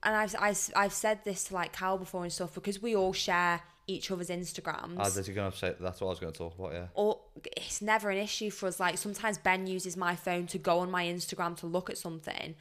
and 0.03 0.15
I've 0.15 0.35
I've, 0.39 0.69
I've 0.75 0.93
said 0.93 1.19
this 1.25 1.45
to 1.45 1.55
like 1.55 1.73
Cal 1.73 1.97
before 1.97 2.23
and 2.23 2.31
stuff 2.31 2.53
because 2.53 2.81
we 2.81 2.95
all 2.95 3.11
share 3.11 3.61
each 3.87 4.11
other's 4.11 4.29
Instagrams. 4.29 4.97
I 4.97 5.03
was 5.03 5.15
literally 5.15 5.35
gonna 5.35 5.55
say 5.55 5.75
that's 5.79 6.01
what 6.01 6.07
I 6.07 6.09
was 6.11 6.19
gonna 6.19 6.31
talk 6.31 6.57
about. 6.57 6.73
Yeah, 6.73 6.87
or 6.93 7.19
it's 7.57 7.81
never 7.81 8.09
an 8.09 8.17
issue 8.17 8.49
for 8.49 8.67
us. 8.67 8.79
Like 8.79 8.97
sometimes 8.97 9.37
Ben 9.37 9.67
uses 9.67 9.97
my 9.97 10.15
phone 10.15 10.47
to 10.47 10.57
go 10.57 10.79
on 10.79 10.91
my 10.91 11.05
Instagram 11.05 11.57
to 11.57 11.67
look 11.67 11.89
at 11.89 11.97
something, 11.97 12.55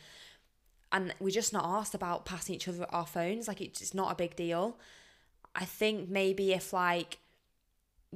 and 0.92 1.14
we're 1.20 1.30
just 1.30 1.52
not 1.52 1.64
asked 1.64 1.94
about 1.94 2.24
passing 2.24 2.54
each 2.54 2.68
other 2.68 2.86
our 2.90 3.06
phones. 3.06 3.48
Like 3.48 3.60
it's 3.60 3.94
not 3.94 4.12
a 4.12 4.14
big 4.14 4.36
deal. 4.36 4.78
I 5.54 5.64
think 5.64 6.08
maybe 6.08 6.52
if 6.52 6.72
like 6.72 7.18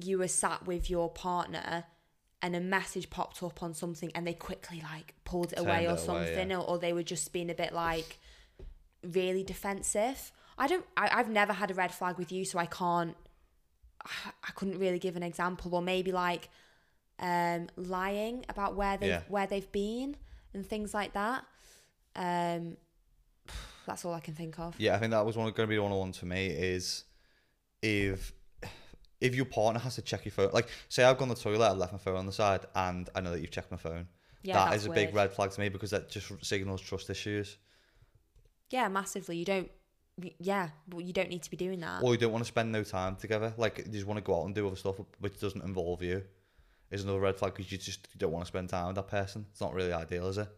you 0.01 0.19
were 0.19 0.29
sat 0.29 0.67
with 0.67 0.91
your 0.91 1.09
partner 1.11 1.85
and 2.43 2.55
a 2.55 2.61
message 2.61 3.11
popped 3.11 3.43
up 3.43 3.63
on 3.63 3.75
something 3.75 4.11
and 4.15 4.27
they 4.27 4.35
quickly 4.35 4.83
like 4.83 5.15
pulled 5.25 5.53
it 5.53 5.59
away 5.59 5.87
or 5.87 5.91
it 5.91 5.93
away, 5.93 5.97
something, 5.97 6.51
yeah. 6.51 6.59
or, 6.59 6.69
or 6.69 6.79
they 6.79 6.93
were 6.93 7.03
just 7.03 7.33
being 7.33 7.51
a 7.51 7.55
bit 7.55 7.73
like 7.73 8.19
really 9.03 9.43
defensive. 9.43 10.33
I 10.59 10.67
don't. 10.67 10.85
I, 10.97 11.09
I've 11.13 11.29
never 11.29 11.53
had 11.53 11.71
a 11.71 11.75
red 11.75 11.93
flag 11.93 12.17
with 12.19 12.31
you, 12.33 12.45
so 12.45 12.59
I 12.59 12.67
can't. 12.67 13.17
I, 14.05 14.31
I 14.45 14.51
couldn't 14.53 14.79
really 14.79 14.99
give 14.99 15.17
an 15.17 15.23
example, 15.23 15.75
or 15.75 15.83
maybe 15.83 16.13
like 16.13 16.49
um, 17.19 17.69
lying 17.77 18.45
about 18.49 18.77
where 18.77 18.97
they 18.97 19.09
Yeah. 19.09 19.15
have 19.15 19.31
where 19.31 19.47
they've 19.47 19.71
been 19.73 20.17
and 20.53 20.65
things 20.67 20.95
like 20.95 21.13
that. 21.15 21.45
Um, 22.17 22.77
that's 23.87 24.05
all 24.05 24.15
I 24.15 24.21
can 24.21 24.35
think 24.35 24.59
of. 24.59 24.75
yeah. 24.79 24.95
I 24.95 24.99
think 24.99 25.11
that 25.11 25.27
was 25.27 25.37
one 25.37 25.51
gonna 25.53 25.67
be 25.67 25.79
one 25.79 25.91
of 25.91 25.97
the 25.97 26.01
ones 26.01 26.17
for 26.17 26.27
me 26.27 26.47
is 26.47 27.05
if 27.83 28.33
if 29.21 29.35
your 29.35 29.45
partner 29.47 29.81
has 29.81 29.95
to 29.97 30.03
check 30.03 30.25
your 30.25 30.33
phone. 30.33 30.51
Like, 30.53 30.69
say 30.89 31.03
I've 31.05 31.19
gone 31.19 31.29
to 31.29 31.35
the 31.35 31.41
toilet, 31.41 31.71
I've 31.71 31.77
left 31.79 31.93
my 31.93 31.99
phone 31.99 32.17
on 32.17 32.27
the 32.27 32.33
side, 32.33 32.67
and 32.75 33.09
I 33.15 33.21
know 33.21 33.31
that 33.33 33.41
you've 33.41 33.51
checked 33.51 33.71
my 33.71 33.77
phone. 33.77 34.07
Yeah, 34.43 34.67
that 34.67 34.75
is 34.77 34.85
a 34.87 34.91
big 34.91 35.15
red 35.15 35.33
flag 35.33 35.51
to 35.53 35.61
me 35.61 35.71
because 35.71 35.91
that 35.91 36.11
just 36.11 36.31
signals 36.45 36.81
trust 36.83 37.09
issues. 37.11 37.57
Yeah, 38.71 38.89
massively. 38.89 39.37
You 39.39 39.45
don't 39.45 39.71
yeah, 40.39 40.69
but 40.89 40.99
you 40.99 41.13
don't 41.13 41.29
need 41.29 41.43
to 41.43 41.51
be 41.51 41.57
doing 41.57 41.81
that. 41.81 42.03
or 42.03 42.13
you 42.13 42.19
don't 42.19 42.33
want 42.33 42.45
to 42.45 42.49
spend 42.49 42.71
no 42.73 42.85
time 42.85 43.17
together. 43.17 43.53
Like 43.57 43.79
you 43.79 43.93
just 43.93 44.07
want 44.07 44.19
to 44.19 44.23
go 44.23 44.41
out 44.41 44.47
and 44.47 44.55
do 44.55 44.67
other 44.67 44.77
stuff 44.77 44.97
which 45.21 45.41
doesn't 45.41 45.65
involve 45.65 46.03
you. 46.03 46.23
Is 46.91 47.03
another 47.03 47.19
red 47.21 47.37
flag 47.37 47.55
because 47.55 47.73
you 47.73 47.79
just 47.79 48.17
don't 48.19 48.31
want 48.31 48.45
to 48.45 48.49
spend 48.49 48.69
time 48.69 48.87
with 48.87 48.97
that 48.97 49.09
person. 49.09 49.47
It's 49.51 49.61
not 49.61 49.75
really 49.75 49.93
ideal, 49.93 50.29
is 50.29 50.39
it? 50.39 50.49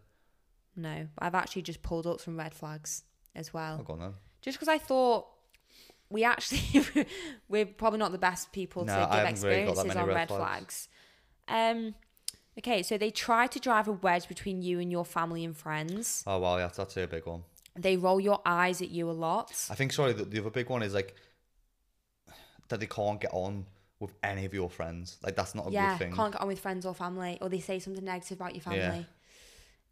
no, 0.75 1.07
I've 1.17 1.33
actually 1.33 1.63
just 1.63 1.81
pulled 1.81 2.05
up 2.05 2.21
some 2.21 2.37
red 2.37 2.53
flags 2.53 3.03
as 3.35 3.51
well. 3.51 3.77
Oh, 3.79 3.83
go 3.83 3.93
on 3.93 3.99
then. 3.99 4.13
Just 4.41 4.57
because 4.59 4.67
I 4.67 4.77
thought 4.77 5.25
we 6.09 6.23
actually 6.23 6.85
we're 7.49 7.65
probably 7.65 7.97
not 7.97 8.11
the 8.11 8.17
best 8.19 8.51
people 8.51 8.85
No, 8.85 8.93
to 8.93 8.99
give 8.99 9.09
haven't 9.09 9.41
really 9.43 9.65
got 9.65 9.75
that 9.75 9.85
experiences 9.85 9.85
many 9.87 9.99
on 9.99 10.07
red 10.07 10.15
red 10.15 10.27
flags. 10.27 10.87
flags. 11.47 11.75
Um, 11.77 11.95
okay, 12.59 12.83
so 12.83 12.97
they 12.99 13.09
try 13.09 13.47
to 13.47 13.59
drive 13.59 13.87
a 13.87 13.93
wedge 13.93 14.27
between 14.27 14.61
you 14.61 14.79
and 14.79 14.91
your 14.91 15.05
family 15.05 15.43
and 15.43 15.57
friends. 15.57 16.23
Oh 16.27 16.37
wow, 16.39 16.57
yeah, 16.57 16.69
that's 16.75 16.95
a 16.97 17.07
big 17.07 17.25
one. 17.25 17.43
They 17.77 17.95
roll 17.97 18.19
your 18.19 18.41
eyes 18.45 18.81
at 18.81 18.89
you 18.89 19.09
a 19.09 19.13
lot. 19.13 19.51
I 19.69 19.75
think 19.75 19.93
sorry, 19.93 20.13
the, 20.13 20.25
the 20.25 20.39
other 20.39 20.49
big 20.49 20.69
one 20.69 20.81
is 20.83 20.93
like 20.93 21.15
that 22.69 22.79
they 22.79 22.87
can't 22.87 23.19
get 23.21 23.31
on 23.33 23.65
with 23.99 24.13
any 24.23 24.45
of 24.45 24.53
your 24.53 24.69
friends. 24.69 25.17
Like 25.23 25.35
that's 25.35 25.55
not 25.55 25.67
a 25.67 25.71
yeah, 25.71 25.91
good 25.91 25.99
thing. 26.05 26.13
can't 26.13 26.33
get 26.33 26.41
on 26.41 26.47
with 26.47 26.59
friends 26.59 26.85
or 26.85 26.93
family, 26.93 27.37
or 27.41 27.49
they 27.49 27.59
say 27.59 27.79
something 27.79 28.03
negative 28.03 28.37
about 28.39 28.53
your 28.55 28.61
family. 28.61 28.79
Yeah. 28.79 29.03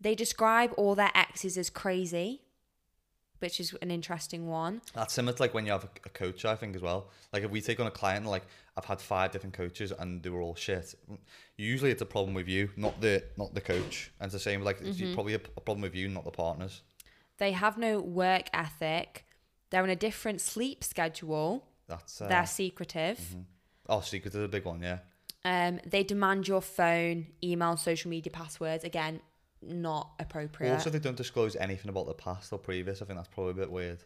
They 0.02 0.16
describe 0.16 0.74
all 0.78 0.94
their 0.96 1.12
exes 1.16 1.58
as 1.58 1.70
crazy, 1.70 2.42
which 3.40 3.60
is 3.60 3.74
an 3.82 3.92
interesting 3.92 4.48
one. 4.48 4.82
That's 4.94 5.14
similar 5.14 5.36
to 5.38 5.42
like 5.42 5.54
when 5.54 5.66
you 5.66 5.72
have 5.72 5.86
a, 5.86 5.90
a 6.06 6.10
coach, 6.10 6.44
I 6.46 6.56
think 6.56 6.76
as 6.76 6.82
well. 6.82 7.10
Like 7.32 7.44
if 7.44 7.50
we 7.52 7.62
take 7.62 7.80
on 7.80 7.88
a 7.88 7.92
client, 7.92 8.26
like 8.26 8.44
I've 8.78 8.86
had 8.86 9.00
five 9.00 9.32
different 9.32 9.56
coaches 9.56 9.94
and 9.98 10.22
they 10.22 10.30
were 10.30 10.42
all 10.42 10.56
shit. 10.56 10.94
Usually 11.58 11.92
it's 11.92 12.02
a 12.02 12.06
problem 12.06 12.34
with 12.36 12.48
you, 12.50 12.70
not 12.76 13.00
the 13.00 13.24
not 13.38 13.54
the 13.54 13.62
coach. 13.62 14.12
And 14.20 14.26
it's 14.28 14.34
the 14.34 14.40
same 14.40 14.62
like 14.62 14.82
it's 14.82 14.98
Mm-hmm. 14.98 15.14
probably 15.14 15.34
a, 15.36 15.42
a 15.58 15.62
problem 15.62 15.82
with 15.82 15.96
you, 15.96 16.10
not 16.10 16.26
the 16.26 16.32
partners. 16.32 16.82
They 17.38 17.52
have 17.52 17.78
no 17.78 18.00
work 18.00 18.50
ethic. 18.54 19.26
They're 19.70 19.84
on 19.84 19.90
a 19.90 19.96
different 19.96 20.42
sleep 20.42 20.84
schedule. 20.84 21.68
That's 21.88 22.22
uh, 22.22 22.28
They're 22.28 22.46
secretive. 22.46 23.20
oh, 23.90 24.02
secret 24.02 24.34
is 24.34 24.42
a 24.42 24.48
big 24.48 24.66
one, 24.66 24.82
yeah. 24.82 25.00
Um, 25.44 25.80
they 25.86 26.04
demand 26.04 26.48
your 26.48 26.62
phone, 26.62 27.28
email, 27.44 27.78
social 27.78 28.10
media 28.10 28.32
passwords. 28.32 28.84
Again, 28.84 29.20
not 29.62 30.12
appropriate. 30.20 30.74
Also, 30.74 30.90
they 30.90 31.00
don't 31.00 31.18
disclose 31.18 31.56
anything 31.56 31.90
about 31.90 32.08
the 32.08 32.14
past 32.14 32.52
or 32.52 32.58
previous. 32.60 33.02
I 33.02 33.06
think 33.06 33.20
that's 33.20 33.30
probably 33.30 33.52
a 33.52 33.56
bit 33.56 33.72
weird. 33.72 34.00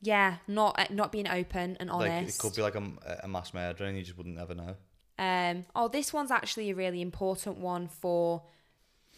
yeah, 0.00 0.36
not 0.48 0.78
uh, 0.78 0.86
not 0.90 1.12
being 1.12 1.28
open 1.28 1.76
and 1.80 1.90
Like 1.90 2.28
it 2.28 2.38
could 2.38 2.54
be 2.54 2.62
like 2.62 2.74
a, 2.76 3.20
a 3.24 3.28
mass 3.28 3.52
murder, 3.52 3.84
and 3.84 3.96
you 3.96 4.02
just 4.02 4.16
wouldn't 4.16 4.38
ever 4.38 4.54
know. 4.54 4.74
Um, 5.18 5.66
oh, 5.74 5.88
this 5.88 6.14
one's 6.14 6.30
actually 6.30 6.70
a 6.70 6.74
really 6.74 7.02
important 7.02 7.58
one 7.58 7.88
for, 7.88 8.42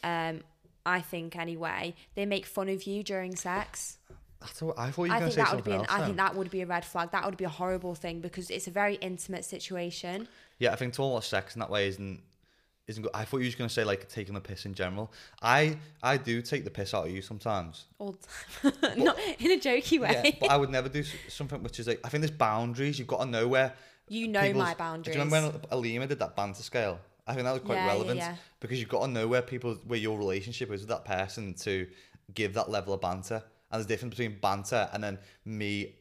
um, 0.03 0.41
I 0.85 1.01
think 1.01 1.37
anyway. 1.37 1.95
They 2.15 2.27
make 2.27 2.47
fun 2.47 2.69
of 2.69 2.85
you 2.85 3.03
during 3.03 3.37
sex. 3.37 3.99
That's 4.41 4.63
I 4.77 4.91
thought 4.91 5.05
you 5.05 5.13
were 5.13 5.19
going 5.19 5.21
to 5.21 5.21
think 5.21 5.33
say 5.33 5.43
that 5.43 5.55
would 5.55 5.65
be 5.65 5.71
an, 5.71 5.77
else. 5.79 5.87
I 5.89 6.05
think 6.05 6.17
that 6.17 6.35
would 6.35 6.51
be 6.51 6.63
a 6.63 6.67
red 6.67 6.85
flag. 6.85 7.13
That 7.13 7.25
would 7.25 7.37
be 7.37 7.45
a 7.45 7.49
horrible 7.49 7.95
thing 7.95 8.21
because 8.21 8.51
it's 8.51 8.67
a 8.67 8.71
very 8.73 8.97
intimate 8.97 9.45
situation. 9.45 10.27
Yeah, 10.59 10.73
I 10.73 10.77
think 10.77 10.95
talking 10.95 11.13
about 11.13 11.25
sex 11.25 11.55
in 11.55 11.61
that 11.61 11.71
way 11.71 11.87
isn't 11.89 12.21
isn't 12.89 13.03
good. 13.05 13.13
I 13.15 13.25
thought 13.25 13.39
you 13.39 13.45
were 13.45 13.47
just 13.47 13.59
going 13.59 13.69
to 13.69 13.75
say 13.75 13.85
like 13.85 14.09
taking 14.09 14.35
the 14.35 14.41
piss 14.41 14.67
in 14.67 14.75
general. 14.75 15.13
I 15.41 15.77
I 16.03 16.17
do 16.17 16.43
take 16.43 16.65
the 16.65 16.71
piss 16.71 16.93
out 16.93 17.07
of 17.07 17.13
you 17.13 17.23
sometimes. 17.23 17.85
All 17.99 18.17
the 18.63 18.71
time. 18.73 18.99
not 19.05 19.17
in 19.39 19.53
a 19.53 19.59
jokey 19.59 20.01
way. 20.01 20.21
Yeah, 20.25 20.31
but 20.41 20.51
I 20.51 20.57
would 20.57 20.71
never 20.79 20.89
do 20.89 21.05
something 21.29 21.63
which 21.63 21.79
is 21.79 21.87
like 21.87 22.01
I 22.05 22.09
think 22.09 22.23
there's 22.23 22.37
boundaries. 22.37 22.99
You've 22.99 23.09
got 23.09 23.21
to 23.21 23.27
know 23.27 23.47
where. 23.47 23.75
you 24.09 24.27
know 24.27 24.53
my 24.55 24.75
boundaries. 24.75 25.15
Do 25.15 25.21
you 25.21 25.25
remember 25.25 25.59
when 25.59 25.67
Alima 25.71 26.07
did 26.09 26.19
that 26.19 26.35
banter 26.35 26.63
scale? 26.63 26.99
I 27.33 27.35
think 27.35 27.45
that 27.47 27.53
was 27.53 27.63
quite 27.63 27.77
Yeah, 27.77 27.87
yeah, 27.87 27.93
relevant 27.93 28.19
yeah. 28.19 28.37
because 28.61 28.79
you've 28.81 28.89
got 28.89 29.07
to 29.07 29.11
know 29.13 29.27
where 29.27 29.43
people 29.43 29.75
where 29.87 29.99
your 29.99 30.17
relationship 30.19 30.71
is 30.71 30.81
with 30.83 30.89
that 30.91 31.05
person 31.05 31.55
to 31.67 31.87
give 32.35 32.55
that 32.55 32.71
level 32.71 32.95
of 32.95 33.01
banter. 33.01 33.43
And 33.71 33.79
there's 33.79 33.87
a 33.87 33.89
difference 33.89 34.15
between 34.17 34.39
banter 34.41 34.89
and 34.93 35.03
then 35.03 35.19
me 35.45 35.95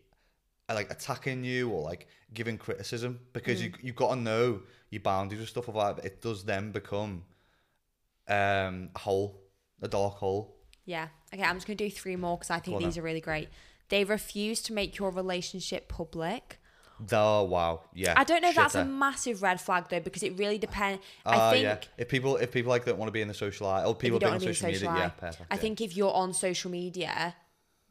uh, 0.70 0.74
like 0.76 0.92
attacking 0.92 1.44
you 1.44 1.70
or 1.70 1.82
like 1.82 2.08
giving 2.34 2.58
criticism 2.58 3.20
because 3.34 3.60
Mm. 3.60 3.64
you 3.64 3.74
you've 3.84 3.96
got 3.96 4.10
to 4.14 4.20
know 4.30 4.62
your 4.90 5.02
boundaries 5.02 5.40
and 5.40 5.50
stuff 5.50 5.68
like 5.70 5.96
that. 5.98 6.06
It 6.06 6.22
does 6.22 6.44
then 6.44 6.72
become 6.72 7.24
um 8.28 8.90
a 8.96 9.00
hole, 9.00 9.42
a 9.82 9.88
dark 9.88 10.16
hole. 10.16 10.56
Yeah. 10.86 11.08
Okay, 11.34 11.44
I'm 11.44 11.56
just 11.56 11.68
going 11.68 11.78
to 11.78 11.84
do 11.84 11.92
three 11.92 12.16
more 12.16 12.38
because 12.38 12.50
I 12.52 12.60
think 12.60 12.80
these 12.80 12.98
are 12.98 13.02
really 13.02 13.22
great. 13.22 13.50
They 13.90 14.04
refuse 14.04 14.62
to 14.64 14.74
make 14.74 14.98
your 14.98 15.12
relationship 15.12 15.88
public. 15.88 16.60
Oh 17.12 17.44
wow, 17.44 17.82
yeah. 17.94 18.14
I 18.18 18.24
don't 18.24 18.42
know 18.42 18.50
if 18.50 18.56
that's 18.56 18.76
a 18.76 18.86
massive 18.86 19.42
red 19.42 19.60
flag 19.60 19.86
though 19.90 20.00
because 20.00 20.24
it 20.24 20.38
really 20.38 20.58
depends. 20.58 21.02
Ah, 21.26 21.50
I 21.50 21.54
think 21.54 21.64
yeah. 21.64 21.78
If 21.98 22.10
people 22.10 22.38
if 22.38 22.52
people 22.52 22.70
like 22.70 22.86
don't 22.86 22.98
want 22.98 23.08
to 23.08 23.14
be 23.14 23.22
in 23.22 23.28
the 23.28 23.34
social 23.34 23.68
eye, 23.68 23.84
or 23.84 23.96
people 23.96 24.20
don't 24.20 24.32
want 24.32 24.42
to 24.42 24.48
be 24.48 24.50
in 24.50 24.56
social 24.56 24.92
media, 24.92 25.06
yeah, 25.06 25.10
perfect. 25.10 25.52
I 25.52 25.56
yeah. 25.56 25.62
think 25.62 25.82
if 25.82 25.96
you're 25.96 26.14
on 26.14 26.34
social 26.34 26.72
media, 26.72 27.36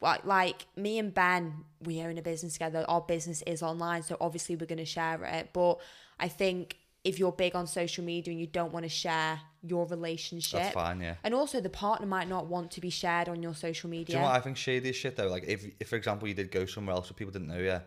like 0.01 0.25
like 0.25 0.67
me 0.77 0.99
and 0.99 1.13
Ben, 1.13 1.65
we 1.83 2.01
own 2.03 2.19
a 2.19 2.23
business 2.23 2.55
together. 2.55 2.85
Our 2.89 3.01
business 3.01 3.43
is 3.47 3.63
online, 3.63 4.03
so 4.03 4.17
obviously 4.21 4.57
we're 4.57 4.67
going 4.67 4.79
to 4.79 4.85
share 4.85 5.23
it. 5.25 5.51
But 5.53 5.81
I 6.19 6.29
think 6.29 6.77
if 7.05 7.19
you're 7.19 7.33
big 7.33 7.57
on 7.57 7.67
social 7.67 8.05
media 8.05 8.31
and 8.33 8.41
you 8.41 8.47
don't 8.47 8.73
want 8.73 8.85
to 8.85 8.89
share 8.89 9.41
your 9.63 9.87
relationship, 9.87 10.61
that's 10.61 10.75
fine. 10.75 11.01
Yeah. 11.01 11.15
and 11.25 11.35
also 11.35 11.61
the 11.61 11.71
partner 11.71 12.07
might 12.07 12.29
not 12.29 12.47
want 12.47 12.71
to 12.73 12.81
be 12.81 12.91
shared 12.91 13.29
on 13.29 13.43
your 13.43 13.55
social 13.55 13.89
media. 13.89 14.07
Do 14.07 14.13
you 14.13 14.19
know 14.19 14.25
what 14.25 14.35
I 14.35 14.41
think 14.41 14.57
shady 14.57 14.93
shit 14.93 15.17
though? 15.17 15.29
Like 15.29 15.45
if, 15.47 15.65
if 15.81 15.89
for 15.89 15.97
example 15.97 16.29
you 16.29 16.35
did 16.35 16.51
go 16.51 16.67
somewhere 16.67 16.95
else 16.95 17.09
where 17.09 17.15
people 17.15 17.33
didn't 17.33 17.49
know 17.49 17.59
you, 17.59 17.81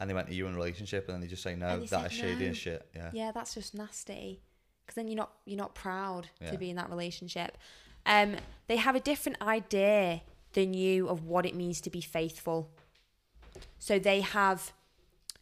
and 0.00 0.10
they 0.10 0.14
went 0.14 0.26
to 0.28 0.34
you 0.34 0.46
in 0.48 0.54
a 0.54 0.56
relationship, 0.56 1.06
and 1.06 1.14
then 1.14 1.20
they 1.20 1.28
just 1.28 1.42
say 1.44 1.54
no, 1.54 1.68
And 1.68 1.82
that 1.82 1.88
said 1.88 2.06
is 2.06 2.12
shady 2.12 2.44
no. 2.46 2.50
as 2.50 2.56
shit. 2.56 2.88
Yeah. 2.96 3.10
yeah, 3.12 3.30
that's 3.32 3.54
just 3.54 3.74
nasty. 3.74 4.40
Because 4.84 4.96
then 4.96 5.06
you're 5.06 5.16
not 5.16 5.30
you're 5.44 5.58
not 5.58 5.74
proud 5.76 6.28
Yeah. 6.40 6.50
to 6.50 6.58
be 6.58 6.70
in 6.70 6.76
that 6.76 6.90
relationship. 6.90 7.56
Um, 8.06 8.36
they 8.66 8.76
have 8.76 8.96
a 8.96 9.00
different 9.00 9.40
idea 9.42 10.22
than 10.54 10.74
you 10.74 11.08
of 11.08 11.24
what 11.26 11.46
it 11.46 11.54
means 11.54 11.80
to 11.82 11.90
be 11.90 12.00
faithful. 12.00 12.70
So 13.78 13.98
they 13.98 14.20
have, 14.22 14.72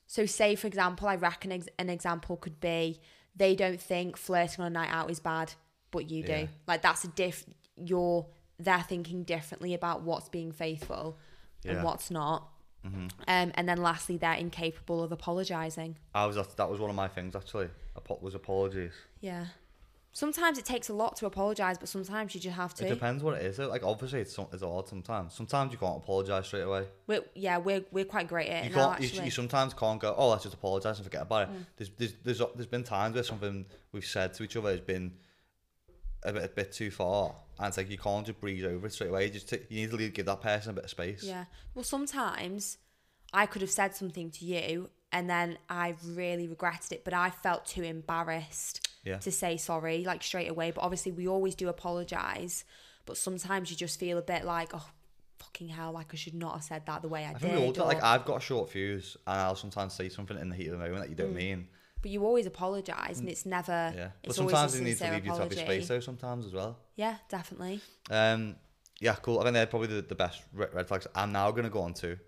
so 0.07 0.27
say 0.27 0.55
for 0.57 0.67
example, 0.67 1.09
I 1.09 1.15
reckon 1.17 1.53
ex- 1.53 1.69
an 1.79 1.89
example 1.89 2.37
could 2.37 2.61
be 2.61 3.01
they 3.37 3.55
don't 3.55 3.81
think 3.81 4.17
flirting 4.17 4.61
on 4.63 4.67
a 4.67 4.71
night 4.71 4.91
out 4.91 5.11
is 5.11 5.21
bad, 5.21 5.53
but 5.93 6.11
you 6.11 6.23
do. 6.25 6.33
Yeah. 6.33 6.47
Like 6.67 6.83
that's 6.83 7.05
a 7.05 7.09
diff. 7.09 7.45
You're 7.77 8.27
they're 8.59 8.83
thinking 8.83 9.23
differently 9.23 9.73
about 9.73 10.03
what's 10.03 10.29
being 10.29 10.51
faithful 10.51 11.17
and 11.65 11.83
what's 11.85 12.11
not. 12.11 12.49
Um, 12.85 13.53
and 13.55 13.69
then 13.69 13.79
lastly, 13.79 14.17
they're 14.17 14.33
incapable 14.35 15.03
of 15.03 15.13
apologizing. 15.13 15.97
I 16.15 16.27
was 16.27 16.37
that, 16.37 16.71
was 16.71 16.81
one 16.81 16.91
of 16.91 16.97
my 16.97 17.09
things 17.09 17.37
actually. 17.37 17.69
Apo- 17.97 18.19
was 18.23 18.35
apologies. 18.35 18.93
Yeah. 19.21 19.47
Sometimes 20.13 20.59
it 20.59 20.65
takes 20.65 20.89
a 20.89 20.95
lot 20.95 21.17
to 21.17 21.27
apologize, 21.27 21.79
but 21.79 21.89
sometimes 21.89 22.35
you 22.35 22.41
just 22.41 22.57
have 22.57 22.75
to. 22.75 22.87
It 22.87 22.89
depends 22.89 23.23
what 23.23 23.35
it 23.35 23.45
is. 23.45 23.59
Like 23.59 23.85
obviously 23.85 24.21
it's, 24.21 24.37
it's 24.53 24.63
odd 24.63 24.89
sometimes. 24.89 25.35
Sometimes 25.35 25.71
you 25.71 25.79
can't 25.79 25.99
apologize 25.99 26.47
straight 26.47 26.63
away. 26.63 26.87
We're, 27.07 27.23
yeah, 27.35 27.59
we're 27.59 27.85
we're 27.93 28.05
quite 28.05 28.27
great 28.27 28.49
at 28.49 28.65
You 28.65 28.71
it 28.71 28.77
now. 28.77 28.91
can't. 28.93 29.03
You, 29.03 29.23
you 29.25 29.31
sometimes 29.31 29.75
can't 29.75 30.01
go. 30.01 30.15
Oh, 30.17 30.31
let's 30.31 30.45
just 30.45 30.55
apologize 30.55 30.97
and 30.99 31.05
forget 31.05 31.23
about 31.23 31.49
it. 31.49 31.53
Mm. 31.53 31.67
There's, 31.77 31.91
there's 31.99 32.15
there's 32.25 32.43
there's 32.55 32.67
been 32.67 32.85
times 32.85 33.15
where 33.15 33.23
something 33.23 33.67
we've 33.93 34.07
said 34.07 34.35
to 34.35 34.43
each 34.43 34.57
other 34.57 34.71
has 34.71 34.81
been 34.81 35.13
a 36.23 36.33
bit 36.33 36.45
a 36.45 36.49
bit 36.49 36.73
too 36.73 36.91
far, 36.91 37.35
and 37.59 37.69
it's 37.69 37.77
like 37.77 37.91
you 37.91 37.99
can't 37.99 38.27
just 38.27 38.41
breeze 38.41 38.65
over 38.65 38.87
it 38.87 38.93
straight 38.93 39.11
away. 39.11 39.25
You 39.27 39.31
just 39.31 39.49
take, 39.49 39.71
you 39.71 39.83
need 39.83 39.91
to 39.91 39.97
leave, 39.97 40.15
give 40.15 40.27
that 40.27 40.41
person 40.41 40.71
a 40.71 40.75
bit 40.75 40.85
of 40.85 40.91
space. 40.91 41.23
yeah. 41.23 41.45
Well, 41.75 41.85
sometimes 41.85 42.79
I 43.33 43.47
could 43.47 43.63
have 43.63 43.71
said 43.71 43.95
something 43.95 44.31
to 44.33 44.45
you, 44.45 44.91
and 45.13 45.29
then 45.29 45.59
I 45.69 45.95
really 46.05 46.49
regretted 46.49 46.93
it, 46.93 47.05
but 47.05 47.15
I 47.15 47.31
felt 47.31 47.67
too 47.67 47.83
embarrassed 47.83 48.89
Yeah. 49.05 49.19
to 49.19 49.31
say 49.31 49.57
sorry, 49.57 50.05
like 50.05 50.23
straight 50.23 50.49
away. 50.49 50.71
But 50.71 50.83
obviously, 50.83 51.13
we 51.13 51.29
always 51.29 51.55
do 51.55 51.69
apologize. 51.69 52.65
But 53.07 53.17
sometimes 53.17 53.71
you 53.71 53.77
just 53.77 53.99
feel 53.99 54.19
a 54.19 54.23
bit 54.23 54.45
like, 54.45 54.71
oh, 54.75 54.87
fucking 55.39 55.69
hell, 55.69 55.93
like 55.93 56.09
I 56.13 56.17
should 56.17 56.35
not 56.35 56.55
have 56.55 56.65
said 56.65 56.85
that 56.87 57.01
the 57.03 57.09
way 57.09 57.25
I, 57.25 57.31
I 57.31 57.33
did. 57.33 57.41
think 57.41 57.55
we 57.55 57.65
all 57.65 57.73
do. 57.73 57.83
Like 57.83 57.99
or- 57.99 58.05
I've 58.05 58.25
got 58.25 58.37
a 58.37 58.41
short 58.41 58.71
fuse, 58.71 59.17
and 59.27 59.41
I'll 59.41 59.57
sometimes 59.57 59.95
say 59.95 60.09
something 60.09 60.39
in 60.39 60.51
the 60.51 60.57
heat 60.57 60.67
of 60.67 60.73
the 60.73 60.79
moment 60.79 61.01
that 61.01 61.09
you 61.09 61.17
don't 61.17 61.33
mm. 61.33 61.37
mean. 61.37 61.69
But 62.03 62.11
you 62.11 62.25
always 62.25 62.47
apologize, 62.47 63.19
and 63.21 63.29
it's 63.29 63.45
never. 63.47 63.93
Yeah, 63.97 64.09
but 64.23 64.29
It's 64.31 64.37
sometimes 64.37 64.57
always 64.57 64.75
a 64.75 64.79
you 64.79 64.85
need 64.85 64.99
to 64.99 65.05
leave 65.13 65.27
you 65.27 65.33
to 65.33 65.39
have 65.39 65.53
your 65.53 65.65
space 65.65 65.89
though. 65.89 66.01
Sometimes 66.01 66.47
as 66.47 66.53
well. 66.53 66.79
Yeah, 66.97 67.17
definitely. 67.29 67.81
Um, 68.11 68.57
yeah, 69.01 69.15
cool. 69.17 69.39
I 69.41 69.45
think 69.45 69.55
they're 69.55 69.67
probably 69.67 69.89
the, 69.89 70.03
the 70.03 70.15
best 70.15 70.43
red, 70.53 70.75
red 70.75 70.87
flags. 70.89 71.07
I'm 71.15 71.33
now 71.33 71.51
gonna 71.51 71.71
go 71.71 71.81
on 71.83 71.95
to 71.95 72.19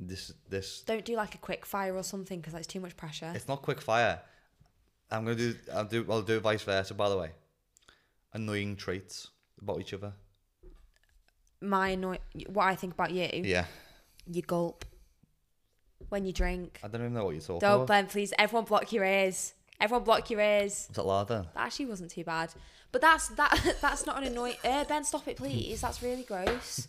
this. 0.00 0.32
This 0.48 0.82
Don't 0.82 1.04
do 1.04 1.16
like 1.16 1.34
a 1.34 1.38
quick 1.38 1.64
fire 1.66 1.94
or 1.96 2.02
something 2.02 2.40
because 2.40 2.52
that's 2.52 2.66
too 2.66 2.80
much 2.80 2.96
pressure. 2.96 3.32
it's 3.34 3.48
not 3.48 3.62
quick 3.62 3.80
fire. 3.80 4.20
I'm 5.10 5.24
gonna 5.24 5.36
do. 5.36 5.54
I'll 5.72 5.84
do. 5.84 6.06
I'll 6.10 6.22
do 6.22 6.36
it 6.36 6.40
vice 6.40 6.62
versa. 6.62 6.94
By 6.94 7.08
the 7.08 7.16
way, 7.18 7.30
annoying 8.32 8.76
traits 8.76 9.28
about 9.60 9.80
each 9.80 9.94
other. 9.94 10.12
My 11.60 11.88
annoy- 11.90 12.18
what 12.48 12.64
I 12.66 12.74
think 12.74 12.92
about 12.94 13.10
you, 13.10 13.28
Yeah, 13.44 13.64
you 14.30 14.42
gulp 14.42 14.84
when 16.14 16.24
you 16.24 16.32
drink. 16.32 16.78
I 16.84 16.86
don't 16.86 17.00
even 17.00 17.12
know 17.12 17.24
what 17.24 17.32
you're 17.32 17.40
talking 17.40 17.58
Don't 17.58 17.74
about. 17.74 17.88
Ben, 17.88 18.06
please. 18.06 18.32
Everyone 18.38 18.64
block 18.64 18.92
your 18.92 19.04
ears. 19.04 19.52
Everyone 19.80 20.04
block 20.04 20.30
your 20.30 20.40
ears. 20.40 20.86
Was 20.88 20.96
that 20.96 21.02
loud 21.02 21.26
then? 21.26 21.46
That 21.54 21.66
actually 21.66 21.86
wasn't 21.86 22.12
too 22.12 22.22
bad. 22.22 22.54
But 22.92 23.00
that's 23.00 23.28
that. 23.30 23.76
That's 23.82 24.06
not 24.06 24.18
an 24.18 24.24
annoying. 24.28 24.54
Uh, 24.64 24.84
ben, 24.84 25.02
stop 25.02 25.26
it, 25.26 25.36
please. 25.36 25.80
That's 25.80 26.00
really 26.00 26.22
gross. 26.22 26.86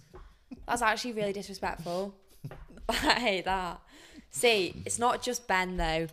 That's 0.68 0.84
actually 0.84 1.14
really 1.14 1.34
disrespectful. 1.34 2.14
I 2.90 2.94
hate 2.94 3.46
that. 3.46 3.82
See, 4.30 4.84
it's 4.86 5.00
not 5.00 5.24
just 5.24 5.48
Ben 5.48 5.78
though. 5.78 6.06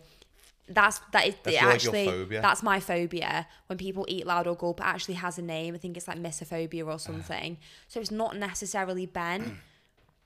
That's 0.67 0.99
that 1.11 1.27
is 1.27 1.35
That's 1.43 1.55
it 1.55 1.61
your, 1.61 1.61
like, 1.61 1.61
your 1.61 1.71
actually 1.71 2.05
phobia. 2.07 2.41
that's 2.41 2.63
my 2.63 2.79
phobia. 2.79 3.47
When 3.67 3.77
people 3.77 4.07
eat 4.07 4.25
loud 4.25 4.47
or 4.47 4.55
gulp, 4.55 4.79
it 4.79 4.87
actually 4.87 5.15
has 5.15 5.37
a 5.37 5.43
name. 5.43 5.75
I 5.75 5.77
think 5.77 5.95
it's 5.97 6.07
like 6.07 6.17
misophobia 6.17 6.87
or 6.87 6.97
something. 6.97 7.57
So 7.87 7.99
it's 7.99 8.09
not 8.09 8.35
necessarily 8.35 9.05
Ben, 9.05 9.59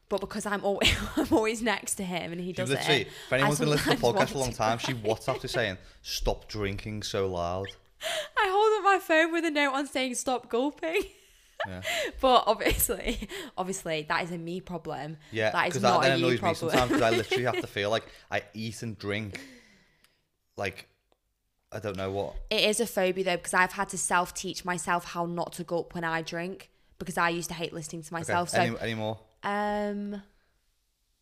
But 0.09 0.21
because 0.21 0.45
I'm 0.45 0.63
always 0.63 0.95
I'm 1.17 1.27
always 1.31 1.61
next 1.61 1.95
to 1.95 2.03
him 2.03 2.31
and 2.31 2.39
he 2.39 2.53
does 2.53 2.69
literally, 2.69 3.01
it. 3.01 3.07
if 3.07 3.33
anyone's 3.33 3.59
been 3.59 3.69
listening 3.69 3.97
to 3.97 4.01
the 4.01 4.07
podcast 4.13 4.29
for 4.29 4.37
a 4.37 4.41
long 4.41 4.53
time, 4.53 4.77
she 4.77 4.93
WhatsApped 4.93 5.43
us 5.43 5.51
saying, 5.51 5.77
"Stop 6.01 6.47
drinking 6.47 7.03
so 7.03 7.27
loud." 7.27 7.67
I 8.37 8.47
hold 8.49 8.77
up 8.79 8.83
my 8.83 8.99
phone 9.05 9.31
with 9.33 9.43
a 9.45 9.51
note 9.51 9.73
on 9.73 9.87
saying 9.87 10.15
stop 10.15 10.49
gulping. 10.49 11.01
Yeah. 11.67 11.81
But 12.21 12.43
obviously, 12.45 13.27
obviously 13.57 14.05
that 14.07 14.23
is 14.23 14.31
a 14.31 14.37
me 14.37 14.61
problem. 14.61 15.17
Yeah, 15.31 15.49
That 15.51 15.75
is 15.75 15.81
not 15.81 16.03
that 16.03 16.11
a 16.11 16.17
you 16.17 16.25
annoys 16.27 16.33
me 16.33 16.37
problem. 16.39 16.69
sometimes 16.69 16.91
because 16.91 17.01
I 17.01 17.09
literally 17.17 17.43
have 17.45 17.61
to 17.61 17.67
feel 17.67 17.89
like 17.89 18.03
I 18.29 18.43
eat 18.53 18.83
and 18.83 18.95
drink, 18.97 19.41
like 20.55 20.87
I 21.71 21.79
don't 21.79 21.97
know 21.97 22.11
what. 22.11 22.35
It 22.49 22.63
is 22.69 22.79
a 22.79 22.85
phobia 22.85 23.23
though 23.23 23.37
because 23.37 23.53
I've 23.55 23.73
had 23.73 23.89
to 23.89 23.97
self 23.97 24.33
teach 24.33 24.63
myself 24.63 25.05
how 25.05 25.25
not 25.25 25.53
to 25.53 25.63
gulp 25.63 25.95
when 25.95 26.03
I 26.03 26.21
drink 26.21 26.69
because 26.99 27.17
I 27.17 27.29
used 27.29 27.49
to 27.49 27.55
hate 27.55 27.73
listening 27.73 28.03
to 28.03 28.07
Okay, 28.07 28.19
myself. 28.21 28.49
So 28.49 28.59
any, 28.59 28.79
any 28.79 28.93
more? 28.93 29.19
Um, 29.43 30.21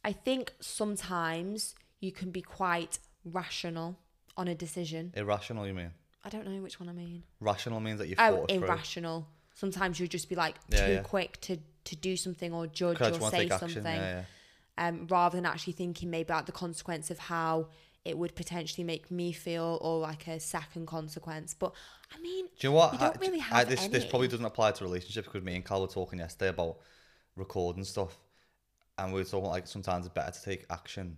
I 0.04 0.12
think 0.14 0.54
sometimes 0.60 1.76
you 2.00 2.12
can 2.12 2.32
be 2.32 2.42
quite 2.42 3.00
rational 3.24 3.98
on 4.38 4.48
a 4.48 4.56
decision. 4.56 5.14
Irrational, 5.16 5.66
you 5.68 5.74
mean? 5.74 5.92
I 6.24 6.30
don't 6.30 6.48
know 6.48 6.62
which 6.62 6.80
one 6.80 6.90
I 6.90 6.94
mean. 6.94 7.24
Rational 7.40 7.80
means 7.80 8.00
that 8.00 8.08
you 8.08 8.16
Oh, 8.18 8.46
it 8.50 8.52
through. 8.58 8.64
irrational. 8.68 9.28
Sometimes 9.54 10.00
you'll 10.00 10.10
just 10.10 10.28
be 10.30 10.36
like 10.36 10.56
Yeah, 10.70 10.86
too 10.88 10.94
yeah. 10.94 11.02
quick 11.02 11.40
to 11.42 11.58
to 11.86 11.96
do 11.96 12.18
something 12.18 12.52
or 12.52 12.66
judge 12.66 13.00
or 13.00 13.10
just 13.10 13.22
want 13.22 13.36
to 13.36 13.42
say 13.42 13.48
something, 13.48 13.84
Yeah, 13.86 14.24
yeah. 14.80 14.88
um, 14.88 15.06
rather 15.08 15.38
than 15.38 15.46
actually 15.46 15.74
thinking 15.74 16.10
maybe 16.10 16.24
about 16.24 16.48
the 16.48 16.52
consequence 16.52 17.12
of 17.12 17.20
how 17.20 17.68
it 18.04 18.18
would 18.18 18.36
potentially 18.36 18.84
make 18.84 19.12
me 19.12 19.32
feel 19.32 19.78
or 19.82 20.00
like 20.00 20.28
a 20.28 20.40
second 20.40 20.88
consequence. 20.88 21.54
But 21.54 21.74
I 22.12 22.20
mean, 22.22 22.48
Do 22.60 22.68
you 22.68 22.70
know 22.72 22.78
what? 22.78 22.94
You 22.94 23.00
don't 23.00 23.18
I- 23.18 23.20
really 23.20 23.38
have 23.40 23.70
this 23.70 23.86
this 23.88 24.02
any. 24.02 24.10
probably 24.10 24.28
doesn't 24.30 24.46
apply 24.46 24.72
to 24.72 24.84
relationships 24.84 25.28
because 25.28 25.44
me 25.44 25.56
and 25.56 25.64
Cal 25.64 25.82
were 25.82 25.88
talking 25.88 26.18
yesterday 26.20 26.50
about 26.50 26.78
recording 27.36 27.84
stuff, 27.84 28.18
and 28.98 29.14
we 29.14 29.20
were 29.22 29.26
talking 29.26 29.50
like 29.50 29.68
sometimes 29.68 30.06
it's 30.06 30.14
better 30.14 30.32
to 30.32 30.44
take 30.44 30.66
action. 30.70 31.18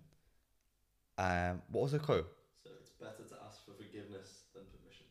Um, 1.17 1.61
what 1.71 1.83
was 1.83 1.91
the 1.93 1.99
quote? 1.99 2.27
So 2.63 2.69
it's 2.79 2.91
better 2.91 3.23
to 3.29 3.35
ask 3.47 3.65
for 3.65 3.71
forgiveness 3.73 4.43
than 4.53 4.63
permission. 4.65 5.05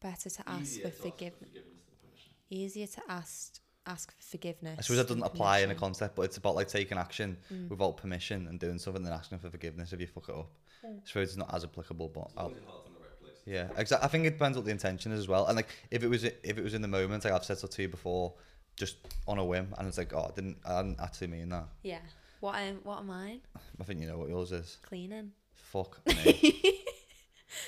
better 0.00 0.30
to 0.30 0.48
ask 0.48 0.62
Easier 0.62 0.82
for 0.82 0.82
to 0.82 0.86
ask 0.88 0.96
for 0.96 1.10
forgiveness. 1.10 1.48
forgiveness 1.48 1.80
than 1.86 1.96
permission. 2.08 2.32
Easier 2.50 2.86
to 2.86 3.02
ask 3.08 3.60
ask 3.86 4.12
for 4.16 4.22
forgiveness. 4.22 4.76
I 4.78 4.82
suppose 4.82 4.96
that 4.98 5.08
doesn't 5.08 5.22
apply 5.24 5.58
in 5.58 5.70
a 5.70 5.74
concept, 5.74 6.16
but 6.16 6.22
it's 6.22 6.38
about 6.38 6.54
like 6.54 6.68
taking 6.68 6.96
action 6.98 7.36
Mm. 7.52 7.68
without 7.68 7.96
permission 7.98 8.46
and 8.48 8.58
doing 8.58 8.78
something 8.78 9.04
and 9.04 9.12
asking 9.12 9.38
for 9.40 9.50
forgiveness 9.50 9.92
if 9.92 10.00
you 10.00 10.06
fuck 10.06 10.28
it 10.30 10.34
up. 10.34 10.50
I 10.84 10.88
suppose 11.04 11.28
it's 11.28 11.36
not 11.36 11.52
as 11.54 11.64
applicable, 11.64 12.08
but 12.08 12.26
As 12.28 12.32
I'll, 12.36 12.44
long 12.44 12.52
as 12.54 12.60
your 12.62 12.70
heart's 12.70 12.86
in 12.88 12.94
the 12.94 13.00
right 13.00 13.20
place. 13.20 13.36
yeah, 13.46 13.68
exactly. 13.80 14.04
I 14.06 14.08
think 14.08 14.24
it 14.26 14.30
depends 14.32 14.56
what 14.56 14.64
the 14.64 14.70
intention 14.70 15.12
is 15.12 15.20
as 15.20 15.28
well. 15.28 15.46
And 15.46 15.56
like 15.56 15.68
if 15.90 16.02
it 16.02 16.08
was 16.08 16.24
if 16.24 16.42
it 16.58 16.62
was 16.64 16.72
in 16.74 16.80
the 16.82 16.88
moment, 16.88 17.24
like 17.24 17.32
I've 17.34 17.44
said 17.44 17.58
so 17.58 17.66
to 17.66 17.82
you 17.82 17.88
before, 17.88 18.34
just 18.76 18.96
on 19.26 19.38
a 19.38 19.44
whim, 19.44 19.74
and 19.78 19.88
it's 19.88 19.98
like, 19.98 20.12
oh, 20.14 20.28
I 20.30 20.34
didn't, 20.34 20.58
I 20.64 20.82
didn't 20.82 21.00
actually 21.00 21.28
mean 21.28 21.48
that. 21.50 21.66
Yeah. 21.82 21.98
What 22.40 22.56
am 22.56 22.80
what 22.82 22.98
am 22.98 23.10
I? 23.10 23.38
I 23.80 23.84
think 23.84 24.00
you 24.00 24.06
know 24.06 24.18
what 24.18 24.28
yours 24.28 24.52
is. 24.52 24.76
Cleaning. 24.82 25.32
Fuck 25.54 26.00
me. 26.06 26.82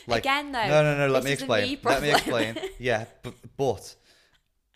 like, 0.06 0.22
Again 0.22 0.52
though. 0.52 0.68
No, 0.68 0.82
no, 0.82 0.98
no. 0.98 1.08
Let 1.08 1.24
me 1.24 1.32
explain. 1.32 1.66
me 1.66 1.78
Let 1.82 2.02
me 2.02 2.10
explain. 2.10 2.58
Yeah, 2.78 3.06
but, 3.22 3.34
but 3.56 3.94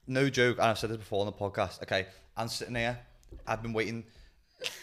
no 0.06 0.30
joke. 0.30 0.56
And 0.56 0.66
I've 0.68 0.78
said 0.78 0.88
this 0.90 0.96
before 0.96 1.20
on 1.20 1.26
the 1.26 1.32
podcast. 1.32 1.82
Okay, 1.82 2.06
I'm 2.34 2.48
sitting 2.48 2.76
here. 2.76 2.98
I've 3.46 3.62
been 3.62 3.74
waiting 3.74 4.04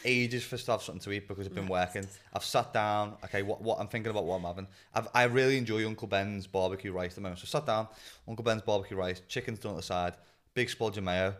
ages 0.05 0.43
for 0.43 0.57
to 0.57 0.71
have 0.71 0.81
something 0.81 1.01
to 1.01 1.11
eat 1.11 1.27
because 1.27 1.47
I've 1.47 1.55
been 1.55 1.67
working. 1.67 2.05
I've 2.33 2.43
sat 2.43 2.71
down. 2.73 3.15
Okay, 3.23 3.41
what 3.41 3.61
what 3.61 3.79
I'm 3.79 3.87
thinking 3.87 4.11
about 4.11 4.25
what 4.25 4.35
I'm 4.35 4.43
having. 4.43 4.67
I've, 4.93 5.07
I 5.15 5.23
really 5.23 5.57
enjoy 5.57 5.85
Uncle 5.87 6.07
Ben's 6.07 6.45
barbecue 6.45 6.91
rice 6.91 7.11
at 7.11 7.15
the 7.15 7.21
moment. 7.21 7.39
So 7.39 7.45
I 7.45 7.59
sat 7.59 7.65
down. 7.65 7.87
Uncle 8.27 8.43
Ben's 8.43 8.61
barbecue 8.61 8.97
rice. 8.97 9.21
Chicken's 9.27 9.59
done 9.59 9.71
at 9.71 9.77
the 9.77 9.83
side. 9.83 10.13
Big 10.57 10.69
splodge 10.69 10.97
of 10.97 11.03
mayo. 11.03 11.35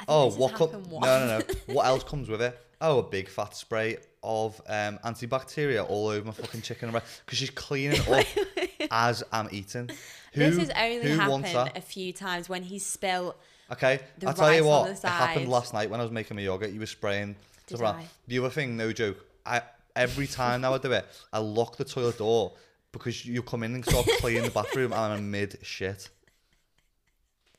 I 0.00 0.04
Oh, 0.08 0.30
what? 0.30 0.58
No, 0.58 0.80
no, 0.80 1.26
no. 1.38 1.42
what 1.74 1.84
else 1.84 2.02
comes 2.04 2.30
with 2.30 2.40
it? 2.40 2.58
Oh, 2.80 3.00
a 3.00 3.02
big 3.02 3.28
fat 3.28 3.54
spray 3.54 3.98
of 4.22 4.58
um, 4.66 4.98
antibacteria 5.04 5.86
all 5.86 6.08
over 6.08 6.24
my 6.24 6.32
fucking 6.32 6.62
chicken 6.62 6.88
and 6.88 7.02
because 7.26 7.36
she's 7.36 7.50
cleaning 7.50 8.00
up 8.10 8.24
as 8.90 9.22
I'm 9.30 9.50
eating. 9.52 9.90
Who, 10.32 10.40
this 10.40 10.56
has 10.56 10.70
only 10.70 11.10
happened 11.10 11.72
a 11.76 11.82
few 11.82 12.14
times 12.14 12.48
when 12.48 12.62
he's 12.62 12.82
spilt. 12.82 13.38
Okay, 13.70 14.00
the 14.16 14.28
I'll 14.28 14.32
tell 14.32 14.54
you 14.54 14.64
what. 14.64 14.88
It 14.88 15.02
happened 15.02 15.48
last 15.48 15.74
night 15.74 15.90
when 15.90 16.00
I 16.00 16.02
was 16.02 16.12
making 16.12 16.38
my 16.38 16.42
yogurt. 16.42 16.70
You 16.70 16.80
were 16.80 16.86
spraying. 16.86 17.36
Did. 17.66 17.82
I? 17.82 18.06
The 18.26 18.38
other 18.38 18.48
thing, 18.48 18.78
no 18.78 18.90
joke. 18.90 19.22
I 19.44 19.60
every 19.94 20.26
time 20.26 20.62
now 20.62 20.72
I 20.72 20.78
do 20.78 20.92
it, 20.92 21.04
I 21.30 21.40
lock 21.40 21.76
the 21.76 21.84
toilet 21.84 22.16
door 22.16 22.54
because 22.90 23.26
you 23.26 23.42
come 23.42 23.64
in 23.64 23.74
and 23.74 23.84
start 23.84 24.08
cleaning 24.20 24.44
the 24.44 24.50
bathroom 24.50 24.94
and 24.94 25.12
I'm 25.12 25.30
mid 25.30 25.58
shit. 25.60 26.08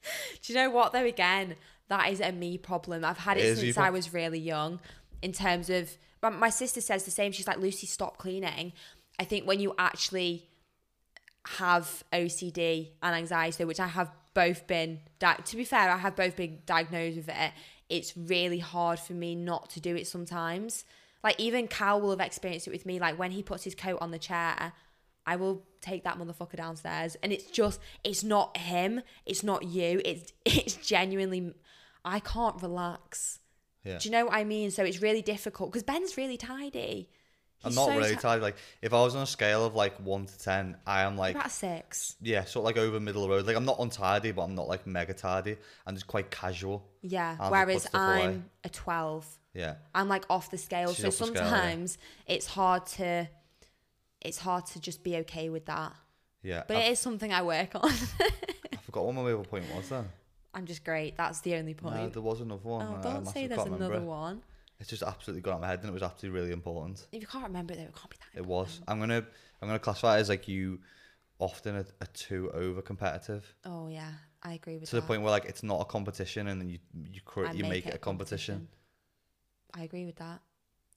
Do 0.42 0.54
you 0.54 0.60
know 0.60 0.70
what 0.70 0.94
though? 0.94 1.06
Again, 1.06 1.56
that 1.90 2.12
is 2.12 2.20
a 2.20 2.32
me 2.32 2.58
problem. 2.58 3.04
I've 3.06 3.18
had 3.18 3.38
It 3.38 3.46
it, 3.46 3.58
since 3.58 3.78
I 3.78 3.90
was 3.90 4.14
really 4.14 4.40
young. 4.40 4.80
In 5.22 5.32
terms 5.32 5.70
of, 5.70 5.90
my 6.22 6.50
sister 6.50 6.82
says 6.82 7.04
the 7.04 7.12
same. 7.12 7.32
She's 7.32 7.48
like, 7.48 7.60
Lucy, 7.60 7.88
stop 7.88 8.18
cleaning. 8.18 8.74
I 9.20 9.24
think 9.24 9.48
when 9.48 9.60
you 9.60 9.74
actually 9.78 10.50
have 11.46 12.04
OCD 12.12 12.90
and 13.02 13.16
anxiety, 13.16 13.66
which 13.66 13.80
I 13.80 13.88
have 13.88 14.12
both 14.34 14.66
been. 14.68 15.00
Di- 15.20 15.40
to 15.46 15.58
be 15.58 15.64
fair, 15.64 15.92
I 15.92 15.98
have 15.98 16.16
both 16.16 16.36
been 16.36 16.60
diagnosed 16.66 17.18
with 17.18 17.30
it. 17.30 17.52
It's 17.90 18.16
really 18.18 18.60
hard 18.60 19.00
for 19.00 19.14
me 19.14 19.36
not 19.36 19.70
to 19.72 19.80
do 19.80 19.96
it 19.96 20.08
sometimes. 20.08 20.86
Like 21.24 21.40
even 21.40 21.68
Cal 21.68 22.02
will 22.02 22.10
have 22.10 22.20
experienced 22.20 22.68
it 22.68 22.72
with 22.72 22.86
me. 22.86 23.00
Like 23.00 23.18
when 23.18 23.32
he 23.32 23.44
puts 23.44 23.64
his 23.64 23.76
coat 23.76 24.00
on 24.02 24.12
the 24.12 24.20
chair, 24.20 24.74
I 25.26 25.36
will 25.36 25.64
take 25.82 26.04
that 26.04 26.18
motherfucker 26.18 26.56
downstairs, 26.56 27.16
and 27.24 27.32
it's 27.32 27.46
just 27.46 27.80
it's 28.04 28.24
not 28.24 28.58
him, 28.58 29.02
it's 29.26 29.44
not 29.44 29.64
you, 29.64 30.02
it's 30.04 30.34
it's 30.46 30.76
genuinely 30.76 31.54
I 32.06 32.20
can't 32.20 32.62
relax. 32.62 33.40
Yeah. 33.84 33.98
Do 33.98 34.08
you 34.08 34.12
know 34.12 34.26
what 34.26 34.34
I 34.34 34.44
mean? 34.44 34.72
So 34.72 34.84
it's 34.84 35.02
really 35.02 35.22
difficult 35.22 35.72
because 35.72 35.84
Ben's 35.84 36.16
really 36.18 36.38
tidy. 36.38 37.10
I'm 37.66 37.74
not 37.76 37.88
so 37.88 37.96
really 37.96 38.16
ti- 38.16 38.22
tired. 38.22 38.42
Like 38.42 38.58
if 38.82 38.94
I 38.94 39.02
was 39.02 39.16
on 39.16 39.24
a 39.24 39.28
scale 39.28 39.66
of 39.66 39.74
like 39.74 39.96
one 40.00 40.26
to 40.26 40.40
ten, 40.40 40.78
I 40.86 41.04
am 41.04 41.18
like 41.18 41.36
about 41.36 41.52
six. 41.52 42.16
yeah, 42.22 42.44
sort 42.44 42.64
of 42.64 42.66
like 42.66 42.78
over 42.78 43.00
middle 43.00 43.24
of 43.24 43.30
the 43.30 43.36
road. 43.36 43.48
Like 43.48 43.56
I'm 43.56 43.66
not 43.66 43.80
untidy, 43.80 44.32
but 44.32 44.44
I'm 44.44 44.56
not 44.56 44.68
like 44.68 44.86
mega 44.86 45.14
tidy. 45.14 45.58
I'm 45.86 45.96
just 45.96 46.08
quite 46.08 46.30
casual. 46.30 46.86
Yeah. 47.02 47.38
Just 47.38 47.52
Whereas 47.52 47.84
put 47.84 47.90
stuff 47.90 48.16
away. 48.16 48.24
I'm 48.26 48.50
a 48.64 48.70
twelve. 48.70 49.28
Yeah. 49.54 49.76
I'm 49.96 50.10
like 50.10 50.26
off 50.30 50.52
the 50.52 50.58
scale. 50.58 50.94
She's 50.94 50.98
so 50.98 51.06
the 51.06 51.12
scale, 51.12 51.28
yeah. 51.34 51.50
sometimes 51.50 51.98
it's 52.28 52.48
hard 52.48 52.86
to 52.88 53.30
it's 54.24 54.40
hard 54.40 54.66
to 54.68 54.80
just 54.80 55.04
be 55.04 55.18
okay 55.18 55.50
with 55.50 55.66
that. 55.66 55.94
Yeah. 56.42 56.64
But 56.68 56.78
I, 56.78 56.82
it 56.82 56.92
is 56.94 57.00
something 57.00 57.32
I 57.32 57.42
work 57.42 57.70
on. 57.76 57.92
I 57.92 58.78
forgot 58.86 59.06
what 59.06 59.16
my 59.16 59.22
other 59.22 59.38
point 59.44 59.66
was 59.74 59.90
then. 59.90 60.08
I'm 60.54 60.66
just 60.66 60.84
great. 60.84 61.18
That's 61.18 61.42
the 61.42 61.56
only 61.56 61.74
point. 61.74 61.96
No, 61.96 62.10
there 62.10 62.22
was 62.22 62.42
another 62.42 62.62
one. 62.62 62.86
oh, 62.86 63.02
don't 63.02 63.28
say 63.28 63.48
there's 63.48 63.66
another 63.66 63.96
it. 63.96 64.04
one. 64.04 64.42
It's 64.80 64.90
just 64.90 65.04
absolutely 65.04 65.42
gone 65.42 65.54
out 65.54 65.56
of 65.56 65.62
my 65.62 65.68
head, 65.68 65.80
and 65.80 65.90
it 65.90 65.94
was 65.94 66.04
absolutely 66.04 66.40
really 66.40 66.52
important. 66.52 67.08
If 67.12 67.22
you 67.22 67.28
can't 67.28 67.46
remember 67.46 67.74
it, 67.74 67.78
though, 67.78 67.84
it 67.84 67.96
can't 67.96 68.10
be 68.10 68.18
that. 68.18 68.40
It 68.40 68.46
was. 68.46 68.82
I'm 68.88 69.00
gonna 69.00 69.26
I'm 69.62 69.68
gonna 69.68 69.80
classify 69.80 70.18
it 70.18 70.22
as 70.22 70.30
like 70.30 70.48
you 70.48 70.80
often 71.40 71.76
are, 71.76 71.86
are 72.02 72.08
too 72.14 72.52
over 72.54 72.82
competitive 72.82 73.56
Oh 73.66 73.88
yeah, 73.88 74.12
I 74.44 74.54
agree 74.54 74.76
with 74.76 74.82
that. 74.82 74.88
to 74.88 74.96
that. 74.96 75.02
the 75.02 75.08
point 75.08 75.22
where 75.22 75.32
like 75.32 75.46
it's 75.46 75.64
not 75.64 75.82
a 75.82 75.86
competition, 75.86 76.48
and 76.48 76.60
then 76.60 76.70
you 76.70 76.80
you 77.12 77.22
cr- 77.24 77.48
you 77.54 77.64
make, 77.64 77.88
it 77.88 77.96
a 77.96 77.98
competition. 77.98 78.68
I 79.74 79.84
agree 79.84 80.06
with 80.06 80.18
that. 80.18 80.42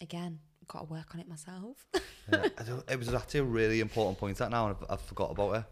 Again, 0.00 0.40
I've 0.55 0.55
got 0.68 0.86
to 0.86 0.92
work 0.92 1.14
on 1.14 1.20
it 1.20 1.28
myself. 1.28 1.86
yeah. 2.32 2.48
I 2.58 2.92
it 2.92 2.98
was 2.98 3.12
actually 3.12 3.40
a 3.40 3.44
really 3.44 3.80
important 3.80 4.18
point 4.18 4.36
that 4.38 4.50
now, 4.50 4.66
and 4.68 4.76
I've, 4.80 4.90
I've 4.90 5.00
forgot 5.02 5.30
about 5.30 5.56
it. 5.56 5.64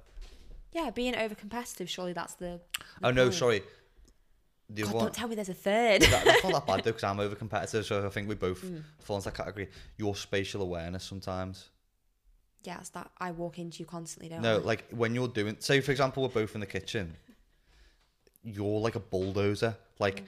yeah, 0.72 0.90
being 0.90 1.16
over 1.16 1.34
competitive. 1.34 1.88
Surely 1.90 2.12
that's 2.12 2.34
the. 2.34 2.60
the 3.00 3.06
Oh 3.08 3.10
no, 3.10 3.24
point. 3.24 3.34
sorry. 3.34 3.62
The 4.70 4.82
God, 4.84 4.94
one. 4.94 5.04
don't 5.04 5.14
tell 5.14 5.28
me 5.28 5.34
there's 5.34 5.50
a 5.50 5.54
third. 5.54 6.00
that, 6.02 6.24
that's 6.24 6.42
not 6.44 6.52
that 6.54 6.66
bad 6.66 6.76
though, 6.84 6.90
because 6.92 7.04
I'm 7.04 7.20
over 7.20 7.34
competitive, 7.34 7.84
so 7.84 8.06
I 8.06 8.08
think 8.08 8.28
we 8.28 8.34
both 8.34 8.62
Mm. 8.62 8.82
fall 9.00 9.16
into 9.16 9.26
that 9.30 9.36
category. 9.36 9.68
Your 9.98 10.16
spatial 10.16 10.62
awareness 10.62 11.04
sometimes. 11.04 11.68
yeah, 12.62 12.78
it's 12.80 12.88
that 12.90 13.10
I 13.18 13.30
walk 13.32 13.58
into 13.58 13.80
you 13.80 13.84
constantly, 13.86 14.30
don't 14.30 14.40
No, 14.40 14.54
I? 14.56 14.58
like 14.60 14.88
when 14.90 15.14
you're 15.14 15.28
doing, 15.28 15.56
say 15.60 15.80
for 15.82 15.90
example, 15.92 16.22
we're 16.22 16.30
both 16.30 16.54
in 16.54 16.60
the 16.60 16.66
kitchen. 16.66 17.14
You're 18.42 18.80
like 18.80 18.94
a 18.94 19.00
bulldozer. 19.00 19.76
Like 19.98 20.22
Mm. 20.22 20.26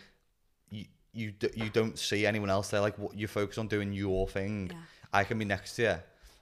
You, 1.17 1.27
you, 1.27 1.33
d- 1.33 1.51
you 1.55 1.71
don't 1.71 1.99
see 1.99 2.27
anyone 2.27 2.51
else 2.51 2.69
there. 2.69 2.81
Like 2.81 2.99
what 2.99 3.17
you 3.17 3.27
focus 3.27 3.59
on 3.59 3.69
doing 3.69 3.93
your 3.93 4.29
thing. 4.29 4.71
Yeah. 4.73 4.79
I 5.13 5.25
can 5.25 5.39
be 5.39 5.45
next 5.45 5.77
to 5.77 5.83
you, 5.83 5.95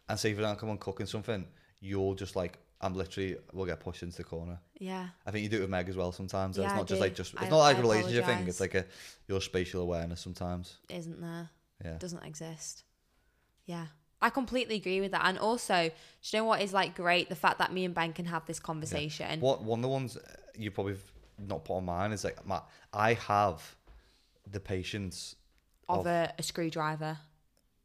and 0.09 0.18
say 0.18 0.33
if 0.33 0.39
I 0.39 0.43
don't 0.43 0.59
come 0.59 0.70
on 0.70 0.79
cooking 0.79 1.07
something, 1.07 1.47
you're 1.81 2.14
just 2.14 2.35
like 2.35 2.59
I'm 2.81 2.95
literally 2.95 3.37
will 3.53 3.66
get 3.66 3.81
pushed 3.81 4.03
into 4.03 4.16
the 4.16 4.25
corner. 4.25 4.59
Yeah. 4.79 5.07
I 5.27 5.31
think 5.31 5.43
you 5.45 5.49
do 5.49 5.59
it 5.59 5.61
with 5.61 5.70
Meg 5.70 5.89
as 5.89 5.97
well 5.97 6.12
sometimes. 6.12 6.59
Yeah, 6.59 6.64
it's 6.64 6.75
not 6.75 6.87
just 6.87 7.01
like 7.01 7.14
just 7.14 7.35
it's 7.35 7.43
I- 7.45 7.49
not 7.49 7.59
like 7.59 7.77
I 7.77 7.79
a 7.79 7.83
relationship 7.83 8.25
thing. 8.27 8.49
It's 8.49 8.61
like 8.61 8.75
a 8.75 8.85
your 9.29 9.41
spatial 9.41 9.81
awareness 9.83 10.20
sometimes. 10.20 10.77
Isn't 10.91 11.20
there? 11.20 11.49
Yeah. 11.85 11.99
Doesn't 11.99 12.25
exist. 12.25 12.83
Yeah. 13.66 13.87
I 14.20 14.31
completely 14.31 14.77
agree 14.77 15.01
with 15.03 15.11
that. 15.12 15.22
And 15.27 15.39
also, 15.39 15.89
do 15.89 15.91
you 16.31 16.39
know 16.39 16.45
what 16.45 16.62
is 16.62 16.72
like 16.72 16.95
great? 16.97 17.29
The 17.29 17.35
fact 17.37 17.59
that 17.59 17.72
me 17.72 17.85
and 17.85 17.95
Ben 17.95 18.12
can 18.14 18.25
have 18.27 18.47
this 18.47 18.59
conversation. 18.59 19.41
What 19.41 19.62
one 19.62 19.81
of 19.81 19.83
the 19.83 19.89
ones 19.89 20.16
uh, 20.16 20.20
you 20.57 20.70
probably 20.70 20.97
not 21.39 21.64
put 21.64 21.77
on 21.77 21.85
mine 21.85 22.12
is 22.12 22.25
like 22.25 22.45
my 22.47 22.61
I 22.93 23.14
have 23.14 23.77
the 24.51 24.61
patience 24.61 25.36
of 25.88 26.01
of- 26.01 26.07
a, 26.07 26.32
a 26.38 26.42
screwdriver. 26.42 27.18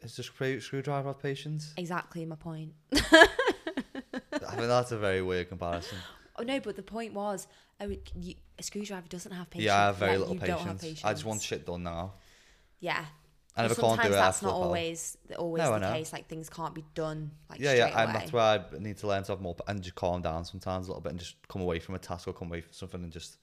Is 0.02 0.16
the 0.16 0.24
screw, 0.24 0.62
screwdriver 0.62 1.10
have 1.10 1.22
patience? 1.22 1.74
Exactly 1.76 2.26
my 2.26 2.36
point. 2.36 2.72
I 2.94 4.56
mean 4.58 4.68
that's 4.70 4.92
a 4.94 4.98
very 4.98 5.22
weird 5.22 5.50
comparison. 5.50 5.98
Oh 6.38 6.44
no, 6.44 6.60
but 6.62 6.78
the 6.78 6.84
point 6.84 7.14
was, 7.14 7.48
oh, 7.82 7.94
you, 8.16 8.36
a 8.58 8.64
screwdriver 8.64 9.08
doesn't 9.10 9.32
have 9.34 9.50
patience. 9.50 9.66
yeah, 9.66 9.76
I 9.76 9.86
have 9.88 9.98
very 9.98 10.18
like, 10.18 10.30
little 10.30 10.36
patience. 10.36 10.82
Patience. 10.82 11.04
I 11.04 11.12
just 11.12 11.26
want 11.26 11.42
shit 11.42 11.66
done 11.66 11.84
now. 11.84 12.14
Yeah, 12.80 13.04
And 13.58 13.70
if 13.70 13.78
I 13.78 13.82
can't 13.82 14.02
do 14.02 14.04
sometimes 14.04 14.08
it, 14.08 14.12
that's 14.12 14.42
not 14.42 14.54
always 14.54 15.18
always 15.38 15.64
No, 15.64 15.78
the 15.78 15.92
case. 15.92 16.14
Like 16.14 16.28
things 16.30 16.50
can't 16.50 16.74
be 16.74 16.86
done 16.96 17.32
like 17.50 17.60
yeah, 17.60 17.74
yeah, 17.74 18.04
and 18.04 18.16
that's 18.16 18.32
why 18.32 18.56
I 18.56 18.80
need 18.80 18.98
to 19.00 19.08
learn 19.08 19.24
to 19.24 19.34
have 19.34 19.42
more 19.42 19.58
and 19.68 19.82
just 19.82 19.96
calm 19.96 20.22
down 20.22 20.46
sometimes 20.46 20.88
a 20.88 20.92
little 20.92 21.02
bit 21.02 21.12
and 21.12 21.20
just 21.20 21.36
come 21.50 21.62
away 21.62 21.80
from 21.80 21.96
a 21.96 22.00
task 22.00 22.26
or 22.30 22.34
come 22.34 22.48
away 22.48 22.62
from 22.62 22.72
something 22.72 23.04
and 23.04 23.12
just 23.12 23.38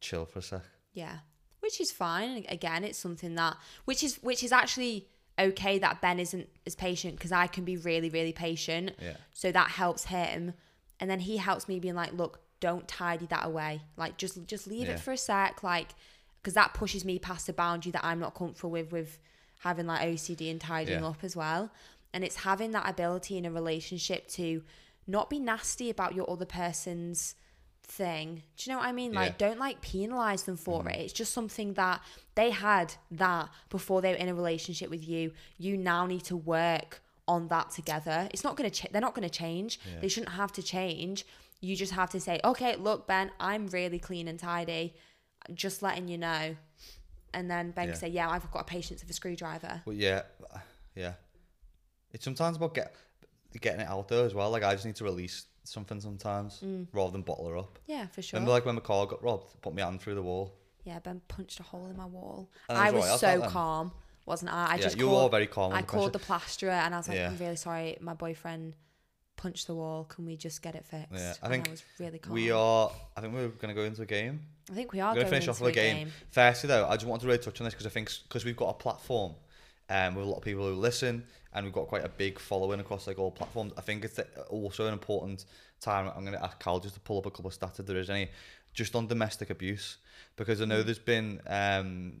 chill 0.00 0.24
for 0.24 0.40
a 0.40 0.42
sec. 0.42 0.62
Yeah, 0.94 1.18
which 1.60 1.80
is 1.80 1.90
fine. 1.92 2.44
Again, 2.48 2.84
it's 2.84 2.98
something 2.98 3.34
that 3.36 3.56
which 3.84 4.02
is 4.02 4.16
which 4.22 4.42
is 4.42 4.52
actually 4.52 5.06
okay 5.38 5.78
that 5.78 6.00
Ben 6.00 6.18
isn't 6.18 6.48
as 6.66 6.74
patient 6.74 7.16
because 7.16 7.32
I 7.32 7.46
can 7.46 7.64
be 7.64 7.76
really 7.76 8.10
really 8.10 8.32
patient. 8.32 8.92
Yeah. 9.00 9.16
So 9.32 9.52
that 9.52 9.68
helps 9.70 10.04
him, 10.04 10.54
and 11.00 11.10
then 11.10 11.20
he 11.20 11.36
helps 11.36 11.68
me 11.68 11.78
being 11.80 11.94
like, 11.94 12.12
look, 12.12 12.40
don't 12.60 12.86
tidy 12.88 13.26
that 13.26 13.46
away. 13.46 13.82
Like 13.96 14.16
just 14.16 14.46
just 14.46 14.66
leave 14.66 14.88
Yeah. 14.88 14.94
it 14.94 15.00
for 15.00 15.12
a 15.12 15.16
sec. 15.16 15.62
Like 15.62 15.94
because 16.40 16.54
that 16.54 16.72
pushes 16.74 17.04
me 17.04 17.18
past 17.18 17.48
a 17.48 17.52
boundary 17.52 17.90
that 17.92 18.04
I'm 18.04 18.20
not 18.20 18.34
comfortable 18.34 18.70
with 18.70 18.92
with 18.92 19.18
having 19.60 19.86
like 19.86 20.00
OCD 20.02 20.50
and 20.50 20.60
tidying 20.60 21.00
Yeah. 21.00 21.08
up 21.08 21.22
as 21.24 21.34
well. 21.36 21.70
And 22.14 22.24
it's 22.24 22.36
having 22.36 22.70
that 22.72 22.88
ability 22.88 23.36
in 23.36 23.44
a 23.44 23.50
relationship 23.50 24.28
to 24.28 24.62
not 25.06 25.28
be 25.28 25.38
nasty 25.38 25.90
about 25.90 26.14
your 26.14 26.30
other 26.30 26.46
person's 26.46 27.34
thing. 27.88 28.42
Do 28.56 28.70
you 28.70 28.72
know 28.74 28.78
what 28.80 28.86
I 28.86 28.92
mean? 28.92 29.12
Like, 29.12 29.32
Yeah. 29.40 29.48
Don't 29.48 29.58
like 29.58 29.80
penalize 29.80 30.44
them 30.44 30.56
for 30.56 30.80
mm-hmm. 30.80 30.90
it. 30.90 31.00
It's 31.00 31.12
just 31.12 31.32
something 31.32 31.74
that 31.74 32.00
they 32.34 32.50
had 32.50 32.94
that 33.10 33.48
before 33.70 34.00
they 34.02 34.10
were 34.10 34.16
in 34.18 34.28
a 34.28 34.34
relationship 34.34 34.90
with 34.90 35.06
you. 35.08 35.32
You 35.56 35.76
now 35.76 36.06
need 36.06 36.24
to 36.24 36.36
work 36.36 37.00
on 37.26 37.48
that 37.48 37.70
together. 37.70 38.28
It's 38.32 38.44
not 38.44 38.56
going 38.56 38.70
to 38.70 38.82
ch- 38.82 38.90
they're 38.92 39.00
not 39.00 39.14
going 39.14 39.28
to 39.28 39.34
change. 39.34 39.80
Yeah. 39.84 40.00
They 40.00 40.08
shouldn't 40.08 40.32
have 40.32 40.52
to 40.52 40.62
change. 40.62 41.26
You 41.60 41.74
just 41.76 41.92
have 41.92 42.10
to 42.10 42.20
say, 42.20 42.40
"Okay, 42.44 42.76
look, 42.76 43.06
Ben, 43.06 43.30
I'm 43.40 43.66
really 43.68 43.98
clean 43.98 44.28
and 44.28 44.38
tidy. 44.38 44.94
Just 45.52 45.82
letting 45.82 46.08
you 46.08 46.18
know." 46.18 46.56
And 47.34 47.50
then 47.50 47.72
Ben 47.72 47.86
Yeah. 47.86 47.90
can 47.92 48.00
say, 48.00 48.08
"Yeah, 48.08 48.30
I've 48.30 48.50
got 48.50 48.60
a 48.60 48.64
patience 48.64 49.02
of 49.02 49.10
a 49.10 49.12
screwdriver." 49.12 49.82
But 49.84 49.96
yeah, 49.96 50.22
uh, 50.54 50.58
yeah. 50.94 51.14
It's 52.12 52.24
sometimes 52.24 52.56
about 52.56 52.74
get 52.74 52.94
getting 53.60 53.80
it 53.80 53.88
out 53.88 54.08
there 54.08 54.24
as 54.24 54.34
well. 54.34 54.50
Like 54.50 54.62
I 54.62 54.72
just 54.74 54.86
need 54.86 54.96
to 54.96 55.04
release 55.04 55.46
something 55.68 56.00
sometimes 56.00 56.60
mm. 56.64 56.86
rather 56.92 57.12
than 57.12 57.22
bottle 57.22 57.48
her 57.48 57.56
up. 57.56 57.78
Yeah, 57.86 58.06
for 58.08 58.22
sure. 58.22 58.38
Remember, 58.38 58.52
like 58.52 58.64
when 58.64 58.74
my 58.74 58.80
car 58.80 59.06
got 59.06 59.22
robbed, 59.22 59.60
put 59.62 59.74
my 59.74 59.82
hand 59.82 60.00
through 60.00 60.14
the 60.16 60.22
wall. 60.22 60.54
yeah, 60.84 60.98
Ben 61.00 61.20
punched 61.28 61.60
a 61.60 61.62
hole 61.62 61.86
in 61.86 61.96
my 61.96 62.06
wall. 62.06 62.50
And 62.68 62.78
I 62.78 62.90
was 62.90 63.06
right, 63.06 63.20
so 63.20 63.40
calm, 63.48 63.92
wasn't 64.26 64.52
I? 64.52 64.66
I 64.66 64.74
yeah, 64.76 64.82
just 64.82 64.96
you 64.96 65.04
were 65.06 65.10
called, 65.12 65.22
all 65.22 65.28
very 65.28 65.46
calm. 65.46 65.72
I 65.72 65.82
called 65.82 66.12
the 66.12 66.18
plasterer 66.18 66.70
and 66.70 66.94
I 66.94 66.98
was 66.98 67.08
like, 67.08 67.18
Yeah. 67.18 67.28
I'm 67.28 67.36
really 67.36 67.56
sorry, 67.56 67.98
my 68.00 68.14
boyfriend 68.14 68.74
punched 69.36 69.66
the 69.68 69.74
wall. 69.74 70.04
Can 70.04 70.26
we 70.26 70.36
just 70.36 70.62
get 70.62 70.74
it 70.74 70.84
fixed? 70.84 71.12
Yeah, 71.12 71.34
I 71.42 71.46
And 71.46 71.52
think 71.52 71.68
I 71.68 71.70
was 71.72 71.84
really 72.00 72.18
calm. 72.18 72.32
We 72.34 72.50
are. 72.50 72.90
I 73.16 73.20
think 73.20 73.34
we're 73.34 73.48
going 73.48 73.68
to 73.68 73.74
go 73.74 73.84
into 73.84 74.02
a 74.02 74.06
game. 74.06 74.40
I 74.70 74.74
think 74.74 74.92
we 74.92 75.00
are 75.00 75.10
We're 75.10 75.20
going 75.20 75.26
to 75.26 75.30
finish 75.30 75.48
off 75.48 75.60
with 75.60 75.70
a 75.70 75.74
game. 75.74 75.96
game. 75.96 76.12
Firstly, 76.30 76.68
though, 76.68 76.86
I 76.88 76.96
just 76.96 77.06
wanted 77.06 77.22
to 77.22 77.26
really 77.28 77.38
touch 77.38 77.60
on 77.60 77.64
this 77.64 77.74
because 77.74 77.86
I 77.86 77.90
think 77.90 78.10
because 78.24 78.44
we've 78.44 78.56
got 78.56 78.70
a 78.70 78.74
platform 78.74 79.34
um, 79.90 80.14
with 80.14 80.24
a 80.24 80.28
lot 80.28 80.38
of 80.38 80.42
people 80.44 80.66
who 80.66 80.74
listen 80.74 81.24
and 81.54 81.64
we've 81.64 81.74
got 81.74 81.88
quite 81.88 82.04
a 82.04 82.08
big 82.08 82.38
following 82.38 82.80
across 82.80 83.06
like 83.06 83.18
all 83.18 83.30
platforms. 83.30 83.72
I 83.76 83.80
think 83.80 84.04
it's 84.04 84.20
also 84.50 84.86
an 84.86 84.92
important 84.92 85.46
time. 85.80 86.10
I'm 86.14 86.24
going 86.24 86.36
to 86.36 86.44
ask 86.44 86.58
Cal 86.58 86.78
just 86.78 86.94
to 86.94 87.00
pull 87.00 87.18
up 87.18 87.26
a 87.26 87.30
couple 87.30 87.48
of 87.48 87.58
stats 87.58 87.80
if 87.80 87.86
there 87.86 87.96
is 87.96 88.10
any, 88.10 88.28
just 88.74 88.94
on 88.94 89.06
domestic 89.06 89.50
abuse 89.50 89.96
because 90.36 90.62
I 90.62 90.64
know 90.66 90.82
there's 90.82 90.98
been 90.98 91.40
um, 91.46 92.14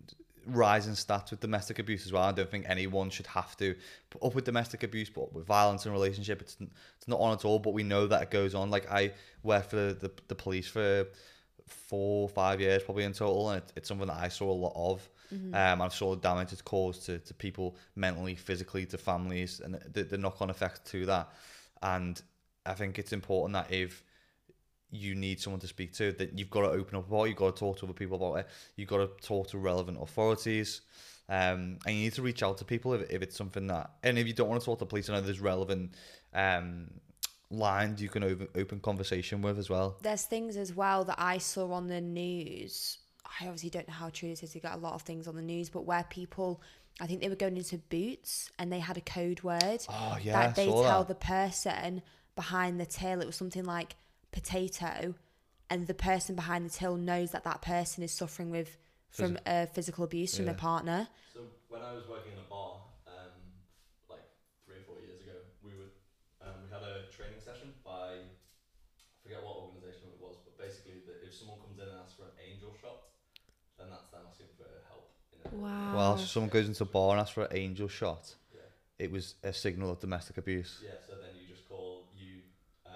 rising 0.46 0.94
stats 0.94 1.30
with 1.30 1.40
domestic 1.40 1.78
abuse 1.78 2.04
as 2.04 2.12
well. 2.12 2.24
I 2.24 2.32
don't 2.32 2.50
think 2.50 2.66
anyone 2.68 3.10
should 3.10 3.28
have 3.28 3.56
to 3.58 3.74
put 4.10 4.22
up 4.22 4.34
with 4.34 4.44
domestic 4.44 4.82
abuse, 4.82 5.10
but 5.10 5.32
with 5.32 5.46
violence 5.46 5.86
in 5.86 5.92
a 5.92 5.94
relationship, 5.94 6.40
it's 6.42 6.56
it's 6.60 7.08
not 7.08 7.20
on 7.20 7.32
at 7.32 7.44
all. 7.44 7.58
But 7.58 7.74
we 7.74 7.82
know 7.82 8.06
that 8.06 8.22
it 8.22 8.30
goes 8.30 8.54
on. 8.54 8.70
Like 8.70 8.90
I 8.90 9.12
work 9.42 9.70
for 9.70 9.76
the, 9.76 9.94
the, 9.94 10.10
the 10.28 10.34
police 10.34 10.68
for 10.68 11.06
four, 11.66 12.28
five 12.28 12.60
years 12.60 12.82
probably 12.82 13.04
in 13.04 13.12
total, 13.12 13.50
and 13.50 13.62
it, 13.62 13.72
it's 13.76 13.88
something 13.88 14.08
that 14.08 14.18
I 14.18 14.28
saw 14.28 14.50
a 14.50 14.52
lot 14.52 14.72
of. 14.74 15.08
Um, 15.54 15.82
I've 15.82 15.94
saw 15.94 16.14
the 16.14 16.20
damage 16.20 16.52
it's 16.52 16.62
caused 16.62 17.06
to, 17.06 17.18
to 17.18 17.34
people 17.34 17.76
mentally, 17.96 18.34
physically, 18.34 18.86
to 18.86 18.98
families, 18.98 19.60
and 19.60 19.78
the, 19.92 20.04
the 20.04 20.18
knock 20.18 20.40
on 20.40 20.50
effect 20.50 20.86
to 20.90 21.06
that. 21.06 21.30
And 21.82 22.20
I 22.64 22.74
think 22.74 22.98
it's 22.98 23.12
important 23.12 23.54
that 23.54 23.72
if 23.72 24.02
you 24.90 25.14
need 25.14 25.40
someone 25.40 25.60
to 25.60 25.66
speak 25.66 25.92
to, 25.94 26.12
that 26.12 26.38
you've 26.38 26.50
got 26.50 26.62
to 26.62 26.68
open 26.68 26.96
up 26.96 27.08
about 27.08 27.24
it, 27.24 27.28
you've 27.28 27.38
got 27.38 27.54
to 27.54 27.60
talk 27.60 27.78
to 27.78 27.84
other 27.84 27.92
people 27.92 28.16
about 28.16 28.40
it, 28.40 28.48
you've 28.76 28.88
got 28.88 28.98
to 28.98 29.26
talk 29.26 29.48
to 29.48 29.58
relevant 29.58 29.98
authorities. 30.00 30.80
Um, 31.30 31.78
and 31.84 31.94
you 31.94 32.04
need 32.04 32.14
to 32.14 32.22
reach 32.22 32.42
out 32.42 32.56
to 32.58 32.64
people 32.64 32.94
if, 32.94 33.10
if 33.10 33.20
it's 33.20 33.36
something 33.36 33.66
that, 33.66 33.90
and 34.02 34.18
if 34.18 34.26
you 34.26 34.32
don't 34.32 34.48
want 34.48 34.62
to 34.62 34.64
talk 34.64 34.78
to 34.78 34.86
police, 34.86 35.10
I 35.10 35.14
know 35.14 35.20
there's 35.20 35.40
relevant 35.40 35.92
um, 36.32 36.88
lines 37.50 38.00
you 38.00 38.08
can 38.08 38.24
open, 38.24 38.48
open 38.54 38.80
conversation 38.80 39.42
with 39.42 39.58
as 39.58 39.68
well. 39.68 39.98
There's 40.02 40.24
things 40.24 40.56
as 40.56 40.74
well 40.74 41.04
that 41.04 41.16
I 41.18 41.36
saw 41.38 41.70
on 41.72 41.86
the 41.86 42.00
news. 42.00 42.98
I 43.40 43.44
obviously 43.44 43.70
don't 43.70 43.86
know 43.88 43.94
how 43.94 44.10
true 44.10 44.28
this 44.30 44.42
is. 44.42 44.54
We 44.54 44.60
got 44.60 44.74
a 44.74 44.80
lot 44.80 44.94
of 44.94 45.02
things 45.02 45.28
on 45.28 45.36
the 45.36 45.42
news, 45.42 45.68
but 45.68 45.82
where 45.82 46.04
people, 46.08 46.62
I 47.00 47.06
think 47.06 47.20
they 47.20 47.28
were 47.28 47.36
going 47.36 47.56
into 47.56 47.78
boots 47.78 48.50
and 48.58 48.72
they 48.72 48.80
had 48.80 48.96
a 48.96 49.00
code 49.02 49.42
word 49.42 49.80
Oh 49.88 50.18
yeah, 50.20 50.32
that 50.32 50.54
they 50.54 50.66
saw 50.66 50.82
tell 50.82 51.04
that. 51.04 51.08
the 51.08 51.14
person 51.26 52.02
behind 52.34 52.80
the 52.80 52.86
till. 52.86 53.20
It 53.20 53.26
was 53.26 53.36
something 53.36 53.64
like 53.64 53.96
potato, 54.32 55.14
and 55.70 55.86
the 55.86 55.94
person 55.94 56.34
behind 56.34 56.64
the 56.64 56.70
till 56.70 56.96
knows 56.96 57.30
that 57.32 57.44
that 57.44 57.62
person 57.62 58.02
is 58.02 58.12
suffering 58.12 58.50
with 58.50 58.76
from 59.10 59.38
uh, 59.46 59.66
physical 59.66 60.04
abuse 60.04 60.36
from 60.36 60.44
Yeah. 60.44 60.52
their 60.52 60.60
partner. 60.60 61.08
So 61.34 61.40
when 61.68 61.82
I 61.82 61.92
was 61.92 62.06
working 62.08 62.32
in 62.32 62.38
a 62.38 62.48
bar, 62.48 62.80
um, 63.06 63.32
like 64.08 64.24
three 64.64 64.76
or 64.76 64.84
four 64.86 65.00
years 65.00 65.20
ago, 65.20 65.32
we 65.62 65.72
were 65.76 65.90
um, 66.44 66.62
we 66.64 66.68
had 66.70 66.82
a 66.82 67.08
training 67.12 67.40
session 67.40 67.74
by 67.84 68.20
I 68.20 69.16
forget 69.22 69.42
what 69.44 69.56
organisation 69.68 70.08
it 70.14 70.20
was, 70.20 70.36
but 70.44 70.56
basically 70.56 71.04
that 71.06 71.20
if 71.26 71.34
someone 71.34 71.58
comes 71.60 71.76
in 71.80 71.88
and 71.88 71.98
asks 72.00 72.16
for 72.16 72.24
an 72.24 72.36
angel 72.40 72.72
shot, 72.80 73.12
then 73.76 73.88
that's 73.90 74.08
them 74.08 74.24
asking 74.28 74.48
for 74.56 74.64
help. 74.88 75.12
In 75.32 75.37
it. 75.37 75.37
Wow. 75.52 75.94
Well, 75.94 76.14
if 76.14 76.28
someone 76.28 76.50
goes 76.50 76.66
into 76.68 76.82
a 76.82 76.86
bar 76.86 77.12
and 77.12 77.20
asks 77.20 77.32
for 77.34 77.44
an 77.44 77.56
angel 77.56 77.88
shot, 77.88 78.34
Yeah. 78.54 78.60
it 78.98 79.10
was 79.10 79.34
a 79.42 79.52
signal 79.52 79.90
of 79.90 80.00
domestic 80.00 80.38
abuse. 80.38 80.80
Yeah. 80.84 80.92
So 81.06 81.14
then 81.16 81.30
you 81.40 81.46
just 81.48 81.68
call 81.68 82.08
you. 82.16 82.42
Um, 82.86 82.92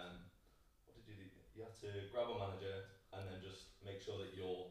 what 0.87 0.97
did 0.97 1.05
you 1.09 1.25
do? 1.25 1.31
You 1.57 1.63
have 1.63 1.79
to 1.81 2.11
grab 2.13 2.29
a 2.29 2.39
manager 2.39 2.85
and 3.15 3.23
then 3.29 3.41
just 3.43 3.63
make 3.85 4.01
sure 4.01 4.19
that 4.19 4.35
you're 4.37 4.67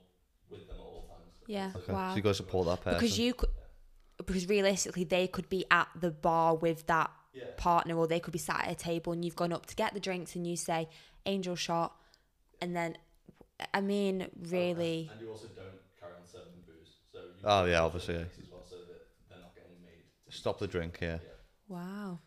with 0.49 0.67
them 0.67 0.77
at 0.77 0.83
all 0.83 1.07
times. 1.09 1.33
Yeah, 1.47 1.71
So 1.73 1.79
Okay. 1.79 1.93
Wow. 1.93 2.09
So 2.11 2.15
you 2.17 2.21
got 2.21 2.29
to 2.29 2.35
support 2.35 2.67
that 2.67 2.81
person. 2.83 2.99
because 2.99 3.17
you 3.19 3.33
could, 3.33 3.49
because 4.25 4.47
realistically 4.47 5.03
they 5.03 5.27
could 5.27 5.49
be 5.49 5.65
at 5.71 5.87
the 5.99 6.11
bar 6.11 6.55
with 6.55 6.85
that 6.87 7.11
Yeah. 7.33 7.45
partner 7.57 7.95
or 7.97 8.07
they 8.07 8.19
could 8.19 8.33
be 8.33 8.39
sat 8.39 8.65
at 8.65 8.71
a 8.71 8.75
table 8.75 9.13
and 9.13 9.23
you've 9.25 9.35
gone 9.37 9.53
up 9.53 9.65
to 9.67 9.75
get 9.75 9.93
the 9.93 9.99
drinks 9.99 10.35
and 10.35 10.45
you 10.45 10.55
say 10.57 10.89
angel 11.25 11.55
shot 11.55 11.95
and 12.59 12.75
then 12.75 12.97
i 13.73 13.79
mean 13.79 14.27
really 14.49 15.09
And 15.11 15.21
you 15.21 15.29
also 15.31 15.47
don't 15.55 15.80
getting 17.43 17.71
yeah, 17.71 17.81
obviously. 17.81 18.15
be 18.15 18.25
Stop 20.29 20.59
the 20.59 20.67
drink, 20.67 20.99
yeah. 21.01 21.17
wow 21.67 22.19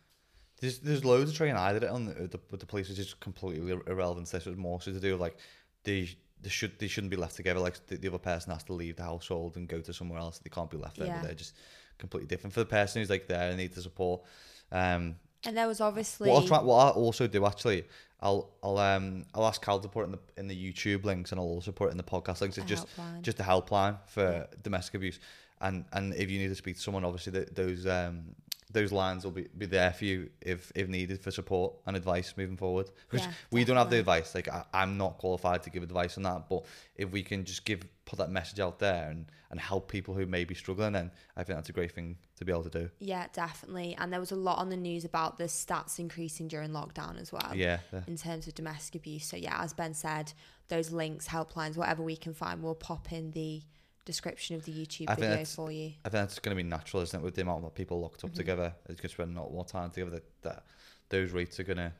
There's 0.61 0.79
there's 0.79 1.05
loads 1.05 1.31
of 1.31 1.37
training 1.37 1.57
I 1.57 1.73
did 1.73 1.85
it 1.85 1.91
on 1.91 2.07
the, 2.07 2.13
the 2.29 2.41
with 2.51 2.61
the 2.61 2.67
police, 2.67 2.91
is 2.91 3.15
completely 3.15 3.79
irrelevant. 3.87 4.31
This 4.31 4.45
was 4.45 4.57
more 4.57 4.81
so 4.81 4.93
to 4.93 5.01
do 5.01 5.13
with 5.13 5.21
like 5.21 5.39
they 5.85 6.11
they 6.41 6.51
should 6.51 6.79
they 6.79 6.89
shouldn't 6.89 7.11
be 7.11 7.17
left 7.17 7.37
together. 7.37 7.61
Like 7.61 7.87
the, 7.87 7.97
the 7.97 8.09
other 8.09 8.19
person 8.19 8.53
has 8.53 8.63
to 8.65 8.75
leave 8.75 8.97
the 8.97 9.03
household 9.03 9.57
and 9.57 9.67
go 9.67 9.81
to 9.81 9.93
somewhere 9.93 10.19
else. 10.19 10.39
They 10.39 10.51
can't 10.51 10.71
be 10.71 10.77
left 10.77 10.99
there. 10.99 11.09
Yeah. 11.09 11.23
They're 11.23 11.35
just 11.35 11.57
completely 11.99 12.27
different 12.27 12.53
for 12.53 12.61
the 12.61 12.67
person 12.67 13.01
who's 13.01 13.11
like 13.11 13.27
there 13.27 13.49
and 13.49 13.57
need 13.57 13.73
the 13.75 13.83
support. 13.83 14.23
Um, 14.71 15.17
and 15.47 15.57
there 15.57 15.67
was 15.67 15.81
obviously 15.81 16.31
what 16.31 16.43
I'll 16.43 16.49
try, 16.49 16.63
what 16.63 16.77
I 16.77 16.91
also 16.91 17.27
do 17.27 17.47
actually, 17.47 17.85
I'll 18.21 18.51
I'll 18.63 18.79
um 18.79 19.25
I'll 19.35 19.47
ask 19.47 19.63
Cal 19.63 19.81
to 19.81 19.89
put 19.89 20.03
it 20.03 20.05
in 20.05 20.13
the 20.13 20.19
in 20.39 20.49
the 20.49 20.73
YouTube 20.73 21.05
links 21.05 21.33
and 21.33 21.41
I'll 21.41 21.47
also 21.47 21.73
put 21.73 21.89
it 21.89 21.91
in 21.93 21.97
the 21.97 22.03
podcast 22.03 22.41
links. 22.41 22.59
It's 22.59 22.67
just 22.67 22.87
helpline. 22.97 23.23
just 23.23 23.41
a 23.41 23.43
helpline 23.43 23.99
for 24.07 24.47
domestic 24.63 24.95
abuse. 24.95 25.21
And 25.61 25.85
and 25.93 26.15
if 26.15 26.31
you 26.31 26.39
need 26.39 26.49
to 26.49 26.55
speak 26.55 26.77
to 26.77 26.83
someone, 26.83 27.05
obviously 27.05 27.33
th 27.33 27.49
those 27.55 27.87
um 27.87 28.35
those 28.75 28.93
lines 28.93 29.25
will 29.25 29.31
be, 29.31 29.47
be 29.57 29.67
there 29.67 29.93
for 29.93 30.05
you 30.05 30.29
if 30.43 30.71
if 30.75 30.89
needed 30.89 31.21
for 31.21 31.31
support 31.31 31.75
and 31.87 31.97
advice 31.97 32.35
moving 32.37 32.57
forward. 32.57 32.91
Because 33.09 33.27
Yeah, 33.27 33.33
we 33.51 33.65
don't 33.65 33.77
have 33.79 33.89
the 33.89 34.01
advice. 34.01 34.35
Like 34.35 34.49
I, 34.49 34.65
I'm 34.75 34.99
not 34.99 35.17
qualified 35.17 35.63
to 35.63 35.71
give 35.71 35.83
advice 35.83 36.19
on 36.19 36.25
that. 36.25 36.49
But 36.51 36.67
if 36.97 37.11
we 37.11 37.23
can 37.23 37.45
just 37.45 37.65
give 37.65 37.81
put 38.05 38.19
that 38.19 38.31
message 38.31 38.61
out 38.61 38.79
there 38.79 39.09
and 39.11 39.27
and 39.51 39.61
help 39.61 39.89
people 39.89 40.15
who 40.15 40.27
may 40.27 40.45
be 40.45 40.55
struggling, 40.55 40.93
then 40.93 41.11
I 41.37 41.45
think 41.45 41.57
that's 41.57 41.69
a 41.69 41.73
great 41.73 41.93
thing 41.93 42.19
to 42.37 42.45
be 42.45 42.51
able 42.53 42.65
to 42.65 42.71
do. 42.71 42.91
yeah 42.99 43.27
definitely 43.33 43.97
and 43.99 44.13
there 44.13 44.21
was 44.21 44.33
a 44.33 44.37
lot 44.37 44.59
on 44.59 44.69
the 44.69 44.77
news 44.77 45.05
about 45.05 45.39
the 45.39 45.45
stats 45.45 46.01
increasing 46.01 46.49
during 46.49 46.71
lockdown 46.71 47.21
as 47.21 47.33
well 47.33 47.53
yeah. 47.55 47.79
yeah. 47.93 48.01
in 48.09 48.17
terms 48.17 48.49
of 48.49 48.55
domestic 48.55 48.97
abuse 48.97 49.25
so 49.25 49.37
yeah 49.37 49.63
as 49.63 49.73
ben 49.73 49.95
said 49.95 50.33
those 50.69 50.91
links 50.91 51.29
helplines 51.29 51.77
whatever 51.77 52.03
we 52.03 52.17
can 52.17 52.35
find 52.35 52.63
we'll 52.63 52.75
pop 52.75 53.13
in 53.13 53.31
the 53.31 53.63
description 54.05 54.55
of 54.57 54.65
the 54.65 54.73
youtube 54.73 55.07
I 55.09 55.15
video 55.15 55.45
for 55.45 55.71
you 55.73 55.93
I 56.05 56.09
think 56.09 56.13
that's 56.13 56.39
going 56.39 56.57
to 56.57 56.63
be 56.63 56.69
natural, 56.69 57.03
isn't 57.03 57.19
it? 57.19 57.23
With 57.23 57.35
the 57.35 57.43
amount 57.43 57.65
of 57.65 57.75
people 57.75 58.01
locked 58.01 58.23
up 58.25 58.31
Mm-hmm. 58.31 58.37
together, 58.37 58.75
it's 58.89 59.01
going 59.01 59.09
to 59.09 59.15
spend 59.15 59.37
a 59.37 59.41
lot 59.41 59.53
more 59.53 59.65
time 59.65 59.91
together. 59.91 60.11
That, 60.11 60.25
that 60.43 60.65
those 61.09 61.31
rates 61.33 61.59
are 61.61 61.65
going 61.65 61.79
to 61.79 61.93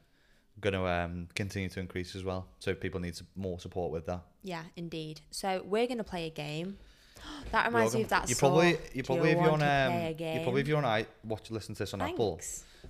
going 0.61 0.75
to 0.75 0.87
um, 0.87 1.29
continue 1.35 1.69
to 1.69 1.81
increase 1.81 2.15
as 2.15 2.23
well. 2.23 2.47
So 2.61 2.75
people 2.75 3.01
need 3.01 3.19
more 3.35 3.59
support 3.59 3.91
with 3.91 4.07
that. 4.07 4.21
Yeah, 4.43 4.63
indeed. 4.77 5.21
So 5.31 5.63
we're 5.65 5.87
gonna 5.87 6.05
play 6.05 6.27
a 6.27 6.31
game. 6.31 6.79
That 7.53 7.67
reminds 7.69 7.95
me 7.95 8.03
of 8.03 8.09
that 8.09 8.29
You 8.29 8.37
probably 8.37 8.77
you 8.93 9.03
probably 9.03 9.31
if 9.31 9.39
you're 9.39 9.51
on 9.51 9.63
um, 9.63 10.15
you 10.19 10.41
probably 10.43 10.61
if 10.61 10.69
you're 10.69 10.79
on 10.79 10.85
I 10.85 11.07
watch 11.25 11.51
listen 11.51 11.75
to 11.75 11.79
this 11.81 11.95
on 11.95 12.03
Apple. 12.03 12.41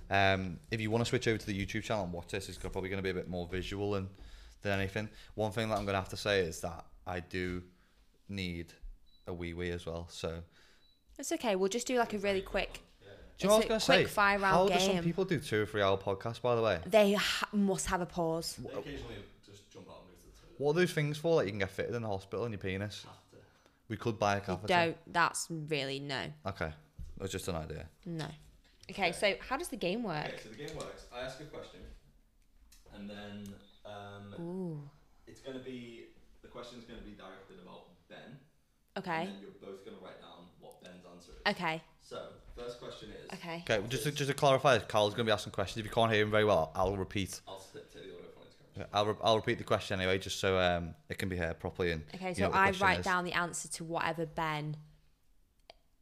Um, 0.09 0.59
if 0.71 0.81
you 0.81 0.91
want 0.91 1.03
to 1.05 1.09
switch 1.09 1.27
over 1.27 1.37
to 1.37 1.45
the 1.45 1.65
YouTube 1.65 1.83
channel 1.83 2.03
and 2.03 2.11
watch 2.13 2.27
this, 2.27 2.49
it's 2.49 2.57
probably 2.57 2.89
going 2.89 2.97
to 2.97 3.03
be 3.03 3.09
a 3.11 3.13
bit 3.13 3.29
more 3.29 3.47
visual 3.47 3.91
than 3.91 4.09
than 4.61 4.77
anything. 4.79 5.09
One 5.35 5.51
thing 5.51 5.69
that 5.69 5.77
I'm 5.77 5.85
going 5.85 5.93
to 5.93 5.99
have 5.99 6.09
to 6.09 6.17
say 6.17 6.41
is 6.41 6.59
that 6.61 6.85
I 7.07 7.19
do 7.21 7.63
need 8.27 8.73
a 9.27 9.33
wee 9.33 9.53
wee 9.53 9.69
as 9.71 9.85
well. 9.85 10.07
So 10.09 10.41
It's 11.19 11.31
okay. 11.31 11.55
We'll 11.55 11.69
just 11.69 11.87
do 11.87 11.97
like 11.97 12.13
a 12.13 12.17
really 12.19 12.41
quick. 12.41 12.81
Do 13.37 13.43
you 13.43 13.49
know 13.49 13.55
what 13.57 13.65
It's 13.65 13.71
I 13.71 13.73
a 13.73 13.75
was 13.75 13.85
going 13.87 13.97
quick 13.97 14.07
to 14.07 14.09
say? 14.09 14.15
fire 14.15 14.39
round 14.39 14.69
How 14.69 14.77
do 14.77 14.83
some 14.85 14.93
game. 14.95 15.03
people 15.03 15.25
do 15.25 15.39
two 15.39 15.63
or 15.63 15.65
three 15.65 15.81
hour 15.81 15.97
podcasts, 15.97 16.41
by 16.41 16.55
the 16.55 16.61
way? 16.61 16.79
They 16.85 17.13
ha- 17.13 17.49
must 17.51 17.87
have 17.87 17.99
a 17.99 18.05
pause. 18.05 18.55
They 18.57 18.69
occasionally 18.69 19.15
just 19.45 19.69
jump 19.69 19.89
out 19.89 19.97
and 19.99 20.07
go 20.07 20.13
to 20.15 20.25
the 20.25 20.41
toilet. 20.41 20.55
What 20.59 20.71
are 20.71 20.79
those 20.79 20.93
things 20.93 21.17
for? 21.17 21.35
Like 21.35 21.45
you 21.47 21.51
can 21.51 21.59
get 21.59 21.69
fitted 21.69 21.95
in 21.95 22.01
the 22.01 22.07
hospital 22.07 22.45
in 22.45 22.53
your 22.53 22.59
penis? 22.59 23.01
Catheter. 23.05 23.43
We 23.89 23.97
could 23.97 24.17
buy 24.17 24.35
a 24.35 24.37
You 24.37 24.45
catheter. 24.45 24.67
don't. 24.67 24.97
That's 25.13 25.47
really 25.49 25.99
no, 25.99 26.27
Okay. 26.47 26.71
That's 27.17 27.31
just 27.31 27.47
an 27.49 27.55
idea. 27.55 27.87
no. 28.05 28.27
Okay, 28.89 29.11
so 29.13 29.33
how 29.49 29.57
does 29.57 29.69
the 29.69 29.77
game 29.77 30.03
work? 30.03 30.25
Okay, 30.27 30.37
so 30.43 30.49
the 30.49 30.55
game 30.55 30.75
works. 30.77 31.07
I 31.13 31.21
ask 31.21 31.39
a 31.41 31.45
question, 31.45 31.79
and 32.93 33.09
then 33.09 33.47
um, 33.83 34.35
Ooh. 34.39 34.89
it's 35.27 35.41
going 35.41 35.57
to 35.57 35.63
be 35.63 36.05
the 36.43 36.47
question's 36.47 36.83
going 36.85 36.99
to 36.99 37.05
be 37.05 37.13
directed 37.13 37.23
about 37.23 37.23
Ben. 37.23 37.44
Okay. 38.97 39.21
And 39.23 39.29
then 39.29 39.35
you're 39.41 39.51
both 39.61 39.83
going 39.85 39.97
to 39.97 40.03
write 40.03 40.21
down 40.21 40.45
what 40.59 40.81
Ben's 40.83 41.03
answer 41.13 41.31
is. 41.33 41.51
Okay. 41.55 41.81
So 42.01 42.21
first 42.57 42.79
question 42.79 43.09
is. 43.09 43.33
Okay. 43.33 43.63
Okay, 43.69 43.79
well, 43.79 43.87
just 43.87 44.03
to, 44.03 44.11
just 44.11 44.29
to 44.29 44.33
clarify, 44.35 44.77
Carl's 44.79 45.13
going 45.13 45.25
to 45.25 45.29
be 45.29 45.33
asking 45.33 45.51
questions. 45.53 45.79
If 45.79 45.85
you 45.85 45.91
can't 45.91 46.11
hear 46.11 46.23
him 46.23 46.31
very 46.31 46.45
well, 46.45 46.71
I'll 46.75 46.95
repeat. 46.95 47.41
I'll 47.47 47.59
sit 47.59 47.91
take 47.91 48.03
the 48.03 48.11
order 48.11 48.27
from 48.33 48.43
Instagram. 48.43 48.77
Yeah, 48.79 48.85
I'll, 48.93 49.05
re- 49.05 49.15
I'll 49.23 49.35
repeat 49.37 49.57
the 49.57 49.63
question 49.63 49.99
anyway, 49.99 50.17
just 50.19 50.39
so 50.39 50.57
um, 50.59 50.95
it 51.09 51.17
can 51.17 51.29
be 51.29 51.35
heard 51.37 51.59
properly. 51.59 51.91
And 51.91 52.03
Okay. 52.15 52.29
you 52.29 52.35
So 52.35 52.41
know 52.41 52.47
what 52.49 52.53
the 52.53 52.59
I 52.59 52.63
question 52.67 52.87
write 52.87 52.99
is. 52.99 53.05
down 53.05 53.25
the 53.25 53.33
answer 53.33 53.67
to 53.67 53.83
whatever 53.83 54.25
Ben. 54.25 54.77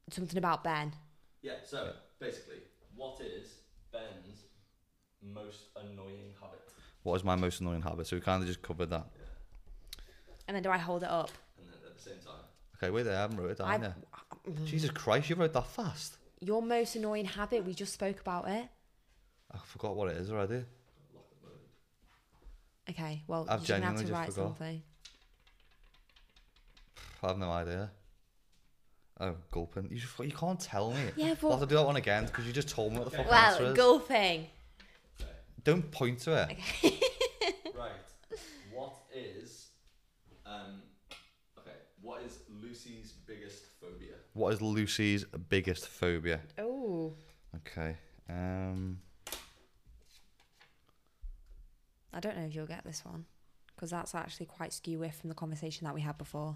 Something 0.09 0.37
about 0.37 0.63
Ben. 0.63 0.93
Yeah. 1.41 1.53
So 1.65 1.93
basically, 2.19 2.57
what 2.95 3.19
is 3.21 3.47
Ben's 3.91 4.43
most 5.21 5.69
annoying 5.75 6.33
habit? 6.39 6.59
What 7.03 7.15
is 7.15 7.23
my 7.23 7.35
most 7.35 7.59
annoying 7.61 7.81
habit? 7.81 8.05
So 8.07 8.17
we 8.17 8.21
kind 8.21 8.41
of 8.41 8.47
just 8.47 8.61
covered 8.61 8.89
that. 8.91 9.05
And 10.47 10.55
then 10.55 10.61
do 10.63 10.69
I 10.69 10.77
hold 10.77 11.03
it 11.03 11.09
up? 11.09 11.31
And 11.57 11.67
then 11.67 11.75
at 11.87 11.95
the 11.95 12.01
same 12.01 12.19
time, 12.19 12.43
Okay, 12.83 12.91
wait 12.91 13.03
there, 13.03 13.15
I 13.15 13.21
haven't 13.21 13.37
wrote 13.37 13.51
it 13.51 13.57
down 13.59 13.81
yet. 13.81 13.93
Uh, 14.13 14.49
mm. 14.49 14.65
Jesus 14.65 14.89
Christ, 14.89 15.29
you 15.29 15.37
wrote 15.37 15.53
that 15.53 15.67
fast. 15.67 16.17
Your 16.41 16.61
most 16.61 16.97
annoying 16.97 17.23
habit. 17.23 17.63
We 17.63 17.73
just 17.73 17.93
spoke 17.93 18.19
about 18.19 18.49
it. 18.49 18.67
I 19.49 19.57
forgot 19.65 19.95
what 19.95 20.09
it 20.09 20.17
is 20.17 20.29
already. 20.29 20.65
lock 21.13 21.25
and 21.31 21.49
load. 21.49 21.59
Okay. 22.89 23.23
Well, 23.25 23.47
I've 23.49 23.61
you're 23.67 23.79
gonna 23.79 23.85
have 23.85 23.95
genuinely 23.95 24.03
to 24.03 24.09
just 24.09 24.11
write 24.11 24.33
forgot. 24.33 24.57
something. 24.57 24.83
I 27.23 27.27
have 27.27 27.37
no 27.37 27.51
idea. 27.51 27.91
Oh, 29.21 29.35
gulping. 29.49 29.87
You, 29.89 29.99
just, 29.99 30.19
you 30.19 30.31
can't 30.31 30.59
tell 30.59 30.91
me. 30.91 31.03
Yeah, 31.15 31.27
I'll 31.29 31.35
but 31.35 31.51
have 31.51 31.59
to 31.61 31.65
do 31.67 31.75
that 31.75 31.85
one 31.85 31.95
again 31.95 32.25
because 32.25 32.45
you 32.45 32.51
just 32.51 32.67
told 32.67 32.91
me 32.91 32.99
what 32.99 33.11
the 33.11 33.15
fuck 33.15 33.25
the 33.27 33.31
well, 33.31 33.51
answer 33.51 33.65
is. 33.67 33.77
golfing. 33.77 34.47
Okay. 35.21 35.31
Don't 35.63 35.89
point 35.89 36.19
to 36.19 36.49
it. 36.49 36.57
right. 37.77 37.91
What 38.73 38.95
is 39.15 39.67
um 40.47 40.81
okay, 41.59 41.77
what 42.01 42.23
is 42.23 42.39
Lucy's 42.61 43.11
biggest 43.11 43.63
phobia? 43.79 44.15
What 44.33 44.53
is 44.53 44.61
Lucy's 44.61 45.25
biggest 45.49 45.87
phobia? 45.87 46.41
Oh. 46.57 47.13
Okay. 47.57 47.95
Um. 48.29 48.99
I 52.11 52.19
don't 52.19 52.37
know 52.37 52.43
if 52.45 52.53
you'll 52.55 52.67
get 52.67 52.83
this 52.83 53.03
one 53.05 53.25
because 53.75 53.89
that's 53.89 54.13
actually 54.13 54.45
quite 54.45 54.71
skew 54.73 54.99
with 54.99 55.15
from 55.15 55.29
the 55.29 55.35
conversation 55.35 55.85
that 55.85 55.93
we 55.95 56.01
had 56.01 56.17
before. 56.17 56.55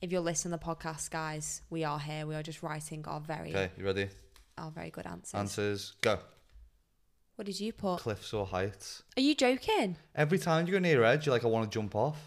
If 0.00 0.12
you're 0.12 0.20
listening 0.20 0.56
to 0.56 0.64
the 0.64 0.64
podcast, 0.64 1.10
guys, 1.10 1.62
we 1.70 1.84
are 1.84 1.98
here. 1.98 2.26
We 2.26 2.34
are 2.34 2.42
just 2.42 2.62
writing 2.62 3.04
our 3.06 3.20
very, 3.20 3.50
Okay, 3.50 3.70
you 3.76 3.84
ready? 3.84 4.08
our 4.56 4.70
very 4.70 4.90
good 4.90 5.06
answers. 5.06 5.34
Answers 5.34 5.94
go. 6.00 6.18
What 7.34 7.46
did 7.46 7.58
you 7.60 7.72
put? 7.72 7.98
Cliffs 7.98 8.32
or 8.32 8.46
heights? 8.46 9.02
Are 9.16 9.20
you 9.20 9.34
joking? 9.34 9.96
Every 10.14 10.38
time 10.38 10.66
you 10.66 10.72
go 10.72 10.78
near 10.78 11.02
edge, 11.04 11.26
you're 11.26 11.34
like, 11.34 11.44
I 11.44 11.48
want 11.48 11.70
to 11.70 11.76
jump 11.78 11.94
off. 11.94 12.18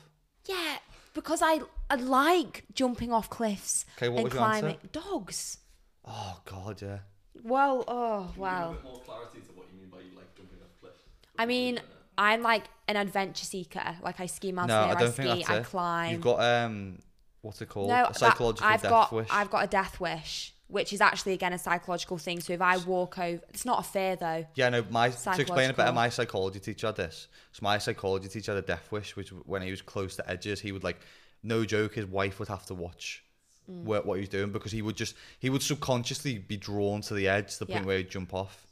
Yeah, 1.13 1.21
because 1.21 1.41
I 1.41 1.59
I 1.89 1.95
like 1.95 2.65
jumping 2.73 3.11
off 3.11 3.29
cliffs 3.29 3.85
Okay, 3.97 4.09
what 4.09 4.17
and 4.17 4.23
was 4.25 4.33
your 4.33 4.43
answer? 4.43 4.59
climbing. 4.61 4.77
Dogs. 4.91 5.57
Oh 6.05 6.39
God, 6.45 6.81
yeah. 6.81 6.99
Well, 7.43 7.83
oh 7.87 8.29
Can 8.33 8.41
wow. 8.41 8.73
bit 8.73 8.83
more 8.83 8.99
clarity 9.01 9.39
to 9.39 9.53
what 9.53 9.67
you 9.73 9.79
mean 9.81 9.89
by 9.89 9.97
you 9.99 10.15
like 10.15 10.35
jumping 10.35 10.59
off 10.61 10.69
cliffs? 10.81 11.01
I 11.37 11.45
mean, 11.45 11.79
I'm 12.17 12.41
like 12.41 12.65
an 12.87 12.97
adventure 12.97 13.45
seeker. 13.45 13.95
Like 14.01 14.19
I 14.19 14.25
ski 14.25 14.51
No, 14.51 14.57
mountaineer, 14.57 14.81
I 14.81 14.91
I, 14.91 14.99
don't 14.99 15.11
ski, 15.13 15.23
think 15.23 15.37
that's 15.39 15.49
I 15.49 15.57
it. 15.57 15.63
climb. 15.65 16.11
You've 16.11 16.21
got 16.21 16.39
um, 16.41 16.99
what's 17.41 17.61
it 17.61 17.69
called? 17.69 17.89
no, 17.89 18.03
a 18.03 18.07
that- 18.07 18.15
psychological 18.17 18.67
I've 18.69 18.81
death 18.81 18.89
got 18.89 19.11
wish. 19.13 19.27
I've 19.31 19.49
got 19.51 19.63
a 19.63 19.67
death 19.67 19.99
wish, 19.99 20.53
which 20.71 20.93
is 20.93 21.01
actually 21.01 21.33
again 21.33 21.53
a 21.53 21.57
psychological 21.59 22.17
thing. 22.17 22.39
So 22.39 22.53
if 22.53 22.61
I 22.61 22.77
walk 22.77 23.19
over, 23.19 23.41
it's 23.49 23.65
not 23.65 23.79
a 23.79 23.83
fear 23.83 24.15
though. 24.15 24.45
Yeah, 24.55 24.69
no. 24.69 24.83
My 24.89 25.09
to 25.09 25.13
explain 25.13 25.39
it 25.39 25.47
better, 25.47 25.47
Psychological. 25.89 25.93
my 25.93 26.09
psychology 26.09 26.59
teacher 26.59 26.87
had 26.87 26.95
this. 26.95 27.27
So 27.51 27.59
my 27.63 27.77
psychology 27.77 28.27
teacher 28.29 28.53
had 28.55 28.63
a 28.63 28.67
death 28.67 28.91
wish, 28.91 29.15
which 29.15 29.29
when 29.29 29.61
he 29.61 29.71
was 29.71 29.81
close 29.81 30.15
to 30.15 30.29
edges, 30.29 30.59
he 30.61 30.71
would 30.71 30.83
like, 30.83 30.99
no 31.43 31.65
joke, 31.65 31.93
his 31.95 32.05
wife 32.05 32.39
would 32.39 32.47
have 32.47 32.65
to 32.67 32.73
watch 32.73 33.23
Mm. 33.69 33.83
what, 33.83 34.07
what 34.07 34.15
he 34.15 34.21
was 34.21 34.29
doing 34.29 34.51
because 34.51 34.71
he 34.71 34.81
would 34.81 34.95
just 34.95 35.13
he 35.37 35.51
would 35.51 35.61
subconsciously 35.61 36.39
be 36.39 36.57
drawn 36.57 36.99
to 37.01 37.13
the 37.13 37.27
edge 37.27 37.53
to 37.53 37.59
the 37.59 37.65
point 37.67 37.81
Yeah. 37.81 37.85
where 37.85 37.97
he'd 37.99 38.09
jump 38.09 38.33
off. 38.33 38.65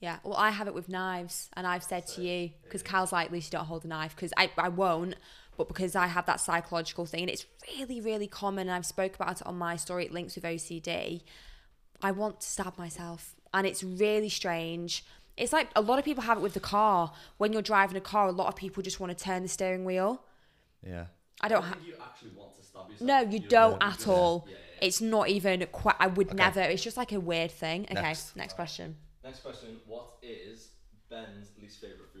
Yeah, 0.00 0.18
well, 0.24 0.34
I 0.36 0.50
have 0.50 0.66
it 0.66 0.74
with 0.74 0.88
knives, 0.88 1.48
and 1.56 1.66
I've 1.66 1.84
said 1.84 2.06
to 2.08 2.20
you 2.22 2.50
because 2.64 2.82
Cal's 2.82 3.12
like, 3.12 3.30
Lucy, 3.30 3.48
don't 3.50 3.64
hold 3.64 3.84
a 3.84 3.88
knife 3.88 4.14
because 4.14 4.32
I, 4.36 4.50
I 4.58 4.68
won't, 4.68 5.14
but 5.56 5.68
because 5.68 5.94
I 5.96 6.06
have 6.06 6.26
that 6.26 6.40
psychological 6.40 7.06
thing, 7.06 7.22
and 7.22 7.30
it's 7.30 7.46
really, 7.78 8.00
really 8.00 8.26
common. 8.26 8.68
And 8.68 8.72
I've 8.76 8.86
spoke 8.86 9.14
about 9.14 9.40
it 9.40 9.46
on 9.46 9.56
my 9.56 9.76
story. 9.76 10.04
It 10.06 10.12
links 10.12 10.34
with 10.34 10.44
OCD. 10.44 11.22
I 12.02 12.10
want 12.10 12.40
to 12.40 12.46
stab 12.46 12.76
myself, 12.78 13.34
and 13.52 13.66
it's 13.66 13.82
really 13.82 14.28
strange. 14.28 15.04
It's 15.36 15.52
like 15.52 15.68
a 15.74 15.80
lot 15.80 15.98
of 15.98 16.04
people 16.04 16.22
have 16.24 16.38
it 16.38 16.42
with 16.42 16.54
the 16.54 16.60
car. 16.60 17.12
When 17.38 17.52
you're 17.52 17.62
driving 17.62 17.96
a 17.96 18.00
car, 18.00 18.28
a 18.28 18.32
lot 18.32 18.48
of 18.48 18.56
people 18.56 18.82
just 18.82 19.00
want 19.00 19.16
to 19.16 19.24
turn 19.24 19.42
the 19.42 19.48
steering 19.48 19.84
wheel. 19.84 20.22
Yeah. 20.86 21.06
I 21.40 21.48
don't 21.48 21.62
have. 21.64 21.78
you 21.84 21.94
actually 22.00 22.30
want 22.36 22.54
to 22.56 22.62
stab 22.62 22.88
yourself. 22.90 23.00
No, 23.08 23.20
you 23.22 23.38
You're 23.40 23.48
don't 23.48 23.82
at 23.82 23.98
good 23.98 24.08
all. 24.08 24.44
Yeah, 24.46 24.52
yeah, 24.52 24.58
yeah. 24.80 24.86
It's 24.86 25.00
not 25.00 25.28
even 25.28 25.66
quite. 25.72 25.96
I 25.98 26.06
would 26.06 26.28
Okay. 26.28 26.36
never. 26.36 26.60
It's 26.60 26.82
just 26.84 26.96
like 26.96 27.12
a 27.12 27.18
weird 27.20 27.50
thing. 27.50 27.84
Okay, 27.90 27.94
Next. 28.00 28.36
next 28.36 28.54
question. 28.54 28.96
Next 29.24 29.40
question: 29.40 29.80
What 29.86 30.18
is 30.22 30.68
Ben's 31.10 31.50
least 31.60 31.80
favorite 31.80 32.12
food? 32.12 32.13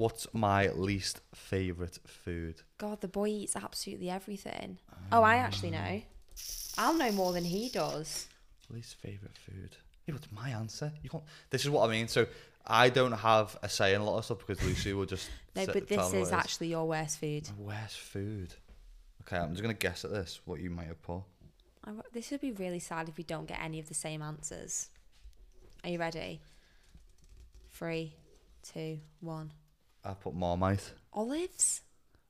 What's 0.00 0.26
my 0.32 0.70
least 0.70 1.20
favorite 1.34 1.98
food? 2.06 2.62
God, 2.78 3.02
the 3.02 3.06
boy 3.08 3.26
eats 3.26 3.54
absolutely 3.54 4.08
everything. 4.08 4.78
Ah. 4.90 4.96
Oh, 5.18 5.22
I 5.22 5.36
actually 5.36 5.72
know. 5.72 6.00
I'll 6.78 6.94
know 6.94 7.12
more 7.12 7.34
than 7.34 7.44
he 7.44 7.68
does. 7.68 8.26
Least 8.70 8.94
favorite 8.94 9.36
food. 9.36 9.76
Yeah, 10.06 10.14
it's 10.14 10.32
my 10.32 10.48
answer. 10.48 10.90
You 11.02 11.10
can't. 11.10 11.22
This 11.50 11.64
is 11.64 11.70
what 11.70 11.86
I 11.86 11.92
mean. 11.92 12.08
So 12.08 12.26
I 12.66 12.88
don't 12.88 13.12
have 13.12 13.58
a 13.62 13.68
say 13.68 13.92
in 13.94 14.00
a 14.00 14.04
lot 14.04 14.16
of 14.16 14.24
stuff 14.24 14.38
because 14.38 14.64
Lucy 14.64 14.94
will 14.94 15.04
just. 15.04 15.28
No, 15.54 15.66
sit- 15.66 15.74
but 15.74 15.88
tell 15.88 16.04
this 16.06 16.14
me 16.14 16.22
is 16.22 16.28
it 16.30 16.34
actually 16.34 16.68
your 16.68 16.88
worst 16.88 17.18
food. 17.20 17.50
Worst 17.58 17.98
food. 17.98 18.54
Okay, 19.20 19.36
I'm 19.36 19.50
just 19.50 19.60
gonna 19.60 19.74
guess 19.74 20.06
at 20.06 20.12
this. 20.12 20.40
What 20.46 20.60
you 20.60 20.70
might 20.70 20.86
have 20.86 21.02
put. 21.02 21.24
I, 21.84 21.90
wa- 21.92 22.02
this 22.10 22.30
would 22.30 22.40
be 22.40 22.52
really 22.52 22.78
sad 22.78 23.10
if 23.10 23.18
we 23.18 23.24
don't 23.24 23.46
get 23.46 23.60
any 23.62 23.78
of 23.78 23.88
the 23.88 23.94
same 23.94 24.22
answers. 24.22 24.88
Are 25.84 25.90
you 25.90 25.98
ready? 25.98 26.40
Three, 27.72 28.14
two, 28.62 29.00
one. 29.20 29.52
I 30.04 30.14
put 30.14 30.34
Marmite. 30.34 30.92
Olives? 31.12 31.82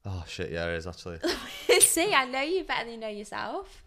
Oh 0.04 0.24
shit! 0.26 0.50
Yeah, 0.50 0.66
it 0.66 0.76
is 0.76 0.86
actually. 0.86 1.18
See, 1.80 2.14
I 2.14 2.24
know 2.24 2.40
you 2.40 2.64
better 2.64 2.84
than 2.84 2.94
you 2.94 3.00
know 3.00 3.08
yourself. 3.08 3.82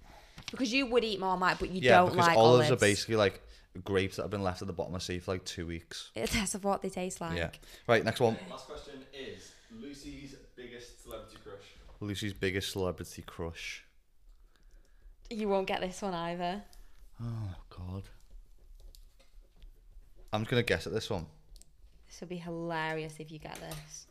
Because 0.51 0.71
you 0.71 0.85
would 0.85 1.03
eat 1.03 1.19
Marmite, 1.19 1.57
but 1.59 1.71
you 1.71 1.81
yeah, 1.81 1.97
don't 1.97 2.11
because 2.11 2.27
like 2.27 2.37
olives, 2.37 2.67
olives. 2.67 2.71
are 2.71 2.85
basically 2.85 3.15
like 3.15 3.41
grapes 3.83 4.17
that 4.17 4.21
have 4.23 4.31
been 4.31 4.43
left 4.43 4.61
at 4.61 4.67
the 4.67 4.73
bottom 4.73 4.93
of 4.93 5.01
the 5.01 5.05
sea 5.05 5.19
for 5.19 5.31
like 5.31 5.43
two 5.45 5.65
weeks. 5.65 6.11
That's 6.15 6.53
what 6.53 6.81
they 6.83 6.89
taste 6.89 7.19
like. 7.19 7.37
Yeah. 7.37 7.49
Right. 7.87 8.05
Next 8.05 8.19
one. 8.19 8.37
Last 8.49 8.67
question 8.67 9.03
is 9.13 9.51
Lucy's 9.71 10.35
biggest 10.55 11.03
celebrity 11.03 11.37
crush. 11.43 11.63
Lucy's 11.99 12.33
biggest 12.33 12.71
celebrity 12.71 13.23
crush. 13.23 13.83
You 15.29 15.49
won't 15.49 15.65
get 15.67 15.81
this 15.81 16.01
one 16.01 16.13
either. 16.13 16.61
Oh 17.21 17.55
God. 17.69 18.03
I'm 20.31 20.41
just 20.41 20.51
gonna 20.51 20.63
guess 20.63 20.85
at 20.85 20.93
this 20.93 21.09
one. 21.09 21.25
This 22.13 22.21
would 22.21 22.29
be 22.29 22.37
hilarious 22.37 23.15
if 23.17 23.31
you 23.31 23.39
get 23.39 23.55
this. 23.55 24.05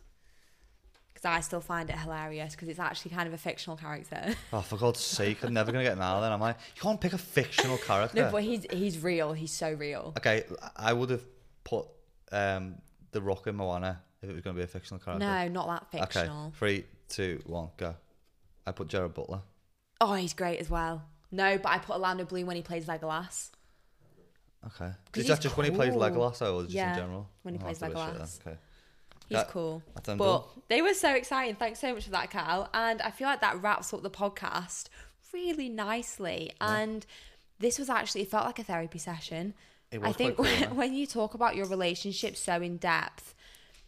Because 1.14 1.24
I 1.24 1.38
still 1.38 1.60
find 1.60 1.88
it 1.88 1.96
hilarious 1.96 2.52
because 2.52 2.68
it's 2.68 2.80
actually 2.80 3.12
kind 3.12 3.28
of 3.28 3.32
a 3.32 3.38
fictional 3.38 3.76
character. 3.76 4.34
Oh, 4.52 4.60
for 4.60 4.76
God's 4.76 4.98
sake! 4.98 5.44
I'm 5.44 5.54
never 5.54 5.70
gonna 5.70 5.84
get 5.84 5.96
now. 5.96 6.20
Then 6.20 6.32
am 6.32 6.42
I? 6.42 6.48
You 6.48 6.80
can't 6.82 7.00
pick 7.00 7.12
a 7.12 7.18
fictional 7.18 7.78
character. 7.86 8.24
no, 8.24 8.32
but 8.32 8.42
he's 8.42 8.66
he's 8.72 8.98
real. 8.98 9.32
He's 9.32 9.52
so 9.52 9.72
real. 9.72 10.14
Okay, 10.18 10.42
I 10.74 10.92
would 10.92 11.10
have 11.10 11.24
put 11.62 11.86
um, 12.32 12.74
the 13.12 13.22
Rock 13.22 13.46
in 13.46 13.54
Moana 13.54 14.00
if 14.20 14.28
it 14.28 14.32
was 14.32 14.42
gonna 14.42 14.56
be 14.56 14.64
a 14.64 14.66
fictional 14.66 14.98
character. 14.98 15.24
No, 15.24 15.46
not 15.46 15.68
that 15.68 16.00
fictional. 16.00 16.46
Okay. 16.48 16.56
Three, 16.58 16.84
two, 17.08 17.40
one, 17.46 17.68
go. 17.76 17.94
I 18.66 18.72
put 18.72 18.88
Gerard 18.88 19.14
Butler. 19.14 19.42
Oh, 20.00 20.14
he's 20.14 20.34
great 20.34 20.58
as 20.58 20.68
well. 20.68 21.04
No, 21.30 21.56
but 21.56 21.70
I 21.70 21.78
put 21.78 21.94
Orlando 21.94 22.24
Bloom 22.24 22.48
when 22.48 22.56
he 22.56 22.62
plays 22.62 22.86
Legolas. 22.86 23.50
Okay. 24.66 24.92
'Cause 25.12 25.22
Is 25.22 25.26
that 25.26 25.34
he's 25.36 25.42
just 25.44 25.56
when 25.56 25.70
he 25.70 25.76
plays 25.76 25.92
cool. 25.92 26.00
Legolas 26.02 26.38
though, 26.38 26.56
or 26.58 26.62
just 26.62 26.74
Yeah, 26.74 26.90
in 26.92 26.98
general? 26.98 27.28
when 27.42 27.54
he 27.54 27.58
I'll 27.60 27.64
plays 27.66 27.80
have 27.80 27.90
to 27.92 27.98
wish 27.98 28.08
it 28.08 28.12
then. 28.12 28.20
Legolas. 28.26 28.40
Okay. 28.46 28.58
He's 29.28 29.38
That- 29.38 29.48
cool. 29.48 29.82
That's 29.94 30.06
But 30.16 30.38
done. 30.40 30.62
they 30.68 30.82
were 30.82 30.94
so 30.94 31.14
exciting. 31.14 31.56
Thanks 31.56 31.80
so 31.80 31.94
much 31.94 32.04
for 32.04 32.10
that, 32.10 32.30
Cal. 32.30 32.68
And 32.74 33.00
I 33.02 33.10
feel 33.10 33.26
like 33.28 33.40
that 33.40 33.60
wraps 33.62 33.92
up 33.94 34.02
the 34.02 34.10
podcast 34.10 34.86
really 35.32 35.68
nicely. 35.68 36.52
And 36.60 37.06
this 37.58 37.78
was 37.78 37.88
actually, 37.88 38.22
it 38.22 38.30
felt 38.30 38.44
like 38.46 38.58
a 38.58 38.64
therapy 38.64 38.98
session. 38.98 39.54
It 39.90 40.00
I 40.02 40.12
think 40.12 40.36
quite 40.36 40.48
cool, 40.58 40.58
when, 40.68 40.76
when 40.76 40.94
you 40.94 41.06
talk 41.06 41.34
about 41.34 41.56
your 41.56 41.66
relationship 41.66 42.36
so 42.36 42.60
in 42.60 42.76
depth, 42.76 43.34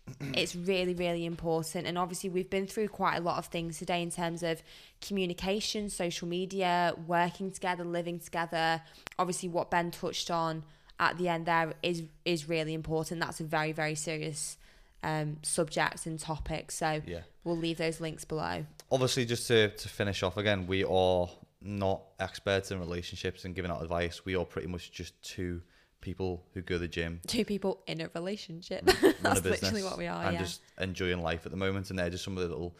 it's 0.34 0.54
really, 0.54 0.94
really 0.94 1.24
important. 1.24 1.86
And 1.86 1.96
obviously, 1.98 2.30
we've 2.30 2.50
been 2.50 2.66
through 2.66 2.88
quite 2.88 3.16
a 3.16 3.20
lot 3.20 3.38
of 3.38 3.46
things 3.46 3.78
today 3.78 4.02
in 4.02 4.10
terms 4.10 4.42
of 4.42 4.62
communication, 5.00 5.88
social 5.88 6.28
media, 6.28 6.94
working 7.06 7.50
together, 7.50 7.84
living 7.84 8.18
together. 8.18 8.82
Obviously, 9.18 9.48
what 9.48 9.70
Ben 9.70 9.90
touched 9.90 10.30
on 10.30 10.62
at 11.00 11.18
the 11.18 11.28
end 11.28 11.46
there 11.46 11.74
is 11.82 12.02
is 12.24 12.48
really 12.48 12.74
important. 12.74 13.20
That's 13.20 13.40
a 13.40 13.44
very, 13.44 13.72
very 13.72 13.94
serious 13.94 14.56
um, 15.02 15.38
subject 15.42 16.06
and 16.06 16.18
topic. 16.18 16.70
So 16.70 17.02
Yeah. 17.06 17.20
we'll 17.44 17.56
leave 17.56 17.78
those 17.78 18.00
links 18.00 18.24
below. 18.24 18.66
Obviously, 18.90 19.24
just 19.24 19.48
to, 19.48 19.70
to 19.70 19.88
finish 19.88 20.22
off 20.22 20.36
again, 20.36 20.66
we 20.66 20.84
are 20.84 21.28
not 21.60 22.02
experts 22.20 22.70
in 22.70 22.78
relationships 22.78 23.44
and 23.44 23.54
giving 23.54 23.70
out 23.70 23.82
advice. 23.82 24.24
We 24.24 24.36
are 24.36 24.44
pretty 24.44 24.68
much 24.68 24.92
just 24.92 25.20
two 25.22 25.62
people 26.04 26.44
who 26.54 26.60
go 26.62 26.76
to 26.76 26.78
the 26.78 26.88
gym, 26.88 27.20
Two 27.26 27.44
people 27.44 27.80
in 27.86 28.00
a 28.00 28.08
relationship. 28.14 28.86
run 28.86 28.96
a 28.96 29.14
That's 29.22 29.40
business, 29.40 29.62
literally 29.62 29.82
what 29.82 29.98
we 29.98 30.06
are. 30.06 30.22
and 30.24 30.34
yeah. 30.34 30.38
just 30.40 30.60
enjoying 30.78 31.20
life 31.22 31.44
at 31.46 31.50
the 31.50 31.58
moment. 31.58 31.90
And 31.90 31.98
they're 31.98 32.10
just 32.10 32.22
some 32.24 32.36
of 32.36 32.42
the 32.44 32.48
little 32.48 32.76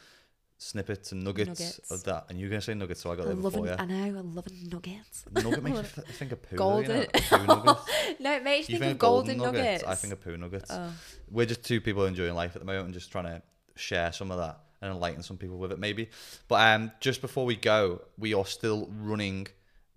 snippets 0.58 1.10
and 1.12 1.24
nuggets, 1.24 1.48
Nuggets. 1.60 1.90
of 1.90 2.04
that. 2.04 2.26
And 2.28 2.38
you're 2.38 2.48
going 2.48 2.60
to 2.60 2.64
say 2.64 2.74
nuggets, 2.74 3.00
so 3.00 3.10
I 3.12 3.16
got 3.16 3.22
I 3.22 3.26
there 3.26 3.34
love 3.34 3.52
before, 3.54 3.66
it. 3.66 3.70
yeah. 3.70 3.82
I 3.82 3.86
know. 3.86 4.04
I 4.18 4.20
love 4.20 4.46
nuggets. 4.70 5.24
Nugget 5.32 5.62
makes 5.62 5.76
you 5.78 5.82
th- 6.02 6.06
think 6.16 6.32
of 6.32 6.42
poo. 6.42 6.56
Golden. 6.56 6.90
You 6.90 7.06
know? 7.06 7.06
Poo 7.38 7.46
nuggets. 7.46 7.80
No, 8.20 8.32
it 8.32 8.44
makes 8.44 8.68
You 8.68 8.74
you 8.74 8.78
think 8.78 8.90
of 8.90 8.94
of 8.96 8.98
golden 9.00 9.38
nuggets. 9.38 9.84
I 9.84 9.94
think 9.96 10.12
of 10.12 10.20
poo 10.22 10.36
nuggets. 10.36 10.70
Oh. 10.70 10.92
We're 11.30 11.46
just 11.46 11.64
two 11.64 11.80
people 11.80 12.04
enjoying 12.06 12.34
life 12.34 12.54
at 12.54 12.60
the 12.60 12.66
moment 12.66 12.84
and 12.86 12.94
just 12.94 13.10
trying 13.10 13.24
to 13.24 13.42
share 13.76 14.12
some 14.12 14.30
of 14.30 14.38
that 14.38 14.60
and 14.80 14.92
enlighten 14.92 15.22
some 15.22 15.36
people 15.38 15.58
with 15.58 15.72
it, 15.72 15.78
maybe. 15.78 16.10
But 16.48 16.74
um, 16.74 16.92
just 17.00 17.20
before 17.20 17.44
we 17.46 17.56
go, 17.56 18.02
we 18.18 18.34
are 18.34 18.46
still 18.46 18.88
running 19.02 19.48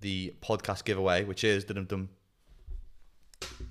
the 0.01 0.33
podcast 0.41 0.85
giveaway, 0.85 1.23
which 1.25 1.43
is 1.43 1.63
dum 1.65 1.85
dum. 1.85 2.09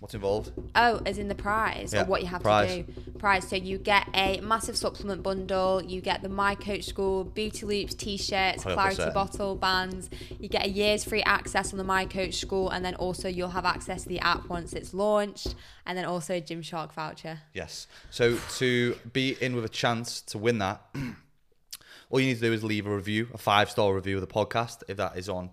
What's 0.00 0.14
involved? 0.14 0.52
Oh, 0.74 1.00
as 1.06 1.18
in 1.18 1.28
the 1.28 1.34
prize 1.34 1.92
Yeah, 1.92 2.02
or 2.02 2.04
what 2.04 2.20
you 2.20 2.28
have 2.28 2.42
prize. 2.42 2.70
to 2.70 2.82
do. 2.82 3.10
Prize. 3.18 3.48
So 3.48 3.56
you 3.56 3.78
get 3.78 4.06
a 4.14 4.40
massive 4.40 4.76
supplement 4.76 5.22
bundle. 5.22 5.82
You 5.82 6.00
get 6.00 6.22
the 6.22 6.28
My 6.28 6.54
Coach 6.54 6.84
School 6.84 7.24
Booty 7.24 7.64
Loops 7.64 7.94
t-shirts, 7.94 8.62
100%. 8.62 8.74
Clarity 8.74 9.10
Bottle 9.14 9.56
bands. 9.56 10.10
You 10.38 10.48
get 10.48 10.66
a 10.66 10.68
year's 10.68 11.02
free 11.02 11.22
access 11.22 11.72
on 11.72 11.78
the 11.78 11.84
My 11.84 12.04
Coach 12.04 12.34
School, 12.34 12.68
and 12.70 12.84
then 12.84 12.94
also 12.96 13.28
you'll 13.28 13.48
have 13.48 13.64
access 13.64 14.02
to 14.02 14.08
the 14.08 14.20
app 14.20 14.48
once 14.48 14.74
it's 14.74 14.92
launched, 14.92 15.54
and 15.86 15.96
then 15.96 16.04
also 16.04 16.34
a 16.34 16.40
Gymshark 16.40 16.92
voucher. 16.92 17.40
Yes. 17.54 17.86
So 18.10 18.36
to 18.58 18.96
be 19.12 19.36
in 19.40 19.56
with 19.56 19.64
a 19.64 19.70
chance 19.70 20.20
to 20.22 20.38
win 20.38 20.58
that, 20.58 20.82
all 22.10 22.20
you 22.20 22.26
need 22.26 22.34
to 22.34 22.40
do 22.42 22.52
is 22.52 22.62
leave 22.62 22.86
a 22.86 22.94
review, 22.94 23.28
a 23.32 23.38
five 23.38 23.70
star 23.70 23.94
review 23.94 24.16
of 24.16 24.20
the 24.20 24.26
podcast, 24.32 24.82
if 24.88 24.98
that 24.98 25.16
is 25.16 25.28
on 25.28 25.52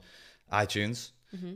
iTunes. 0.52 1.12
Mm-hmm. 1.36 1.54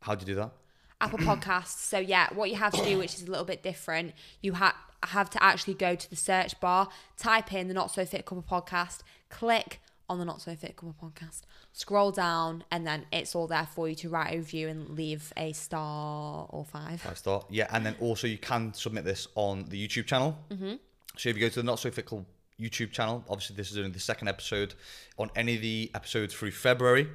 How 0.00 0.14
do 0.14 0.22
you 0.22 0.26
do 0.26 0.34
that? 0.36 0.52
Apple 1.00 1.18
Podcasts. 1.20 1.78
So 1.78 1.98
yeah, 1.98 2.28
what 2.34 2.50
you 2.50 2.56
have 2.56 2.72
to 2.72 2.84
do, 2.84 2.98
which 2.98 3.14
is 3.14 3.22
a 3.22 3.30
little 3.30 3.44
bit 3.44 3.62
different, 3.62 4.12
you 4.40 4.52
have 4.52 4.74
have 5.02 5.30
to 5.30 5.42
actually 5.42 5.74
go 5.74 5.94
to 5.94 6.10
the 6.10 6.16
search 6.16 6.58
bar, 6.60 6.88
type 7.16 7.52
in 7.52 7.68
the 7.68 7.74
Not 7.74 7.90
So 7.90 8.04
Fit 8.04 8.24
Couple 8.24 8.42
podcast, 8.42 9.00
click 9.28 9.80
on 10.08 10.18
the 10.18 10.24
Not 10.24 10.40
So 10.40 10.54
Fit 10.54 10.76
Couple 10.76 10.94
podcast, 11.00 11.42
scroll 11.72 12.10
down, 12.10 12.64
and 12.70 12.86
then 12.86 13.06
it's 13.12 13.34
all 13.34 13.46
there 13.46 13.66
for 13.66 13.88
you 13.88 13.94
to 13.96 14.08
write 14.08 14.34
a 14.34 14.38
review 14.38 14.68
and 14.68 14.90
leave 14.90 15.32
a 15.36 15.52
star 15.52 16.46
or 16.50 16.64
five. 16.64 17.00
Five 17.00 17.18
star. 17.18 17.44
Yeah, 17.50 17.66
and 17.70 17.84
then 17.84 17.96
also 18.00 18.26
you 18.26 18.38
can 18.38 18.72
submit 18.74 19.04
this 19.04 19.28
on 19.34 19.64
the 19.68 19.86
YouTube 19.86 20.06
channel. 20.06 20.38
Mm-hmm. 20.50 20.74
So 21.16 21.28
if 21.28 21.36
you 21.36 21.40
go 21.40 21.48
to 21.48 21.60
the 21.60 21.66
Not 21.66 21.78
So 21.78 21.90
Fit 21.90 22.06
Couple 22.06 22.26
YouTube 22.60 22.90
channel, 22.90 23.24
obviously 23.28 23.56
this 23.56 23.70
is 23.70 23.78
only 23.78 23.90
the 23.90 24.00
second 24.00 24.28
episode 24.28 24.74
on 25.18 25.30
any 25.36 25.56
of 25.56 25.62
the 25.62 25.90
episodes 25.94 26.34
through 26.34 26.52
February. 26.52 27.08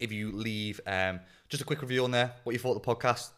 If 0.00 0.10
you 0.12 0.32
leave 0.32 0.80
um, 0.86 1.20
just 1.52 1.62
a 1.62 1.66
quick 1.66 1.82
review 1.82 2.02
on 2.02 2.10
there, 2.10 2.32
what 2.44 2.54
you 2.54 2.58
thought 2.58 2.74
of 2.74 2.82
the 2.82 2.94
podcast, 2.94 3.30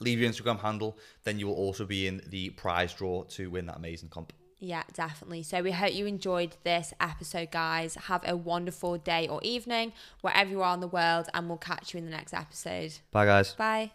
leave 0.00 0.18
your 0.18 0.30
Instagram 0.30 0.58
handle, 0.58 0.96
then 1.24 1.38
you 1.38 1.46
will 1.46 1.54
also 1.54 1.84
be 1.84 2.06
in 2.06 2.22
the 2.28 2.48
prize 2.50 2.94
draw 2.94 3.24
to 3.24 3.50
win 3.50 3.66
that 3.66 3.76
amazing 3.76 4.08
comp. 4.08 4.32
Yeah, 4.58 4.84
definitely. 4.94 5.42
So 5.42 5.60
we 5.60 5.72
hope 5.72 5.92
you 5.92 6.06
enjoyed 6.06 6.56
this 6.64 6.94
episode, 6.98 7.50
guys. 7.50 7.96
Have 7.96 8.22
a 8.26 8.36
wonderful 8.36 8.96
day 8.96 9.28
or 9.28 9.40
evening 9.42 9.92
wherever 10.22 10.48
you 10.48 10.62
are 10.62 10.72
in 10.72 10.80
the 10.80 10.88
world, 10.88 11.28
and 11.34 11.48
we'll 11.48 11.58
catch 11.58 11.92
you 11.92 11.98
in 11.98 12.06
the 12.06 12.10
next 12.10 12.32
episode. 12.32 12.94
Bye, 13.10 13.26
guys. 13.26 13.52
Bye. 13.52 13.92